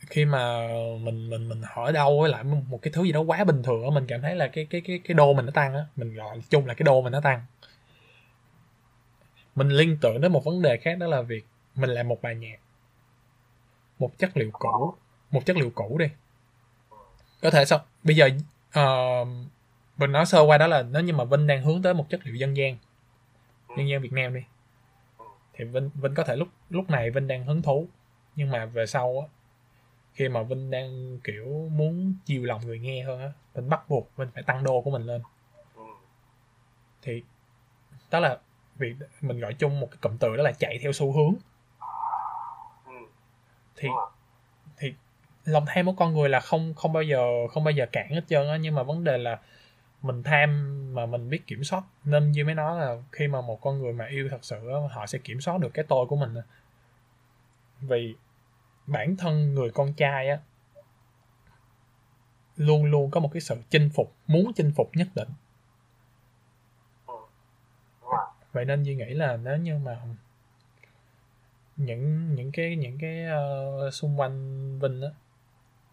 khi 0.00 0.24
mà 0.24 0.68
mình 1.00 1.30
mình 1.30 1.48
mình 1.48 1.62
hỏi 1.64 1.92
đâu 1.92 2.20
với 2.20 2.30
lại 2.30 2.44
một 2.44 2.78
cái 2.82 2.92
thứ 2.92 3.02
gì 3.04 3.12
đó 3.12 3.20
quá 3.20 3.44
bình 3.44 3.62
thường 3.62 3.94
mình 3.94 4.06
cảm 4.08 4.22
thấy 4.22 4.36
là 4.36 4.48
cái 4.48 4.66
cái 4.70 4.80
cái 4.80 5.00
cái 5.04 5.14
đô 5.14 5.32
mình 5.32 5.46
nó 5.46 5.52
tăng 5.52 5.74
á, 5.74 5.84
mình 5.96 6.14
gọi 6.14 6.42
chung 6.50 6.66
là 6.66 6.74
cái 6.74 6.84
đô 6.84 7.02
mình 7.02 7.12
nó 7.12 7.20
tăng 7.20 7.44
mình 9.54 9.68
liên 9.68 9.98
tưởng 10.00 10.20
đến 10.20 10.32
một 10.32 10.44
vấn 10.44 10.62
đề 10.62 10.76
khác 10.76 10.98
đó 10.98 11.06
là 11.06 11.22
việc 11.22 11.46
mình 11.74 11.90
làm 11.90 12.08
một 12.08 12.22
bài 12.22 12.34
nhạc. 12.34 12.56
Một 13.98 14.18
chất 14.18 14.36
liệu 14.36 14.50
cũ. 14.52 14.94
Một 15.30 15.46
chất 15.46 15.56
liệu 15.56 15.70
cũ 15.74 15.98
đi. 15.98 16.06
Có 17.42 17.50
thể 17.50 17.64
sao? 17.64 17.84
Bây 18.02 18.16
giờ 18.16 18.26
uh, 18.80 19.28
mình 19.96 20.12
nói 20.12 20.26
sơ 20.26 20.40
qua 20.40 20.58
đó 20.58 20.66
là 20.66 20.82
nếu 20.82 21.02
như 21.02 21.12
mà 21.12 21.24
Vinh 21.24 21.46
đang 21.46 21.62
hướng 21.62 21.82
tới 21.82 21.94
một 21.94 22.06
chất 22.10 22.20
liệu 22.24 22.34
dân 22.34 22.56
gian 22.56 22.76
dân 23.76 23.88
gian 23.88 24.02
Việt 24.02 24.12
Nam 24.12 24.34
đi 24.34 24.40
thì 25.54 25.64
Vinh 25.64 25.90
Vinh 25.94 26.14
có 26.14 26.24
thể 26.24 26.36
lúc 26.36 26.48
lúc 26.70 26.90
này 26.90 27.10
Vinh 27.10 27.28
đang 27.28 27.44
hứng 27.44 27.62
thú. 27.62 27.88
Nhưng 28.36 28.50
mà 28.50 28.66
về 28.66 28.86
sau 28.86 29.20
á 29.20 29.26
khi 30.14 30.28
mà 30.28 30.42
Vinh 30.42 30.70
đang 30.70 31.18
kiểu 31.24 31.70
muốn 31.72 32.14
chiều 32.24 32.44
lòng 32.44 32.66
người 32.66 32.78
nghe 32.78 33.02
hơn 33.02 33.20
á 33.20 33.32
Vinh 33.54 33.68
bắt 33.68 33.88
buộc 33.88 34.16
Vinh 34.16 34.28
phải 34.34 34.42
tăng 34.42 34.64
đô 34.64 34.80
của 34.80 34.90
mình 34.90 35.02
lên. 35.02 35.22
Thì 37.02 37.22
đó 38.10 38.20
là 38.20 38.38
việc 38.76 38.94
mình 39.20 39.40
gọi 39.40 39.54
chung 39.54 39.80
một 39.80 39.88
cái 39.90 39.98
cụm 40.00 40.18
từ 40.18 40.36
đó 40.36 40.42
là 40.42 40.52
chạy 40.52 40.78
theo 40.82 40.92
xu 40.92 41.12
hướng. 41.12 41.34
Thì 43.76 43.88
thì 44.76 44.94
lòng 45.44 45.64
tham 45.66 45.86
của 45.86 45.92
con 45.92 46.14
người 46.14 46.28
là 46.28 46.40
không 46.40 46.74
không 46.74 46.92
bao 46.92 47.02
giờ 47.02 47.48
không 47.48 47.64
bao 47.64 47.72
giờ 47.72 47.86
cản 47.92 48.08
hết 48.10 48.24
trơn 48.28 48.48
á 48.48 48.56
nhưng 48.56 48.74
mà 48.74 48.82
vấn 48.82 49.04
đề 49.04 49.18
là 49.18 49.40
mình 50.02 50.22
tham 50.22 50.78
mà 50.94 51.06
mình 51.06 51.30
biết 51.30 51.46
kiểm 51.46 51.64
soát 51.64 51.84
nên 52.04 52.32
như 52.32 52.44
mới 52.44 52.54
nói 52.54 52.80
là 52.80 52.96
khi 53.12 53.28
mà 53.28 53.40
một 53.40 53.60
con 53.60 53.78
người 53.78 53.92
mà 53.92 54.06
yêu 54.06 54.28
thật 54.30 54.38
sự 54.44 54.68
á, 54.68 54.76
họ 54.90 55.06
sẽ 55.06 55.18
kiểm 55.24 55.40
soát 55.40 55.60
được 55.60 55.70
cái 55.74 55.84
tôi 55.88 56.06
của 56.06 56.16
mình 56.16 56.34
vì 57.80 58.14
bản 58.86 59.16
thân 59.16 59.54
người 59.54 59.70
con 59.70 59.92
trai 59.92 60.28
á 60.28 60.38
luôn 62.56 62.84
luôn 62.84 63.10
có 63.10 63.20
một 63.20 63.30
cái 63.32 63.40
sự 63.40 63.56
chinh 63.70 63.90
phục 63.94 64.14
muốn 64.26 64.52
chinh 64.56 64.72
phục 64.76 64.90
nhất 64.96 65.08
định 65.14 65.28
Ừ. 67.06 67.14
Đúng 68.02 68.10
rồi. 68.10 68.26
Vậy 68.52 68.64
nên 68.64 68.82
Duy 68.82 68.94
nghĩ 68.94 69.04
là 69.14 69.36
nếu 69.36 69.56
như 69.56 69.78
mà 69.78 70.00
những 71.76 72.34
những 72.34 72.52
cái 72.52 72.76
những 72.76 72.98
cái 73.00 73.24
ờ, 73.24 73.90
xung 73.90 74.20
quanh 74.20 74.78
Vinh 74.78 75.02
á 75.02 75.08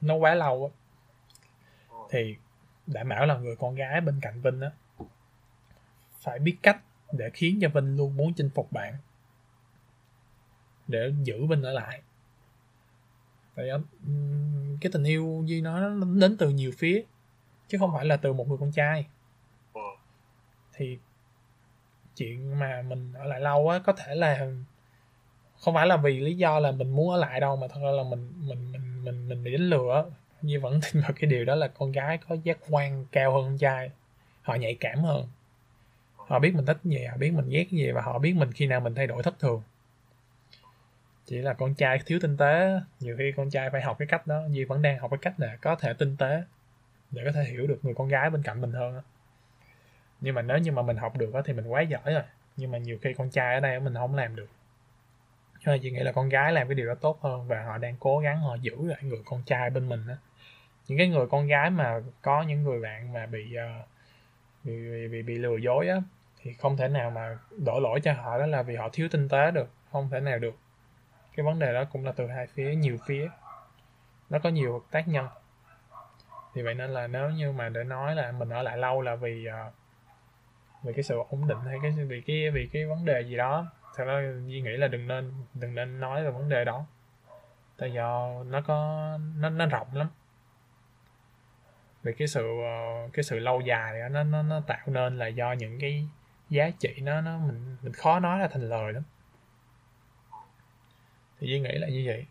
nó 0.01 0.16
quá 0.16 0.36
lâu 0.36 0.72
á 0.74 0.78
thì 2.10 2.36
đảm 2.88 3.10
bảo 3.10 3.26
là 3.26 3.38
người 3.38 3.55
con 3.55 3.76
gái 3.76 4.01
bên 4.01 4.20
cạnh 4.22 4.41
Vinh 4.41 4.62
á 4.62 4.72
phải 6.20 6.39
biết 6.39 6.57
cách 6.62 6.82
để 7.12 7.30
khiến 7.34 7.60
cho 7.62 7.70
Vinh 7.70 7.97
luôn 7.97 8.18
muốn 8.18 8.34
chinh 8.34 8.49
phục 8.55 8.72
bạn 8.72 8.93
để 10.88 11.14
giữ 11.24 11.45
Vinh 11.45 11.64
ở 11.64 11.72
lại 11.74 12.01
tại 13.55 13.70
cái 14.82 14.91
tình 14.91 15.03
yêu 15.03 15.43
Duy 15.45 15.62
nói 15.62 15.82
nó 15.82 16.05
đến 16.05 16.38
từ 16.38 16.49
nhiều 16.49 16.72
phía 16.78 17.03
chứ 17.68 17.78
không 17.78 17.91
phải 17.93 18.05
là 18.05 18.18
từ 18.18 18.34
một 18.34 18.47
người 18.47 18.57
con 18.60 18.72
trai 18.72 19.07
Ừ. 19.74 19.82
thì 20.74 20.97
chuyện 22.20 22.59
mà 22.59 22.82
mình 22.82 23.13
ở 23.13 23.26
lại 23.26 23.39
lâu 23.39 23.70
á, 23.70 23.80
có 23.86 23.93
thể 23.93 24.15
là 24.15 24.47
không 25.59 25.74
phải 25.74 25.88
là 25.88 25.97
vì 25.97 26.20
lý 26.20 26.34
do 26.34 26.59
là 26.59 26.72
mình 26.72 26.89
muốn 26.89 27.11
ở 27.11 27.17
lại 27.17 27.39
đâu, 27.39 27.55
mà 27.55 27.67
thật 27.67 27.80
ra 27.84 27.91
là 27.91 28.03
mình 28.03 28.34
mình 28.47 28.72
mình 28.72 29.03
mình 29.03 29.30
mình 29.30 29.43
bị 29.43 29.51
đánh 29.51 29.70
lừa 29.70 30.05
Như 30.41 30.59
vẫn 30.59 30.80
tin 30.82 31.01
vào 31.01 31.11
cái 31.15 31.30
điều 31.30 31.45
đó 31.45 31.55
là 31.55 31.67
con 31.67 31.91
gái 31.91 32.17
có 32.17 32.36
giác 32.43 32.57
quan 32.70 33.05
cao 33.11 33.34
hơn 33.34 33.43
con 33.43 33.57
trai, 33.57 33.91
họ 34.41 34.55
nhạy 34.55 34.76
cảm 34.80 34.99
hơn. 34.99 35.28
Họ 36.15 36.39
biết 36.39 36.55
mình 36.55 36.65
thích 36.65 36.78
gì, 36.84 37.05
họ 37.05 37.17
biết 37.17 37.32
mình 37.32 37.49
ghét 37.49 37.70
gì, 37.72 37.91
và 37.91 38.01
họ 38.01 38.20
biết 38.20 38.34
mình 38.34 38.51
khi 38.51 38.67
nào 38.67 38.80
mình 38.80 38.95
thay 38.95 39.07
đổi 39.07 39.24
thất 39.24 39.39
thường. 39.39 39.61
Chỉ 41.26 41.38
là 41.38 41.53
con 41.53 41.76
trai 41.76 41.99
thiếu 42.05 42.20
tinh 42.22 42.38
tế 42.38 42.80
nhiều 42.99 43.15
khi 43.17 43.34
con 43.38 43.49
trai 43.49 43.70
phải 43.70 43.82
học 43.82 43.95
cái 43.99 44.07
cách 44.07 44.28
đó. 44.28 44.41
Như 44.49 44.65
vẫn 44.70 44.82
đang 44.82 44.99
học 44.99 45.11
cái 45.11 45.17
cách 45.22 45.39
là 45.39 45.57
có 45.61 45.76
thể 45.76 45.93
tinh 45.93 46.17
tế 46.17 46.43
để 47.11 47.22
có 47.26 47.32
thể 47.32 47.43
hiểu 47.43 47.67
được 47.67 47.80
người 47.84 47.93
con 47.93 48.07
gái 48.07 48.30
bên 48.30 48.43
cạnh 48.43 48.61
mình 48.61 48.72
hơn 48.72 49.01
nhưng 50.22 50.36
mà 50.36 50.41
nếu 50.41 50.57
như 50.57 50.72
mà 50.72 50.82
mình 50.82 50.97
học 50.97 51.17
được 51.17 51.32
thì 51.45 51.53
mình 51.53 51.67
quá 51.67 51.82
giỏi 51.82 52.13
rồi. 52.13 52.24
Nhưng 52.57 52.72
mà 52.72 52.78
nhiều 52.78 52.97
khi 53.01 53.13
con 53.13 53.30
trai 53.30 53.53
ở 53.53 53.59
đây 53.59 53.80
mình 53.80 53.93
không 53.93 54.15
làm 54.15 54.36
được. 54.36 54.49
Cho 55.59 55.72
nên 55.72 55.82
chị 55.82 55.91
nghĩ 55.91 55.99
là 55.99 56.11
con 56.11 56.30
gái 56.30 56.53
làm 56.53 56.67
cái 56.67 56.76
điều 56.76 56.88
đó 56.88 56.95
tốt 56.95 57.22
hơn 57.22 57.47
và 57.47 57.63
họ 57.63 57.78
đang 57.78 57.95
cố 57.99 58.20
gắng 58.20 58.39
họ 58.39 58.55
giữ 58.55 58.76
lại 58.88 58.99
người 59.03 59.22
con 59.26 59.43
trai 59.45 59.70
bên 59.70 59.89
mình 59.89 60.07
á. 60.07 60.15
Những 60.88 60.97
cái 60.97 61.07
người 61.07 61.28
con 61.28 61.47
gái 61.47 61.70
mà 61.70 61.99
có 62.22 62.41
những 62.41 62.63
người 62.63 62.82
bạn 62.82 63.13
mà 63.13 63.26
bị 63.26 63.55
uh, 63.57 63.88
bị, 64.63 64.91
bị 64.91 65.07
bị 65.07 65.22
bị 65.22 65.38
lừa 65.38 65.57
dối 65.57 65.88
á 65.88 65.97
thì 66.41 66.53
không 66.53 66.78
thể 66.78 66.88
nào 66.88 67.11
mà 67.11 67.38
đổ 67.65 67.80
lỗi 67.80 67.99
cho 68.03 68.13
họ 68.13 68.39
đó 68.39 68.45
là 68.45 68.63
vì 68.63 68.76
họ 68.76 68.89
thiếu 68.93 69.07
tinh 69.11 69.30
tế 69.30 69.51
được 69.51 69.70
không 69.91 70.09
thể 70.09 70.20
nào 70.20 70.39
được. 70.39 70.55
Cái 71.36 71.45
vấn 71.45 71.59
đề 71.59 71.74
đó 71.74 71.84
cũng 71.91 72.05
là 72.05 72.11
từ 72.11 72.28
hai 72.28 72.47
phía 72.47 72.76
nhiều 72.76 72.97
phía. 73.05 73.30
Nó 74.30 74.39
có 74.39 74.49
nhiều 74.49 74.84
tác 74.91 75.07
nhân. 75.07 75.28
Thì 76.55 76.61
vậy 76.61 76.74
nên 76.74 76.89
là 76.89 77.07
nếu 77.07 77.30
như 77.30 77.51
mà 77.51 77.70
để 77.70 77.84
nói 77.84 78.15
là 78.15 78.32
mình 78.32 78.49
ở 78.49 78.61
lại 78.61 78.78
lâu 78.78 79.01
là 79.01 79.15
vì 79.15 79.47
uh, 79.47 79.74
vì 80.84 80.94
cái 80.94 81.04
sự 81.04 81.22
ổn 81.30 81.48
định 81.48 81.58
hay 81.66 81.80
cái 81.82 81.92
vì 81.92 82.22
cái 82.22 82.50
vì 82.50 82.70
cái 82.74 82.86
vấn 82.86 83.06
đề 83.06 83.22
gì 83.22 83.38
đó. 83.38 83.72
Thật 83.96 84.04
ra 84.06 84.34
Duy 84.46 84.62
nghĩ 84.62 84.72
là 84.72 84.88
đừng 84.88 85.08
nên 85.08 85.34
đừng 85.54 85.76
nên 85.76 86.00
nói 86.00 86.24
về 86.24 86.32
vấn 86.32 86.50
đề 86.50 86.66
đó. 86.66 86.86
Tại 87.78 87.92
do 87.92 88.30
nó 88.44 88.62
có 88.62 89.20
nó 89.38 89.50
nó 89.50 89.66
rộng 89.66 89.88
lắm. 89.94 90.08
Vì 92.04 92.14
cái 92.14 92.28
sự 92.28 92.48
ờ, 92.64 93.10
cái 93.14 93.24
sự 93.24 93.40
lâu 93.40 93.62
dài 93.62 94.00
đó, 94.00 94.10
nó 94.10 94.24
nó 94.24 94.42
nó 94.42 94.60
tạo 94.68 94.80
nên 94.86 95.18
là 95.18 95.28
do 95.28 95.52
những 95.52 95.80
cái 95.80 96.08
giá 96.50 96.70
trị 96.80 96.96
nó 97.02 97.22
nó 97.22 97.38
mình 97.38 97.78
mình 97.82 97.94
khó 97.94 98.20
nói 98.20 98.40
ra 98.40 98.48
thành 98.48 98.70
lời 98.70 98.94
lắm. 98.94 99.04
Thì 101.40 101.48
Duy 101.48 101.60
nghĩ 101.60 101.72
là 101.72 101.88
như 101.88 102.04
vậy. 102.06 102.26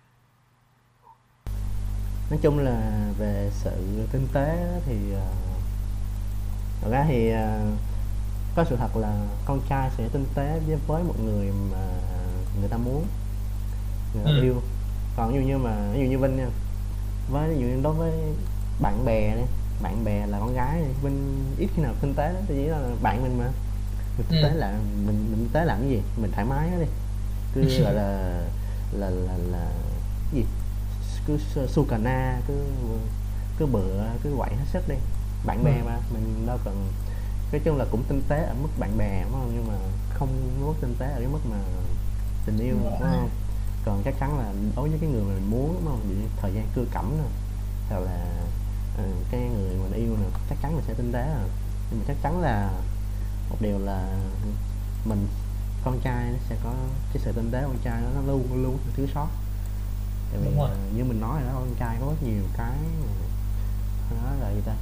Nói 2.31 2.39
chung 2.43 2.59
là 2.59 3.09
về 3.19 3.49
sự 3.53 4.07
kinh 4.13 4.27
tế 4.35 4.81
thì 4.87 5.13
ờ, 5.13 5.33
thật 6.81 6.89
ra 6.93 7.05
thì 7.09 7.33
uh, 7.35 7.98
có 8.59 8.65
sự 8.65 8.77
thật 8.77 8.97
là 8.97 9.27
con 9.45 9.61
trai 9.69 9.91
sẽ 9.99 10.09
tinh 10.13 10.27
tế 10.35 10.61
với 10.67 10.77
với 10.87 11.03
một 11.03 11.15
người 11.25 11.53
mà 11.71 11.79
người 12.61 12.69
ta 12.69 12.77
muốn 12.77 13.07
người 14.15 14.25
ta 14.25 14.31
ừ. 14.31 14.43
yêu. 14.43 14.55
Còn 15.17 15.33
ví 15.33 15.41
dụ 15.41 15.47
như 15.47 15.59
mà 15.59 15.93
ví 15.93 16.01
dụ 16.01 16.07
như 16.07 16.19
vinh 16.19 16.37
nha. 16.37 16.49
Với 17.31 17.49
ví 17.49 17.55
dụ 17.55 17.67
như 17.67 17.81
đối 17.83 17.95
với 17.95 18.13
bạn 18.81 19.05
bè 19.05 19.37
đi 19.37 19.43
bạn 19.83 20.05
bè 20.05 20.27
là 20.27 20.39
con 20.39 20.55
gái 20.55 20.83
vinh 21.03 21.45
ít 21.59 21.69
khi 21.77 21.83
nào 21.83 21.95
tinh 22.01 22.15
tế 22.15 22.33
lắm. 22.33 22.43
Chỉ 22.49 22.55
là 22.55 22.81
bạn 23.03 23.23
mình 23.23 23.39
mà. 23.39 23.51
Mình 24.19 24.27
tinh 24.29 24.43
tế 24.43 24.49
ừ. 24.49 24.59
là 24.59 24.79
mình 25.07 25.27
mình 25.31 25.39
tinh 25.39 25.51
tế 25.53 25.65
làm 25.65 25.81
cái 25.81 25.91
gì? 25.91 26.03
Mình 26.17 26.31
thoải 26.33 26.47
mái 26.47 26.71
đi. 26.81 26.87
Cứ 27.55 27.83
gọi 27.85 27.95
là 27.95 28.41
là 28.93 29.11
là 29.11 29.37
là 29.53 29.71
gì? 30.33 30.45
Cứ 31.27 31.39
su 31.69 31.85
cà 31.85 31.99
na 31.99 32.41
cứ 32.49 32.55
cứ 33.59 33.67
bựa 33.67 34.05
cứ 34.23 34.35
quậy 34.37 34.51
hết 34.51 34.65
sức 34.73 34.89
đi. 34.89 34.97
Bạn 35.47 35.65
bè 35.65 35.79
ừ. 35.79 35.85
mà 35.87 35.99
mình 36.13 36.47
đâu 36.47 36.59
cần 36.65 36.93
nói 37.53 37.61
chung 37.65 37.77
là 37.77 37.85
cũng 37.91 38.05
tinh 38.09 38.23
tế 38.29 38.43
ở 38.43 38.55
mức 38.63 38.69
bạn 38.79 38.99
bè 38.99 39.23
đúng 39.23 39.33
không? 39.33 39.51
Nhưng 39.55 39.69
mà 39.69 39.75
không 40.15 40.29
mức 40.67 40.75
tinh 40.81 40.95
tế 40.99 41.07
ở 41.07 41.19
cái 41.19 41.29
mức 41.29 41.47
mà 41.51 41.57
tình 42.47 42.59
yêu 42.59 42.77
đúng 42.83 43.01
không? 43.01 43.31
Còn 43.85 44.03
chắc 44.05 44.15
chắn 44.21 44.39
là 44.39 44.53
đối 44.77 44.89
với 44.89 44.99
cái 44.99 45.11
người 45.11 45.23
mà 45.23 45.35
mình 45.35 45.51
muốn 45.51 45.75
đúng 45.75 45.85
không? 45.85 46.01
Vậy 46.09 46.17
thời 46.41 46.53
gian 46.55 46.69
cưa 46.75 46.85
cẩm 46.93 47.13
nè 47.19 47.29
hoặc 47.89 48.01
là 48.01 48.27
uh, 48.95 49.15
cái 49.31 49.41
người 49.41 49.77
mình 49.83 49.93
yêu 49.93 50.17
nè 50.21 50.27
chắc 50.49 50.59
chắn 50.63 50.77
là 50.77 50.83
sẽ 50.87 50.95
tinh 50.95 51.13
tế 51.13 51.35
rồi. 51.35 51.49
Nhưng 51.91 52.01
mà 52.01 52.05
chắc 52.09 52.17
chắn 52.23 52.41
là 52.41 52.71
một 53.51 53.57
điều 53.61 53.79
là 53.79 54.19
mình 55.05 55.29
con 55.85 56.01
trai 56.01 56.31
nó 56.31 56.39
sẽ 56.49 56.57
có 56.65 56.75
cái 57.13 57.23
sự 57.25 57.33
tinh 57.33 57.51
tế 57.53 57.63
con 57.63 57.79
trai 57.85 58.01
nó, 58.01 58.21
nó 58.21 58.33
luôn 58.33 58.63
luôn 58.63 58.79
thiếu 58.97 59.07
sót. 59.15 59.29
Tại 60.33 60.41
vì 60.45 60.51
uh, 60.57 60.97
như 60.97 61.05
mình 61.05 61.21
nói 61.21 61.41
rồi 61.41 61.49
đó 61.49 61.55
con 61.55 61.75
trai 61.79 61.97
có 62.01 62.07
rất 62.07 62.23
nhiều 62.23 62.43
cái 62.57 62.77
nó 64.11 64.31
là 64.41 64.51
gì 64.51 64.61
ta? 64.67 64.75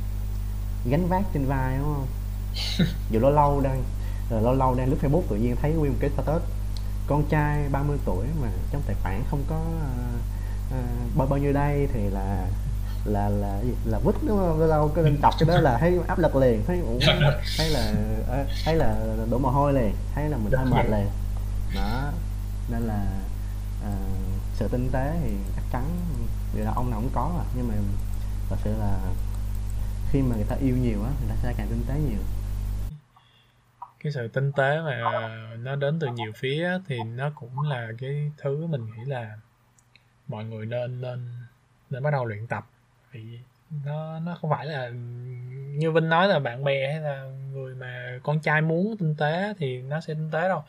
Gánh 0.90 1.08
vác 1.08 1.22
trên 1.34 1.46
vai 1.46 1.78
đúng 1.78 1.94
không 1.94 2.06
dù 3.10 3.20
lâu 3.20 3.30
lâu 3.30 3.60
đang 3.60 3.82
rồi 4.30 4.42
lâu 4.42 4.54
lâu 4.54 4.74
đang 4.74 4.90
lướt 4.90 4.96
facebook 5.02 5.22
tự 5.28 5.36
nhiên 5.36 5.56
thấy 5.62 5.72
nguyên 5.72 5.92
một 5.92 5.98
cái 6.00 6.10
status. 6.10 6.42
Con 7.06 7.24
trai 7.28 7.68
30 7.68 7.98
tuổi 8.04 8.26
mà 8.42 8.48
trong 8.70 8.82
tài 8.86 8.96
khoản 9.02 9.22
không 9.30 9.42
có 9.48 9.56
uh, 9.56 10.78
uh, 10.78 11.16
bao 11.16 11.26
bao 11.26 11.38
nhiêu 11.38 11.52
đây 11.52 11.88
thì 11.92 12.10
là 12.10 12.46
là 13.04 13.28
là 13.28 13.60
là 13.84 13.98
vứt 13.98 14.16
đúng 14.26 14.38
không? 14.38 14.58
Lâu 14.58 14.68
lâu 14.68 14.88
cái 14.94 15.04
lên 15.04 15.20
đọc 15.20 15.34
cái 15.38 15.48
đó 15.48 15.60
là 15.60 15.78
thấy 15.78 15.98
áp 16.08 16.18
lực 16.18 16.36
liền 16.36 16.64
thấy 16.66 16.80
ủa 16.80 16.98
thấy 17.58 17.70
là 17.70 17.92
ờ, 18.28 18.44
thấy 18.64 18.74
là 18.74 18.96
đổ 19.30 19.38
mồ 19.38 19.50
hôi 19.50 19.72
liền 19.72 19.94
thấy 20.14 20.28
là 20.28 20.36
mình 20.36 20.52
hơi 20.52 20.66
mệt 20.66 20.86
liền. 20.90 21.06
Đó 21.74 22.12
nên 22.70 22.82
là 22.82 23.06
uh, 23.82 23.94
sự 24.54 24.68
tinh 24.68 24.88
tế 24.92 25.12
thì 25.24 25.30
chắc 25.56 25.62
chắn 25.72 25.84
vì 26.54 26.62
là 26.62 26.72
ông 26.74 26.90
nào 26.90 27.00
cũng 27.00 27.10
có 27.14 27.30
à. 27.38 27.44
Nhưng 27.56 27.68
mà 27.68 27.74
thật 28.48 28.56
sự 28.64 28.70
là 28.78 28.98
khi 30.10 30.22
mà 30.22 30.36
người 30.36 30.46
ta 30.48 30.56
yêu 30.56 30.76
nhiều 30.76 31.02
á 31.02 31.10
người 31.20 31.28
ta 31.28 31.34
sẽ 31.42 31.54
càng 31.56 31.66
tinh 31.70 31.84
tế 31.88 31.94
nhiều 31.94 32.20
cái 34.00 34.12
sự 34.12 34.28
tinh 34.28 34.52
tế 34.52 34.80
mà 34.80 35.00
nó 35.58 35.76
đến 35.76 35.98
từ 36.00 36.06
nhiều 36.06 36.32
phía 36.36 36.78
thì 36.86 36.98
nó 37.02 37.30
cũng 37.34 37.60
là 37.60 37.88
cái 37.98 38.32
thứ 38.38 38.66
mình 38.66 38.86
nghĩ 38.86 39.04
là 39.04 39.36
mọi 40.28 40.44
người 40.44 40.66
nên 40.66 41.00
nên 41.00 41.28
nên 41.90 42.02
bắt 42.02 42.10
đầu 42.10 42.24
luyện 42.24 42.46
tập. 42.46 42.66
Vì 43.12 43.38
nó 43.84 44.20
nó 44.20 44.38
không 44.40 44.50
phải 44.50 44.66
là 44.66 44.88
như 45.78 45.90
Vinh 45.90 46.08
nói 46.08 46.28
là 46.28 46.38
bạn 46.38 46.64
bè 46.64 46.92
hay 46.92 47.00
là 47.00 47.24
người 47.52 47.74
mà 47.74 48.18
con 48.22 48.40
trai 48.40 48.62
muốn 48.62 48.96
tinh 48.96 49.14
tế 49.18 49.54
thì 49.58 49.82
nó 49.82 50.00
sẽ 50.00 50.14
tinh 50.14 50.30
tế 50.30 50.48
đâu. 50.48 50.64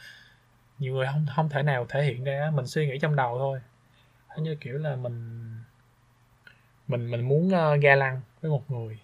Nhiều 0.80 0.94
người 0.94 1.08
không 1.14 1.26
không 1.36 1.50
thể 1.50 1.64
nào 1.64 1.86
thể 1.90 2.04
hiện 2.04 2.24
ra 2.24 2.52
mình 2.54 2.68
suy 2.68 2.88
nghĩ 2.88 3.00
trong 3.00 3.16
đầu 3.16 3.38
thôi. 3.38 3.60
Như 4.38 4.56
kiểu 4.56 4.78
là 4.78 4.96
mình 4.96 5.48
mình 6.88 7.12
mình 7.12 7.28
muốn 7.28 7.48
uh, 7.48 7.82
ga 7.82 7.96
lăng 7.96 8.22
với 8.42 8.52
một 8.52 8.72
người 8.72 9.00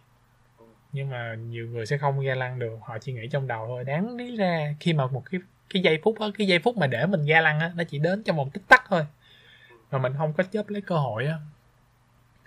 nhưng 0.94 1.10
mà 1.10 1.36
nhiều 1.36 1.68
người 1.68 1.86
sẽ 1.86 1.98
không 1.98 2.20
ga 2.20 2.36
lăng 2.36 2.60
được 2.60 2.78
họ 2.82 2.98
chỉ 3.00 3.14
nghĩ 3.14 3.28
trong 3.32 3.48
đầu 3.48 3.68
thôi. 3.68 3.84
Đáng 3.84 4.16
lý 4.16 4.36
ra 4.36 4.76
khi 4.80 4.94
mà 4.94 5.08
một 5.08 5.24
cái 5.32 5.42
cái 5.70 5.82
giây 5.82 6.00
phút 6.04 6.20
á 6.20 6.28
cái 6.38 6.48
giây 6.48 6.60
phút 6.60 6.78
mà 6.78 6.88
để 6.88 7.06
mình 7.06 7.26
ga 7.26 7.42
lăng 7.42 7.60
á 7.60 7.72
nó 7.76 7.84
chỉ 7.84 8.00
đến 8.00 8.24
trong 8.24 8.36
một 8.36 8.54
tích 8.54 8.64
tắc 8.68 8.84
thôi. 8.90 9.06
Mà 9.92 10.00
mình 10.00 10.14
không 10.18 10.34
có 10.34 10.44
chấp 10.44 10.70
lấy 10.70 10.82
cơ 10.82 10.98
hội 10.98 11.26
á. 11.26 11.38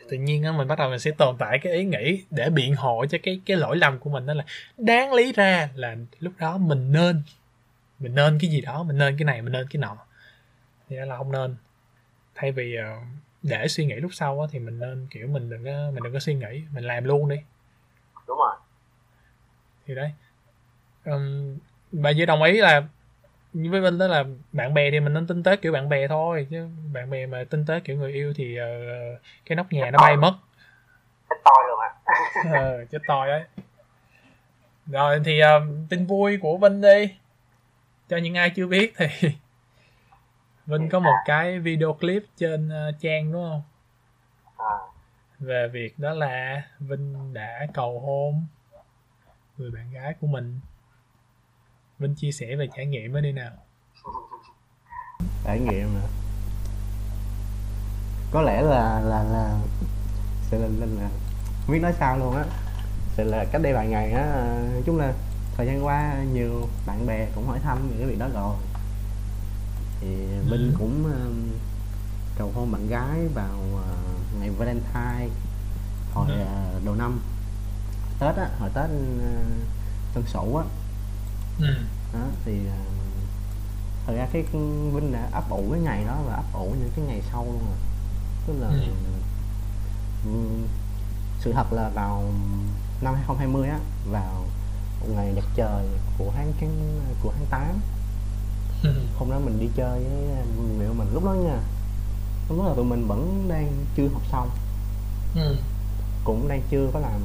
Tự 0.09 0.17
nhiên 0.17 0.43
á 0.43 0.53
mình 0.53 0.69
bắt 0.69 0.79
đầu 0.79 0.91
mình 0.91 0.99
sẽ 0.99 1.11
tồn 1.11 1.37
tại 1.39 1.59
cái 1.63 1.73
ý 1.73 1.85
nghĩ 1.85 2.23
để 2.31 2.51
biện 2.51 2.75
hộ 2.77 3.07
cho 3.07 3.19
cái 3.23 3.41
cái 3.47 3.57
lỗi 3.57 3.77
lầm 3.77 3.99
của 3.99 4.11
mình. 4.11 4.27
Đó 4.27 4.35
là 4.35 4.45
đáng 4.79 5.13
lý 5.13 5.33
ra 5.33 5.69
là 5.75 5.97
lúc 6.21 6.33
đó 6.39 6.59
mình 6.59 6.93
nên 6.93 7.23
mình 7.99 8.15
nên 8.15 8.39
cái 8.41 8.51
gì 8.51 8.61
đó 8.61 8.83
mình 8.83 8.99
nên 8.99 9.17
cái 9.19 9.25
này 9.25 9.43
mình 9.43 9.53
nên 9.53 9.67
cái 9.71 9.81
nọ. 9.81 9.97
Thì 10.89 10.97
đó 10.97 11.05
là 11.05 11.17
không 11.17 11.33
nên. 11.33 11.57
Thay 12.35 12.53
vì 12.53 12.75
ờ, 12.75 12.97
để 13.43 13.69
suy 13.69 13.87
nghĩ 13.87 13.95
lúc 13.95 14.15
sau 14.15 14.41
á, 14.41 14.47
thì 14.51 14.59
mình 14.59 14.79
nên 14.79 15.07
kiểu 15.11 15.29
mình 15.29 15.51
đừng 15.51 15.65
có 15.65 15.91
mình 15.95 16.03
đừng 16.05 16.13
có 16.13 16.19
suy 16.19 16.35
nghĩ 16.35 16.63
mình 16.73 16.85
làm 16.85 17.05
luôn 17.05 17.29
đi 17.29 17.37
đúng 18.27 18.39
rồi. 18.39 18.55
Thì 19.87 19.95
đấy. 19.95 20.13
Um, 21.05 21.59
bà 21.93 22.13
với 22.17 22.27
đồng 22.27 22.43
ý 22.43 22.61
là 22.61 22.83
như 23.53 23.71
với 23.71 23.81
Vinh 23.81 23.99
đó 23.99 24.07
là 24.07 24.25
bạn 24.53 24.75
bè 24.75 24.91
thì 24.91 25.01
mình 25.01 25.15
nên 25.15 25.27
tinh 25.27 25.43
tế 25.43 25.57
kiểu 25.57 25.73
bạn 25.73 25.89
bè 25.89 26.09
thôi 26.09 26.47
chứ 26.51 26.69
bạn 26.93 27.11
bè 27.11 27.27
mà 27.27 27.45
tinh 27.51 27.67
tế 27.67 27.81
kiểu 27.81 27.97
người 27.97 28.13
yêu 28.13 28.33
thì 28.37 28.59
uh, 28.61 29.21
cái 29.47 29.57
nóc 29.57 29.73
nhà 29.73 29.85
chết 29.85 29.91
nó 29.91 29.99
bay 29.99 30.17
mất. 30.17 30.35
Chết 31.31 31.37
toi 31.45 31.65
luôn 31.69 31.79
à 31.81 31.91
ờ, 32.61 32.85
chết 32.85 32.99
toi 33.07 33.31
ấy. 33.31 33.45
Rồi 34.87 35.21
thì 35.25 35.41
uh, 35.43 35.89
tin 35.89 36.07
vui 36.07 36.39
của 36.43 36.57
Vinh 36.57 36.81
đi. 36.81 37.17
Cho 38.09 38.17
những 38.17 38.35
ai 38.35 38.51
chưa 38.51 38.67
biết 38.67 38.95
thì 38.97 39.07
Vinh 40.67 40.89
có 40.89 40.99
một 40.99 41.17
cái 41.25 41.59
video 41.59 41.93
clip 41.93 42.25
trên 42.37 42.69
uh, 42.69 42.95
trang 43.01 43.33
đúng 43.33 43.51
không? 43.51 43.63
À 44.57 44.96
về 45.41 45.69
việc 45.73 45.99
đó 45.99 46.13
là 46.15 46.63
Vinh 46.81 47.35
đã 47.35 47.67
cầu 47.75 48.01
hôn 48.01 48.47
người 49.59 49.71
bạn 49.71 49.91
gái 49.91 50.15
của 50.21 50.27
mình. 50.27 50.61
Vinh 51.99 52.15
chia 52.15 52.33
sẻ 52.33 52.57
về 52.57 52.69
trải 52.77 52.87
nghiệm 52.87 53.15
đó 53.15 53.21
đi 53.21 53.33
nào. 53.33 53.53
Trải 55.45 55.61
nghiệm 55.61 55.95
mà 55.95 56.01
có 58.31 58.43
lẽ 58.43 58.63
là 58.63 59.01
là 59.01 59.23
là 59.23 59.59
sẽ 60.43 60.59
là, 60.59 60.69
là, 60.79 60.87
là 60.87 61.09
không 61.67 61.73
biết 61.73 61.81
nói 61.83 61.93
sao 61.99 62.19
luôn 62.19 62.37
á. 62.37 62.45
Sẽ 63.17 63.25
là 63.25 63.45
cách 63.53 63.63
đây 63.63 63.73
vài 63.73 63.89
ngày 63.89 64.13
á 64.13 64.27
nói 64.73 64.83
chung 64.87 64.99
là 64.99 65.15
thời 65.57 65.67
gian 65.67 65.85
qua 65.85 66.25
nhiều 66.33 66.69
bạn 66.87 67.07
bè 67.07 67.29
cũng 67.35 67.47
hỏi 67.47 67.59
thăm 67.63 67.89
những 67.89 67.99
cái 67.99 68.09
việc 68.09 68.19
đó 68.19 68.29
rồi. 68.35 68.57
Thì 70.01 70.27
Vinh 70.27 70.73
ừ. 70.73 70.75
cũng 70.79 71.05
uh, 71.07 71.61
cầu 72.39 72.53
hôn 72.55 72.73
bạn 72.73 72.89
gái 72.89 73.29
vào 73.35 73.59
uh, 73.75 74.06
ngày 74.41 74.51
Valentine 74.51 75.29
hồi 76.15 76.31
ừ. 76.31 76.45
đầu 76.85 76.95
năm 76.95 77.21
Tết 78.19 78.37
á 78.37 78.51
hồi 78.59 78.71
Tết 78.75 78.85
uh, 78.85 79.47
Tân 80.15 80.25
Sửu 80.27 80.57
á 80.57 80.65
ừ. 81.61 81.75
đó 82.13 82.27
thì 82.45 82.61
uh, 82.67 82.87
thật 84.07 84.13
ra 84.17 84.27
cái 84.33 84.43
Vinh 84.93 85.13
đã 85.13 85.29
ấp 85.33 85.51
ủ 85.51 85.69
cái 85.73 85.81
ngày 85.81 86.05
đó 86.05 86.19
và 86.27 86.35
ấp 86.35 86.53
ủ 86.53 86.75
những 86.81 86.91
cái 86.97 87.05
ngày 87.05 87.23
sau 87.33 87.45
luôn 87.45 87.59
rồi 87.59 87.77
tức 88.47 88.55
là 88.61 88.69
ừ. 88.69 88.93
um, 90.25 90.67
sự 91.41 91.53
thật 91.53 91.73
là 91.73 91.91
vào 91.95 92.23
năm 93.01 93.15
2020 93.15 93.69
á 93.69 93.79
vào 94.11 94.45
ngày 95.09 95.33
đẹp 95.35 95.45
trời 95.55 95.87
của 96.19 96.33
tháng 96.35 96.53
của 97.23 97.33
tháng 97.33 97.47
8 97.51 97.81
ừ. 98.83 99.03
hôm 99.19 99.31
đó 99.31 99.39
mình 99.39 99.61
đi 99.61 99.69
chơi 99.77 100.05
với 100.05 100.45
người 100.79 100.95
mình 100.95 101.09
lúc 101.15 101.25
đó 101.25 101.33
nha 101.33 101.59
lúc 102.49 102.67
là 102.67 102.75
tụi 102.75 102.85
mình 102.85 103.07
vẫn 103.07 103.47
đang 103.49 103.85
chưa 103.97 104.09
học 104.09 104.23
xong. 104.33 104.51
Ừ. 105.35 105.57
cũng 106.25 106.49
đang 106.49 106.63
chưa 106.71 106.91
có 106.93 107.01
làm 107.01 107.21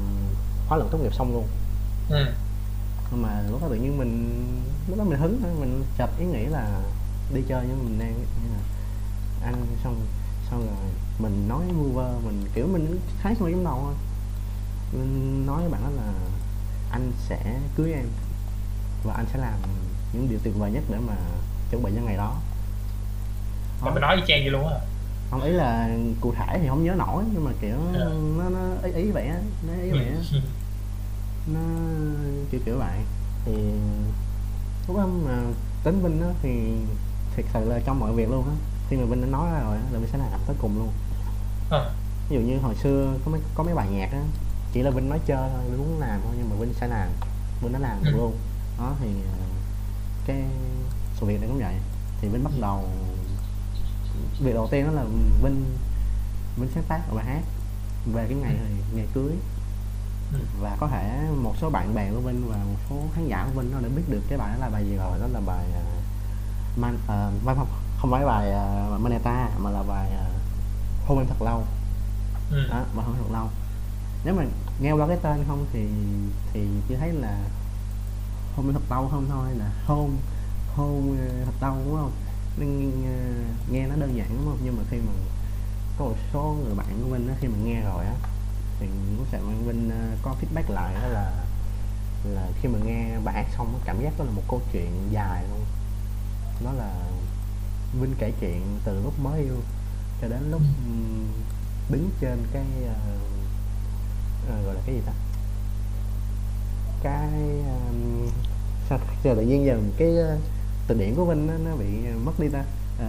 khóa 0.68 0.78
luận 0.78 0.88
tốt 0.92 0.98
nghiệp 0.98 1.14
xong 1.14 1.32
luôn. 1.32 1.46
Ừ. 2.08 2.26
nhưng 3.10 3.22
mà 3.22 3.42
lúc 3.50 3.62
đó 3.62 3.68
tự 3.70 3.76
nhiên 3.76 3.98
mình 3.98 4.44
lúc 4.88 4.98
đó 4.98 5.04
mình 5.04 5.18
hứng 5.18 5.60
mình 5.60 5.84
chợt 5.98 6.10
ý 6.18 6.26
nghĩ 6.26 6.46
là 6.46 6.80
đi 7.34 7.40
chơi 7.48 7.64
nhưng 7.68 7.84
mình 7.84 7.98
đang 7.98 8.14
là 8.52 8.60
anh 9.44 9.66
xong 9.84 10.00
xong 10.50 10.66
rồi 10.66 10.92
mình 11.18 11.48
nói 11.48 11.64
vu 11.76 11.92
vơ 11.92 12.14
mình 12.24 12.44
kiểu 12.54 12.66
mình 12.66 12.98
thấy 13.22 13.34
xong 13.34 13.50
giống 13.50 13.64
đầu 13.64 13.78
thôi 13.82 13.94
mình 14.92 15.46
nói 15.46 15.60
với 15.60 15.70
bạn 15.70 15.82
đó 15.82 15.90
là 16.02 16.12
anh 16.90 17.12
sẽ 17.28 17.60
cưới 17.76 17.92
em 17.92 18.06
và 19.04 19.14
anh 19.14 19.26
sẽ 19.32 19.38
làm 19.38 19.58
những 20.12 20.28
điều 20.30 20.38
tuyệt 20.42 20.54
vời 20.58 20.70
nhất 20.70 20.82
để 20.90 20.98
mà 21.06 21.16
chuẩn 21.70 21.82
bị 21.82 21.92
cho 21.96 22.02
ngày 22.02 22.16
đó. 22.16 22.36
Mà 23.80 23.90
mình 23.90 24.00
nói 24.00 24.16
y 24.16 24.22
chang 24.28 24.40
vậy 24.40 24.50
luôn 24.50 24.66
á 24.66 24.74
không 25.32 25.42
ý 25.42 25.52
là 25.52 25.88
cụ 26.20 26.32
thể 26.36 26.58
thì 26.62 26.68
không 26.68 26.84
nhớ 26.84 26.94
nổi 26.94 27.24
nhưng 27.32 27.44
mà 27.44 27.50
kiểu 27.60 27.76
Ờ. 27.94 28.12
nó 28.38 28.48
nó 28.48 28.60
ý 28.84 28.92
ý 28.92 29.10
vậy 29.10 29.26
á 29.26 29.38
nó 29.66 29.72
ý 29.82 29.90
vậy 29.90 30.06
á 30.06 30.16
Ừ. 30.32 30.38
nó 31.46 31.60
kiểu 32.50 32.60
kiểu 32.64 32.78
vậy 32.78 32.98
thì 33.44 33.52
lúc 34.88 34.96
đó 34.96 35.06
mà 35.26 35.42
tính 35.84 36.02
Vinh 36.02 36.20
á 36.22 36.28
thì 36.42 36.72
thiệt 37.36 37.44
sự 37.54 37.64
là 37.64 37.80
trong 37.86 38.00
mọi 38.00 38.12
việc 38.12 38.30
luôn 38.30 38.44
á 38.48 38.54
khi 38.90 38.96
mà 38.96 39.04
Vinh 39.04 39.20
đã 39.20 39.26
nói 39.26 39.50
ra 39.52 39.60
rồi 39.60 39.76
á 39.76 39.82
là 39.92 39.98
Vinh 39.98 40.08
sẽ 40.12 40.18
làm 40.18 40.40
tới 40.46 40.56
cùng 40.60 40.78
luôn 40.78 40.88
Ờ. 41.70 41.90
ví 42.28 42.36
dụ 42.36 42.42
như 42.42 42.58
hồi 42.58 42.74
xưa 42.74 43.14
có 43.24 43.30
mấy 43.30 43.40
có 43.54 43.62
mấy 43.64 43.74
bài 43.74 43.88
nhạc 43.90 44.12
á 44.12 44.22
chỉ 44.72 44.82
là 44.82 44.90
Vinh 44.90 45.08
nói 45.08 45.20
chơi 45.26 45.50
thôi 45.52 45.60
Vinh 45.70 45.78
muốn 45.78 46.00
làm 46.00 46.20
thôi 46.24 46.34
nhưng 46.38 46.50
mà 46.50 46.56
Vinh 46.56 46.74
sẽ 46.80 46.86
làm 46.88 47.08
Vinh 47.62 47.72
đã 47.72 47.78
làm 47.78 48.04
được 48.04 48.10
Ừ. 48.12 48.16
luôn 48.16 48.36
đó 48.78 48.94
thì 49.00 49.06
ờ, 49.32 49.44
cái 50.26 50.42
sự 51.20 51.26
việc 51.26 51.40
này 51.40 51.48
cũng 51.48 51.58
vậy 51.58 51.74
thì 52.20 52.28
Vinh 52.28 52.44
bắt 52.44 52.52
đầu 52.60 52.84
việc 54.42 54.54
đầu 54.54 54.68
tiên 54.70 54.86
đó 54.86 54.92
là 54.92 55.04
Vinh 55.42 55.64
Vinh 56.56 56.70
sáng 56.74 56.84
tác 56.88 57.00
bài 57.14 57.24
hát. 57.24 57.42
Về 58.12 58.26
cái 58.28 58.36
ngày 58.36 58.56
ngày 58.94 59.06
cưới. 59.14 59.32
Ừ. 60.32 60.38
và 60.60 60.76
có 60.80 60.88
thể 60.88 61.28
một 61.42 61.54
số 61.60 61.70
bạn 61.70 61.94
bè 61.94 62.10
của 62.10 62.20
Vinh 62.20 62.48
và 62.48 62.56
một 62.56 62.78
số 62.90 62.96
khán 63.14 63.28
giả 63.28 63.44
của 63.44 63.60
Vinh 63.60 63.72
nó 63.72 63.80
đã 63.80 63.88
biết 63.96 64.02
được 64.08 64.22
cái 64.28 64.38
bài 64.38 64.50
đó 64.52 64.56
là 64.60 64.70
bài 64.70 64.84
gì 64.86 64.96
rồi 64.96 65.18
đó 65.20 65.26
là 65.32 65.40
bài 65.46 65.66
uh, 65.70 66.78
man 66.78 66.94
uh, 66.94 67.56
không, 67.56 67.68
không 67.98 68.10
phải 68.10 68.24
bài 68.24 68.52
uh, 68.94 69.00
Maneta 69.00 69.48
mà 69.58 69.70
là 69.70 69.82
bài 69.82 70.10
uh, 70.12 71.06
hôn 71.06 71.18
em 71.18 71.26
thật 71.26 71.42
lâu. 71.42 71.64
Ừ. 72.50 72.68
đó 72.70 72.84
bài 72.96 73.06
hôn 73.06 73.14
em 73.14 73.24
thật 73.24 73.32
lâu. 73.32 73.48
Nếu 74.24 74.34
mà 74.34 74.44
nghe 74.80 74.92
qua 74.92 75.06
cái 75.08 75.16
tên 75.22 75.44
không 75.48 75.66
thì 75.72 75.88
thì 76.52 76.68
chỉ 76.88 76.96
thấy 76.96 77.12
là 77.12 77.38
hôn 78.56 78.66
em 78.66 78.74
thật 78.74 78.90
lâu 78.90 79.08
không 79.10 79.26
thôi 79.28 79.54
là 79.56 79.70
hôn 79.86 80.16
hôn 80.76 81.16
ờ, 81.20 81.44
thật 81.44 81.52
lâu 81.60 81.76
đúng 81.86 81.96
không 81.96 82.12
nên 82.56 82.92
ờ, 83.04 83.16
nghe 83.72 83.86
nó 83.86 83.96
đơn 83.96 84.16
giản 84.16 84.28
đúng 84.36 84.44
không? 84.46 84.58
Nhưng 84.64 84.76
mà 84.76 84.82
khi 84.90 84.96
mà 84.96 85.12
có 85.98 86.04
một 86.04 86.16
số 86.32 86.56
người 86.64 86.74
bạn 86.74 87.02
của 87.02 87.08
Vinh 87.14 87.28
á, 87.28 87.34
khi 87.40 87.48
mà 87.48 87.56
nghe 87.64 87.80
rồi 87.80 88.04
á 88.04 88.14
thì 88.80 88.86
cũng 89.16 89.26
sẽ 89.32 89.40
mang 89.40 89.66
Vinh 89.66 89.90
ờ, 89.90 90.16
có 90.22 90.34
feedback 90.40 90.74
lại 90.74 90.94
đó 90.94 91.08
là 91.08 91.44
là 92.24 92.48
khi 92.62 92.68
mà 92.68 92.78
nghe 92.84 93.18
bài 93.24 93.34
hát 93.34 93.46
xong 93.56 93.80
cảm 93.84 94.02
giác 94.02 94.18
đó 94.18 94.24
là 94.24 94.30
một 94.30 94.42
câu 94.48 94.60
chuyện 94.72 95.08
dài 95.10 95.44
luôn. 95.50 95.64
Nó 96.64 96.72
là 96.72 96.94
Vinh 98.00 98.14
kể 98.18 98.32
chuyện 98.40 98.62
từ 98.84 99.00
lúc 99.04 99.18
mới 99.20 99.40
yêu 99.42 99.56
cho 100.20 100.28
đến 100.28 100.50
lúc 100.50 100.60
ừm, 100.86 101.26
đứng 101.90 102.10
trên 102.20 102.38
cái 102.52 102.64
ờ, 104.48 104.62
gọi 104.64 104.74
là 104.74 104.80
cái 104.86 104.94
gì 104.94 105.00
ta? 105.06 105.12
Cái 107.02 107.30
um, 107.88 108.28
sao 108.88 108.98
tự 109.22 109.42
nhiên 109.42 109.64
giờ 109.64 109.80
cái 109.96 110.16
ờ, 110.16 110.38
từ 110.86 110.94
điển 110.94 111.14
của 111.14 111.24
Vinh 111.24 111.46
nó, 111.46 111.52
nó 111.70 111.76
bị 111.76 111.86
mất 112.24 112.40
đi 112.40 112.48
ta. 112.48 112.64
Ờ, 112.98 113.06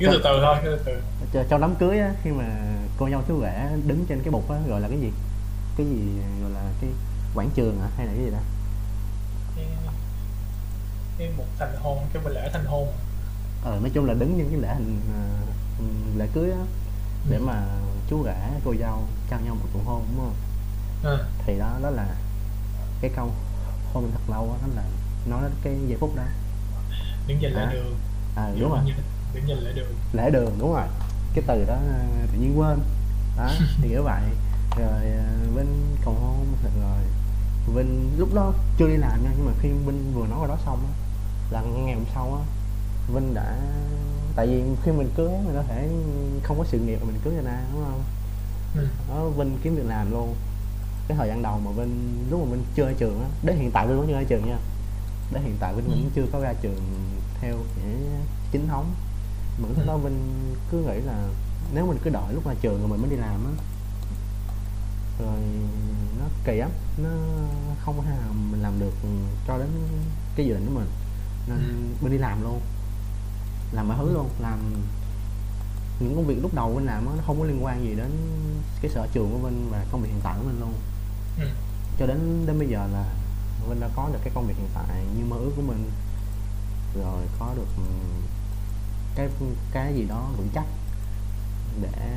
cứ 0.00 0.06
từ 0.06 0.20
từ 0.24 0.40
thôi 0.42 0.56
cứ 0.62 0.76
từ 0.76 0.82
từ. 0.84 1.00
cho, 1.32 1.44
trong 1.48 1.60
đám 1.60 1.74
cưới 1.74 1.98
á, 1.98 2.14
khi 2.22 2.30
mà 2.30 2.44
cô 2.98 3.10
dâu 3.10 3.22
chú 3.28 3.40
rể 3.40 3.68
đứng 3.86 4.04
trên 4.08 4.22
cái 4.22 4.30
bục 4.30 4.50
á 4.50 4.58
gọi 4.68 4.80
là 4.80 4.88
cái 4.88 5.00
gì? 5.00 5.12
Cái 5.76 5.86
gì 5.86 6.00
gọi 6.42 6.50
là 6.50 6.70
cái 6.80 6.90
quảng 7.34 7.50
trường 7.54 7.80
hả? 7.80 7.88
Hay 7.96 8.06
là 8.06 8.12
cái 8.16 8.24
gì 8.24 8.30
đó 8.30 8.38
cái, 9.56 9.66
cái 11.18 11.30
một 11.36 11.44
thành 11.58 11.76
hôn 11.82 11.98
cái 12.12 12.22
lễ 12.34 12.50
thành 12.52 12.64
hôn. 12.64 12.88
Ờ 13.64 13.78
nói 13.80 13.90
chung 13.94 14.04
là 14.06 14.14
đứng 14.14 14.34
trên 14.38 14.48
cái 14.50 14.60
lễ 14.60 14.74
hình 14.74 15.00
ờ, 15.14 15.84
lễ 16.16 16.26
cưới 16.34 16.50
á 16.50 16.64
để 17.30 17.38
mà 17.38 17.66
chú 18.10 18.24
rể 18.24 18.50
cô 18.64 18.74
dâu 18.80 19.02
trao 19.30 19.40
nhau 19.40 19.54
một 19.54 19.68
nụ 19.74 19.80
hôn 19.84 20.04
đúng 20.16 20.24
không? 20.24 20.34
Ừ. 21.02 21.24
thì 21.46 21.58
đó 21.58 21.78
đó 21.82 21.90
là 21.90 22.14
cái 23.00 23.10
câu 23.16 23.30
hôn 23.92 24.10
thật 24.12 24.32
lâu 24.32 24.42
á 24.52 24.66
đó 24.66 24.72
là 24.76 24.82
nói 25.30 25.42
đến 25.42 25.52
cái 25.62 25.76
giây 25.88 25.96
phút 26.00 26.16
đó. 26.16 26.22
Đứng 27.26 27.38
trên 27.42 27.52
lễ 27.52 27.60
À, 27.62 27.72
đường. 27.72 27.94
À 28.36 28.50
đúng 28.60 28.70
rồi. 28.70 28.80
đứng 29.34 29.44
trên 29.48 29.58
lễ 29.58 29.72
đường. 29.72 29.94
Lễ 30.12 30.30
đường 30.30 30.52
đúng 30.58 30.72
rồi. 30.74 30.86
Cái 31.34 31.44
từ 31.46 31.64
đó 31.64 31.74
ờ, 31.74 32.26
tự 32.32 32.38
nhiên 32.38 32.58
quên. 32.58 32.78
Đó 33.36 33.48
thì 33.82 33.88
kiểu 33.88 34.02
vậy. 34.02 34.22
Rồi 34.78 35.02
Vinh 35.56 35.96
cầu 36.04 36.14
hôn 36.14 36.46
rồi 36.80 36.98
Vinh 37.74 38.10
lúc 38.18 38.34
đó 38.34 38.52
chưa 38.78 38.88
đi 38.88 38.96
làm 38.96 39.24
nha 39.24 39.30
nhưng 39.36 39.46
mà 39.46 39.52
khi 39.60 39.68
Vinh 39.68 40.12
vừa 40.14 40.26
nói 40.26 40.38
vào 40.38 40.48
đó 40.48 40.56
xong 40.64 40.78
á 40.86 40.92
là 41.50 41.60
ngày 41.62 41.94
hôm 41.94 42.04
sau 42.14 42.34
á 42.34 42.40
Vinh 43.14 43.34
đã 43.34 43.56
tại 44.36 44.46
vì 44.46 44.62
khi 44.84 44.92
mình 44.92 45.10
cưới 45.16 45.28
mình 45.28 45.54
có 45.54 45.62
thể 45.62 45.88
không 46.42 46.58
có 46.58 46.64
sự 46.64 46.78
nghiệp 46.78 46.96
mà 47.00 47.06
mình 47.06 47.20
cưới 47.24 47.34
người 47.34 47.42
ta 47.44 47.60
đúng 47.74 47.84
không? 47.84 48.02
Ừ. 48.76 48.86
đó 49.08 49.24
Vinh 49.28 49.58
kiếm 49.62 49.76
việc 49.76 49.86
làm 49.86 50.10
luôn. 50.10 50.34
Cái 51.08 51.18
thời 51.18 51.28
gian 51.28 51.42
đầu 51.42 51.60
mà 51.64 51.70
Vinh 51.70 52.24
lúc 52.30 52.40
mà 52.44 52.50
Vinh 52.52 52.64
chưa 52.74 52.86
ra 52.86 52.92
trường 52.98 53.20
á 53.20 53.28
đến 53.42 53.56
hiện 53.56 53.70
tại 53.70 53.86
Vinh 53.86 53.98
vẫn 53.98 54.06
chưa 54.06 54.14
ra 54.14 54.22
trường 54.28 54.46
nha 54.48 54.56
đến 55.32 55.42
hiện 55.42 55.56
tại 55.60 55.74
Vinh 55.74 55.84
Ừ. 55.84 55.90
vẫn 55.90 56.10
chưa 56.14 56.26
có 56.32 56.40
ra 56.40 56.52
trường 56.62 56.80
theo 57.40 57.56
nghĩa 57.56 57.94
chính 58.52 58.68
thống 58.68 58.94
mà 59.62 59.68
lúc 59.68 59.78
Ừ. 59.78 59.84
đó 59.86 59.96
Vinh 59.96 60.18
cứ 60.70 60.78
nghĩ 60.78 61.00
là 61.00 61.28
nếu 61.74 61.86
mình 61.86 61.98
cứ 62.04 62.10
đợi 62.10 62.34
lúc 62.34 62.46
ra 62.46 62.54
trường 62.60 62.78
rồi 62.80 62.88
mình 62.88 63.00
mới 63.00 63.10
đi 63.10 63.16
làm 63.16 63.44
á 63.44 63.50
rồi 65.20 65.38
nó 66.18 66.24
kỳ 66.44 66.56
lắm 66.56 66.70
nó 67.02 67.08
không 67.80 67.96
có 67.98 68.02
thể 68.04 68.10
nào 68.10 68.32
mình 68.50 68.62
làm 68.62 68.80
được 68.80 68.92
cho 69.46 69.58
đến 69.58 69.68
cái 70.36 70.46
dự 70.46 70.54
định 70.54 70.66
của 70.66 70.74
mình 70.74 70.88
nên 71.48 71.58
Ừ. 71.58 72.04
Vinh 72.04 72.12
đi 72.12 72.18
làm 72.18 72.42
luôn 72.42 72.60
làm 73.72 73.88
mọi 73.88 73.96
thứ 73.98 74.12
luôn 74.14 74.28
làm 74.40 74.58
những 76.00 76.14
công 76.16 76.26
việc 76.26 76.38
lúc 76.42 76.54
đầu 76.54 76.74
Vinh 76.74 76.86
làm 76.86 77.06
á 77.06 77.12
nó 77.16 77.22
không 77.26 77.38
có 77.40 77.44
liên 77.44 77.64
quan 77.64 77.84
gì 77.84 77.94
đến 77.94 78.10
cái 78.82 78.90
sở 78.90 79.06
trường 79.12 79.30
của 79.32 79.48
Vinh 79.48 79.70
và 79.70 79.84
công 79.92 80.00
việc 80.02 80.08
hiện 80.08 80.20
tại 80.22 80.34
của 80.38 80.48
Vinh 80.48 80.60
luôn 80.60 80.72
Ừ. 81.40 81.46
cho 81.98 82.06
đến 82.06 82.44
đến 82.46 82.58
bây 82.58 82.68
giờ 82.68 82.88
là 82.92 83.04
Vinh 83.68 83.80
đã 83.80 83.88
có 83.96 84.08
được 84.12 84.18
cái 84.24 84.32
công 84.34 84.46
việc 84.46 84.54
hiện 84.56 84.68
tại 84.74 85.04
như 85.18 85.24
mơ 85.24 85.36
ước 85.36 85.52
của 85.56 85.62
mình. 85.62 85.90
Rồi 86.94 87.22
có 87.38 87.52
được 87.56 87.66
ừm, 87.76 88.22
cái 89.14 89.28
cái 89.72 89.94
gì 89.94 90.04
đó 90.08 90.28
vững 90.36 90.48
chắc 90.54 90.64
để 91.82 92.16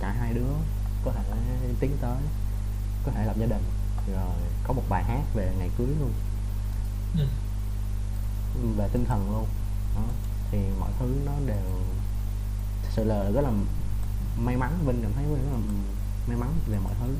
cả 0.00 0.12
hai 0.20 0.34
đứa 0.34 0.52
có 1.04 1.12
thể 1.12 1.22
tiến 1.80 1.96
tới 2.00 2.16
có 3.06 3.12
thể 3.12 3.24
lập 3.26 3.36
gia 3.40 3.46
đình. 3.46 3.62
Rồi 4.12 4.34
có 4.64 4.72
một 4.72 4.82
bài 4.88 5.04
hát 5.04 5.22
về 5.34 5.52
ngày 5.58 5.70
cưới 5.78 5.86
luôn. 6.00 6.12
Ừ. 7.18 7.26
về 8.76 8.88
tinh 8.92 9.04
thần 9.04 9.30
luôn. 9.32 9.46
Đó 9.96 10.02
thì 10.50 10.58
mọi 10.80 10.90
thứ 10.98 11.14
nó 11.26 11.32
đều 11.46 11.80
thật 12.82 12.88
sự 12.92 13.04
là 13.04 13.30
rất 13.30 13.40
là 13.40 13.50
may 14.38 14.56
mắn. 14.56 14.78
Vinh 14.86 15.02
cảm 15.02 15.12
thấy 15.14 15.24
Vinh 15.24 15.44
rất 15.44 15.50
là 15.52 15.58
may 16.28 16.36
mắn 16.36 16.52
về 16.68 16.78
mọi 16.84 16.92
thứ 17.00 17.14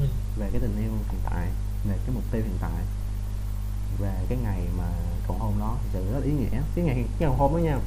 Ừ. 0.00 0.06
về 0.38 0.48
cái 0.52 0.60
tình 0.60 0.76
yêu 0.82 0.90
hiện 1.10 1.20
tại 1.24 1.48
về 1.88 1.96
cái 2.06 2.14
mục 2.14 2.24
tiêu 2.30 2.42
hiện 2.42 2.56
tại. 2.60 2.82
Về 3.98 4.12
cái 4.28 4.38
ngày 4.42 4.60
mà 4.78 4.84
cầu 5.28 5.36
hôn 5.38 5.52
đó 5.60 5.76
sự 5.92 6.12
rất 6.12 6.24
ý 6.24 6.30
nghĩa. 6.32 6.60
Cái 6.74 6.84
ngày 6.84 6.94
cái 6.94 7.28
cầu 7.28 7.32
hôn 7.32 7.52
đó 7.52 7.58
nha. 7.58 7.78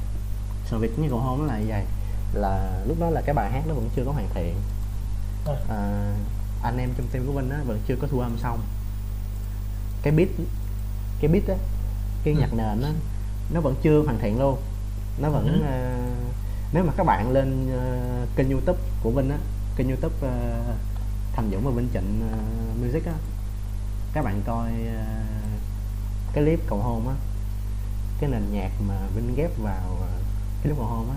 Sự 0.66 0.78
việc 0.78 0.98
như 0.98 1.08
cầu 1.08 1.18
hôn 1.18 1.38
nó 1.38 1.44
là 1.44 1.58
như 1.58 1.66
vậy. 1.68 1.84
Là 2.32 2.82
lúc 2.88 2.96
đó 3.00 3.10
là 3.10 3.20
cái 3.26 3.34
bài 3.34 3.50
hát 3.52 3.62
nó 3.68 3.74
vẫn 3.74 3.88
chưa 3.96 4.04
có 4.04 4.12
hoàn 4.12 4.28
thiện. 4.34 4.54
Ờ. 5.44 5.56
à, 5.68 6.12
anh 6.62 6.78
em 6.78 6.90
trong 6.96 7.06
team 7.12 7.26
của 7.26 7.32
Vinh 7.32 7.50
á 7.50 7.60
vẫn 7.66 7.80
chưa 7.86 7.96
có 7.96 8.06
thu 8.10 8.20
âm 8.20 8.38
xong. 8.38 8.60
Cái 10.02 10.12
beat 10.12 10.28
cái 11.20 11.30
beat 11.30 11.46
á 11.48 11.54
cái 12.24 12.34
Ừ. 12.34 12.40
nhạc 12.40 12.52
nền 12.54 12.82
á 12.82 12.92
nó 13.52 13.60
vẫn 13.60 13.74
chưa 13.82 14.02
hoàn 14.02 14.18
thiện 14.18 14.38
luôn. 14.38 14.58
Nó 15.18 15.30
vẫn 15.30 15.46
Ừ. 15.46 15.66
ờ, 15.66 15.96
nếu 16.72 16.84
mà 16.84 16.92
các 16.96 17.04
bạn 17.04 17.32
lên 17.32 17.70
ờ, 17.78 18.26
kênh 18.36 18.50
youtube 18.50 18.78
của 19.02 19.10
Vinh 19.10 19.30
á 19.30 19.38
kênh 19.76 19.88
youtube 19.88 20.14
ờ, 20.22 20.62
Thành 21.32 21.50
Dũng 21.52 21.64
và 21.64 21.70
Vinh 21.70 21.88
Trịnh 21.92 22.28
ờ, 22.32 22.38
Music 22.86 23.06
á 23.06 23.12
các 24.12 24.24
bạn 24.24 24.42
coi 24.46 24.70
ờ, 24.96 25.04
cái 26.32 26.44
clip 26.44 26.60
cầu 26.66 26.78
hôn 26.78 27.08
á 27.08 27.14
cái 28.20 28.30
nền 28.30 28.42
nhạc 28.52 28.70
mà 28.88 28.94
Vinh 29.14 29.34
ghép 29.36 29.50
vào 29.58 29.96
ờ, 30.00 30.08
cái 30.54 30.62
clip 30.62 30.76
cầu 30.76 30.86
hôn 30.86 31.10
á 31.10 31.16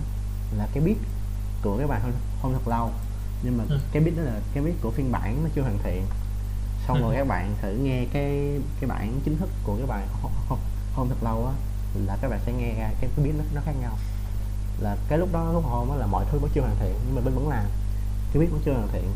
là 0.57 0.67
cái 0.73 0.83
beat 0.83 0.97
của 1.63 1.77
cái 1.77 1.87
bài 1.87 2.01
hôn, 2.01 2.11
hôn 2.41 2.53
thật 2.53 2.67
lâu 2.67 2.91
nhưng 3.43 3.57
mà 3.57 3.63
Ừ. 3.69 3.79
cái 3.91 4.03
beat 4.03 4.17
đó 4.17 4.23
là 4.23 4.39
cái 4.53 4.63
beat 4.63 4.75
của 4.81 4.91
phiên 4.91 5.11
bản 5.11 5.43
nó 5.43 5.49
chưa 5.55 5.61
hoàn 5.61 5.77
thiện 5.83 6.03
xong 6.87 6.97
Ừ. 6.97 7.01
rồi 7.01 7.15
các 7.15 7.27
bạn 7.27 7.55
thử 7.61 7.71
nghe 7.71 8.05
cái 8.13 8.59
cái 8.79 8.87
bản 8.89 9.19
chính 9.25 9.37
thức 9.37 9.49
của 9.63 9.75
cái 9.77 9.85
bài 9.87 10.03
hôn, 10.21 10.31
hôn, 10.49 10.59
hôn 10.93 11.09
thật 11.09 11.23
lâu 11.23 11.45
á 11.47 11.53
là 12.05 12.17
các 12.21 12.27
bạn 12.29 12.39
sẽ 12.45 12.53
nghe 12.53 12.73
ra 12.79 12.89
cái, 13.01 13.09
cái 13.15 13.25
beat 13.25 13.35
nó, 13.37 13.43
nó 13.55 13.61
khác 13.65 13.73
nhau 13.81 13.97
là 14.79 14.97
cái 15.07 15.17
lúc 15.19 15.29
đó 15.31 15.51
lúc 15.53 15.63
hôn 15.65 15.91
á 15.91 15.97
là 15.97 16.05
mọi 16.07 16.25
thứ 16.31 16.39
vẫn 16.39 16.51
chưa 16.53 16.61
hoàn 16.61 16.75
thiện 16.79 16.93
nhưng 17.05 17.15
mà 17.15 17.21
Vinh 17.21 17.35
vẫn 17.35 17.49
làm 17.49 17.65
cái 18.33 18.39
beat 18.39 18.51
vẫn 18.51 18.61
chưa 18.65 18.73
hoàn 18.73 18.87
thiện. 18.91 19.11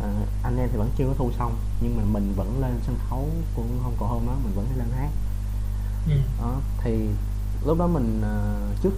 À, 0.00 0.08
anh 0.42 0.56
em 0.58 0.68
thì 0.72 0.78
vẫn 0.78 0.90
chưa 0.96 1.06
có 1.06 1.14
thu 1.18 1.30
xong 1.38 1.56
nhưng 1.80 1.96
mà 1.96 2.02
mình 2.04 2.34
vẫn 2.36 2.60
lên 2.60 2.80
sân 2.86 2.96
khấu 3.10 3.28
của 3.54 3.62
hôm 3.82 3.92
cầu 3.98 4.08
hôn 4.08 4.26
đó 4.26 4.32
mình 4.44 4.52
vẫn 4.54 4.66
lên 4.76 4.88
hát 4.96 5.10
Ừ. 6.06 6.12
đó 6.38 6.54
thì 6.82 7.08
lúc 7.66 7.78
đó 7.78 7.86
mình 7.86 8.20
ờ, 8.22 8.60
trước 8.82 8.92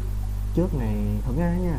trước 0.55 0.75
ngày 0.75 0.97
thực 1.27 1.37
ra 1.37 1.55
nha 1.57 1.79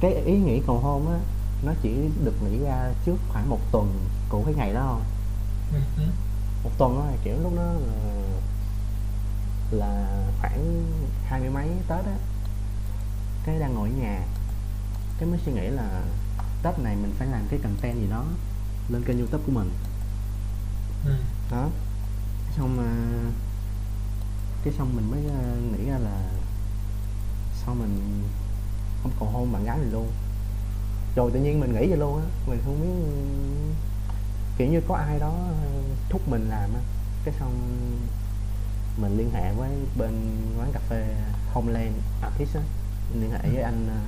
cái 0.00 0.14
ý 0.14 0.38
nghĩ 0.38 0.60
cầu 0.66 0.78
hôn 0.78 1.10
á 1.12 1.18
nó 1.62 1.72
chỉ 1.82 2.08
được 2.24 2.42
nghĩ 2.42 2.58
ra 2.58 2.92
trước 3.06 3.16
khoảng 3.28 3.50
một 3.50 3.60
tuần 3.72 3.98
của 4.28 4.42
cái 4.44 4.54
ngày 4.54 4.74
đó 4.74 4.80
thôi 4.88 5.00
Ừ. 5.72 6.02
Ừ. 6.02 6.08
một 6.64 6.70
tuần 6.78 6.96
đó 6.96 7.04
là 7.06 7.16
kiểu 7.24 7.36
lúc 7.42 7.52
đó 7.56 7.62
là 7.62 8.12
là 9.70 10.22
khoảng 10.40 10.82
hai 11.26 11.40
mươi 11.40 11.50
mấy 11.50 11.68
tết 11.88 12.04
á 12.04 12.16
cái 13.46 13.58
đang 13.58 13.74
ngồi 13.74 13.88
ở 13.88 13.92
nhà 14.02 14.20
cái 15.18 15.28
mới 15.28 15.38
suy 15.46 15.52
nghĩ 15.52 15.66
là 15.66 16.02
tết 16.62 16.78
này 16.78 16.96
mình 16.96 17.14
phải 17.18 17.28
làm 17.28 17.46
cái 17.50 17.60
content 17.62 17.94
gì 17.94 18.06
đó 18.10 18.24
lên 18.88 19.04
kênh 19.04 19.18
youtube 19.18 19.42
của 19.46 19.52
mình. 19.52 19.70
Ừ. 21.04 21.12
đó. 21.50 21.68
Xong 22.56 22.76
mà 22.76 22.92
cái 24.64 24.74
xong 24.78 24.96
mình 24.96 25.10
mới 25.10 25.34
ờ, 25.34 25.56
nghĩ 25.56 25.90
ra 25.90 25.98
là 25.98 26.30
sao 27.64 27.74
mình 27.74 28.22
không 29.02 29.12
cầu 29.18 29.28
hôn 29.28 29.52
bạn 29.52 29.64
gái 29.64 29.78
mình 29.78 29.92
luôn. 29.92 30.12
Rồi 31.16 31.30
tự 31.34 31.40
nhiên 31.40 31.60
mình 31.60 31.72
nghĩ 31.72 31.88
vậy 31.88 31.98
luôn 31.98 32.16
á 32.18 32.24
mình 32.46 32.60
không 32.64 32.80
biết 32.80 33.12
kiểu 34.58 34.68
như 34.68 34.80
có 34.88 34.94
ai 34.94 35.18
đó 35.18 35.34
thúc 36.08 36.28
mình 36.28 36.48
làm 36.48 36.74
á. 36.74 36.80
Cái 37.24 37.34
xong 37.40 37.52
mình 38.96 39.18
liên 39.18 39.30
hệ 39.30 39.52
với 39.52 39.70
bên 39.98 40.36
quán 40.58 40.72
cà 40.72 40.80
phê 40.88 41.14
Homeland 41.52 41.94
Artist 42.22 42.54
á. 42.56 42.62
Liên 43.14 43.30
hệ 43.30 43.38
với 43.52 43.62
anh 43.62 43.86
ờ, 43.88 44.00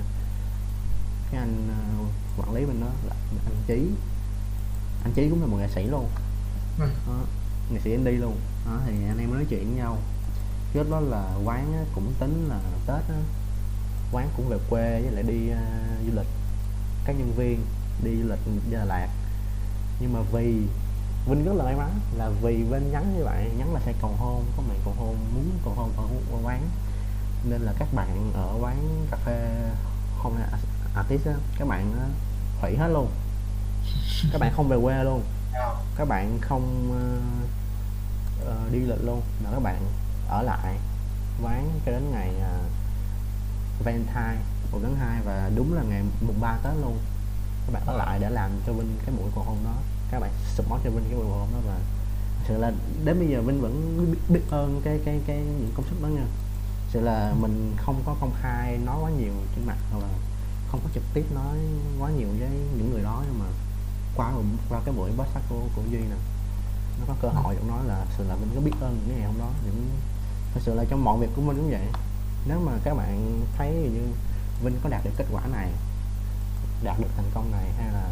cái 1.30 1.40
anh 1.40 1.68
ờ, 1.68 2.04
quản 2.36 2.54
lý 2.54 2.64
bên 2.64 2.80
đó 2.80 2.86
là 3.08 3.14
anh 3.30 3.62
Chí. 3.66 3.90
Anh 5.04 5.12
Chí 5.14 5.28
cũng 5.30 5.40
là 5.40 5.46
một 5.46 5.56
nghệ 5.56 5.68
sĩ 5.74 5.86
luôn. 5.86 6.08
Ừ. 6.78 6.86
đó, 7.06 7.18
nghệ 7.70 7.80
sĩ 7.84 7.90
indie 7.90 8.12
luôn. 8.12 8.36
Đó 8.66 8.80
thì 8.86 8.92
anh 9.08 9.18
em 9.18 9.34
nói 9.34 9.46
chuyện 9.50 9.64
với 9.64 9.76
nhau. 9.76 9.98
Trước 10.74 10.90
đó 10.90 11.00
là 11.00 11.34
quán 11.44 11.72
á, 11.72 11.84
cũng 11.94 12.12
tính 12.18 12.48
là 12.48 12.60
tết 12.86 13.08
á, 13.08 13.20
quán 14.12 14.28
cũng 14.36 14.48
về 14.48 14.58
quê 14.70 15.00
với 15.02 15.12
lại 15.12 15.22
đi 15.22 15.48
ờ, 15.48 15.60
du 16.06 16.12
lịch. 16.16 16.26
Các 17.04 17.12
nhân 17.12 17.32
viên 17.36 17.60
đi 18.04 18.10
du 18.22 18.28
lịch 18.28 18.38
đi 18.46 18.72
Đà 18.72 18.84
Lạt. 18.84 19.08
Nhưng 20.00 20.12
mà 20.12 20.20
vì 20.32 20.66
Vinh 21.26 21.44
rất 21.44 21.52
là 21.56 21.64
may 21.64 21.76
mắn 21.76 22.00
là 22.16 22.30
vì 22.42 22.54
Vinh 22.54 22.90
nhắn 22.92 23.14
như 23.16 23.24
vậy 23.24 23.50
nhắn 23.58 23.74
là 23.74 23.80
sẽ 23.86 23.92
cầu 24.00 24.14
hôn 24.18 24.44
có 24.56 24.62
mày 24.68 24.76
cầu 24.84 24.94
hôn 24.98 25.16
muốn 25.34 25.50
cầu 25.64 25.74
hôn 25.74 25.92
ở, 25.96 26.04
ở 26.32 26.38
quán. 26.44 26.68
Nên 27.48 27.60
là 27.60 27.72
các 27.78 27.88
bạn 27.94 28.32
ở 28.34 28.58
quán 28.60 29.06
cà 29.10 29.16
phê 29.16 29.70
hôm 30.18 30.34
nay 30.34 30.48
artist 30.94 31.26
á 31.26 31.34
các 31.58 31.68
bạn 31.68 31.92
hủy 32.60 32.76
hết 32.76 32.88
luôn. 32.88 33.10
Các 34.32 34.40
bạn 34.40 34.52
không 34.56 34.68
về 34.68 34.76
quê 34.82 35.04
luôn. 35.04 35.22
Các 35.96 36.08
bạn 36.08 36.38
không 36.40 36.90
uh, 38.42 38.72
đi 38.72 38.78
lịch 38.78 39.04
luôn 39.04 39.22
mà 39.44 39.50
các 39.50 39.60
bạn 39.60 39.86
ở 40.28 40.42
lại 40.42 40.76
quán 41.42 41.80
cho 41.86 41.92
đến 41.92 42.10
ngày 42.10 42.30
uh, 42.36 42.70
Valentine 43.84 44.36
một 44.72 44.78
tháng 44.82 44.96
hai 44.96 45.20
và 45.24 45.50
đúng 45.54 45.74
là 45.74 45.82
ngày 45.82 46.02
mùng 46.26 46.40
ba 46.40 46.56
Tết 46.62 46.72
luôn. 46.80 46.98
Các 47.66 47.72
bạn 47.72 47.82
ở 47.86 47.96
lại 47.96 48.18
để 48.18 48.30
làm 48.30 48.50
cho 48.66 48.72
Vinh 48.72 48.96
cái 49.06 49.14
buổi 49.18 49.30
cầu 49.34 49.44
hôn 49.44 49.58
đó. 49.64 49.74
Các 50.10 50.20
bạn 50.20 50.30
support 50.56 50.84
cho 50.84 50.90
Vinh 50.90 51.04
cái 51.08 51.14
buổi 51.14 51.26
cầu 51.28 51.38
hôn 51.38 51.48
đó 51.52 51.58
và 51.66 51.78
sự 52.48 52.58
là 52.58 52.72
đến 53.04 53.18
bây 53.18 53.28
giờ 53.28 53.42
Vinh 53.42 53.60
vẫn 53.60 54.06
biết, 54.12 54.18
biết 54.28 54.40
ơn 54.50 54.80
cái 54.84 55.00
cái 55.04 55.20
cái 55.26 55.36
những 55.36 55.72
công 55.76 55.86
sức 55.90 56.02
đó 56.02 56.08
nha. 56.08 56.26
Sự 56.88 57.00
là 57.00 57.34
mình 57.40 57.74
không 57.76 58.02
có 58.06 58.16
công 58.20 58.32
khai 58.42 58.78
nói 58.78 58.96
quá 59.02 59.10
nhiều 59.10 59.32
trên 59.56 59.66
mặt 59.66 59.76
hoặc 59.92 59.98
là 59.98 60.08
không 60.74 60.82
có 60.84 60.90
trực 60.94 61.04
tiếp 61.14 61.24
nói 61.34 61.56
quá 61.98 62.10
nhiều 62.10 62.28
với 62.38 62.48
những 62.76 62.90
người 62.92 63.02
đó 63.02 63.22
nhưng 63.26 63.38
mà 63.38 63.44
qua 64.16 64.32
qua 64.68 64.80
cái 64.84 64.94
buổi 64.94 65.10
podcast 65.10 65.44
của 65.48 65.60
của 65.76 65.82
Duy 65.90 65.98
nè 65.98 66.16
nó 67.00 67.04
có 67.08 67.14
cơ 67.22 67.28
hội 67.28 67.56
cũng 67.58 67.68
nói 67.68 67.84
là 67.86 68.06
sự 68.18 68.24
là 68.28 68.34
Vinh 68.34 68.50
có 68.54 68.60
biết 68.60 68.72
ơn 68.80 68.98
những 69.06 69.16
ngày 69.18 69.26
hôm 69.26 69.38
đó 69.38 69.50
những 69.64 69.90
thật 70.54 70.60
sự 70.64 70.74
là 70.74 70.84
trong 70.88 71.04
mọi 71.04 71.18
việc 71.18 71.28
của 71.36 71.42
Vinh 71.42 71.56
cũng 71.56 71.70
vậy 71.70 71.86
nếu 72.48 72.60
mà 72.60 72.72
các 72.84 72.94
bạn 72.94 73.40
thấy 73.58 73.68
như 73.72 74.00
Vinh 74.64 74.76
có 74.82 74.88
đạt 74.88 75.04
được 75.04 75.10
kết 75.16 75.26
quả 75.32 75.42
này 75.46 75.70
đạt 76.82 77.00
được 77.00 77.08
thành 77.16 77.30
công 77.34 77.50
này 77.52 77.70
hay 77.78 77.92
là 77.92 78.08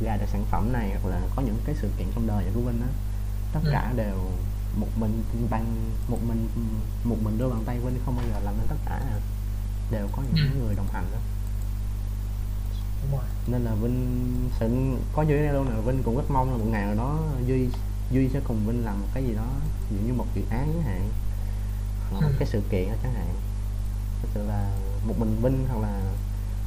ra 0.00 0.16
được 0.16 0.26
sản 0.32 0.44
phẩm 0.50 0.72
này 0.72 0.90
hoặc 1.02 1.10
là 1.10 1.20
có 1.36 1.42
những 1.42 1.58
cái 1.64 1.74
sự 1.78 1.90
kiện 1.98 2.06
trong 2.14 2.26
đời 2.26 2.44
của 2.54 2.60
Vinh 2.60 2.80
á 2.82 2.88
tất 3.52 3.60
Ừ. 3.64 3.70
cả 3.72 3.92
đều 3.96 4.16
một 4.76 4.88
mình 4.96 5.22
bằng 5.50 5.90
một 6.08 6.18
mình 6.28 6.48
một 7.04 7.16
mình 7.22 7.38
đôi 7.38 7.50
bàn 7.50 7.62
tay 7.66 7.78
Vinh 7.78 7.98
không 8.04 8.16
bao 8.16 8.24
giờ 8.32 8.40
làm 8.44 8.54
nên 8.58 8.66
tất 8.68 8.76
cả 8.84 8.94
à. 8.94 9.18
Đều 9.90 10.08
có 10.12 10.22
những 10.22 10.46
Ừ. 10.52 10.58
người 10.64 10.74
đồng 10.74 10.86
hành 10.92 11.04
đó 11.12 11.18
đúng 13.02 13.12
rồi 13.20 13.28
nên 13.46 13.64
là 13.64 13.74
Vinh 13.74 14.48
sẽ 14.60 14.68
có 15.12 15.22
Duy 15.22 15.34
ở 15.34 15.42
đây 15.42 15.52
luôn 15.52 15.64
nè 15.70 15.80
Vinh 15.86 16.02
cũng 16.02 16.16
rất 16.16 16.30
mong 16.30 16.50
là 16.50 16.56
một 16.56 16.64
ngày 16.70 16.86
nào 16.86 16.94
đó 16.94 17.18
Duy 17.46 17.68
Duy 18.10 18.28
sẽ 18.28 18.40
cùng 18.44 18.66
Vinh 18.66 18.84
làm 18.84 19.00
một 19.00 19.06
cái 19.14 19.24
gì 19.24 19.34
đó 19.34 19.46
ví 19.90 19.96
dụ 19.96 20.06
như 20.06 20.12
một 20.14 20.26
dự 20.34 20.42
án 20.50 20.72
chẳng 20.72 20.82
hạn 20.82 21.08
hoặc 22.10 22.20
là 22.20 22.26
một 22.26 22.32
Ừ. 22.32 22.36
cái 22.38 22.48
sự 22.48 22.62
kiện 22.70 22.88
chẳng 23.02 23.12
hạn 23.14 23.34
thật 24.22 24.28
sự 24.34 24.42
là 24.46 24.70
một 25.06 25.14
mình 25.18 25.38
Vinh 25.42 25.66
hoặc 25.68 25.80
là 25.80 26.00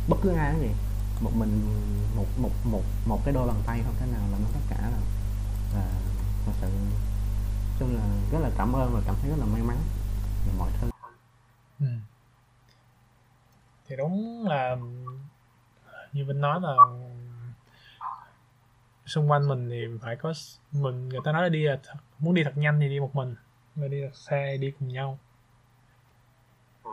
bất 0.07 0.17
cứ 0.23 0.29
ai 0.29 0.51
cũng 0.51 0.59
vậy 0.61 0.71
một 1.21 1.31
mình 1.35 1.61
một 2.15 2.25
một 2.37 2.49
một 2.71 2.81
một 3.05 3.19
cái 3.25 3.33
đôi 3.33 3.47
bàn 3.47 3.61
tay 3.65 3.81
không 3.85 3.95
thể 3.99 4.05
nào 4.11 4.21
làm 4.31 4.41
được 4.41 4.49
tất 4.53 4.59
cả 4.69 4.81
đâu 4.81 5.01
và 5.75 5.87
thật 6.45 6.51
sự 6.61 6.67
chung 7.79 7.95
là 7.95 8.01
rất 8.31 8.39
là 8.39 8.49
cảm 8.57 8.73
ơn 8.75 8.93
và 8.93 9.01
cảm 9.05 9.15
thấy 9.21 9.29
rất 9.29 9.35
là 9.39 9.45
may 9.45 9.61
mắn 9.61 9.77
về 10.47 10.53
mọi 10.57 10.71
thứ 10.81 10.89
ừ. 11.79 11.85
Thì 13.91 13.97
đúng 13.97 14.47
là 14.47 14.77
như 16.13 16.25
Vinh 16.25 16.41
nói 16.41 16.61
là 16.61 16.75
xung 19.05 19.31
quanh 19.31 19.47
mình 19.47 19.69
thì 19.69 19.85
phải 20.01 20.15
có 20.15 20.33
mình 20.71 21.09
người 21.09 21.19
ta 21.23 21.31
nói 21.31 21.43
là 21.43 21.49
đi 21.49 21.63
là 21.63 21.79
thật, 21.83 21.95
muốn 22.19 22.33
đi 22.33 22.43
thật 22.43 22.57
nhanh 22.57 22.79
thì 22.79 22.89
đi 22.89 22.99
một 22.99 23.15
mình 23.15 23.35
mà 23.75 23.87
đi 23.87 24.01
thật 24.01 24.15
xa 24.15 24.45
thì 24.51 24.57
đi 24.57 24.71
cùng 24.79 24.87
nhau. 24.87 25.19
Ừ. 26.83 26.91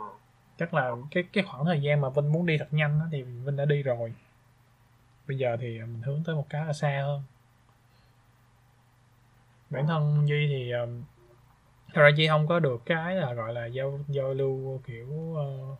chắc 0.57 0.73
là 0.73 0.91
cái 1.11 1.23
cái 1.33 1.43
khoảng 1.43 1.65
thời 1.65 1.81
gian 1.81 2.01
mà 2.01 2.09
Vinh 2.09 2.31
muốn 2.31 2.45
đi 2.45 2.57
thật 2.57 2.67
nhanh 2.71 2.99
á, 2.99 3.05
thì 3.11 3.21
Vinh 3.21 3.57
đã 3.57 3.65
đi 3.65 3.83
rồi. 3.83 4.13
Bây 5.27 5.37
giờ 5.37 5.57
thì 5.59 5.79
mình 5.79 6.01
hướng 6.01 6.23
tới 6.23 6.35
một 6.35 6.45
cái 6.49 6.65
là 6.65 6.73
xa 6.73 7.01
hơn. 7.05 7.23
Bản 9.69 9.87
thân 9.87 10.27
Duy 10.27 10.47
thì 10.47 10.71
um, 10.71 11.03
thật 11.93 12.01
ra 12.01 12.09
Duy 12.15 12.27
không 12.27 12.47
có 12.47 12.59
được 12.59 12.81
cái 12.85 13.15
là 13.15 13.33
gọi 13.33 13.53
là 13.53 13.65
giao 13.65 13.99
giao 14.07 14.33
lưu 14.33 14.81
kiểu 14.85 15.35
ờ, 15.35 15.75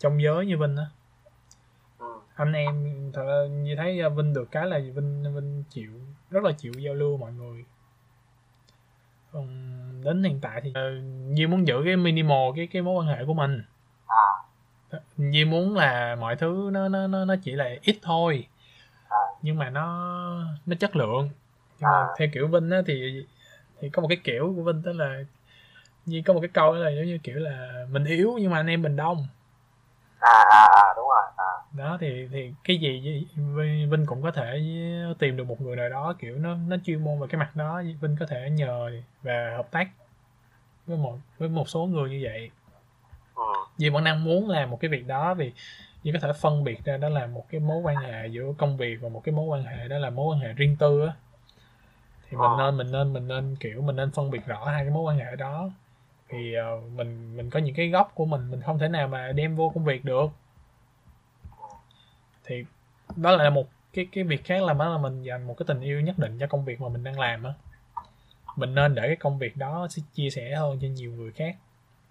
trong 0.00 0.22
giới 0.22 0.46
như 0.46 0.58
Vinh 0.58 0.76
á. 0.76 0.86
Ừ. 1.98 2.06
anh 2.34 2.52
em 2.52 2.94
thật 3.14 3.48
như 3.50 3.76
thấy 3.76 4.06
uh, 4.06 4.12
Vinh 4.16 4.34
được 4.34 4.48
cái 4.50 4.66
là 4.66 4.78
Vinh 4.78 5.34
Vinh 5.34 5.64
chịu 5.70 5.92
rất 6.30 6.44
là 6.44 6.52
chịu 6.52 6.72
giao 6.78 6.94
lưu 6.94 7.16
mọi 7.16 7.32
người. 7.32 7.64
Còn 9.32 9.46
đến 10.04 10.22
hiện 10.22 10.38
tại 10.40 10.60
thì 10.60 10.70
uh, 10.70 11.36
Duy 11.36 11.46
muốn 11.46 11.66
giữ 11.66 11.82
cái 11.84 11.96
minimal 11.96 12.50
cái 12.56 12.66
cái 12.66 12.82
mối 12.82 12.94
quan 12.94 13.06
hệ 13.06 13.24
của 13.24 13.34
mình. 13.34 13.62
À. 14.06 14.98
Duy 15.18 15.44
muốn 15.44 15.76
là 15.76 16.16
mọi 16.20 16.36
thứ 16.36 16.70
nó 16.72 16.88
nó 16.88 17.06
nó 17.06 17.24
nó 17.24 17.34
chỉ 17.42 17.52
là 17.52 17.70
ít 17.82 17.98
thôi. 18.02 18.46
À. 19.08 19.18
nhưng 19.42 19.56
mà 19.58 19.70
nó 19.70 19.84
nó 20.66 20.76
chất 20.80 20.96
lượng. 20.96 21.30
Nhưng 21.78 21.90
mà 21.90 22.00
À. 22.00 22.08
theo 22.18 22.28
kiểu 22.32 22.48
Vinh 22.48 22.70
á 22.70 22.82
thì 22.86 23.24
thì 23.80 23.88
có 23.90 24.02
một 24.02 24.08
cái 24.08 24.18
kiểu 24.24 24.52
của 24.56 24.62
Vinh 24.62 24.82
đó 24.82 24.92
là 24.94 25.24
Duy 26.06 26.22
có 26.22 26.32
một 26.34 26.40
cái 26.40 26.50
câu 26.52 26.74
là 26.74 26.90
giống 26.90 27.06
như 27.06 27.18
kiểu 27.22 27.38
là 27.38 27.86
mình 27.90 28.04
yếu 28.04 28.38
nhưng 28.40 28.50
mà 28.50 28.56
anh 28.56 28.66
em 28.66 28.82
mình 28.82 28.96
đông 28.96 29.26
à 30.20 30.44
à 30.50 30.66
à 30.74 30.82
đúng 30.96 31.06
rồi 31.08 31.22
à 31.36 31.44
đó 31.72 31.96
thì 32.00 32.28
thì 32.32 32.52
cái 32.64 32.76
gì 32.76 33.26
Vinh 33.90 34.06
cũng 34.06 34.22
có 34.22 34.30
thể 34.30 34.62
tìm 35.18 35.36
được 35.36 35.44
một 35.44 35.60
người 35.60 35.76
nào 35.76 35.88
đó 35.88 36.14
kiểu 36.18 36.38
nó 36.38 36.54
nó 36.68 36.76
chuyên 36.84 37.04
môn 37.04 37.20
về 37.20 37.26
cái 37.30 37.38
mặt 37.38 37.56
đó 37.56 37.82
Vinh 38.00 38.16
có 38.20 38.26
thể 38.26 38.50
nhờ 38.50 38.90
và 39.22 39.52
hợp 39.56 39.70
tác 39.70 39.88
với 40.86 40.96
một 40.96 41.18
với 41.38 41.48
một 41.48 41.68
số 41.68 41.86
người 41.86 42.10
như 42.10 42.20
vậy 42.22 42.50
ừ. 43.34 43.42
Duy 43.78 43.88
vẫn 43.88 44.04
đang 44.04 44.24
muốn 44.24 44.48
làm 44.48 44.70
một 44.70 44.80
cái 44.80 44.88
việc 44.88 45.06
đó 45.06 45.34
vì 45.34 45.52
Duy 46.02 46.12
có 46.12 46.18
thể 46.22 46.32
phân 46.40 46.64
biệt 46.64 46.84
ra 46.84 46.96
đó 46.96 47.08
là 47.08 47.26
một 47.26 47.46
cái 47.50 47.60
mối 47.60 47.82
quan 47.82 47.96
hệ 47.96 48.26
giữa 48.26 48.52
công 48.58 48.76
việc 48.76 48.96
và 49.00 49.08
một 49.08 49.22
cái 49.24 49.32
mối 49.34 49.44
quan 49.46 49.62
hệ 49.64 49.88
đó 49.88 49.98
là 49.98 50.10
mối 50.10 50.34
quan 50.34 50.40
hệ 50.40 50.52
riêng 50.52 50.76
tư 50.78 51.06
á 51.06 51.12
thì 52.30 52.36
mình 52.36 52.50
Ờ. 52.50 52.56
nên 52.58 52.76
mình 52.76 52.92
nên 52.92 53.12
mình 53.12 53.28
nên 53.28 53.56
kiểu 53.60 53.82
mình 53.82 53.96
nên 53.96 54.10
phân 54.10 54.30
biệt 54.30 54.46
rõ 54.46 54.64
hai 54.64 54.84
cái 54.84 54.90
mối 54.90 55.02
quan 55.02 55.18
hệ 55.18 55.36
đó 55.36 55.70
thì 56.30 56.54
uh, 56.58 56.92
mình 56.92 57.36
mình 57.36 57.50
có 57.50 57.60
những 57.60 57.74
cái 57.74 57.88
góc 57.88 58.12
của 58.14 58.24
mình 58.24 58.50
mình 58.50 58.60
không 58.60 58.78
thể 58.78 58.88
nào 58.88 59.08
mà 59.08 59.32
đem 59.32 59.56
vô 59.56 59.72
công 59.74 59.84
việc 59.84 60.04
được. 60.04 60.30
Thì 62.44 62.64
đó 63.16 63.36
là 63.36 63.50
một 63.50 63.68
cái 63.92 64.06
cái 64.12 64.24
việc 64.24 64.44
khác 64.44 64.62
là 64.62 64.72
đó 64.72 64.88
là 64.88 64.98
mình 64.98 65.22
dành 65.22 65.46
một 65.46 65.54
cái 65.58 65.64
tình 65.68 65.80
yêu 65.80 66.00
nhất 66.00 66.18
định 66.18 66.38
cho 66.38 66.46
công 66.46 66.64
việc 66.64 66.80
mà 66.80 66.88
mình 66.88 67.04
đang 67.04 67.18
làm 67.18 67.44
á. 67.44 67.52
Mình 68.56 68.74
nên 68.74 68.94
để 68.94 69.02
cái 69.06 69.16
công 69.16 69.38
việc 69.38 69.56
đó 69.56 69.86
sẽ 69.90 70.02
chia 70.14 70.30
sẻ 70.30 70.54
hơn 70.54 70.78
cho 70.82 70.88
nhiều 70.88 71.12
người 71.12 71.32
khác. 71.32 71.56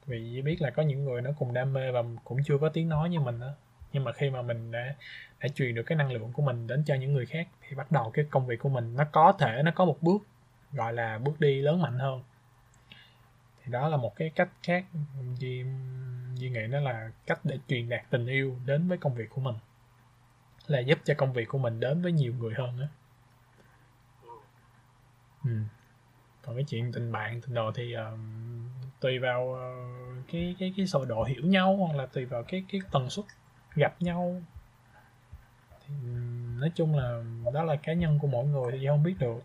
Vì 0.06 0.42
biết 0.42 0.62
là 0.62 0.70
có 0.70 0.84
những 0.84 1.06
người 1.06 1.22
nó 1.22 1.30
cùng 1.40 1.54
đam 1.54 1.74
mê 1.74 1.92
và 1.92 2.04
cũng 2.24 2.40
chưa 2.46 2.58
có 2.58 2.70
tiếng 2.70 2.90
nói 2.90 3.10
như 3.10 3.20
mình 3.20 3.40
á. 3.40 3.50
Nhưng 3.94 4.04
mà 4.04 4.12
khi 4.12 4.30
mà 4.30 4.42
mình 4.42 4.72
đã 4.72 4.96
đã 5.40 5.50
truyền 5.56 5.76
được 5.76 5.84
cái 5.84 5.96
năng 5.96 6.12
lượng 6.12 6.32
của 6.34 6.42
mình 6.42 6.68
đến 6.68 6.84
cho 6.86 6.96
những 6.96 7.14
người 7.14 7.26
khác 7.26 7.48
thì 7.62 7.76
bắt 7.76 7.92
đầu 7.92 8.12
cái 8.14 8.26
công 8.30 8.48
việc 8.48 8.60
của 8.60 8.70
mình 8.70 8.96
nó 8.96 9.04
có 9.12 9.34
thể 9.40 9.62
nó 9.66 9.72
có 9.76 9.86
một 9.86 9.98
bước 10.02 10.22
gọi 10.72 10.94
là 10.94 11.18
bước 11.18 11.40
đi 11.40 11.62
lớn 11.62 11.82
mạnh 11.82 12.00
hơn 12.00 12.24
thì 13.70 13.74
đó 13.74 13.90
là 13.90 13.98
một 13.98 14.16
cái 14.16 14.30
cách 14.30 14.50
khác 14.64 14.86
Duy 15.40 15.64
Duy 16.36 16.50
nghĩ 16.50 16.68
đó 16.68 16.80
là 16.80 17.12
cách 17.26 17.40
để 17.44 17.60
truyền 17.68 17.90
đạt 17.90 18.10
tình 18.10 18.26
yêu 18.26 18.58
đến 18.66 18.88
với 18.88 18.98
công 18.98 19.16
việc 19.16 19.30
của 19.30 19.42
mình 19.42 19.56
là 20.68 20.80
giúp 20.80 21.00
cho 21.04 21.14
công 21.18 21.34
việc 21.34 21.50
của 21.50 21.58
mình 21.58 21.80
đến 21.80 22.02
với 22.02 22.12
nhiều 22.12 22.34
người 22.40 22.54
hơn 22.58 22.80
đó. 22.80 22.86
Ừ. 25.44 25.52
Còn 26.42 26.56
cái 26.56 26.64
chuyện 26.64 26.92
tình 26.92 27.12
bạn 27.12 27.42
tình 27.42 27.54
đồ 27.54 27.72
thì 27.76 27.96
uh, 27.98 28.20
tùy 29.00 29.20
vào 29.20 29.44
uh, 29.44 30.28
cái 30.32 30.56
cái 30.60 30.74
cái 30.78 30.88
sổ 30.88 31.06
độ 31.06 31.24
hiểu 31.24 31.46
nhau 31.46 31.76
hoặc 31.76 31.96
là 31.96 32.06
tùy 32.06 32.26
vào 32.26 32.44
cái 32.44 32.66
cái 32.72 32.82
tần 32.92 33.10
suất 33.10 33.26
gặp 33.76 34.02
nhau 34.02 34.42
thì 35.88 35.94
um, 36.04 36.60
nói 36.60 36.72
chung 36.76 36.96
là 36.96 37.24
đó 37.54 37.64
là 37.64 37.76
cá 37.76 37.94
nhân 37.94 38.20
của 38.20 38.28
mỗi 38.28 38.46
người 38.46 38.72
thì 38.72 38.88
không 38.88 39.04
biết 39.04 39.16
được 39.20 39.44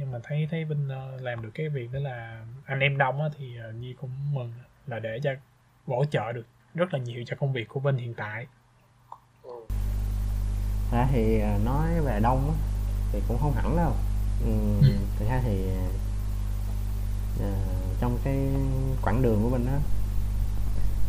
nhưng 0.00 0.12
mà 0.12 0.18
thấy 0.22 0.48
thấy 0.50 0.64
Vinh 0.64 0.88
ờ, 0.88 1.16
làm 1.20 1.42
được 1.42 1.50
cái 1.54 1.68
việc 1.68 1.92
đó 1.92 1.98
là 1.98 2.44
anh 2.66 2.80
em 2.80 2.98
đông 2.98 3.22
á, 3.22 3.28
thì 3.38 3.56
ờ, 3.56 3.72
Nhi 3.72 3.94
cũng 4.00 4.10
mừng 4.34 4.52
là 4.86 4.98
để 4.98 5.20
cho 5.22 5.30
hỗ 5.86 6.04
trợ 6.04 6.32
được 6.32 6.46
rất 6.74 6.92
là 6.94 6.98
nhiều 6.98 7.24
cho 7.26 7.36
công 7.40 7.52
việc 7.52 7.68
của 7.68 7.80
Vinh 7.80 7.96
hiện 7.96 8.14
tại 8.14 8.46
ra 10.92 11.08
thì 11.12 11.40
à, 11.40 11.58
nói 11.64 12.00
về 12.00 12.20
đông 12.22 12.50
á, 12.50 12.54
thì 13.12 13.20
cũng 13.28 13.38
không 13.38 13.52
hẳn 13.52 13.76
đâu 13.76 13.92
ừ, 14.44 14.50
Ừ. 14.82 14.92
thực 15.18 15.28
ra 15.28 15.40
thì 15.44 15.64
à, 17.40 17.50
trong 18.00 18.18
cái 18.24 18.38
quãng 19.02 19.22
đường 19.22 19.42
của 19.42 19.48
mình 19.50 19.66
á 19.66 19.78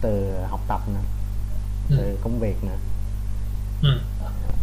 từ 0.02 0.42
học 0.46 0.62
tập 0.68 0.82
nè 0.88 1.00
Ừ. 1.90 1.96
từ 1.98 2.20
công 2.24 2.40
việc 2.40 2.56
nè 2.64 2.72
ừ. 3.82 4.00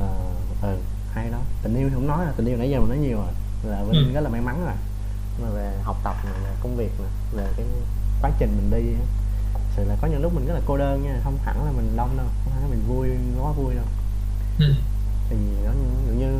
ờ 0.01 0.15
ừ, 0.63 0.79
hay 1.13 1.31
đó 1.31 1.41
tình 1.63 1.75
yêu 1.75 1.89
thì 1.89 1.95
không 1.95 2.07
nói 2.07 2.27
là 2.27 2.33
tình 2.37 2.47
yêu 2.47 2.57
nãy 2.57 2.71
giờ 2.71 2.81
mình 2.81 2.89
nói 2.89 2.99
nhiều 2.99 3.17
rồi 3.17 3.33
là 3.63 3.83
Vinh 3.83 4.09
Ừ. 4.09 4.15
rất 4.15 4.21
là 4.21 4.29
may 4.31 4.41
mắn 4.41 4.65
rồi 4.65 4.75
mà 5.43 5.49
về 5.51 5.73
học 5.83 5.97
tập 6.05 6.17
về 6.25 6.51
công 6.63 6.77
việc 6.77 6.91
nè 7.01 7.07
về 7.33 7.47
cái 7.57 7.67
quá 8.23 8.31
trình 8.39 8.57
mình 8.57 8.71
đi 8.81 8.93
sự 9.77 9.85
là 9.85 9.97
có 10.01 10.09
những 10.09 10.23
lúc 10.23 10.35
mình 10.35 10.47
rất 10.47 10.55
là 10.55 10.61
cô 10.67 10.77
đơn 10.77 11.03
nha 11.03 11.21
không 11.25 11.39
hẳn 11.45 11.65
là 11.65 11.73
mình 11.73 11.97
đông 11.97 12.17
đâu 12.17 12.27
không 12.45 12.53
hẳn 12.53 12.63
là 12.63 12.69
mình 12.69 12.83
vui 12.89 13.09
quá 13.43 13.53
vui 13.53 13.75
đâu 13.75 13.85
Ừ. 14.59 14.75
thì 15.31 15.37
nó 15.65 15.71
dụ 16.07 16.13
như 16.19 16.39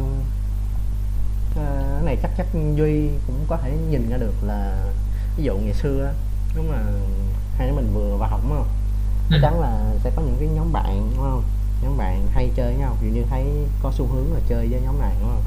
ờ, 1.57 1.85
cái 1.97 2.05
này 2.05 2.17
chắc 2.23 2.31
chắc 2.39 2.47
duy 2.77 3.09
cũng 3.27 3.45
có 3.49 3.57
thể 3.57 3.77
nhìn 3.91 4.11
ra 4.11 4.17
được 4.17 4.35
là 4.43 4.85
ví 5.37 5.45
dụ 5.45 5.57
ngày 5.59 5.75
xưa 5.75 6.13
lúc 6.57 6.65
mà 6.71 6.83
hai 7.59 7.69
đứa 7.69 7.75
mình 7.75 7.91
vừa 7.95 8.17
vào 8.17 8.29
học 8.31 8.41
đúng 8.43 8.53
không 8.57 8.69
chắc 9.31 9.37
Ừ. 9.37 9.43
chắn 9.43 9.61
là 9.61 9.85
sẽ 10.05 10.11
có 10.17 10.23
những 10.23 10.37
cái 10.41 10.49
nhóm 10.49 10.73
bạn 10.73 11.11
đúng 11.17 11.25
không 11.25 11.43
nhóm 11.83 11.97
bạn 11.97 12.27
hay 12.33 12.51
chơi 12.57 12.67
với 12.67 12.77
nhau 12.77 12.97
dụ 13.03 13.09
như 13.09 13.23
thấy 13.31 13.45
có 13.83 13.93
xu 13.95 14.07
hướng 14.07 14.35
là 14.35 14.41
chơi 14.49 14.69
với 14.71 14.81
nhóm 14.81 15.01
này 15.01 15.15
đúng 15.21 15.29
không 15.29 15.43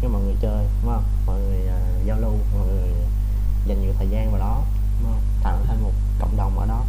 với 0.00 0.10
mọi 0.10 0.22
người 0.22 0.34
chơi 0.40 0.66
đúng 0.82 0.92
không? 0.92 1.04
Mọi 1.26 1.40
người 1.40 1.58
uh, 1.66 2.06
giao 2.06 2.20
lưu 2.20 2.32
mọi 2.58 2.66
người 2.66 2.90
dành 3.66 3.80
nhiều 3.82 3.92
thời 3.98 4.08
gian 4.08 4.30
vào 4.30 4.40
đó 4.40 4.62
đúng 5.00 5.12
không? 5.12 5.22
Tạo 5.42 5.58
thành 5.66 5.82
một 5.82 5.92
cộng 6.18 6.36
đồng 6.36 6.58
ở 6.58 6.66
đó 6.66 6.84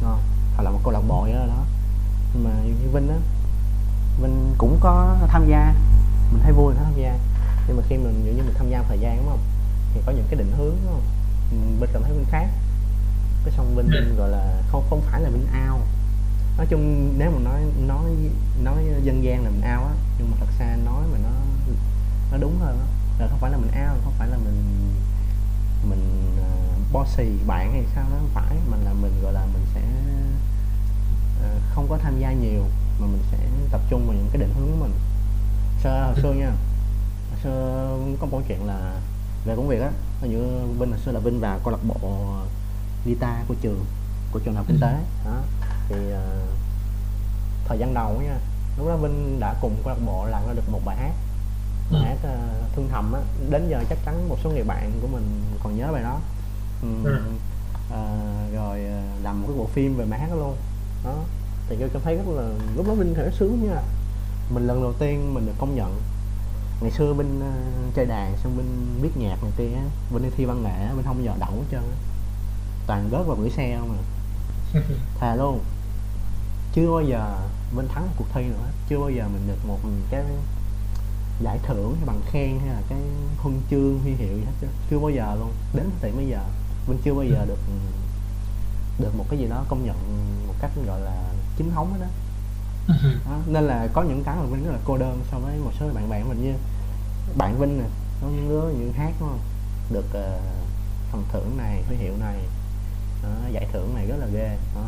đúng 0.00 0.10
không? 0.10 0.22
Hoặc 0.56 0.62
là 0.62 0.70
một 0.70 0.80
câu 0.84 0.92
lạc 0.92 1.02
bộ 1.08 1.22
ở 1.32 1.46
đó. 1.46 1.64
Nhưng 2.34 2.44
mà 2.44 2.50
như 2.64 2.88
Vinh 2.92 3.08
á 3.08 3.16
mình 4.20 4.54
cũng 4.58 4.78
có 4.80 5.16
tham 5.28 5.46
gia 5.48 5.74
mình 6.32 6.42
thấy 6.42 6.52
vui 6.52 6.74
nó 6.74 6.82
tham 6.84 6.92
gia. 6.96 7.18
Nhưng 7.68 7.76
mà 7.76 7.82
khi 7.88 7.96
mình 7.96 8.22
dụ 8.26 8.32
như 8.32 8.42
mình 8.42 8.54
tham 8.58 8.70
gia 8.70 8.82
thời 8.82 8.98
gian 8.98 9.16
đúng 9.16 9.28
không? 9.28 9.40
Thì 9.94 10.00
có 10.06 10.12
những 10.12 10.26
cái 10.30 10.38
định 10.38 10.52
hướng 10.58 10.76
đúng 10.84 10.92
không? 10.92 11.02
Mình 11.80 11.90
cảm 11.92 12.02
thấy 12.02 12.12
Vinh 12.12 12.26
khác. 12.30 12.46
Cái 13.44 13.54
xong 13.56 13.74
Vinh 13.76 13.92
Ừ. 13.92 14.14
gọi 14.18 14.30
là 14.30 14.62
không 14.68 14.84
không 14.90 15.00
phải 15.00 15.20
là 15.20 15.30
Vinh 15.30 15.46
ao. 15.52 15.80
Nói 16.56 16.66
chung 16.70 17.14
nếu 17.18 17.30
mà 17.30 17.38
nói 17.38 17.60
nói 17.86 18.04
nói 18.62 18.84
dân 19.02 19.24
gian 19.24 19.44
là 19.44 19.50
mình 19.50 19.60
ao 19.60 19.84
á 19.84 19.92
nhưng 20.18 20.30
mà 20.30 20.36
thật 20.40 20.46
ra 20.58 20.76
nói 20.84 21.04
mà 21.12 21.18
nó 21.22 21.30
nó 22.32 22.38
đúng 22.38 22.58
hơn 22.60 22.78
rồi 22.78 22.86
là 23.18 23.26
không 23.30 23.38
phải 23.38 23.50
là 23.50 23.58
mình 23.58 23.70
ao 23.70 23.96
không 24.04 24.12
phải 24.18 24.28
là 24.28 24.36
mình 24.36 24.92
mình 25.88 26.34
uh, 26.40 26.92
bossy 26.92 27.28
bạn 27.46 27.72
hay 27.72 27.84
sao 27.94 28.04
đó 28.04 28.16
không 28.18 28.30
phải. 28.34 28.56
Mà 28.70 28.76
là 28.84 28.92
mình 28.92 29.22
gọi 29.22 29.32
là 29.32 29.46
mình 29.52 29.66
sẽ 29.74 29.80
ờ, 31.42 31.48
không 31.74 31.86
có 31.88 31.98
tham 32.02 32.20
gia 32.20 32.32
nhiều 32.32 32.64
mà 33.00 33.06
mình 33.06 33.22
sẽ 33.30 33.38
tập 33.70 33.80
trung 33.90 34.06
vào 34.06 34.16
những 34.16 34.28
cái 34.32 34.40
định 34.40 34.54
hướng 34.54 34.70
của 34.70 34.76
mình. 34.80 34.92
Sơ 35.82 36.04
hồi 36.06 36.14
xưa 36.22 36.32
nha. 36.32 36.50
Hồi 37.30 37.40
xưa 37.42 37.88
có 38.20 38.26
một 38.26 38.30
câu 38.30 38.42
chuyện 38.48 38.66
là 38.66 39.00
về 39.44 39.56
công 39.56 39.68
việc 39.68 39.80
á 39.80 39.90
như 40.22 40.38
Vinh 40.78 40.90
hồi 40.90 41.00
xưa 41.04 41.12
là 41.12 41.20
Vinh 41.20 41.40
vào 41.40 41.58
câu 41.64 41.70
lạc 41.70 41.84
bộ 41.88 42.26
guitar 43.04 43.46
của 43.48 43.54
trường 43.60 43.84
của 44.32 44.38
trường 44.38 44.54
học 44.54 44.64
kinh 44.68 44.80
tế. 44.80 44.96
Đó. 45.24 45.40
Thì 45.88 45.96
uh, 45.96 46.48
thời 47.64 47.78
gian 47.78 47.94
đầu 47.94 48.20
nha 48.24 48.38
lúc 48.78 48.86
đó 48.88 48.96
Vinh 48.96 49.40
đã 49.40 49.54
cùng 49.60 49.76
câu 49.84 49.94
lạc 49.94 50.00
bộ 50.06 50.26
làm 50.26 50.46
ra 50.46 50.52
được 50.52 50.68
một 50.70 50.80
bài 50.84 50.96
hát 50.96 51.12
hát 51.92 52.16
ờ, 52.22 52.38
thương 52.76 52.88
thầm 52.90 53.12
á 53.12 53.20
đến 53.50 53.68
giờ 53.70 53.84
chắc 53.88 53.98
chắn 54.04 54.28
một 54.28 54.36
số 54.44 54.50
người 54.50 54.64
bạn 54.64 54.92
của 55.02 55.08
mình 55.08 55.42
còn 55.62 55.76
nhớ 55.78 55.92
bài 55.92 56.02
đó. 56.02 56.20
Ừ. 56.82 56.88
ờ, 57.90 58.18
rồi 58.54 58.84
ờ, 58.84 59.00
làm 59.22 59.40
một 59.40 59.46
cái 59.48 59.56
bộ 59.58 59.66
phim 59.66 59.96
về 59.96 60.04
bài 60.04 60.20
hát 60.20 60.28
đó 60.30 60.36
luôn. 60.36 60.56
Đó. 61.04 61.14
Thì 61.68 61.76
tôi 61.80 61.88
cảm 61.92 62.02
thấy 62.02 62.16
rất 62.16 62.28
là 62.28 62.48
lúc 62.76 62.86
đó 62.86 62.94
Vinh 62.94 63.14
thấy 63.14 63.30
sướng 63.38 63.68
nha. 63.68 63.82
Mình 64.50 64.66
lần 64.66 64.82
đầu 64.82 64.92
tiên 64.92 65.34
mình 65.34 65.46
được 65.46 65.52
công 65.58 65.76
nhận. 65.76 66.00
Ngày 66.80 66.90
xưa 66.90 67.12
Vinh 67.12 67.40
ờ, 67.40 67.52
chơi 67.94 68.06
đàn 68.06 68.36
xong 68.36 68.56
Vinh 68.56 69.02
biết 69.02 69.10
nhạc 69.16 69.42
này 69.42 69.52
kia 69.56 69.64
Vinh 70.10 70.22
đi 70.22 70.28
thi 70.36 70.44
văn 70.44 70.62
nghệ 70.62 70.94
Vinh 70.96 71.04
không 71.04 71.24
giờ 71.24 71.34
đậu 71.40 71.50
hết 71.50 71.64
trơn 71.70 71.80
á. 71.80 71.96
Toàn 72.86 73.08
rớt 73.12 73.26
vào 73.26 73.36
gửi 73.36 73.50
xe 73.50 73.76
không 73.78 73.96
à. 73.96 74.02
Thề 75.20 75.36
luôn. 75.36 75.60
Chưa 76.72 76.90
bao 76.90 77.02
giờ 77.02 77.36
Vinh 77.76 77.88
thắng 77.88 78.06
một 78.06 78.12
cuộc 78.16 78.26
thi 78.34 78.42
nữa. 78.42 78.66
Chưa 78.88 78.98
bao 78.98 79.10
giờ 79.10 79.28
mình 79.32 79.48
được 79.48 79.66
một 79.66 79.78
cái 80.10 80.24
giải 81.40 81.58
thưởng 81.62 81.96
hay 81.96 82.06
bằng 82.06 82.20
khen 82.30 82.58
hay 82.58 82.68
là 82.68 82.82
cái 82.88 82.98
huân 83.38 83.60
chương 83.70 83.98
huy 84.02 84.12
hiệu 84.12 84.36
gì 84.38 84.44
hết 84.44 84.52
trơn 84.60 84.70
chưa 84.90 84.98
bao 84.98 85.10
giờ 85.10 85.36
luôn. 85.40 85.52
Đến 85.74 85.90
tận 86.00 86.16
bây 86.16 86.26
giờ 86.26 86.40
Vinh 86.86 86.98
chưa 87.04 87.14
bao 87.14 87.24
giờ 87.24 87.44
được 87.48 87.58
được 88.98 89.14
một 89.16 89.24
cái 89.30 89.38
gì 89.38 89.46
đó 89.48 89.64
công 89.68 89.86
nhận 89.86 89.96
một 90.46 90.54
cách 90.60 90.70
gọi 90.86 91.00
là 91.00 91.22
chính 91.56 91.70
thống 91.70 91.92
hết 91.92 91.98
đó 92.00 92.06
Ừ. 92.88 92.94
đó, 93.24 93.38
nên 93.46 93.64
là 93.64 93.88
có 93.92 94.02
những 94.02 94.24
cái 94.24 94.36
mà 94.36 94.42
Vinh 94.42 94.64
rất 94.64 94.70
là 94.70 94.78
cô 94.84 94.98
đơn 94.98 95.20
so 95.30 95.38
với 95.38 95.58
một 95.58 95.70
số 95.80 95.86
bạn 95.94 96.10
bè 96.10 96.22
mình 96.24 96.42
như 96.42 96.54
bạn 97.36 97.58
Vinh 97.58 97.78
nè 97.78 97.84
có 98.22 98.28
những 98.28 98.48
đứa 98.48 98.62
như 98.70 98.90
hát 98.96 99.12
đúng 99.20 99.28
không? 99.28 99.40
Được 99.90 100.04
ờ, 100.12 100.40
phần 101.12 101.24
thưởng 101.32 101.56
này 101.56 101.82
huy 101.88 101.96
hiệu 101.96 102.12
này. 102.20 102.36
Đó, 103.22 103.28
giải 103.52 103.66
thưởng 103.72 103.94
này 103.94 104.06
rất 104.06 104.16
là 104.18 104.26
ghê. 104.26 104.58
Đó 104.74 104.86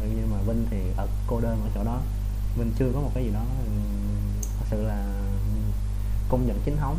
nhưng 0.00 0.30
mà 0.30 0.36
Vinh 0.46 0.66
thì 0.70 0.78
ở 0.96 1.06
cô 1.26 1.40
đơn 1.40 1.60
ở 1.64 1.70
chỗ 1.74 1.84
đó. 1.84 2.00
Vinh 2.58 2.72
chưa 2.78 2.90
có 2.94 3.00
một 3.00 3.10
cái 3.14 3.24
gì 3.24 3.30
đó 3.30 3.42
ừm, 3.64 3.82
thật 4.58 4.64
sự 4.70 4.82
là 4.82 5.04
công 6.28 6.46
nhận 6.46 6.60
chính 6.64 6.76
thống. 6.76 6.98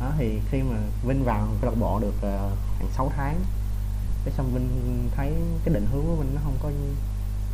Đó 0.00 0.12
thì 0.18 0.40
khi 0.50 0.62
mà 0.62 0.76
Vinh 1.02 1.24
vào 1.24 1.48
câu 1.60 1.70
lạc 1.70 1.76
bộ 1.80 1.98
được 2.00 2.14
ờ, 2.22 2.50
khoảng 2.78 2.90
6 2.92 3.12
tháng 3.16 3.40
cái 4.24 4.34
xong 4.36 4.50
Vinh 4.54 4.68
thấy 5.16 5.32
cái 5.64 5.74
định 5.74 5.86
hướng 5.92 6.04
của 6.06 6.14
Vinh 6.16 6.34
nó 6.34 6.40
không 6.44 6.54
có 6.62 6.70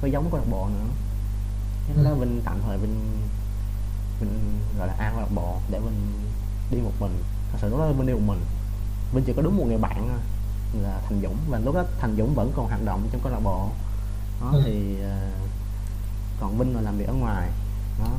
có 0.02 0.08
giống 0.08 0.30
câu 0.30 0.40
lạc 0.40 0.46
bộ 0.50 0.68
nữa. 0.68 0.86
Đó 2.04 2.10
Ừ. 2.10 2.16
Vinh 2.16 2.40
tạm 2.44 2.58
thời 2.66 2.78
Vinh 2.78 3.00
Vinh 4.20 4.58
gọi 4.78 4.86
là 4.88 4.94
an 4.98 5.12
câu 5.12 5.20
lạc 5.20 5.32
bộ 5.34 5.56
để 5.70 5.78
Vinh 5.80 6.12
đi 6.70 6.78
một 6.80 6.92
mình. 7.00 7.22
Thật 7.52 7.58
sự 7.62 7.68
lúc 7.68 7.78
đó 7.78 7.92
Vinh 7.92 8.06
đi 8.06 8.12
một 8.12 8.20
mình. 8.26 8.40
Vinh 9.14 9.24
chỉ 9.24 9.32
có 9.36 9.42
đúng 9.42 9.56
một 9.56 9.64
người 9.68 9.78
bạn 9.78 10.08
thôi 10.08 10.18
là 10.82 11.00
Thành 11.08 11.20
Dũng 11.22 11.36
và 11.50 11.58
lúc 11.58 11.74
đó 11.74 11.84
Thành 12.00 12.16
Dũng 12.18 12.34
vẫn 12.34 12.52
còn 12.56 12.66
hoạt 12.68 12.84
động 12.84 13.08
trong 13.12 13.20
câu 13.24 13.32
lạc 13.32 13.40
bộ. 13.44 13.68
Đó 14.40 14.50
Ừ. 14.52 14.62
thì 14.64 15.00
ờ, 15.02 15.30
còn 16.40 16.58
Vinh 16.58 16.74
là 16.76 16.80
làm 16.80 16.98
việc 16.98 17.06
ở 17.08 17.14
ngoài. 17.14 17.48
Đó 18.00 18.10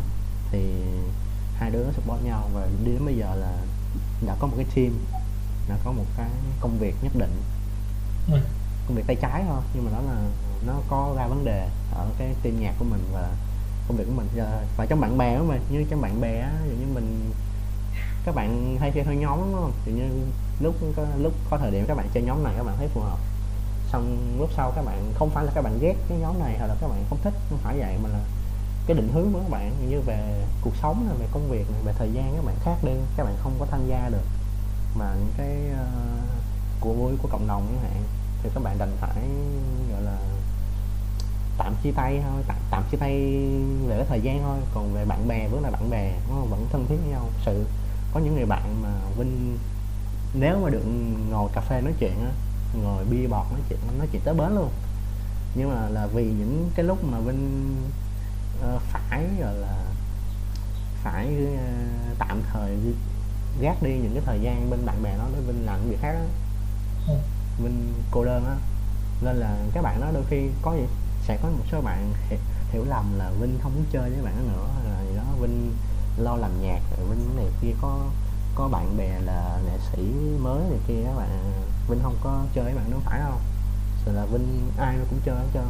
support 1.95 2.23
nhau. 2.23 2.49
Và 2.53 2.67
đến 2.85 3.05
bây 3.05 3.15
giờ 3.15 3.35
là 3.35 3.53
đã 4.27 4.35
có 4.39 4.47
một 4.47 4.53
cái 4.57 4.65
team 4.75 4.93
đã 5.69 5.77
có 5.85 5.91
một 5.91 6.05
cái 6.17 6.29
công 6.59 6.79
việc 6.79 6.95
nhất 7.01 7.11
định. 7.15 7.41
Ừ. 8.31 8.39
công 8.87 8.95
việc 8.95 9.03
tay 9.07 9.15
trái 9.21 9.43
thôi 9.47 9.61
nhưng 9.73 9.85
mà 9.85 9.91
đó 9.91 10.01
là 10.01 10.17
nó 10.67 10.73
có 10.89 11.13
ra 11.17 11.27
vấn 11.27 11.45
đề 11.45 11.69
ở 11.95 12.07
cái 12.17 12.35
team 12.43 12.59
nhạc 12.59 12.73
của 12.79 12.85
mình 12.85 13.03
và 13.13 13.29
công 13.87 13.97
việc 13.97 14.03
của 14.07 14.13
mình. 14.15 14.27
Giờ- 14.35 14.63
và 14.77 14.85
trong 14.85 15.01
bạn 15.01 15.17
bè 15.17 15.39
của 15.39 15.45
mình 15.45 15.61
như 15.69 15.85
trong 15.89 16.01
bạn 16.01 16.21
bè 16.21 16.39
á 16.39 16.51
như 16.67 16.85
mình 16.93 17.31
các 18.25 18.35
bạn 18.35 18.77
hay 18.79 18.91
chơi 18.91 19.03
theo 19.03 19.13
nhóm 19.13 19.39
đúng 19.39 19.53
không? 19.53 19.71
Dụ 19.85 19.91
như 19.91 20.09
lúc 20.59 20.75
có 20.95 21.05
lúc 21.17 21.33
có 21.49 21.57
thời 21.57 21.71
điểm 21.71 21.85
các 21.87 21.97
bạn 21.97 22.07
chơi 22.13 22.23
nhóm 22.23 22.43
này 22.43 22.53
các 22.57 22.63
bạn 22.63 22.75
thấy 22.77 22.87
phù 22.87 23.01
hợp. 23.01 23.17
Xong 23.91 24.35
lúc 24.39 24.49
sau 24.55 24.71
các 24.75 24.85
bạn 24.85 25.13
không 25.15 25.29
phải 25.29 25.45
là 25.45 25.51
các 25.55 25.61
bạn 25.61 25.79
ghét 25.81 25.95
cái 26.09 26.17
nhóm 26.17 26.39
này 26.39 26.55
hoặc 26.57 26.67
là 26.67 26.75
các 26.81 26.87
bạn 26.87 27.05
không 27.09 27.19
thích 27.23 27.33
không 27.49 27.59
phải 27.63 27.77
vậy 27.79 27.97
mà 28.03 28.09
là 28.09 28.19
cái 28.87 28.97
định 28.97 29.09
hướng 29.13 29.33
của 29.33 29.39
các 29.39 29.49
bạn 29.49 29.89
như 29.89 30.01
về 30.01 30.45
cuộc 30.61 30.75
sống 30.81 31.05
này 31.07 31.15
về 31.19 31.27
công 31.31 31.49
việc 31.49 31.71
này 31.71 31.81
về 31.85 31.93
thời 31.97 32.11
gian 32.11 32.33
các 32.35 32.45
bạn 32.45 32.55
khác 32.63 32.75
đi 32.83 32.91
các 33.17 33.23
bạn 33.23 33.35
không 33.43 33.53
có 33.59 33.65
tham 33.71 33.87
gia 33.87 34.09
được 34.09 34.25
mà 34.95 35.13
những 35.19 35.33
cái 35.37 35.57
uh, 35.71 36.79
của 36.79 36.93
vui 36.93 37.13
của 37.21 37.27
cộng 37.31 37.47
đồng 37.47 37.67
chẳng 37.67 37.83
hạn 37.83 38.03
thì 38.43 38.49
các 38.53 38.63
bạn 38.63 38.77
đành 38.77 38.91
phải 39.01 39.23
gọi 39.91 40.01
là 40.01 40.17
tạm 41.57 41.75
chia 41.83 41.91
tay 41.91 42.21
thôi 42.23 42.43
tạm, 42.47 42.57
tạm 42.71 42.83
chia 42.91 42.97
tay 42.97 43.11
về 43.87 43.97
cái 43.97 44.05
thời 44.09 44.21
gian 44.21 44.43
thôi. 44.43 44.57
Còn 44.73 44.93
về 44.93 45.05
bạn 45.05 45.27
bè 45.27 45.47
vẫn 45.47 45.63
là 45.63 45.69
bạn 45.71 45.89
bè 45.89 46.11
vẫn 46.49 46.67
thân 46.71 46.85
thiết 46.89 46.95
với 46.95 47.11
nhau. 47.11 47.29
Sự 47.45 47.65
có 48.13 48.19
những 48.19 48.35
người 48.35 48.45
bạn 48.45 48.81
mà 48.83 48.89
Vinh 49.17 49.57
nếu 50.33 50.59
mà 50.63 50.69
được 50.69 50.83
ngồi 51.29 51.49
cà 51.53 51.61
phê 51.61 51.81
nói 51.81 51.93
chuyện 51.99 52.13
á 52.25 52.31
ngồi 52.83 53.05
bia 53.05 53.27
bọt 53.27 53.45
nói 53.51 53.61
chuyện 53.69 53.79
nói 53.97 54.07
chuyện 54.11 54.21
tới 54.25 54.33
bến 54.33 54.55
luôn. 54.55 54.69
Nhưng 55.55 55.69
mà 55.69 55.89
là 55.89 56.07
vì 56.07 56.23
những 56.23 56.69
cái 56.75 56.85
lúc 56.85 57.03
mà 57.03 57.19
Vinh 57.19 57.75
phải 58.91 59.25
gọi 59.39 59.53
là 59.53 59.77
phải 61.03 61.27
ờ, 61.57 61.63
tạm 62.19 62.41
thời 62.53 62.77
gác 63.59 63.83
đi 63.83 63.89
những 63.97 64.11
cái 64.13 64.23
thời 64.25 64.41
gian 64.41 64.69
bên 64.69 64.85
bạn 64.85 65.03
bè 65.03 65.17
nó 65.17 65.23
để 65.33 65.39
Vinh 65.47 65.65
làm 65.65 65.79
những 65.81 65.89
việc 65.89 65.97
khác 66.01 66.11
á 66.13 66.25
Ừ. 67.07 67.13
Vinh 67.63 67.93
cô 68.11 68.25
đơn 68.25 68.45
á 68.45 68.55
nên 69.21 69.35
là 69.35 69.57
các 69.73 69.81
bạn 69.81 70.01
đó 70.01 70.07
đôi 70.13 70.23
khi 70.29 70.49
có 70.61 70.73
gì 70.75 70.83
sẽ 71.23 71.37
có 71.43 71.49
một 71.49 71.63
số 71.71 71.81
bạn 71.81 72.13
hi- 72.29 72.37
hiểu 72.71 72.83
lầm 72.85 73.17
là 73.17 73.31
Vinh 73.39 73.59
không 73.63 73.75
muốn 73.75 73.85
chơi 73.91 74.09
với 74.09 74.21
bạn 74.21 74.35
đó 74.37 74.53
nữa 74.53 74.67
hay 74.75 74.91
là 74.93 75.09
gì 75.09 75.15
đó 75.17 75.23
Vinh 75.41 75.73
lo 76.17 76.35
làm 76.35 76.51
nhạc 76.61 76.79
rồi 76.97 77.07
Vinh 77.09 77.35
này 77.35 77.45
kia 77.61 77.71
có 77.81 77.99
có 78.55 78.67
bạn 78.67 78.97
bè 78.97 79.19
là 79.19 79.59
nghệ 79.65 79.77
sĩ 79.91 80.01
mới 80.41 80.59
này 80.69 80.79
kia 80.87 81.01
các 81.05 81.15
bạn 81.15 81.51
Vinh 81.89 81.99
không 82.03 82.15
có 82.23 82.43
chơi 82.55 82.63
với 82.63 82.73
bạn 82.75 82.91
đó 82.91 82.97
phải 83.05 83.19
không 83.23 83.41
rồi 84.05 84.15
là 84.15 84.25
Vinh 84.25 84.71
ai 84.77 84.95
nó 84.97 85.03
cũng 85.09 85.19
chơi 85.25 85.35
hết 85.35 85.47
trơn. 85.53 85.63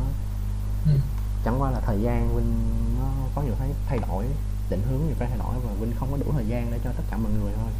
Ừ. 0.85 0.99
chẳng 1.45 1.61
qua 1.61 1.71
là 1.71 1.79
thời 1.79 2.01
gian 2.01 2.35
Vinh 2.35 2.53
nó 2.99 3.07
có 3.35 3.41
nhiều 3.41 3.53
cái 3.59 3.69
thay 3.87 3.99
đổi 4.07 4.25
định 4.69 4.81
hướng 4.89 4.99
nhiều 4.99 5.15
cái 5.19 5.29
thay 5.29 5.37
đổi 5.37 5.55
và 5.65 5.73
Vinh 5.79 5.91
không 5.95 6.11
có 6.11 6.17
đủ 6.17 6.31
thời 6.31 6.45
gian 6.45 6.67
để 6.71 6.79
cho 6.83 6.91
tất 6.97 7.03
cả 7.11 7.17
mọi 7.17 7.31
người 7.31 7.53
thôi. 7.55 7.71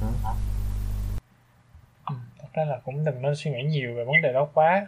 Đó. 0.00 0.34
Thật 2.38 2.48
ra 2.52 2.64
là 2.64 2.80
cũng 2.84 3.04
đừng 3.04 3.22
nên 3.22 3.36
suy 3.36 3.50
nghĩ 3.50 3.62
nhiều 3.62 3.94
về 3.94 4.04
vấn 4.04 4.22
đề 4.22 4.32
đó 4.32 4.48
quá. 4.54 4.86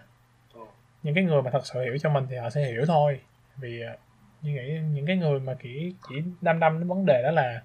Ừ. 0.55 0.61
những 1.03 1.15
cái 1.15 1.25
người 1.25 1.43
mà 1.43 1.51
thật 1.51 1.67
sự 1.67 1.81
hiểu 1.83 1.99
cho 1.99 2.11
mình 2.11 2.27
thì 2.31 2.37
họ 2.37 2.51
sẽ 2.51 2.67
hiểu 2.67 2.85
thôi. 2.87 3.21
Vì 3.57 3.81
ờ, 3.81 3.97
như 4.43 4.53
nghĩ 4.53 4.81
những 4.95 5.07
cái 5.07 5.17
người 5.17 5.41
mà 5.41 5.55
chỉ 5.63 5.95
chỉ 6.09 6.15
đăm 6.41 6.61
đăm 6.61 6.79
đến 6.79 6.89
vấn 6.89 7.07
đề 7.07 7.23
đó 7.23 7.31
là 7.31 7.63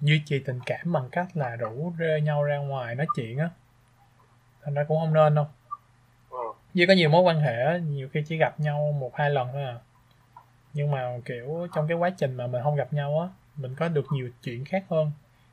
duy 0.00 0.22
trì 0.26 0.38
tình 0.38 0.60
cảm 0.66 0.92
bằng 0.92 1.08
cách 1.12 1.36
là 1.36 1.56
rủ 1.56 1.92
rê 1.98 2.20
nhau 2.20 2.42
ra 2.44 2.56
ngoài 2.56 2.94
nói 2.94 3.06
chuyện 3.16 3.38
á. 3.38 3.50
Thành 4.62 4.74
ra 4.74 4.84
cũng 4.84 5.00
không 5.00 5.14
nên 5.14 5.34
đâu 5.34 5.46
Duy 6.78 6.86
có 6.86 6.92
nhiều 6.92 7.10
mối 7.10 7.22
quan 7.22 7.40
hệ 7.40 7.80
nhiều 7.80 8.08
khi 8.12 8.22
chỉ 8.26 8.36
gặp 8.36 8.60
nhau 8.60 8.94
một 9.00 9.16
hai 9.16 9.30
lần 9.30 9.48
thôi 9.52 9.62
à. 9.64 9.74
Nhưng 10.72 10.90
mà 10.90 11.18
kiểu 11.24 11.66
trong 11.74 11.88
cái 11.88 11.96
quá 11.96 12.10
trình 12.10 12.34
mà 12.34 12.46
mình 12.46 12.62
không 12.62 12.76
gặp 12.76 12.92
nhau 12.92 13.20
á 13.20 13.28
mình 13.56 13.74
có 13.74 13.88
được 13.88 14.04
nhiều 14.12 14.28
chuyện 14.42 14.64
khác 14.64 14.84
hơn. 14.90 15.12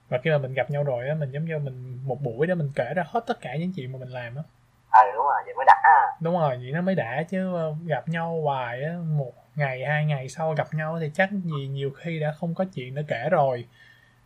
Và 0.10 0.18
khi 0.24 0.30
mà 0.30 0.38
mình 0.38 0.54
gặp 0.54 0.72
nhau 0.72 0.84
rồi 0.84 1.08
á 1.10 1.16
mình 1.16 1.32
giống 1.32 1.46
như 1.46 1.60
mình 1.60 2.00
một 2.04 2.22
buổi 2.22 2.48
đó 2.48 2.56
mình 2.56 2.72
kể 2.76 2.94
ra 2.96 3.04
hết 3.08 3.24
tất 3.28 3.42
cả 3.42 3.56
những 3.56 3.74
chuyện 3.76 3.92
mà 3.92 4.00
mình 4.00 4.10
làm 4.10 4.36
á. 4.36 4.44
Ừ 4.92 5.12
đúng 5.14 5.26
rồi 5.26 5.42
vậy 5.46 5.54
mới 5.58 5.66
đã. 5.68 5.76
Đúng 6.22 6.34
rồi 6.40 6.58
vậy 6.58 6.72
nó 6.72 6.82
mới 6.82 6.96
đã 6.96 7.24
chứ 7.30 7.56
ờ, 7.56 7.76
gặp 7.86 8.10
nhau 8.10 8.42
hoài 8.44 8.84
á 8.84 8.94
một 9.18 9.34
ngày 9.56 9.86
hai 9.86 10.06
ngày 10.06 10.30
sau 10.30 10.54
gặp 10.54 10.68
nhau 10.74 10.98
thì 11.00 11.12
chắc 11.14 11.32
gì 11.32 11.68
nhiều 11.68 11.92
khi 11.92 12.20
đã 12.20 12.32
không 12.32 12.56
có 12.56 12.66
chuyện 12.74 12.96
để 12.96 13.04
kể 13.08 13.30
rồi. 13.32 13.66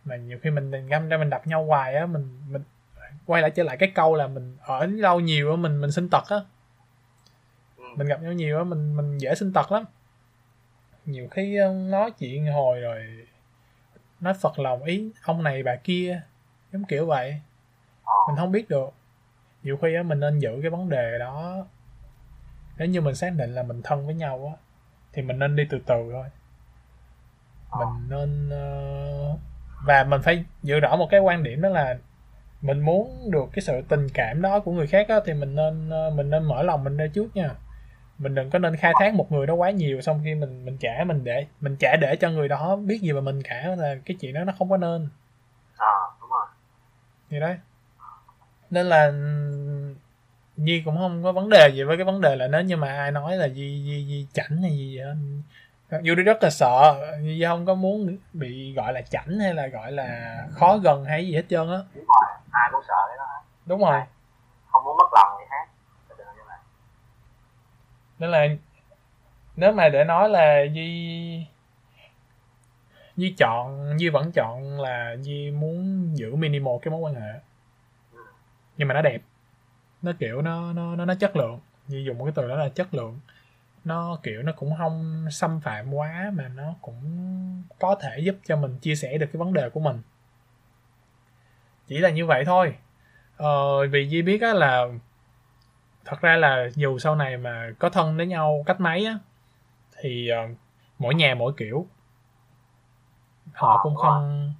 Mà 0.04 0.16
nhiều 0.16 0.38
khi 0.42 0.50
mình 0.50 0.88
găm 0.88 1.08
ra 1.08 1.16
mình 1.16 1.30
đập 1.30 1.46
nhau 1.46 1.64
hoài 1.64 1.94
á 1.94 2.06
mình 2.06 2.40
mình 2.48 2.62
quay 3.26 3.42
lại 3.42 3.50
trở 3.50 3.62
lại 3.62 3.76
cái 3.76 3.92
câu 3.94 4.14
là 4.14 4.26
mình 4.26 4.56
ở 4.62 4.86
lâu 4.86 5.20
nhiều 5.20 5.50
á 5.50 5.56
mình 5.56 5.80
mình 5.80 5.92
sinh 5.92 6.08
tật 6.08 6.24
á 6.28 6.36
mình 7.96 8.06
gặp 8.06 8.22
nhau 8.22 8.32
nhiều 8.32 8.58
á, 8.58 8.64
mình 8.64 8.96
mình 8.96 9.18
dễ 9.18 9.34
sinh 9.34 9.52
tật 9.52 9.72
lắm. 9.72 9.84
Nhiều 11.04 11.28
khi 11.30 11.56
ờ, 11.56 11.72
nói 11.72 12.10
chuyện 12.10 12.46
hồi 12.46 12.80
rồi 12.80 13.26
nói 14.20 14.34
phật 14.34 14.58
lòng 14.58 14.84
ý, 14.84 15.10
ông 15.22 15.42
này 15.42 15.62
bà 15.62 15.76
kia, 15.76 16.22
giống 16.72 16.84
kiểu 16.84 17.06
vậy. 17.06 17.40
Mình 18.28 18.36
không 18.36 18.52
biết 18.52 18.68
được. 18.68 18.90
Nhiều 19.62 19.76
khi 19.82 19.94
á, 19.94 20.02
mình 20.02 20.20
nên 20.20 20.38
giữ 20.38 20.58
cái 20.62 20.70
vấn 20.70 20.88
đề 20.88 21.18
đó. 21.18 21.66
Nếu 22.78 22.88
như 22.88 23.00
mình 23.00 23.14
xác 23.14 23.32
định 23.36 23.54
là 23.54 23.62
mình 23.62 23.80
thân 23.84 24.06
với 24.06 24.14
nhau 24.14 24.54
á, 24.56 24.62
thì 25.12 25.22
mình 25.22 25.38
nên 25.38 25.56
đi 25.56 25.64
từ 25.70 25.78
từ 25.86 26.10
thôi. 26.12 26.24
Mình 27.78 28.08
nên 28.08 28.50
ờ, 28.50 29.36
và 29.84 30.04
mình 30.04 30.22
phải 30.22 30.44
giữ 30.62 30.80
rõ 30.80 30.96
một 30.96 31.08
cái 31.10 31.20
quan 31.20 31.42
điểm 31.42 31.60
đó 31.60 31.68
là 31.68 31.98
mình 32.60 32.80
muốn 32.80 33.30
được 33.30 33.44
cái 33.52 33.62
sự 33.62 33.82
tình 33.88 34.08
cảm 34.14 34.42
đó 34.42 34.60
của 34.60 34.72
người 34.72 34.86
khác 34.86 35.08
á, 35.08 35.20
thì 35.24 35.34
mình 35.34 35.54
nên 35.54 35.90
ờ, 35.90 36.10
mình 36.10 36.30
nên 36.30 36.44
mở 36.44 36.62
lòng 36.62 36.84
mình 36.84 36.96
ra 36.96 37.06
trước 37.14 37.36
nha 37.36 37.50
mình 38.20 38.34
đừng 38.34 38.50
có 38.50 38.58
nên 38.58 38.76
khai 38.76 38.92
thác 39.00 39.14
một 39.14 39.32
người 39.32 39.46
đó 39.46 39.54
quá 39.54 39.70
nhiều 39.70 40.00
xong 40.00 40.20
khi 40.24 40.34
mình 40.34 40.64
mình 40.64 40.76
trả 40.80 41.04
mình 41.06 41.24
để 41.24 41.46
mình 41.60 41.76
trả 41.76 41.96
để 42.00 42.16
cho 42.16 42.30
người 42.30 42.48
đó 42.48 42.76
biết 42.76 43.00
gì 43.02 43.12
về 43.12 43.20
mình 43.20 43.42
cả 43.42 43.74
là 43.78 43.94
cái 44.04 44.16
chuyện 44.20 44.34
đó 44.34 44.44
nó 44.44 44.52
không 44.58 44.70
có 44.70 44.76
nên. 44.76 45.08
Ờ 45.76 45.86
đúng 46.20 46.30
rồi. 46.30 46.46
Thì 47.30 47.40
đấy. 47.40 47.56
Nên 48.70 48.86
là 48.86 49.12
Nhi 50.56 50.82
cũng 50.84 50.98
không 50.98 51.22
có 51.22 51.32
vấn 51.32 51.48
đề 51.48 51.68
gì 51.74 51.82
với 51.82 51.96
cái 51.96 52.04
vấn 52.04 52.20
đề 52.20 52.36
là 52.36 52.46
nếu 52.46 52.62
như 52.62 52.76
mà 52.76 52.88
ai 52.96 53.10
nói 53.10 53.36
là 53.36 53.48
Di 53.48 53.82
Di 53.86 54.06
Di 54.08 54.26
chảnh 54.32 54.62
hay 54.62 54.70
gì 54.70 54.98
vậy 54.98 55.06
dù 56.02 56.14
đi 56.14 56.22
rất 56.22 56.42
là 56.42 56.50
sợ. 56.50 57.06
Di 57.22 57.44
không 57.46 57.66
có 57.66 57.74
muốn 57.74 58.16
bị 58.32 58.74
gọi 58.76 58.92
là 58.92 59.02
chảnh 59.02 59.38
hay 59.38 59.54
là 59.54 59.66
gọi 59.66 59.92
là 59.92 60.38
khó 60.50 60.78
gần 60.78 61.04
hay 61.04 61.26
gì 61.26 61.34
hết 61.34 61.44
trơn 61.48 61.70
á. 61.70 61.78
Đúng 61.94 62.04
rồi 62.04 62.36
ai 62.50 62.68
cũng 62.72 62.80
sợ 62.88 62.94
cái 63.08 63.16
đó 63.18 63.42
đúng 63.66 63.80
rồi. 63.80 64.00
Không 64.66 64.84
muốn 64.84 64.96
mất 64.96 65.08
lòng 65.12 65.36
người 65.38 65.46
khác 65.50 65.68
Thật 66.08 66.14
sự 66.18 66.24
là 66.24 66.32
như 66.32 66.42
vậy 66.46 66.56
nên 68.20 68.30
là 68.30 68.48
nếu 69.56 69.72
mà 69.72 69.88
để 69.88 70.04
nói 70.04 70.28
là 70.28 70.62
duy 70.62 71.46
duy 73.16 73.34
chọn 73.38 73.94
duy 73.98 74.08
vẫn 74.08 74.30
chọn 74.34 74.80
là 74.80 75.16
duy 75.20 75.50
muốn 75.50 76.08
giữ 76.16 76.34
minimal 76.34 76.74
cái 76.82 76.92
mối 76.92 77.00
quan 77.00 77.14
hệ. 77.14 77.40
Nhưng 78.76 78.88
mà 78.88 78.94
nó 78.94 79.02
đẹp. 79.02 79.18
Nó 80.02 80.12
kiểu 80.18 80.42
nó 80.42 80.72
nó 80.72 80.96
nó 80.96 81.04
nó 81.04 81.14
chất 81.14 81.36
lượng. 81.36 81.58
Duy 81.88 82.04
dùng 82.04 82.18
một 82.18 82.24
cái 82.24 82.32
từ 82.36 82.48
đó 82.48 82.56
là 82.56 82.68
chất 82.68 82.94
lượng. 82.94 83.18
Nó 83.84 84.18
kiểu 84.22 84.42
nó 84.42 84.52
cũng 84.52 84.74
không 84.78 85.26
xâm 85.30 85.60
phạm 85.60 85.94
quá 85.94 86.30
mà 86.34 86.48
nó 86.48 86.74
cũng 86.80 87.02
có 87.78 87.94
thể 88.00 88.18
giúp 88.18 88.36
cho 88.44 88.56
mình 88.56 88.76
chia 88.78 88.94
sẻ 88.94 89.18
được 89.18 89.26
cái 89.32 89.38
vấn 89.38 89.52
đề 89.52 89.70
của 89.70 89.80
mình. 89.80 90.02
Chỉ 91.86 91.98
là 91.98 92.10
như 92.10 92.26
vậy 92.26 92.44
thôi. 92.44 92.74
Ờ, 93.36 93.86
vì 93.86 94.08
Di 94.08 94.22
biết 94.22 94.42
á 94.42 94.52
là 94.52 94.86
thật 96.10 96.20
ra 96.20 96.36
là 96.36 96.68
dù 96.74 96.98
sau 96.98 97.16
này 97.16 97.36
mà 97.36 97.70
có 97.78 97.90
thân 97.90 98.16
với 98.16 98.26
nhau 98.26 98.62
cách 98.66 98.80
mấy 98.80 99.04
á 99.06 99.18
thì 100.00 100.28
ờ, 100.28 100.38
mỗi 100.98 101.14
nhà 101.14 101.34
mỗi 101.34 101.52
kiểu. 101.56 101.86
Họ 103.52 103.76
Ờ, 103.76 103.80
cũng 103.82 103.96
không 103.96 104.54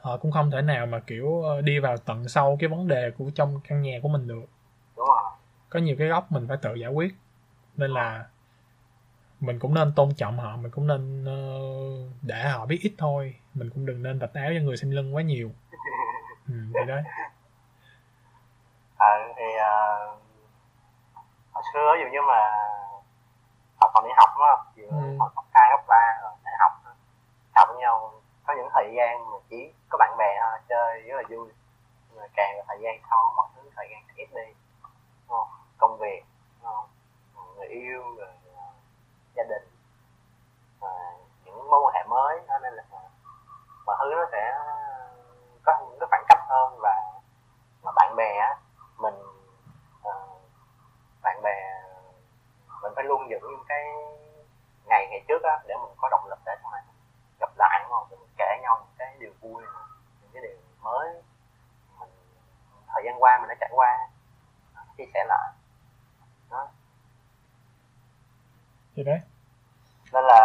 họ 0.00 0.16
cũng 0.16 0.32
không 0.32 0.50
thể 0.50 0.62
nào 0.62 0.86
mà 0.86 1.00
kiểu 1.00 1.42
ờ, 1.42 1.60
đi 1.60 1.78
vào 1.78 1.96
tận 1.96 2.28
sâu 2.28 2.56
cái 2.60 2.68
vấn 2.68 2.88
đề 2.88 3.10
của 3.18 3.30
trong 3.34 3.60
căn 3.68 3.82
nhà 3.82 3.98
của 4.02 4.08
mình 4.08 4.26
được. 4.28 4.44
Có 5.68 5.80
nhiều 5.80 5.96
cái 5.98 6.08
góc 6.08 6.32
mình 6.32 6.48
phải 6.48 6.56
tự 6.56 6.74
giải 6.74 6.90
quyết. 6.90 7.14
Nên 7.76 7.90
là 7.90 8.26
mình 9.40 9.58
cũng 9.58 9.74
nên 9.74 9.92
tôn 9.96 10.14
trọng 10.14 10.38
họ 10.38 10.56
mình 10.56 10.70
cũng 10.70 10.86
nên 10.86 11.24
ờ, 11.24 11.60
để 12.22 12.48
họ 12.48 12.66
biết 12.66 12.78
ít 12.82 12.94
thôi. 12.98 13.34
Mình 13.54 13.70
cũng 13.70 13.86
đừng 13.86 14.02
nên 14.02 14.18
vạch 14.18 14.34
áo 14.34 14.50
cho 14.54 14.60
người 14.60 14.76
xem 14.76 14.90
lưng 14.90 15.14
quá 15.14 15.22
nhiều. 15.22 15.52
Ừ, 16.48 16.54
thì 16.74 16.80
đấy. 16.86 17.02
Ờ 18.96 19.32
thì 19.36 19.44
hồi 19.44 20.16
xưa 21.72 21.92
ví 21.94 22.00
dụ 22.04 22.08
như 22.12 22.20
mà 22.28 22.40
học 23.80 23.90
còn 23.94 24.04
đi 24.04 24.10
học 24.16 24.28
đúng 24.34 24.46
không 24.50 24.66
vừa 24.76 25.00
Ừ. 25.02 25.16
học 25.20 25.32
cấp 25.36 25.44
hai 25.52 25.68
cấp 25.70 25.80
ba 25.88 26.18
rồi 26.22 26.32
đại 26.44 26.54
học 26.60 26.72
học 27.56 27.68
với 27.68 27.78
nhau 27.78 28.12
có 28.46 28.54
những 28.56 28.68
thời 28.74 28.92
gian 28.96 29.30
mà 29.30 29.36
chỉ 29.50 29.72
có 29.88 29.98
bạn 29.98 30.16
bè 30.18 30.38
thôi 30.42 30.58
chơi 30.68 31.00
rất 31.00 31.16
là 31.16 31.22
vui 31.28 31.48
nhưng 32.10 32.20
mà 32.20 32.26
càng 32.36 32.56
là 32.56 32.64
thời 32.68 32.78
gian 32.80 32.94
sau 33.10 33.32
mọi 33.36 33.48
thứ 33.54 33.70
thời 33.76 33.88
gian 33.90 34.02
càng 34.06 34.16
ít 34.16 34.28
đi 34.34 34.54
không? 35.28 35.48
công 35.78 35.98
việc 35.98 36.24
không? 36.62 36.86
người 37.56 37.66
yêu 37.66 38.02
rồi 38.18 38.28
ờ, 38.56 38.62
gia 39.34 39.42
đình 39.42 39.68
ờ, 40.80 40.88
những 41.44 41.70
mối 41.70 41.80
quan 41.84 41.94
hệ 41.94 42.04
mới 42.08 42.40
đó 42.48 42.58
nên 42.62 42.74
là 42.74 42.82
mọi 43.86 43.96
thứ 44.00 44.14
nó 44.16 44.24
sẽ 44.32 44.54
có 45.64 45.72
những 45.80 45.98
cái 46.00 46.06
khoảng 46.10 46.24
cách 46.28 46.40
hơn 46.48 46.78
và 46.82 46.94
mà 47.82 47.92
bạn 47.96 48.16
bè 48.16 48.38
á 48.38 48.56
mình 48.98 49.14
ờ, 50.02 50.28
bạn 51.22 51.42
bè 51.42 51.82
mình 52.82 52.91
phải 53.02 53.08
luôn 53.08 53.30
giữ 53.30 53.38
những 53.40 53.64
cái 53.68 53.84
ngày 54.86 55.06
ngày 55.10 55.24
trước 55.28 55.42
á 55.42 55.58
để 55.66 55.74
mình 55.82 55.94
có 55.96 56.08
động 56.08 56.26
lực 56.30 56.38
để 56.46 56.52
này 56.72 56.82
gặp 57.40 57.50
lại 57.56 57.80
đúng 57.82 57.90
không? 57.90 58.06
Rồi 58.10 58.18
mình 58.20 58.34
kể 58.38 58.58
nhau 58.62 58.78
những 58.80 58.94
cái 58.98 59.16
điều 59.18 59.32
vui 59.40 59.62
những 60.22 60.30
cái 60.32 60.42
điều 60.42 60.56
mới. 60.82 61.22
Mình 62.00 62.08
thời 62.88 63.02
gian 63.04 63.22
qua 63.22 63.38
mình 63.38 63.48
đã 63.48 63.54
trải 63.60 63.70
qua 63.72 64.08
chia 64.96 65.04
sẻ 65.14 65.24
lại. 65.28 65.52
Đó. 66.50 66.68
Thì 68.96 69.02
đấy? 69.02 69.20
Nên 70.12 70.24
là 70.24 70.38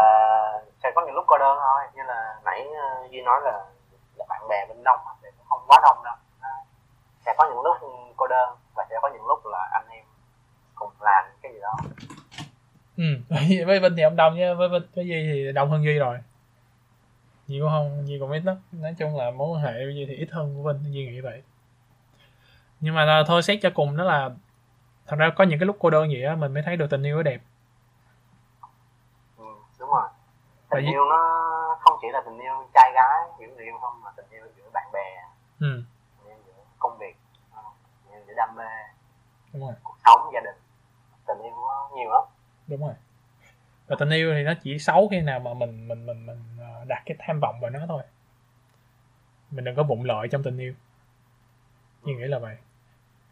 sẽ 0.84 0.92
có 0.96 1.02
những 1.06 1.16
lúc 1.16 1.26
cô 1.28 1.38
đơn 1.38 1.58
thôi 1.62 1.84
như 1.94 2.04
là 2.04 2.40
nãy 2.46 2.68
ờ, 2.82 3.08
duy 3.12 3.22
nói 3.22 3.42
là, 3.44 3.66
là 4.16 4.26
bạn 4.30 4.48
bè 4.50 4.66
bên 4.70 4.84
đông 4.84 5.00
thì 5.22 5.30
cũng 5.38 5.46
không 5.50 5.64
quá 5.68 5.80
đông 5.84 6.04
đâu. 6.04 6.16
Sẽ 7.26 7.34
có 7.38 7.46
những 7.50 7.62
lúc 7.62 7.78
cô 8.18 8.28
đơn 8.28 8.58
và 8.76 8.86
sẽ 8.90 8.96
có 9.02 9.10
những 9.14 9.26
lúc 9.26 9.46
là 9.46 9.70
anh 9.72 9.88
em 9.90 10.06
cùng 10.76 10.92
làm 11.00 11.26
cái 11.42 11.54
gì 11.54 11.60
đó 11.60 11.78
ừ. 12.98 13.04
Với 13.68 13.80
Vinh 13.80 13.96
thì 13.98 14.04
ông 14.04 14.16
đông 14.16 14.36
chứ 14.38 14.56
với 14.56 14.70
Vinh 14.70 14.88
với 14.96 15.08
Duy 15.08 15.30
thì 15.34 15.52
đông 15.52 15.70
hơn 15.70 15.84
Duy 15.84 15.98
rồi. 15.98 16.18
Duy 17.48 17.60
cũng 17.60 17.70
không 17.70 18.08
Duy 18.08 18.20
cũng 18.20 18.32
ít 18.32 18.42
lắm. 18.46 18.58
Nói 18.72 18.96
chung 19.00 19.16
là 19.18 19.32
mối 19.32 19.50
quan 19.50 19.64
hệ 19.64 19.74
với 19.86 19.96
Duy 19.96 20.06
thì 20.06 20.16
ít 20.16 20.28
hơn 20.32 20.56
của 20.64 20.74
Vinh 20.74 20.94
Duy 20.94 21.06
nghĩ 21.06 21.22
vậy. 21.22 21.42
Nhưng 22.80 22.96
mà 22.96 23.06
là, 23.06 23.24
thôi 23.28 23.44
xét 23.44 23.60
cho 23.62 23.70
cùng 23.76 23.98
đó 23.98 24.04
là 24.04 24.30
thật 25.08 25.16
ra 25.20 25.30
có 25.36 25.44
những 25.44 25.60
cái 25.60 25.66
lúc 25.66 25.78
cô 25.80 25.90
đơn 25.90 26.08
vậy 26.12 26.24
á 26.24 26.36
mình 26.36 26.54
mới 26.54 26.64
thấy 26.64 26.76
được 26.78 26.90
tình 26.90 27.04
yêu 27.04 27.16
nó 27.18 27.24
đẹp. 27.24 27.40
Ừ, 29.38 29.46
đúng 29.80 29.90
rồi. 29.90 30.08
Tại 30.70 30.82
tình 30.82 30.86
vì- 30.86 30.92
yêu 30.92 31.06
nó 31.10 31.18
không 31.80 31.98
chỉ 32.02 32.08
là 32.12 32.22
tình 32.26 32.40
yêu 32.40 32.54
trai 32.74 32.92
gái 32.96 33.28
giữa 33.40 33.56
người 33.56 33.66
yêu 33.66 33.78
không 33.82 34.02
mà 34.04 34.12
tình 34.18 34.26
yêu 34.32 34.44
giữa 34.58 34.70
bạn 34.74 34.88
bè. 34.94 35.24
Ừ. 35.60 35.84
Tình 36.20 36.28
yêu 36.32 36.38
giữa 36.48 36.54
công 36.80 36.98
việc 36.98 37.16
ờ, 37.54 37.62
tình 38.06 38.14
yêu 38.14 38.22
giữa 38.28 38.34
đam 38.38 38.56
mê 38.56 38.64
đúng 39.54 39.62
rồi. 39.62 39.74
cuộc 39.84 39.96
sống 40.06 40.20
gia 40.34 40.40
đình. 40.40 40.56
Tình 41.28 41.38
yêu 41.44 41.52
nó 41.56 41.90
nhiều 41.96 42.10
lắm 42.12 42.24
đúng 42.68 42.82
rồi. 42.82 42.94
Và 43.88 43.96
tình 44.00 44.10
yêu 44.10 44.34
thì 44.34 44.44
nó 44.44 44.54
chỉ 44.64 44.80
xấu 44.80 45.08
khi 45.08 45.22
nào 45.22 45.40
mà 45.40 45.54
mình 45.54 45.88
mình 45.88 46.06
mình 46.06 46.26
mình 46.26 46.38
ờ, 46.60 46.86
đặt 46.88 47.04
cái 47.06 47.18
tham 47.20 47.40
vọng 47.40 47.60
vào 47.60 47.72
nó 47.72 47.80
thôi. 47.88 48.04
Mình 49.52 49.66
đừng 49.66 49.76
có 49.76 49.84
vụng 49.84 50.04
lợi 50.04 50.28
trong 50.28 50.44
tình 50.44 50.58
yêu. 50.58 50.74
Duy 52.06 52.14
nghĩ 52.16 52.24
là 52.24 52.40
vậy. 52.40 52.58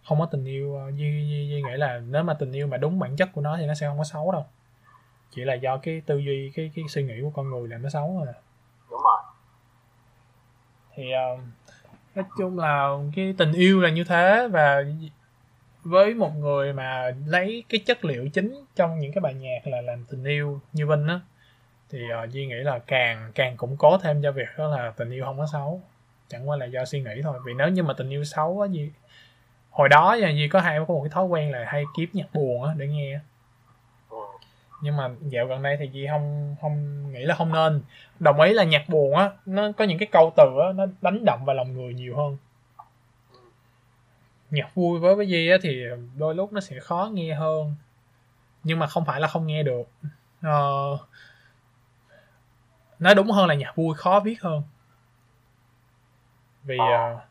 Không 0.07 0.19
có 0.19 0.25
tình 0.25 0.45
yêu 0.45 0.75
ờ, 0.75 0.91
Duy, 0.91 1.27
Duy, 1.29 1.49
Duy 1.49 1.61
nghĩ 1.61 1.77
là 1.77 2.01
nếu 2.09 2.23
mà 2.23 2.33
tình 2.33 2.51
yêu 2.51 2.67
mà 2.67 2.77
đúng 2.77 2.99
bản 2.99 3.15
chất 3.15 3.29
của 3.33 3.41
nó 3.41 3.57
thì 3.57 3.65
nó 3.65 3.73
sẽ 3.73 3.87
không 3.87 3.97
có 3.97 4.03
xấu 4.03 4.31
đâu. 4.31 4.45
Chỉ 5.31 5.41
là 5.41 5.53
do 5.53 5.77
cái 5.77 6.01
tư 6.05 6.17
duy 6.17 6.51
cái 6.55 6.71
cái 6.75 6.85
suy 6.89 7.03
nghĩ 7.03 7.21
của 7.21 7.29
con 7.29 7.49
người 7.49 7.67
làm 7.67 7.81
nó 7.81 7.89
xấu 7.89 8.15
thôi 8.17 8.27
à. 8.27 8.39
đúng 8.89 9.01
rồi. 9.03 9.21
Thì 10.95 11.11
ờ, 11.11 11.37
nói 12.15 12.25
chung 12.37 12.59
là 12.59 12.89
cái 13.15 13.35
tình 13.37 13.53
yêu 13.53 13.81
là 13.81 13.89
như 13.89 14.03
thế 14.03 14.47
và 14.51 14.83
với 15.85 16.13
một 16.13 16.31
người 16.37 16.73
mà 16.73 17.11
lấy 17.27 17.63
cái 17.69 17.79
chất 17.85 18.05
liệu 18.05 18.29
chính 18.29 18.65
trong 18.75 18.99
những 18.99 19.11
cái 19.13 19.21
bài 19.21 19.33
nhạc 19.33 19.67
là 19.67 19.81
làm 19.81 20.05
tình 20.09 20.23
yêu 20.23 20.61
như 20.73 20.87
Vinh 20.87 21.07
á 21.07 21.19
thì 21.89 21.99
uh, 22.23 22.29
Duy 22.29 22.45
nghĩ 22.47 22.55
là 22.55 22.79
càng 22.79 23.31
càng 23.35 23.57
củng 23.57 23.77
cố 23.77 23.97
thêm 23.97 24.21
cho 24.23 24.31
việc 24.31 24.47
đó 24.57 24.67
là 24.67 24.93
tình 24.97 25.11
yêu 25.11 25.23
không 25.25 25.37
có 25.37 25.47
xấu. 25.53 25.81
Chẳng 26.27 26.49
qua 26.49 26.57
là 26.57 26.65
do 26.65 26.85
suy 26.85 27.01
nghĩ 27.01 27.21
thôi. 27.23 27.39
Vì 27.45 27.53
nếu 27.53 27.69
như 27.69 27.83
mà 27.83 27.93
tình 27.97 28.09
yêu 28.09 28.23
xấu 28.23 28.61
á 28.61 28.67
gì 28.67 28.91
hồi 29.71 29.89
đó 29.89 30.17
nha 30.21 30.29
Duy 30.29 30.47
có 30.47 30.61
hay 30.61 30.79
có 30.79 30.93
một 30.93 31.01
cái 31.03 31.09
thói 31.09 31.25
quen 31.25 31.51
là 31.51 31.65
hay 31.67 31.83
kiếm 31.97 32.09
nhạc 32.13 32.33
buồn 32.33 32.63
á 32.63 32.73
để 32.77 32.87
nghe 32.87 33.19
ừ. 34.09 34.17
nhưng 34.81 34.97
mà 34.97 35.09
dạo 35.21 35.45
gần 35.45 35.61
đây 35.61 35.77
thì 35.79 35.89
Duy 35.93 36.07
không 36.07 36.55
không 36.61 37.05
nghĩ 37.13 37.21
là 37.25 37.35
không 37.35 37.53
nên. 37.53 37.81
Đồng 38.19 38.41
ý 38.41 38.53
là 38.53 38.63
nhạc 38.63 38.89
buồn 38.89 39.15
á 39.15 39.29
nó 39.45 39.71
có 39.71 39.85
những 39.85 39.97
cái 39.97 40.07
câu 40.11 40.33
từ 40.37 40.43
á 40.43 40.73
nó 40.75 40.85
đánh 41.01 41.25
động 41.25 41.45
vào 41.45 41.55
lòng 41.55 41.73
người 41.73 41.93
nhiều 41.93 42.15
hơn 42.17 42.37
nhạc 44.55 44.75
vui 44.75 44.99
với 44.99 45.15
cái 45.17 45.27
gì 45.27 45.49
á 45.49 45.57
thì 45.61 45.83
đôi 46.17 46.35
lúc 46.35 46.53
nó 46.53 46.61
sẽ 46.61 46.79
khó 46.79 47.09
nghe 47.13 47.33
hơn. 47.33 47.75
Nhưng 48.63 48.79
mà 48.79 48.87
không 48.87 49.05
phải 49.05 49.21
là 49.21 49.27
không 49.27 49.47
nghe 49.47 49.63
được. 49.63 49.83
Ờ, 50.41 50.97
nói 52.99 53.15
đúng 53.15 53.31
hơn 53.31 53.47
là 53.47 53.55
nhạc 53.55 53.75
vui 53.75 53.95
khó 53.95 54.19
viết 54.19 54.41
hơn. 54.41 54.63
Vì 56.63 56.77
uh, 56.77 57.21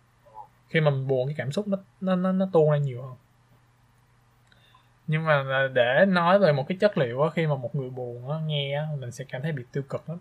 khi 0.69 0.81
mà 0.81 0.91
mình 0.91 1.07
buồn 1.07 1.29
cái 1.29 1.35
cảm 1.39 1.53
xúc 1.53 1.69
nó 1.69 1.79
nó 2.01 2.17
nó, 2.17 2.33
nó 2.33 2.49
tuôn 2.53 2.71
ra 2.71 2.77
nhiều 2.77 3.03
hơn. 3.03 3.15
Nhưng 5.07 5.25
mà 5.25 5.45
à, 5.51 5.69
để 5.75 6.05
nói 6.09 6.39
về 6.39 6.53
một 6.53 6.65
cái 6.69 6.79
chất 6.81 6.99
liệu 6.99 7.23
á 7.23 7.31
khi 7.35 7.47
mà 7.47 7.55
một 7.55 7.75
người 7.75 7.91
buồn 7.91 8.31
á 8.31 8.39
nghe 8.47 8.75
á 8.75 8.87
mình 8.99 9.11
sẽ 9.11 9.25
cảm 9.29 9.43
thấy 9.43 9.53
bị 9.53 9.65
tiêu 9.73 9.83
cực 9.89 10.09
lắm. 10.09 10.19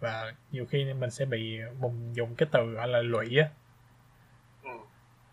Và 0.00 0.32
nhiều 0.50 0.66
khi 0.66 0.94
mình 0.94 1.10
sẽ 1.10 1.24
bị 1.24 1.58
bùng 1.80 2.16
dùng 2.16 2.34
cái 2.34 2.48
từ 2.52 2.64
gọi 2.64 2.88
là 2.88 3.02
lụy 3.02 3.38
á 3.38 3.48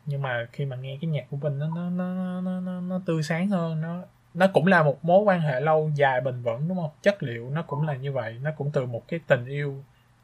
nhưng 0.06 0.22
mà 0.22 0.48
khi 0.52 0.66
mà 0.66 0.76
nghe 0.76 0.98
cái 1.02 1.10
nhạc 1.10 1.26
của 1.30 1.38
mình 1.38 1.60
nó 1.60 1.68
nó 1.68 1.90
nó 1.90 2.42
nó 2.42 2.60
nó, 2.60 2.82
nó 2.82 3.02
tươi 3.06 3.24
sáng 3.24 3.48
hơn 3.48 3.82
nó 3.82 4.02
nó 4.34 4.48
cũng 4.54 4.68
là 4.68 4.84
một 4.84 5.06
mối 5.06 5.24
quan 5.24 5.42
hệ 5.42 5.60
lâu 5.60 5.92
dài 5.96 6.22
bền 6.22 6.42
vững 6.42 6.68
đúng 6.68 6.78
không? 6.78 6.90
Chất 7.02 7.24
liệu 7.24 7.50
nó 7.50 7.62
cũng 7.62 7.88
là 7.88 7.96
như 7.96 8.12
vậy 8.12 8.38
nó 8.42 8.52
cũng 8.58 8.72
từ 8.72 8.86
một 8.86 9.08
cái 9.08 9.20
tình 9.28 9.46
yêu 9.46 9.84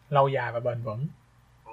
lâu 0.10 0.28
dài 0.28 0.52
và 0.52 0.60
bền 0.60 0.82
vững. 0.82 1.08
Ừ. 1.66 1.72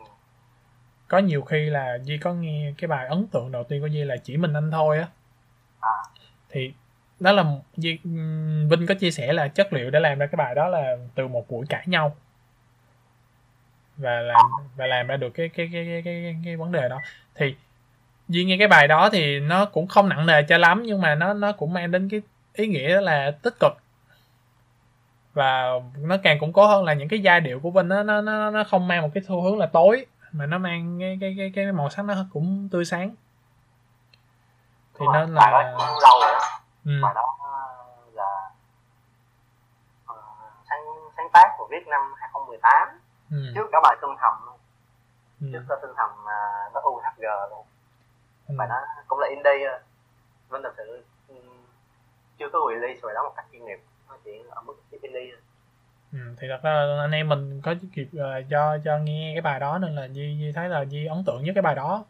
có 1.09 1.19
nhiều 1.19 1.43
khi 1.43 1.71
là 1.71 1.99
Duy 2.03 2.19
có 2.19 2.35
nghe 2.35 2.75
cái 2.79 2.89
bài 2.89 3.07
ấn 3.09 3.27
tượng 3.27 3.53
đầu 3.53 3.65
tiên 3.65 3.81
của 3.81 3.87
Duy 3.87 4.05
là 4.05 4.17
chỉ 4.17 4.37
mình 4.37 4.53
anh 4.53 4.71
thôi 4.71 4.99
á. 4.99 5.09
À. 5.81 5.97
thì 6.51 6.73
đó 7.21 7.33
là 7.33 7.43
ừm, 8.05 8.69
Vinh 8.69 8.87
có 8.87 8.95
chia 8.95 9.11
sẻ 9.11 9.33
là 9.33 9.49
chất 9.49 9.73
liệu 9.73 9.91
để 9.91 10.01
làm 10.01 10.19
ra 10.19 10.27
cái 10.27 10.37
bài 10.37 10.55
đó 10.55 10.69
là 10.69 10.97
từ 11.15 11.29
một 11.29 11.51
buổi 11.51 11.67
cãi 11.69 11.85
nhau. 11.87 12.17
Và 13.97 14.21
làm 14.21 14.41
và 14.77 14.87
làm 14.87 15.07
ra 15.07 15.17
được 15.17 15.31
cái 15.31 15.49
cái 15.49 15.71
cái 15.73 15.85
cái 15.87 16.03
cái, 16.05 16.37
cái 16.45 16.57
vấn 16.57 16.73
đề 16.73 16.89
đó. 16.89 17.01
Thì 17.35 17.57
Duy 18.29 18.45
nghe 18.45 18.57
cái 18.59 18.69
bài 18.69 18.89
đó 18.89 19.09
thì 19.13 19.41
nó 19.41 19.65
cũng 19.65 19.87
không 19.87 20.09
nặng 20.09 20.27
nề 20.27 20.43
cho 20.43 20.59
lắm 20.59 20.83
nhưng 20.83 21.01
mà 21.01 21.15
nó 21.15 21.33
nó 21.33 21.53
cũng 21.53 21.73
mang 21.73 21.91
đến 21.91 22.09
cái 22.11 22.23
ý 22.53 22.67
nghĩa 22.67 23.01
là 23.01 23.31
tích 23.43 23.55
cực. 23.61 23.73
Và 25.35 25.65
nó 25.99 26.17
càng 26.23 26.39
củng 26.39 26.53
cố 26.53 26.67
hơn 26.67 26.85
là 26.85 26.95
những 26.95 27.09
cái 27.09 27.21
giai 27.21 27.41
điệu 27.41 27.61
của 27.61 27.71
Vinh 27.71 27.89
nó 27.89 28.03
nó 28.03 28.21
nó 28.21 28.51
nó 28.51 28.65
không 28.65 28.89
mang 28.89 29.03
một 29.03 29.11
cái 29.15 29.23
xu 29.29 29.43
hướng 29.43 29.59
là 29.59 29.67
tối 29.67 30.07
mà 30.33 30.47
nó 30.47 30.59
mang 30.59 30.97
cái 31.01 31.19
cái 31.21 31.35
cái 31.39 31.53
cái 31.55 31.73
màu 31.73 31.91
sắc 31.91 32.05
nó 32.05 32.15
cũng 32.33 32.69
tươi 32.73 32.85
sáng. 32.85 33.15
Thì 34.99 35.07
rồi. 35.07 35.15
nên 35.15 35.35
bài 35.35 35.53
là 35.53 35.63
đó 35.63 35.75
cũng 35.79 35.99
lâu 36.03 36.21
rồi 36.21 36.33
đó. 36.33 36.41
ừ, 36.85 36.93
bài 37.03 37.13
đó 37.15 37.37
ờ, 37.41 37.59
là 38.13 38.51
ờ, 40.07 40.17
sáng 40.69 40.81
sáng 41.17 41.27
tác 41.33 41.49
của 41.59 41.69
viết 41.71 41.87
năm 41.87 42.01
2018 42.17 43.01
ừ, 43.31 43.53
trước 43.55 43.67
cả 43.73 43.79
bài 43.83 43.97
Tương 44.03 44.17
Thầm 44.21 44.35
ừ, 45.41 45.47
trước 45.53 45.65
cả 45.69 45.75
Tương 45.83 45.95
Thầm 45.97 46.11
uh, 46.11 46.75
nó 46.75 46.81
UHG 46.81 47.23
luôn 47.51 47.65
ừ. 48.49 48.55
bài 48.59 48.69
đó 48.69 48.77
cũng 49.09 49.19
là 49.19 49.29
indie 49.29 49.67
á. 49.67 49.79
Vinh 50.51 50.63
thật 50.63 50.75
sự 50.77 51.05
ừ, 51.29 51.35
chưa 52.39 52.49
có 52.53 52.59
release 52.75 53.01
bài 53.03 53.15
đó 53.15 53.23
một 53.23 53.33
cách 53.37 53.47
chuyên 53.53 53.65
nghiệp 53.65 53.79
nó 54.09 54.17
chỉ 54.25 54.31
ở 54.51 54.63
mức 54.63 54.75
indie. 54.91 55.35
Ừ, 56.13 56.19
thì 56.39 56.49
thật 56.51 56.61
ra 56.63 56.99
anh 57.01 57.11
em 57.11 57.29
mình 57.29 57.61
có 57.63 57.75
kịp 57.95 58.09
ờ, 58.19 58.43
cho 58.51 58.79
cho 58.85 58.99
nghe 58.99 59.33
cái 59.35 59.43
bài 59.43 59.61
đó 59.61 59.79
nên 59.79 59.95
là 59.95 60.05
Duy, 60.13 60.37
Duy 60.39 60.53
thấy 60.53 60.69
là 60.69 60.85
Duy 60.85 61.07
ấn 61.07 61.25
tượng 61.25 61.43
với 61.45 61.55
cái 61.55 61.63
bài 61.63 61.75
đó 61.75 62.05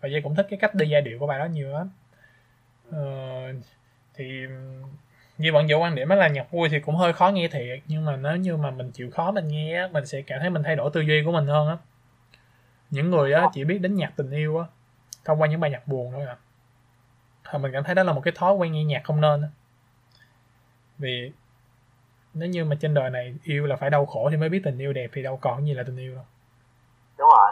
và 0.00 0.08
Duy 0.08 0.20
cũng 0.20 0.34
thích 0.34 0.46
cái 0.50 0.58
cách 0.58 0.74
đi 0.74 0.88
giai 0.88 1.02
điệu 1.02 1.18
của 1.18 1.26
bài 1.26 1.38
đó 1.38 1.44
nhiều 1.44 1.68
lắm 1.68 1.90
ờ, 2.90 2.98
thì 4.14 4.46
ừm, 4.46 4.82
Duy 5.38 5.50
vẫn 5.50 5.68
giữ 5.68 5.76
quan 5.76 5.94
điểm 5.94 6.08
là 6.08 6.28
nhạc 6.28 6.50
vui 6.50 6.68
thì 6.68 6.80
cũng 6.80 6.96
hơi 6.96 7.12
khó 7.12 7.28
nghe 7.28 7.48
thiệt 7.48 7.80
nhưng 7.86 8.04
mà 8.04 8.16
nếu 8.16 8.36
như 8.36 8.56
mà 8.56 8.70
mình 8.70 8.90
chịu 8.90 9.10
khó 9.10 9.30
mình 9.30 9.48
nghe 9.48 9.76
á, 9.80 9.88
mình 9.92 10.06
sẽ 10.06 10.22
cảm 10.22 10.40
thấy 10.40 10.50
mình 10.50 10.62
thay 10.62 10.76
đổi 10.76 10.90
tư 10.94 11.00
duy 11.00 11.22
của 11.24 11.32
mình 11.32 11.46
hơn 11.46 11.68
á 11.68 11.76
những 12.90 13.10
người 13.10 13.32
á 13.32 13.48
chỉ 13.52 13.64
biết 13.64 13.78
đến 13.78 13.94
nhạc 13.94 14.12
tình 14.16 14.30
yêu 14.30 14.58
á 14.58 14.64
thông 15.24 15.42
qua 15.42 15.48
những 15.48 15.60
bài 15.60 15.70
nhạc 15.70 15.88
buồn 15.88 16.12
thôi 16.12 16.26
à 16.26 16.36
Và 17.52 17.58
mình 17.58 17.72
cảm 17.72 17.84
thấy 17.84 17.94
đó 17.94 18.02
là 18.02 18.12
một 18.12 18.20
cái 18.24 18.34
thói 18.36 18.54
quen 18.54 18.72
nghe 18.72 18.84
nhạc 18.84 19.00
không 19.04 19.20
nên 19.20 19.42
á. 19.42 19.48
vì 20.98 21.32
nếu 22.34 22.48
như 22.48 22.64
mà 22.64 22.76
trên 22.80 22.94
đời 22.94 23.10
này 23.10 23.34
yêu 23.44 23.66
là 23.66 23.76
phải 23.76 23.90
đau 23.90 24.06
khổ 24.06 24.28
thì 24.30 24.36
mới 24.36 24.48
biết 24.48 24.60
tình 24.64 24.78
yêu 24.78 24.92
đẹp 24.92 25.10
thì 25.12 25.22
đâu 25.22 25.38
còn 25.42 25.66
gì 25.66 25.74
là 25.74 25.82
tình 25.86 25.96
yêu 25.96 26.14
đâu. 26.14 26.24
Đúng 27.18 27.28
rồi. 27.28 27.50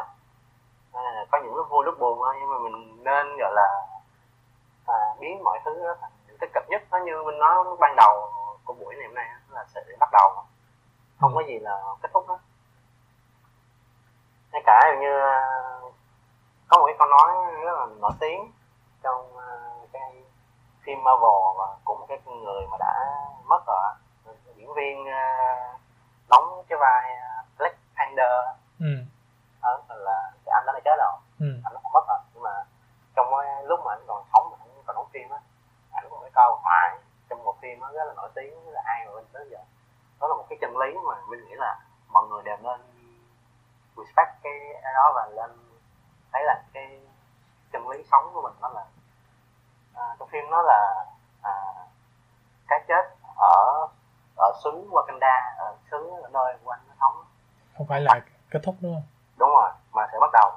Là 0.95 1.25
có 1.31 1.39
những 1.45 1.55
lúc 1.55 1.67
vui 1.71 1.85
lúc 1.85 1.95
buồn 1.99 2.19
thôi 2.19 2.35
nhưng 2.41 2.51
mà 2.51 2.59
mình 2.59 3.05
nên 3.05 3.27
gọi 3.39 3.53
là 3.55 3.87
à, 4.87 4.95
biến 5.21 5.45
mọi 5.45 5.59
thứ 5.65 5.71
thành 6.01 6.11
những 6.27 6.37
tích 6.41 6.51
cực 6.55 6.65
nhất. 6.69 6.83
Nó 6.91 6.99
như 6.99 7.13
mình 7.27 7.39
nói 7.39 7.65
ban 7.81 7.95
đầu 7.97 8.31
của 8.65 8.75
buổi 8.75 8.95
ngày 8.97 9.07
hôm 9.07 9.15
nay 9.15 9.27
là 9.51 9.65
sẽ 9.75 9.81
bắt 10.01 10.09
đầu. 10.13 10.45
Không 11.21 11.35
có 11.35 11.43
gì 11.49 11.59
là 11.59 11.83
kết 12.03 12.09
thúc 12.13 12.25
hết. 12.29 12.39
Ngay 14.53 14.63
cả 14.67 14.81
như 15.01 15.21
à, 15.21 15.41
có 16.73 16.79
một 16.79 16.85
cái 16.87 16.97
câu 16.99 17.09
nói 17.09 17.53
rất 17.65 17.73
là 17.79 17.87
nổi 18.01 18.13
tiếng 18.21 18.53
trong 19.03 19.37
à, 19.39 19.49
cái 19.93 20.25
phim 20.83 21.05
Marvel 21.05 21.39
và 21.59 21.67
một 21.85 22.07
cái 22.09 22.19
người 22.27 22.67
mà 22.71 22.77
đã 22.81 22.95
mất 23.45 23.63
rồi 23.67 23.93
diễn 24.57 24.75
viên 24.75 25.07
à, 25.07 25.59
đóng 26.31 26.65
cái 26.69 26.79
vai 26.81 27.11
à, 27.17 27.45
Black 27.59 27.79
Panther 27.97 28.33
ừ. 28.81 28.87
Đó 29.63 29.79
là 29.89 30.33
cái 30.45 30.53
anh 30.53 30.67
đó 30.67 30.73
là 30.73 30.81
chết 30.85 30.97
rồi. 30.99 31.13
Ừ. 31.41 31.61
Anh 31.65 31.73
không 31.83 31.93
mất 31.93 32.05
rồi. 32.09 32.19
Nhưng 32.35 32.43
mà 32.43 32.65
trong 33.17 33.27
cái 33.31 33.65
lúc 33.65 33.81
mà 33.85 33.93
anh 33.93 34.05
còn 34.07 34.25
sống 34.33 34.53
anh 34.61 34.83
còn 34.87 34.97
đóng 34.97 35.09
phim 35.13 35.31
á 35.31 35.41
ảnh 35.93 36.05
có 36.11 36.17
một 36.17 36.23
cái 36.23 36.31
câu 36.35 36.61
thoại 36.63 36.99
trong 37.31 37.45
một 37.45 37.57
phim 37.61 37.81
rất 37.81 38.05
là 38.05 38.15
nổi 38.17 38.31
tiếng 38.35 38.69
là 38.69 38.83
ai 38.85 39.07
mà 39.07 39.13
mình 39.15 39.27
tới 39.33 39.49
giờ. 39.51 39.59
Đó 40.21 40.29
là 40.29 40.35
một 40.35 40.45
cái 40.49 40.59
chân 40.61 40.77
lý 40.77 40.99
mà 41.09 41.15
mình 41.29 41.45
nghĩ 41.49 41.55
là 41.55 41.79
mọi 42.09 42.25
người 42.29 42.43
đều 42.43 42.57
nên 42.57 42.81
respect 43.97 44.43
cái 44.43 44.53
đó 44.95 45.13
và 45.15 45.27
lên 45.27 45.51
thấy 46.33 46.43
là 46.45 46.63
cái 46.73 47.01
chân 47.73 47.89
lý 47.89 48.05
sống 48.11 48.31
của 48.35 48.43
mình 48.43 48.53
nó 48.61 48.69
là 48.69 48.85
à, 49.95 50.17
trong 50.19 50.29
phim 50.29 50.45
nó 50.51 50.63
là 50.63 51.05
à, 51.43 51.53
cái 52.69 52.85
chết 52.89 53.17
ở 53.37 53.87
ở 54.37 54.53
xứ 54.65 54.71
Wakanda 54.91 55.57
ở 55.59 55.77
xứ 55.91 56.11
ở 56.23 56.29
nơi 56.33 56.57
của 56.65 56.71
anh 56.71 56.81
nó 56.89 56.95
sống 57.01 57.25
không 57.79 57.87
phải 57.87 58.01
là 58.01 58.21
kết 58.51 58.61
thúc 58.63 58.77
đúng 58.81 58.95
không 58.95 59.03
đúng 59.39 59.49
rồi 59.51 59.71
mà 59.93 60.07
sẽ 60.13 60.19
bắt 60.21 60.31
đầu 60.33 60.51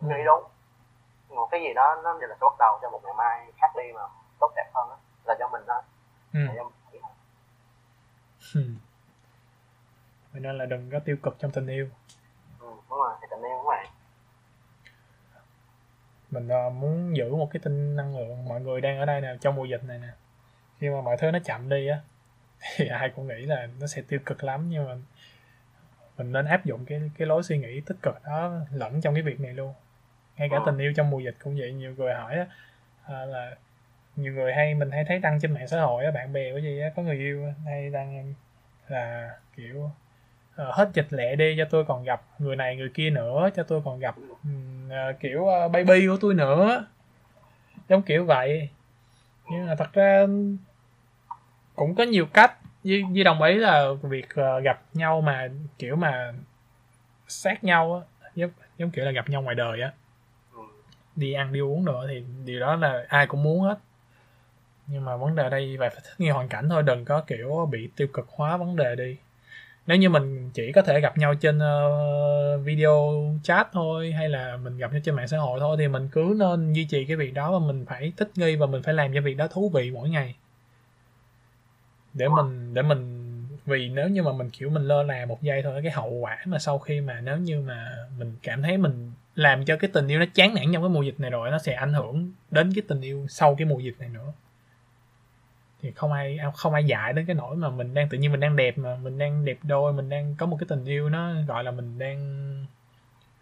Ừ. 0.00 0.08
nghĩ 0.08 0.24
đúng 0.24 0.44
một 1.28 1.48
cái 1.50 1.60
gì 1.60 1.74
đó 1.74 1.96
nó 2.04 2.14
như 2.14 2.26
là 2.26 2.34
sẽ 2.40 2.44
bắt 2.44 2.54
đầu 2.58 2.78
cho 2.82 2.90
một 2.90 3.00
ngày 3.04 3.14
mai 3.16 3.52
khác 3.56 3.66
đi 3.76 3.92
mà 3.94 4.00
tốt 4.40 4.52
đẹp 4.56 4.70
hơn 4.74 4.88
đó. 4.88 4.96
là 5.24 5.34
cho 5.38 5.48
mình 5.48 5.62
thôi 5.66 5.82
ừ. 6.32 6.38
là 6.46 6.52
cho 6.56 6.64
mình 6.64 6.72
nghĩ 6.92 6.98
thôi. 7.02 7.10
ừ. 8.54 8.62
Vậy 10.32 10.40
nên 10.40 10.58
là 10.58 10.64
đừng 10.66 10.90
có 10.92 10.98
tiêu 11.04 11.16
cực 11.22 11.36
trong 11.38 11.50
tình 11.50 11.66
yêu 11.66 11.88
ừ, 12.60 12.66
đúng 12.90 12.98
rồi 12.98 13.14
thì 13.20 13.26
tình 13.30 13.42
yêu 13.42 13.56
cũng 13.56 13.66
vậy 13.66 13.86
mình 16.32 16.48
ờ, 16.48 16.70
muốn 16.70 17.16
giữ 17.16 17.34
một 17.34 17.48
cái 17.52 17.60
tinh 17.64 17.96
năng 17.96 18.18
lượng. 18.18 18.44
Mọi 18.48 18.60
người 18.60 18.80
đang 18.80 18.98
ở 18.98 19.04
đây 19.04 19.20
nè 19.20 19.34
trong 19.40 19.54
mùa 19.56 19.64
dịch 19.64 19.84
này 19.84 19.98
nè. 19.98 20.08
Khi 20.78 20.88
mà 20.90 21.00
mọi 21.00 21.16
thứ 21.16 21.30
nó 21.30 21.38
chậm 21.44 21.68
đi 21.68 21.86
á 21.88 22.00
thì 22.76 22.86
ai 22.88 23.10
cũng 23.16 23.28
nghĩ 23.28 23.46
là 23.46 23.68
nó 23.80 23.86
sẽ 23.86 24.02
tiêu 24.08 24.20
cực 24.26 24.44
lắm 24.44 24.66
nhưng 24.70 24.84
mà 24.86 24.94
mình 26.18 26.32
nên 26.32 26.46
áp 26.46 26.64
dụng 26.64 26.84
cái 26.84 27.00
cái 27.18 27.26
lối 27.26 27.42
suy 27.42 27.58
nghĩ 27.58 27.80
tích 27.80 27.96
cực 28.02 28.24
đó 28.24 28.52
lẫn 28.72 29.00
trong 29.00 29.14
cái 29.14 29.22
việc 29.22 29.40
này 29.40 29.52
luôn. 29.54 29.74
Ngay 30.36 30.48
cả 30.48 30.56
Ừ. 30.56 30.62
tình 30.66 30.78
yêu 30.78 30.92
trong 30.96 31.10
mùa 31.10 31.20
dịch 31.20 31.36
cũng 31.44 31.56
vậy. 31.58 31.72
Nhiều 31.72 31.94
người 31.96 32.14
hỏi 32.14 32.36
á 32.36 32.46
à, 33.06 33.24
là 33.24 33.56
nhiều 34.16 34.32
người 34.32 34.52
hay 34.54 34.74
mình 34.74 34.90
hay 34.90 35.04
thấy 35.04 35.18
đăng 35.18 35.40
trên 35.40 35.52
mạng 35.52 35.68
xã 35.68 35.80
hội 35.80 36.04
á 36.04 36.10
bạn 36.10 36.32
bè 36.32 36.52
cái 36.52 36.62
gì 36.62 36.80
á 36.80 36.90
có 36.96 37.02
người 37.02 37.16
yêu 37.16 37.52
hay 37.64 37.90
đăng 37.90 38.34
là 38.88 39.30
kiểu 39.56 39.90
ờ, 40.56 40.72
hết 40.72 40.90
dịch 40.94 41.06
lẹ 41.10 41.36
đi 41.36 41.54
cho 41.58 41.64
tôi 41.70 41.84
còn 41.84 42.04
gặp 42.04 42.22
người 42.38 42.56
này 42.56 42.76
người 42.76 42.90
kia 42.94 43.10
nữa 43.10 43.48
cho 43.56 43.62
tôi 43.62 43.82
còn 43.84 43.98
gặp 43.98 44.14
ừm, 44.44 44.71
À, 44.92 45.12
kiểu 45.20 45.48
à, 45.48 45.68
baby 45.68 46.06
của 46.06 46.16
tôi 46.20 46.34
nữa. 46.34 46.86
Giống 47.88 48.02
kiểu 48.02 48.24
vậy. 48.24 48.68
Nhưng 49.50 49.66
mà 49.66 49.74
thật 49.74 49.92
ra 49.92 50.26
cũng 51.74 51.94
có 51.94 52.04
nhiều 52.04 52.26
cách. 52.26 52.58
Với, 52.84 53.04
với 53.14 53.24
đồng 53.24 53.42
ý 53.42 53.54
là 53.54 53.88
việc 54.02 54.34
à, 54.34 54.58
gặp 54.58 54.82
nhau 54.94 55.20
mà 55.20 55.48
kiểu 55.78 55.96
mà 55.96 56.32
sát 57.28 57.64
nhau 57.64 57.94
á 57.94 58.28
giống, 58.34 58.50
giống 58.78 58.90
kiểu 58.90 59.04
là 59.04 59.10
gặp 59.10 59.30
nhau 59.30 59.42
ngoài 59.42 59.54
đời 59.54 59.80
á. 59.80 59.92
Đi 61.16 61.32
ăn 61.32 61.52
đi 61.52 61.60
uống 61.60 61.84
nữa 61.84 62.06
thì 62.08 62.24
điều 62.44 62.60
đó 62.60 62.76
là 62.76 63.04
ai 63.08 63.26
cũng 63.26 63.42
muốn 63.42 63.60
hết. 63.60 63.78
Nhưng 64.86 65.04
mà 65.04 65.16
vấn 65.16 65.34
đề 65.34 65.50
đây 65.50 65.76
phải 65.80 65.90
thích 65.90 66.14
nghi 66.18 66.28
hoàn 66.28 66.48
cảnh 66.48 66.68
thôi 66.68 66.82
đừng 66.82 67.04
có 67.04 67.20
kiểu 67.20 67.68
bị 67.70 67.90
tiêu 67.96 68.08
cực 68.12 68.28
hóa 68.28 68.56
vấn 68.56 68.76
đề 68.76 68.96
đi 68.96 69.16
nếu 69.86 69.98
như 69.98 70.08
mình 70.08 70.50
chỉ 70.54 70.72
có 70.72 70.82
thể 70.82 71.00
gặp 71.00 71.18
nhau 71.18 71.34
trên 71.34 71.58
uh, 71.58 72.64
video 72.64 73.24
chat 73.42 73.68
thôi 73.72 74.12
hay 74.12 74.28
là 74.28 74.56
mình 74.56 74.78
gặp 74.78 74.92
nhau 74.92 75.00
trên 75.04 75.14
mạng 75.14 75.28
xã 75.28 75.38
hội 75.38 75.60
thôi 75.60 75.76
thì 75.78 75.88
mình 75.88 76.08
cứ 76.12 76.34
nên 76.38 76.72
duy 76.72 76.84
trì 76.84 77.04
cái 77.04 77.16
việc 77.16 77.34
đó 77.34 77.58
và 77.58 77.66
mình 77.66 77.84
phải 77.86 78.12
thích 78.16 78.30
nghi 78.36 78.56
và 78.56 78.66
mình 78.66 78.82
phải 78.82 78.94
làm 78.94 79.14
cho 79.14 79.20
việc 79.20 79.34
đó 79.34 79.46
thú 79.48 79.68
vị 79.74 79.90
mỗi 79.90 80.08
ngày. 80.08 80.34
Để 82.14 82.28
mình 82.28 82.74
để 82.74 82.82
mình 82.82 83.32
vì 83.66 83.88
nếu 83.88 84.08
như 84.08 84.22
mà 84.22 84.32
mình 84.32 84.50
kiểu 84.50 84.70
mình 84.70 84.82
lơ 84.82 85.02
là 85.02 85.26
một 85.26 85.42
giây 85.42 85.62
thôi 85.62 85.80
cái 85.82 85.92
hậu 85.92 86.10
quả 86.10 86.38
mà 86.44 86.58
sau 86.58 86.78
khi 86.78 87.00
mà 87.00 87.20
nếu 87.20 87.36
như 87.36 87.60
mà 87.60 87.92
mình 88.18 88.36
cảm 88.42 88.62
thấy 88.62 88.76
mình 88.76 89.12
làm 89.34 89.64
cho 89.64 89.76
cái 89.76 89.90
tình 89.92 90.08
yêu 90.08 90.20
nó 90.20 90.26
chán 90.34 90.54
nản 90.54 90.64
trong 90.72 90.82
cái 90.82 90.88
mùa 90.88 91.02
dịch 91.02 91.20
này 91.20 91.30
rồi 91.30 91.50
nó 91.50 91.58
sẽ 91.58 91.72
ảnh 91.72 91.92
hưởng 91.92 92.32
đến 92.50 92.72
cái 92.74 92.82
tình 92.88 93.00
yêu 93.00 93.26
sau 93.28 93.54
cái 93.54 93.66
mùa 93.66 93.78
dịch 93.78 93.94
này 93.98 94.08
nữa 94.08 94.32
thì 95.82 95.92
không 95.92 96.12
ai 96.12 96.38
không 96.54 96.74
ai 96.74 96.84
dạy 96.84 97.12
đến 97.12 97.26
cái 97.26 97.34
nỗi 97.34 97.56
mà 97.56 97.70
mình 97.70 97.94
đang, 97.94 98.08
tự 98.08 98.18
nhiên 98.18 98.30
mình 98.30 98.40
đang 98.40 98.56
đẹp 98.56 98.78
mà, 98.78 98.96
mình 98.96 99.18
đang 99.18 99.44
đẹp 99.44 99.58
đôi, 99.62 99.92
mình 99.92 100.08
đang 100.08 100.34
có 100.38 100.46
một 100.46 100.56
cái 100.60 100.66
tình 100.68 100.84
yêu 100.84 101.08
nó 101.08 101.34
gọi 101.48 101.64
là 101.64 101.70
mình 101.70 101.98
đang 101.98 102.66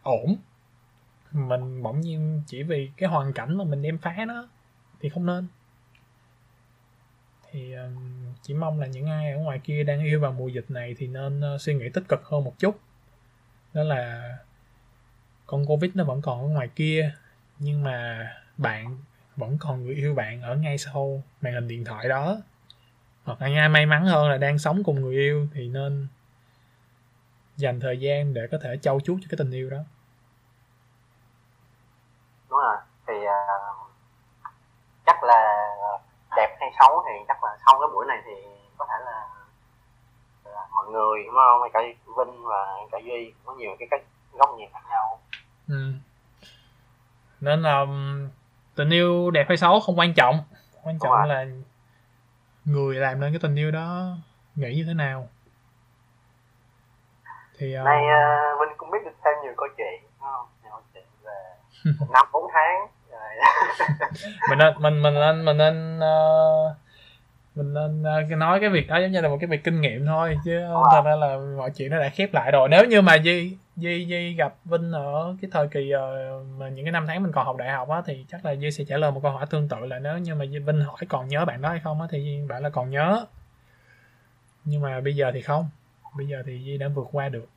ổn. 0.03 0.37
Mình 1.33 1.83
bỗng 1.83 2.01
nhiên 2.01 2.43
chỉ 2.47 2.63
vì 2.63 2.91
cái 2.97 3.09
hoàn 3.09 3.33
cảnh 3.33 3.59
mà 3.59 3.65
mình 3.65 3.83
đem 3.83 3.99
phá 3.99 4.25
nó 4.29 4.49
thì 5.01 5.09
không 5.09 5.27
nên. 5.27 5.47
Thì 7.51 7.75
chỉ 8.43 8.55
mong 8.55 8.81
là 8.81 8.87
những 8.87 9.07
ai 9.07 9.33
ở 9.33 9.39
ngoài 9.39 9.61
kia 9.65 9.85
đang 9.85 10.01
yêu 10.01 10.21
vào 10.21 10.33
mùa 10.33 10.49
dịch 10.49 10.71
này 10.71 10.95
thì 10.99 11.07
nên 11.07 11.41
ờ, 11.41 11.59
suy 11.59 11.75
nghĩ 11.75 11.89
tích 11.89 12.09
cực 12.09 12.25
hơn 12.25 12.45
một 12.45 12.59
chút. 12.59 12.81
Đó 13.75 13.83
là 13.83 14.33
con 15.47 15.67
covid 15.67 15.91
nó 15.95 16.05
vẫn 16.05 16.23
còn 16.23 16.41
ở 16.41 16.47
ngoài 16.47 16.69
kia, 16.69 17.15
nhưng 17.59 17.83
mà 17.83 18.29
bạn 18.57 18.97
vẫn 19.41 19.57
còn 19.61 19.85
người 19.85 19.95
yêu 19.95 20.15
bạn 20.15 20.43
ở 20.43 20.55
ngay 20.55 20.79
sau 20.79 21.23
màn 21.41 21.55
hình 21.55 21.69
điện 21.69 21.85
thoại 21.85 22.09
đó. 22.09 22.37
Hoặc 23.25 23.43
là 23.43 23.61
ai 23.61 23.69
may 23.69 23.87
mắn 23.87 24.05
hơn 24.07 24.31
là 24.31 24.37
đang 24.37 24.59
sống 24.59 24.83
cùng 24.85 25.01
người 25.01 25.15
yêu 25.15 25.47
thì 25.55 25.69
nên 25.69 26.09
dành 27.57 27.81
thời 27.81 28.01
gian 28.01 28.35
để 28.35 28.41
có 28.53 28.59
thể 28.63 28.77
trau 28.83 29.01
chuốt 29.01 29.19
cho 29.21 29.27
cái 29.31 29.37
tình 29.39 29.51
yêu 29.51 29.71
đó. 29.71 29.79
Đúng 32.51 32.59
rồi. 32.59 32.77
Thì 33.07 33.15
uh, 33.15 33.91
chắc 35.07 35.25
là 35.25 35.67
đẹp 36.37 36.57
hay 36.61 36.71
xấu 36.79 37.05
thì 37.07 37.25
chắc 37.29 37.45
là 37.45 37.57
sau 37.67 37.81
cái 37.81 37.89
buổi 37.93 38.07
này 38.09 38.19
thì 38.25 38.33
có 38.77 38.87
thể 38.89 39.05
là, 39.05 39.29
là 40.45 40.67
mọi 40.75 40.87
người 40.87 41.25
đúng 41.27 41.35
không? 41.35 41.71
Cả 41.73 41.81
vinh 42.19 42.45
và 42.45 42.67
cả 42.93 42.99
duy 43.05 43.33
có 43.45 43.55
nhiều 43.55 43.77
cái 43.79 43.89
cách 43.91 44.03
góc 44.33 44.51
nhìn 44.59 44.69
khác 44.73 44.83
nhau. 44.91 45.21
Ừ. 45.69 45.93
nên 47.41 47.63
là 47.63 47.87
tình 48.81 48.91
yêu 48.91 49.31
đẹp 49.31 49.45
hay 49.49 49.57
xấu 49.57 49.81
không 49.81 49.99
quan 49.99 50.15
trọng. 50.15 50.41
Quan 50.83 50.99
trọng 50.99 51.13
là 51.29 51.47
người 52.65 52.97
làm 52.97 53.21
nên 53.21 53.33
cái 53.33 53.39
tình 53.43 53.57
yêu 53.57 53.71
đó 53.71 54.17
nghĩ 54.55 54.75
như 54.75 54.85
thế 54.87 54.95
nào. 54.95 55.29
Thì 57.59 57.79
uh... 57.79 57.85
nay 57.85 58.03
uh, 58.05 58.61
vinh 58.61 58.77
cũng 58.77 58.91
biết 58.91 58.99
được 59.05 59.11
thêm 59.25 59.35
nhiều 59.43 59.53
câu 59.57 59.69
chuyện 59.77 60.11
không? 60.21 60.47
Nhiều 60.63 60.71
câu 60.71 60.83
chuyện 60.95 61.05
về 61.25 61.55
năm 62.13 62.27
bốn 62.33 62.51
tháng. 62.53 62.87
Mình 64.51 64.59
nên 64.59 64.75
mình 64.79 65.03
mình 65.03 65.15
nên 65.15 65.45
mình 65.45 65.59
nên 65.59 65.99
uh, 65.99 66.77
mình 67.55 67.75
nên 67.75 68.03
uh, 68.27 68.39
nói 68.39 68.61
cái 68.61 68.69
việc 68.69 68.89
đó 68.89 68.99
giống 68.99 69.13
như 69.13 69.21
là 69.21 69.29
một 69.29 69.37
cái 69.41 69.47
việc 69.47 69.65
kinh 69.65 69.81
nghiệm 69.81 70.07
thôi 70.07 70.39
chứ 70.45 70.51
wow. 70.51 70.91
thật 70.91 71.03
ra 71.05 71.17
là 71.17 71.39
mọi 71.59 71.71
chuyện 71.71 71.91
nó 71.91 71.99
đã 71.99 72.09
khép 72.09 72.35
lại 72.35 72.51
rồi. 72.51 72.69
Nếu 72.69 72.85
như 72.85 73.03
mà 73.03 73.19
di 73.25 73.57
di 73.81 74.07
di 74.11 74.35
gặp 74.35 74.55
vinh 74.65 74.93
ở 74.93 75.37
cái 75.43 75.51
thời 75.53 75.69
kỳ 75.69 75.91
ờ, 75.91 76.43
mà 76.59 76.69
những 76.69 76.85
cái 76.85 76.93
năm 76.93 77.07
tháng 77.07 77.23
mình 77.23 77.33
còn 77.33 77.47
học 77.47 77.57
đại 77.57 77.71
học 77.71 77.89
á, 77.89 78.03
thì 78.07 78.25
chắc 78.29 78.45
là 78.45 78.55
di 78.57 78.71
sẽ 78.71 78.85
trả 78.85 78.97
lời 78.97 79.11
một 79.11 79.21
câu 79.23 79.33
hỏi 79.33 79.47
tương 79.51 79.69
tự 79.69 79.77
là 79.77 79.99
nếu 79.99 80.19
như 80.19 80.35
mà 80.35 80.45
vinh 80.67 80.81
hỏi 80.81 81.01
còn 81.09 81.29
nhớ 81.29 81.45
bạn 81.45 81.61
đó 81.63 81.69
hay 81.69 81.81
không 81.81 82.01
á, 82.01 82.07
thì 82.11 82.23
di 82.23 82.47
bảo 82.49 82.61
là 82.61 82.71
còn 82.71 82.91
nhớ. 82.91 83.27
Nhưng 84.65 84.83
mà 84.83 85.01
bây 85.01 85.17
giờ 85.17 85.31
thì 85.35 85.41
không. 85.43 85.71
Bây 86.17 86.27
giờ 86.27 86.43
thì 86.47 86.63
di 86.65 86.79
đã 86.79 86.89
vượt 86.89 87.09
qua 87.13 87.29
được. 87.29 87.49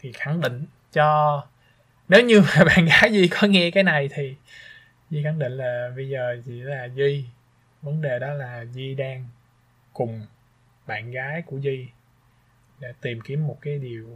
Thì 0.00 0.12
khẳng 0.12 0.40
định 0.40 0.64
cho, 0.92 1.42
nếu 2.08 2.24
như 2.24 2.40
mà 2.40 2.64
bạn 2.76 2.84
gái 2.84 3.10
Di 3.12 3.28
có 3.28 3.46
nghe 3.46 3.70
cái 3.70 3.82
này 3.82 4.08
thì 4.14 4.36
Di 5.10 5.22
khẳng 5.22 5.38
định 5.38 5.52
là 5.52 5.90
bây 5.96 6.08
giờ 6.08 6.36
chỉ 6.46 6.60
là 6.60 6.88
Di. 6.88 7.24
Vấn 7.82 8.02
đề 8.02 8.18
đó 8.18 8.32
là 8.32 8.64
Di 8.64 8.94
đang 8.94 9.26
cùng 9.92 10.26
bạn 10.86 11.10
gái 11.10 11.42
của 11.42 11.58
Di 11.60 11.88
để 12.80 12.92
tìm 13.00 13.20
kiếm 13.20 13.46
một 13.46 13.58
cái 13.60 13.78
điều 13.78 14.06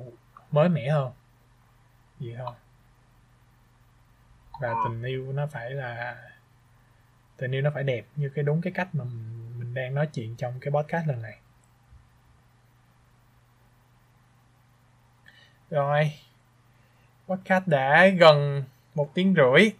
mới 0.50 0.68
mẻ 0.68 0.88
hơn 0.88 1.12
gì 2.20 2.34
thôi 2.38 2.54
và 4.60 4.74
tình 4.84 5.02
yêu 5.02 5.32
nó 5.32 5.46
phải 5.46 5.70
là 5.70 6.16
tình 7.36 7.50
yêu 7.50 7.62
nó 7.62 7.70
phải 7.74 7.84
đẹp 7.84 8.04
như 8.16 8.30
cái 8.34 8.44
đúng 8.44 8.60
cái 8.60 8.72
cách 8.72 8.88
mà 8.92 9.04
mình, 9.04 9.58
mình 9.58 9.74
đang 9.74 9.94
nói 9.94 10.06
chuyện 10.06 10.36
trong 10.36 10.60
cái 10.60 10.72
podcast 10.72 11.08
lần 11.08 11.22
này 11.22 11.38
rồi 15.70 16.12
podcast 17.28 17.66
đã 17.66 18.06
gần 18.06 18.64
một 18.94 19.14
tiếng 19.14 19.34
rưỡi 19.34 19.70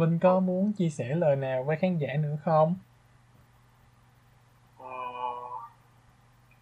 mình 0.00 0.18
có 0.18 0.40
muốn 0.40 0.72
chia 0.72 0.90
sẻ 0.90 1.14
lời 1.14 1.36
nào 1.36 1.64
với 1.64 1.76
khán 1.76 1.98
giả 1.98 2.08
nữa 2.14 2.36
không? 2.44 2.76
Ừ, 4.78 4.86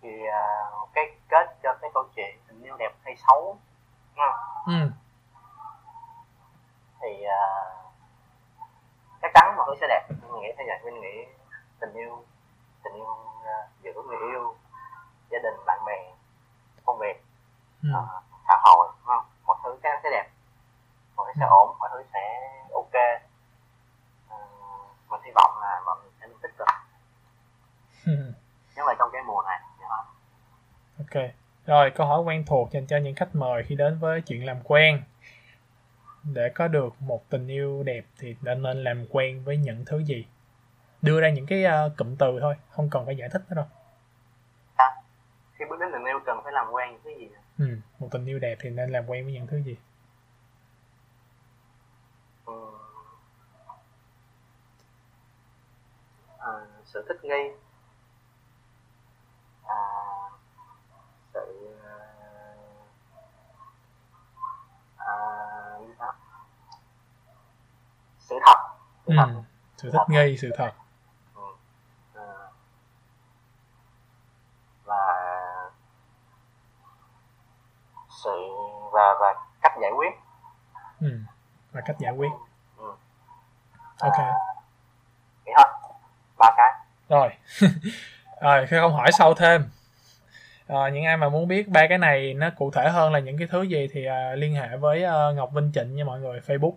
thì 0.02 0.08
uh, 0.08 0.88
cái 0.94 1.04
kết 1.28 1.56
cho 1.62 1.74
cái 1.80 1.90
câu 1.94 2.04
chuyện 2.16 2.38
tình 2.48 2.62
yêu 2.62 2.76
đẹp 2.76 2.92
hay 3.04 3.16
xấu. 3.26 3.58
Ừ. 4.68 4.90
thì 7.00 7.08
uh, 7.24 7.92
chắc 9.22 9.30
chắn 9.34 9.54
mọi 9.56 9.66
thứ 9.66 9.74
sẽ 9.80 9.86
đẹp 9.88 10.08
mình 10.10 10.42
nghĩ 10.42 10.48
thế 10.58 10.64
vậy 10.66 10.78
mình 10.84 11.00
nghĩ 11.00 11.26
tình 11.80 11.92
yêu 11.92 12.24
tình 12.84 12.94
yêu 12.94 13.04
uh, 13.04 13.70
giữa 13.82 14.02
người 14.06 14.18
yêu 14.32 14.56
gia 15.30 15.38
đình 15.38 15.54
bạn 15.66 15.78
bè 15.86 16.12
công 16.84 16.98
việc 16.98 17.24
ừ. 17.82 17.88
uh, 17.98 18.22
xã 18.48 18.58
hội 18.64 18.88
không? 19.04 19.24
mọi 19.46 19.58
thứ 19.64 19.78
chắc 19.82 20.00
sẽ 20.02 20.10
đẹp 20.10 20.30
mọi 21.16 21.26
thứ 21.26 21.40
sẽ 21.40 21.46
ừ. 21.46 21.50
ổn 21.50 21.76
mọi 21.78 21.88
thứ 21.92 22.02
sẽ 22.12 22.50
ok 22.72 22.94
mình 25.10 25.20
hy 25.24 25.30
vọng 25.34 25.58
là 25.60 25.82
mọi 25.86 25.96
người 26.02 26.10
sẽ 26.20 26.26
tích 26.42 26.56
cực 26.58 26.68
nhất 28.76 28.86
là 28.86 28.94
trong 28.98 29.10
cái 29.12 29.22
mùa 29.22 29.42
này 29.42 29.60
dạ. 29.80 29.88
ok 30.98 31.47
rồi 31.68 31.90
câu 31.90 32.06
hỏi 32.06 32.22
quen 32.22 32.44
thuộc 32.46 32.70
dành 32.72 32.86
cho 32.86 32.96
những 32.96 33.14
khách 33.14 33.34
mời 33.34 33.62
khi 33.66 33.74
đến 33.74 33.98
với 33.98 34.20
chuyện 34.20 34.46
làm 34.46 34.56
quen. 34.64 35.02
Để 36.34 36.48
có 36.54 36.68
được 36.68 37.02
một 37.02 37.30
tình 37.30 37.48
yêu 37.48 37.82
đẹp 37.82 38.04
thì 38.18 38.36
nên 38.42 38.62
nên 38.62 38.84
làm 38.84 39.06
quen 39.10 39.44
với 39.44 39.56
những 39.56 39.84
thứ 39.86 39.98
gì? 39.98 40.26
Đưa 41.02 41.20
ra 41.20 41.30
những 41.30 41.46
cái 41.46 41.64
uh, 41.64 41.96
cụm 41.96 42.16
từ 42.16 42.38
thôi 42.40 42.54
không 42.70 42.90
cần 42.90 43.06
phải 43.06 43.16
giải 43.16 43.28
thích 43.28 43.42
nữa 43.48 43.56
đâu. 43.56 43.66
À, 44.76 44.86
khi 45.52 45.64
bước 45.70 45.76
đến 45.80 45.88
tình 45.92 46.04
yêu 46.04 46.18
cần 46.26 46.40
phải 46.44 46.52
làm 46.52 46.66
quen 46.72 46.90
những 46.92 47.00
thứ 47.04 47.10
gì 47.18 47.28
ừ, 47.58 47.76
một 47.98 48.08
tình 48.10 48.26
yêu 48.26 48.38
đẹp 48.38 48.58
thì 48.60 48.70
nên 48.70 48.90
làm 48.90 49.06
quen 49.06 49.24
với 49.24 49.32
những 49.32 49.46
thứ 49.46 49.56
gì? 49.56 49.76
Sự 56.84 57.04
thích 57.08 57.24
nghi 57.24 57.50
à, 59.66 59.76
sự 61.34 61.40
à, 64.96 65.08
à 65.98 66.14
sự 68.18 68.38
thật 69.16 69.26
sự, 69.28 69.34
thật. 69.34 69.34
Ừ, 69.34 69.42
sự 69.76 69.90
thích 69.90 70.00
nghi 70.08 70.36
sự 70.36 70.50
thật. 70.56 70.70
Ừ. 71.34 71.42
à, 72.14 72.22
và 74.84 75.02
sự 78.24 78.48
và 78.92 79.14
và 79.20 79.34
cách 79.62 79.72
giải 79.82 79.90
quyết. 79.96 80.12
Ừ. 81.00 81.18
và 81.72 81.80
cách 81.80 81.96
giải 81.98 82.12
quyết. 82.12 82.30
Ừ. 82.78 82.92
ok. 84.00 84.18
À, 84.18 84.34
vậy 85.44 85.54
thôi 85.56 85.66
ba 86.38 86.50
cái. 86.56 86.72
Rồi. 87.08 87.30
Rồi 88.40 88.66
khi 88.66 88.76
không 88.80 88.92
hỏi 88.92 89.12
sâu 89.12 89.34
thêm. 89.34 89.70
À, 90.66 90.88
những 90.88 91.04
ai 91.04 91.16
mà 91.16 91.28
muốn 91.28 91.48
biết 91.48 91.68
ba 91.68 91.86
cái 91.88 91.98
này 91.98 92.34
nó 92.34 92.50
cụ 92.56 92.70
thể 92.70 92.88
hơn 92.88 93.12
là 93.12 93.18
những 93.18 93.38
cái 93.38 93.48
thứ 93.50 93.62
gì 93.62 93.88
thì 93.92 94.04
à, 94.04 94.32
liên 94.34 94.54
hệ 94.54 94.76
với 94.76 95.04
à, 95.04 95.30
Ngọc 95.34 95.52
Vinh 95.52 95.70
Trịnh 95.74 95.96
nha 95.96 96.04
mọi 96.04 96.20
người 96.20 96.40
Facebook 96.46 96.74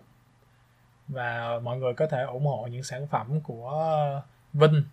và 1.12 1.60
mọi 1.62 1.78
người 1.78 1.94
có 1.94 2.06
thể 2.06 2.22
ủng 2.22 2.46
hộ 2.46 2.68
những 2.70 2.82
sản 2.82 3.06
phẩm 3.06 3.40
của 3.40 4.22
Vinh 4.52 4.84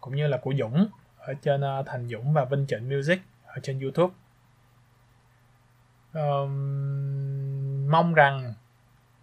cũng 0.00 0.16
như 0.16 0.26
là 0.26 0.36
của 0.36 0.54
Dũng 0.58 0.88
ở 1.18 1.34
trên 1.42 1.60
ờ, 1.60 1.82
Thành 1.86 2.08
Dũng 2.08 2.32
và 2.32 2.44
Vinh 2.44 2.66
Trịnh 2.68 2.88
Music 2.88 3.20
ở 3.46 3.60
trên 3.62 3.80
YouTube. 3.80 4.14
Um, 6.14 7.90
mong 7.90 8.14
rằng 8.14 8.54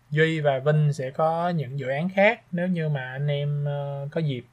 Duy 0.10 0.40
và 0.40 0.60
Vinh 0.60 0.94
sẽ 0.94 1.12
có 1.12 1.50
những 1.50 1.80
dự 1.80 1.88
án 1.88 2.10
khác 2.10 2.42
nếu 2.52 2.68
như 2.68 2.90
mà 2.90 3.12
anh 3.12 3.28
em 3.28 3.66
uh, 3.66 4.12
có 4.12 4.22
dịp. 4.22 4.46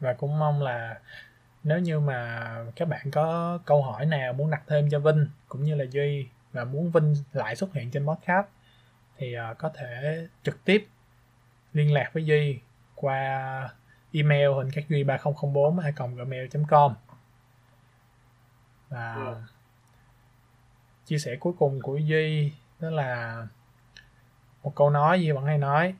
Và 0.00 0.12
cũng 0.12 0.38
mong 0.38 0.62
là 0.62 1.00
nếu 1.64 1.78
như 1.78 2.00
mà 2.00 2.48
các 2.76 2.88
bạn 2.88 3.10
có 3.10 3.58
câu 3.64 3.82
hỏi 3.82 4.06
nào 4.06 4.32
muốn 4.32 4.50
đặt 4.50 4.62
thêm 4.66 4.90
cho 4.90 4.98
Vinh 4.98 5.28
cũng 5.48 5.64
như 5.64 5.74
là 5.74 5.84
Duy 5.90 6.28
và 6.52 6.64
muốn 6.64 6.90
Vinh 6.90 7.14
lại 7.32 7.56
xuất 7.56 7.74
hiện 7.74 7.90
trên 7.90 8.06
podcast 8.06 8.46
thì 9.20 9.36
uh, 9.50 9.58
có 9.58 9.70
thể 9.74 10.26
trực 10.42 10.64
tiếp 10.64 10.88
liên 11.72 11.92
lạc 11.92 12.10
với 12.12 12.24
Duy 12.24 12.60
qua 12.94 13.74
email 14.12 14.48
hình 14.56 14.70
các 14.72 14.84
duy 14.88 15.04
3004 15.04 15.78
hay 15.78 15.92
gmail.com 15.92 16.94
và 18.88 19.14
ừ. 19.14 19.34
chia 21.06 21.18
sẻ 21.18 21.36
cuối 21.40 21.52
cùng 21.58 21.80
của 21.82 21.96
Duy 21.96 22.52
đó 22.80 22.90
là 22.90 23.46
một 24.62 24.74
câu 24.74 24.90
nói 24.90 25.20
gì 25.20 25.32
vẫn 25.32 25.44
hay 25.44 25.58
nói 25.58 25.94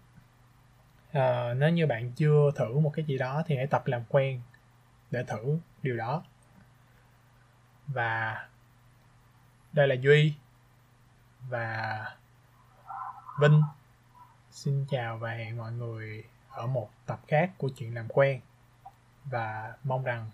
à, 1.13 1.55
nếu 1.55 1.71
như 1.71 1.87
bạn 1.87 2.13
chưa 2.13 2.51
thử 2.57 2.79
một 2.79 2.93
cái 2.95 3.05
gì 3.05 3.19
đó 3.19 3.43
thì 3.47 3.57
hãy 3.57 3.67
tập 3.67 3.87
làm 3.87 4.03
quen 4.09 4.41
để 5.11 5.25
thử 5.25 5.59
điều 5.83 5.97
đó 5.97 6.25
và 7.87 8.49
đây 9.73 9.89
là 9.89 9.95
duy 9.95 10.35
và 11.49 12.05
vinh. 13.41 13.63
Xin 14.51 14.87
chào 14.91 15.19
và 15.19 15.31
hẹn 15.31 15.57
mọi 15.57 15.73
người 15.73 16.25
ở 16.51 16.67
một 16.67 16.91
tập 17.07 17.21
khác 17.29 17.51
của 17.59 17.69
chuyện 17.77 17.95
làm 17.95 18.09
quen. 18.09 18.41
Và 19.25 19.75
mong 19.85 20.05
rằng 20.05 20.31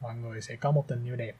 mọi 0.00 0.14
người 0.14 0.40
sẽ 0.40 0.56
có 0.56 0.70
một 0.70 0.84
tình 0.88 1.04
yêu 1.04 1.16
đẹp. 1.16 1.36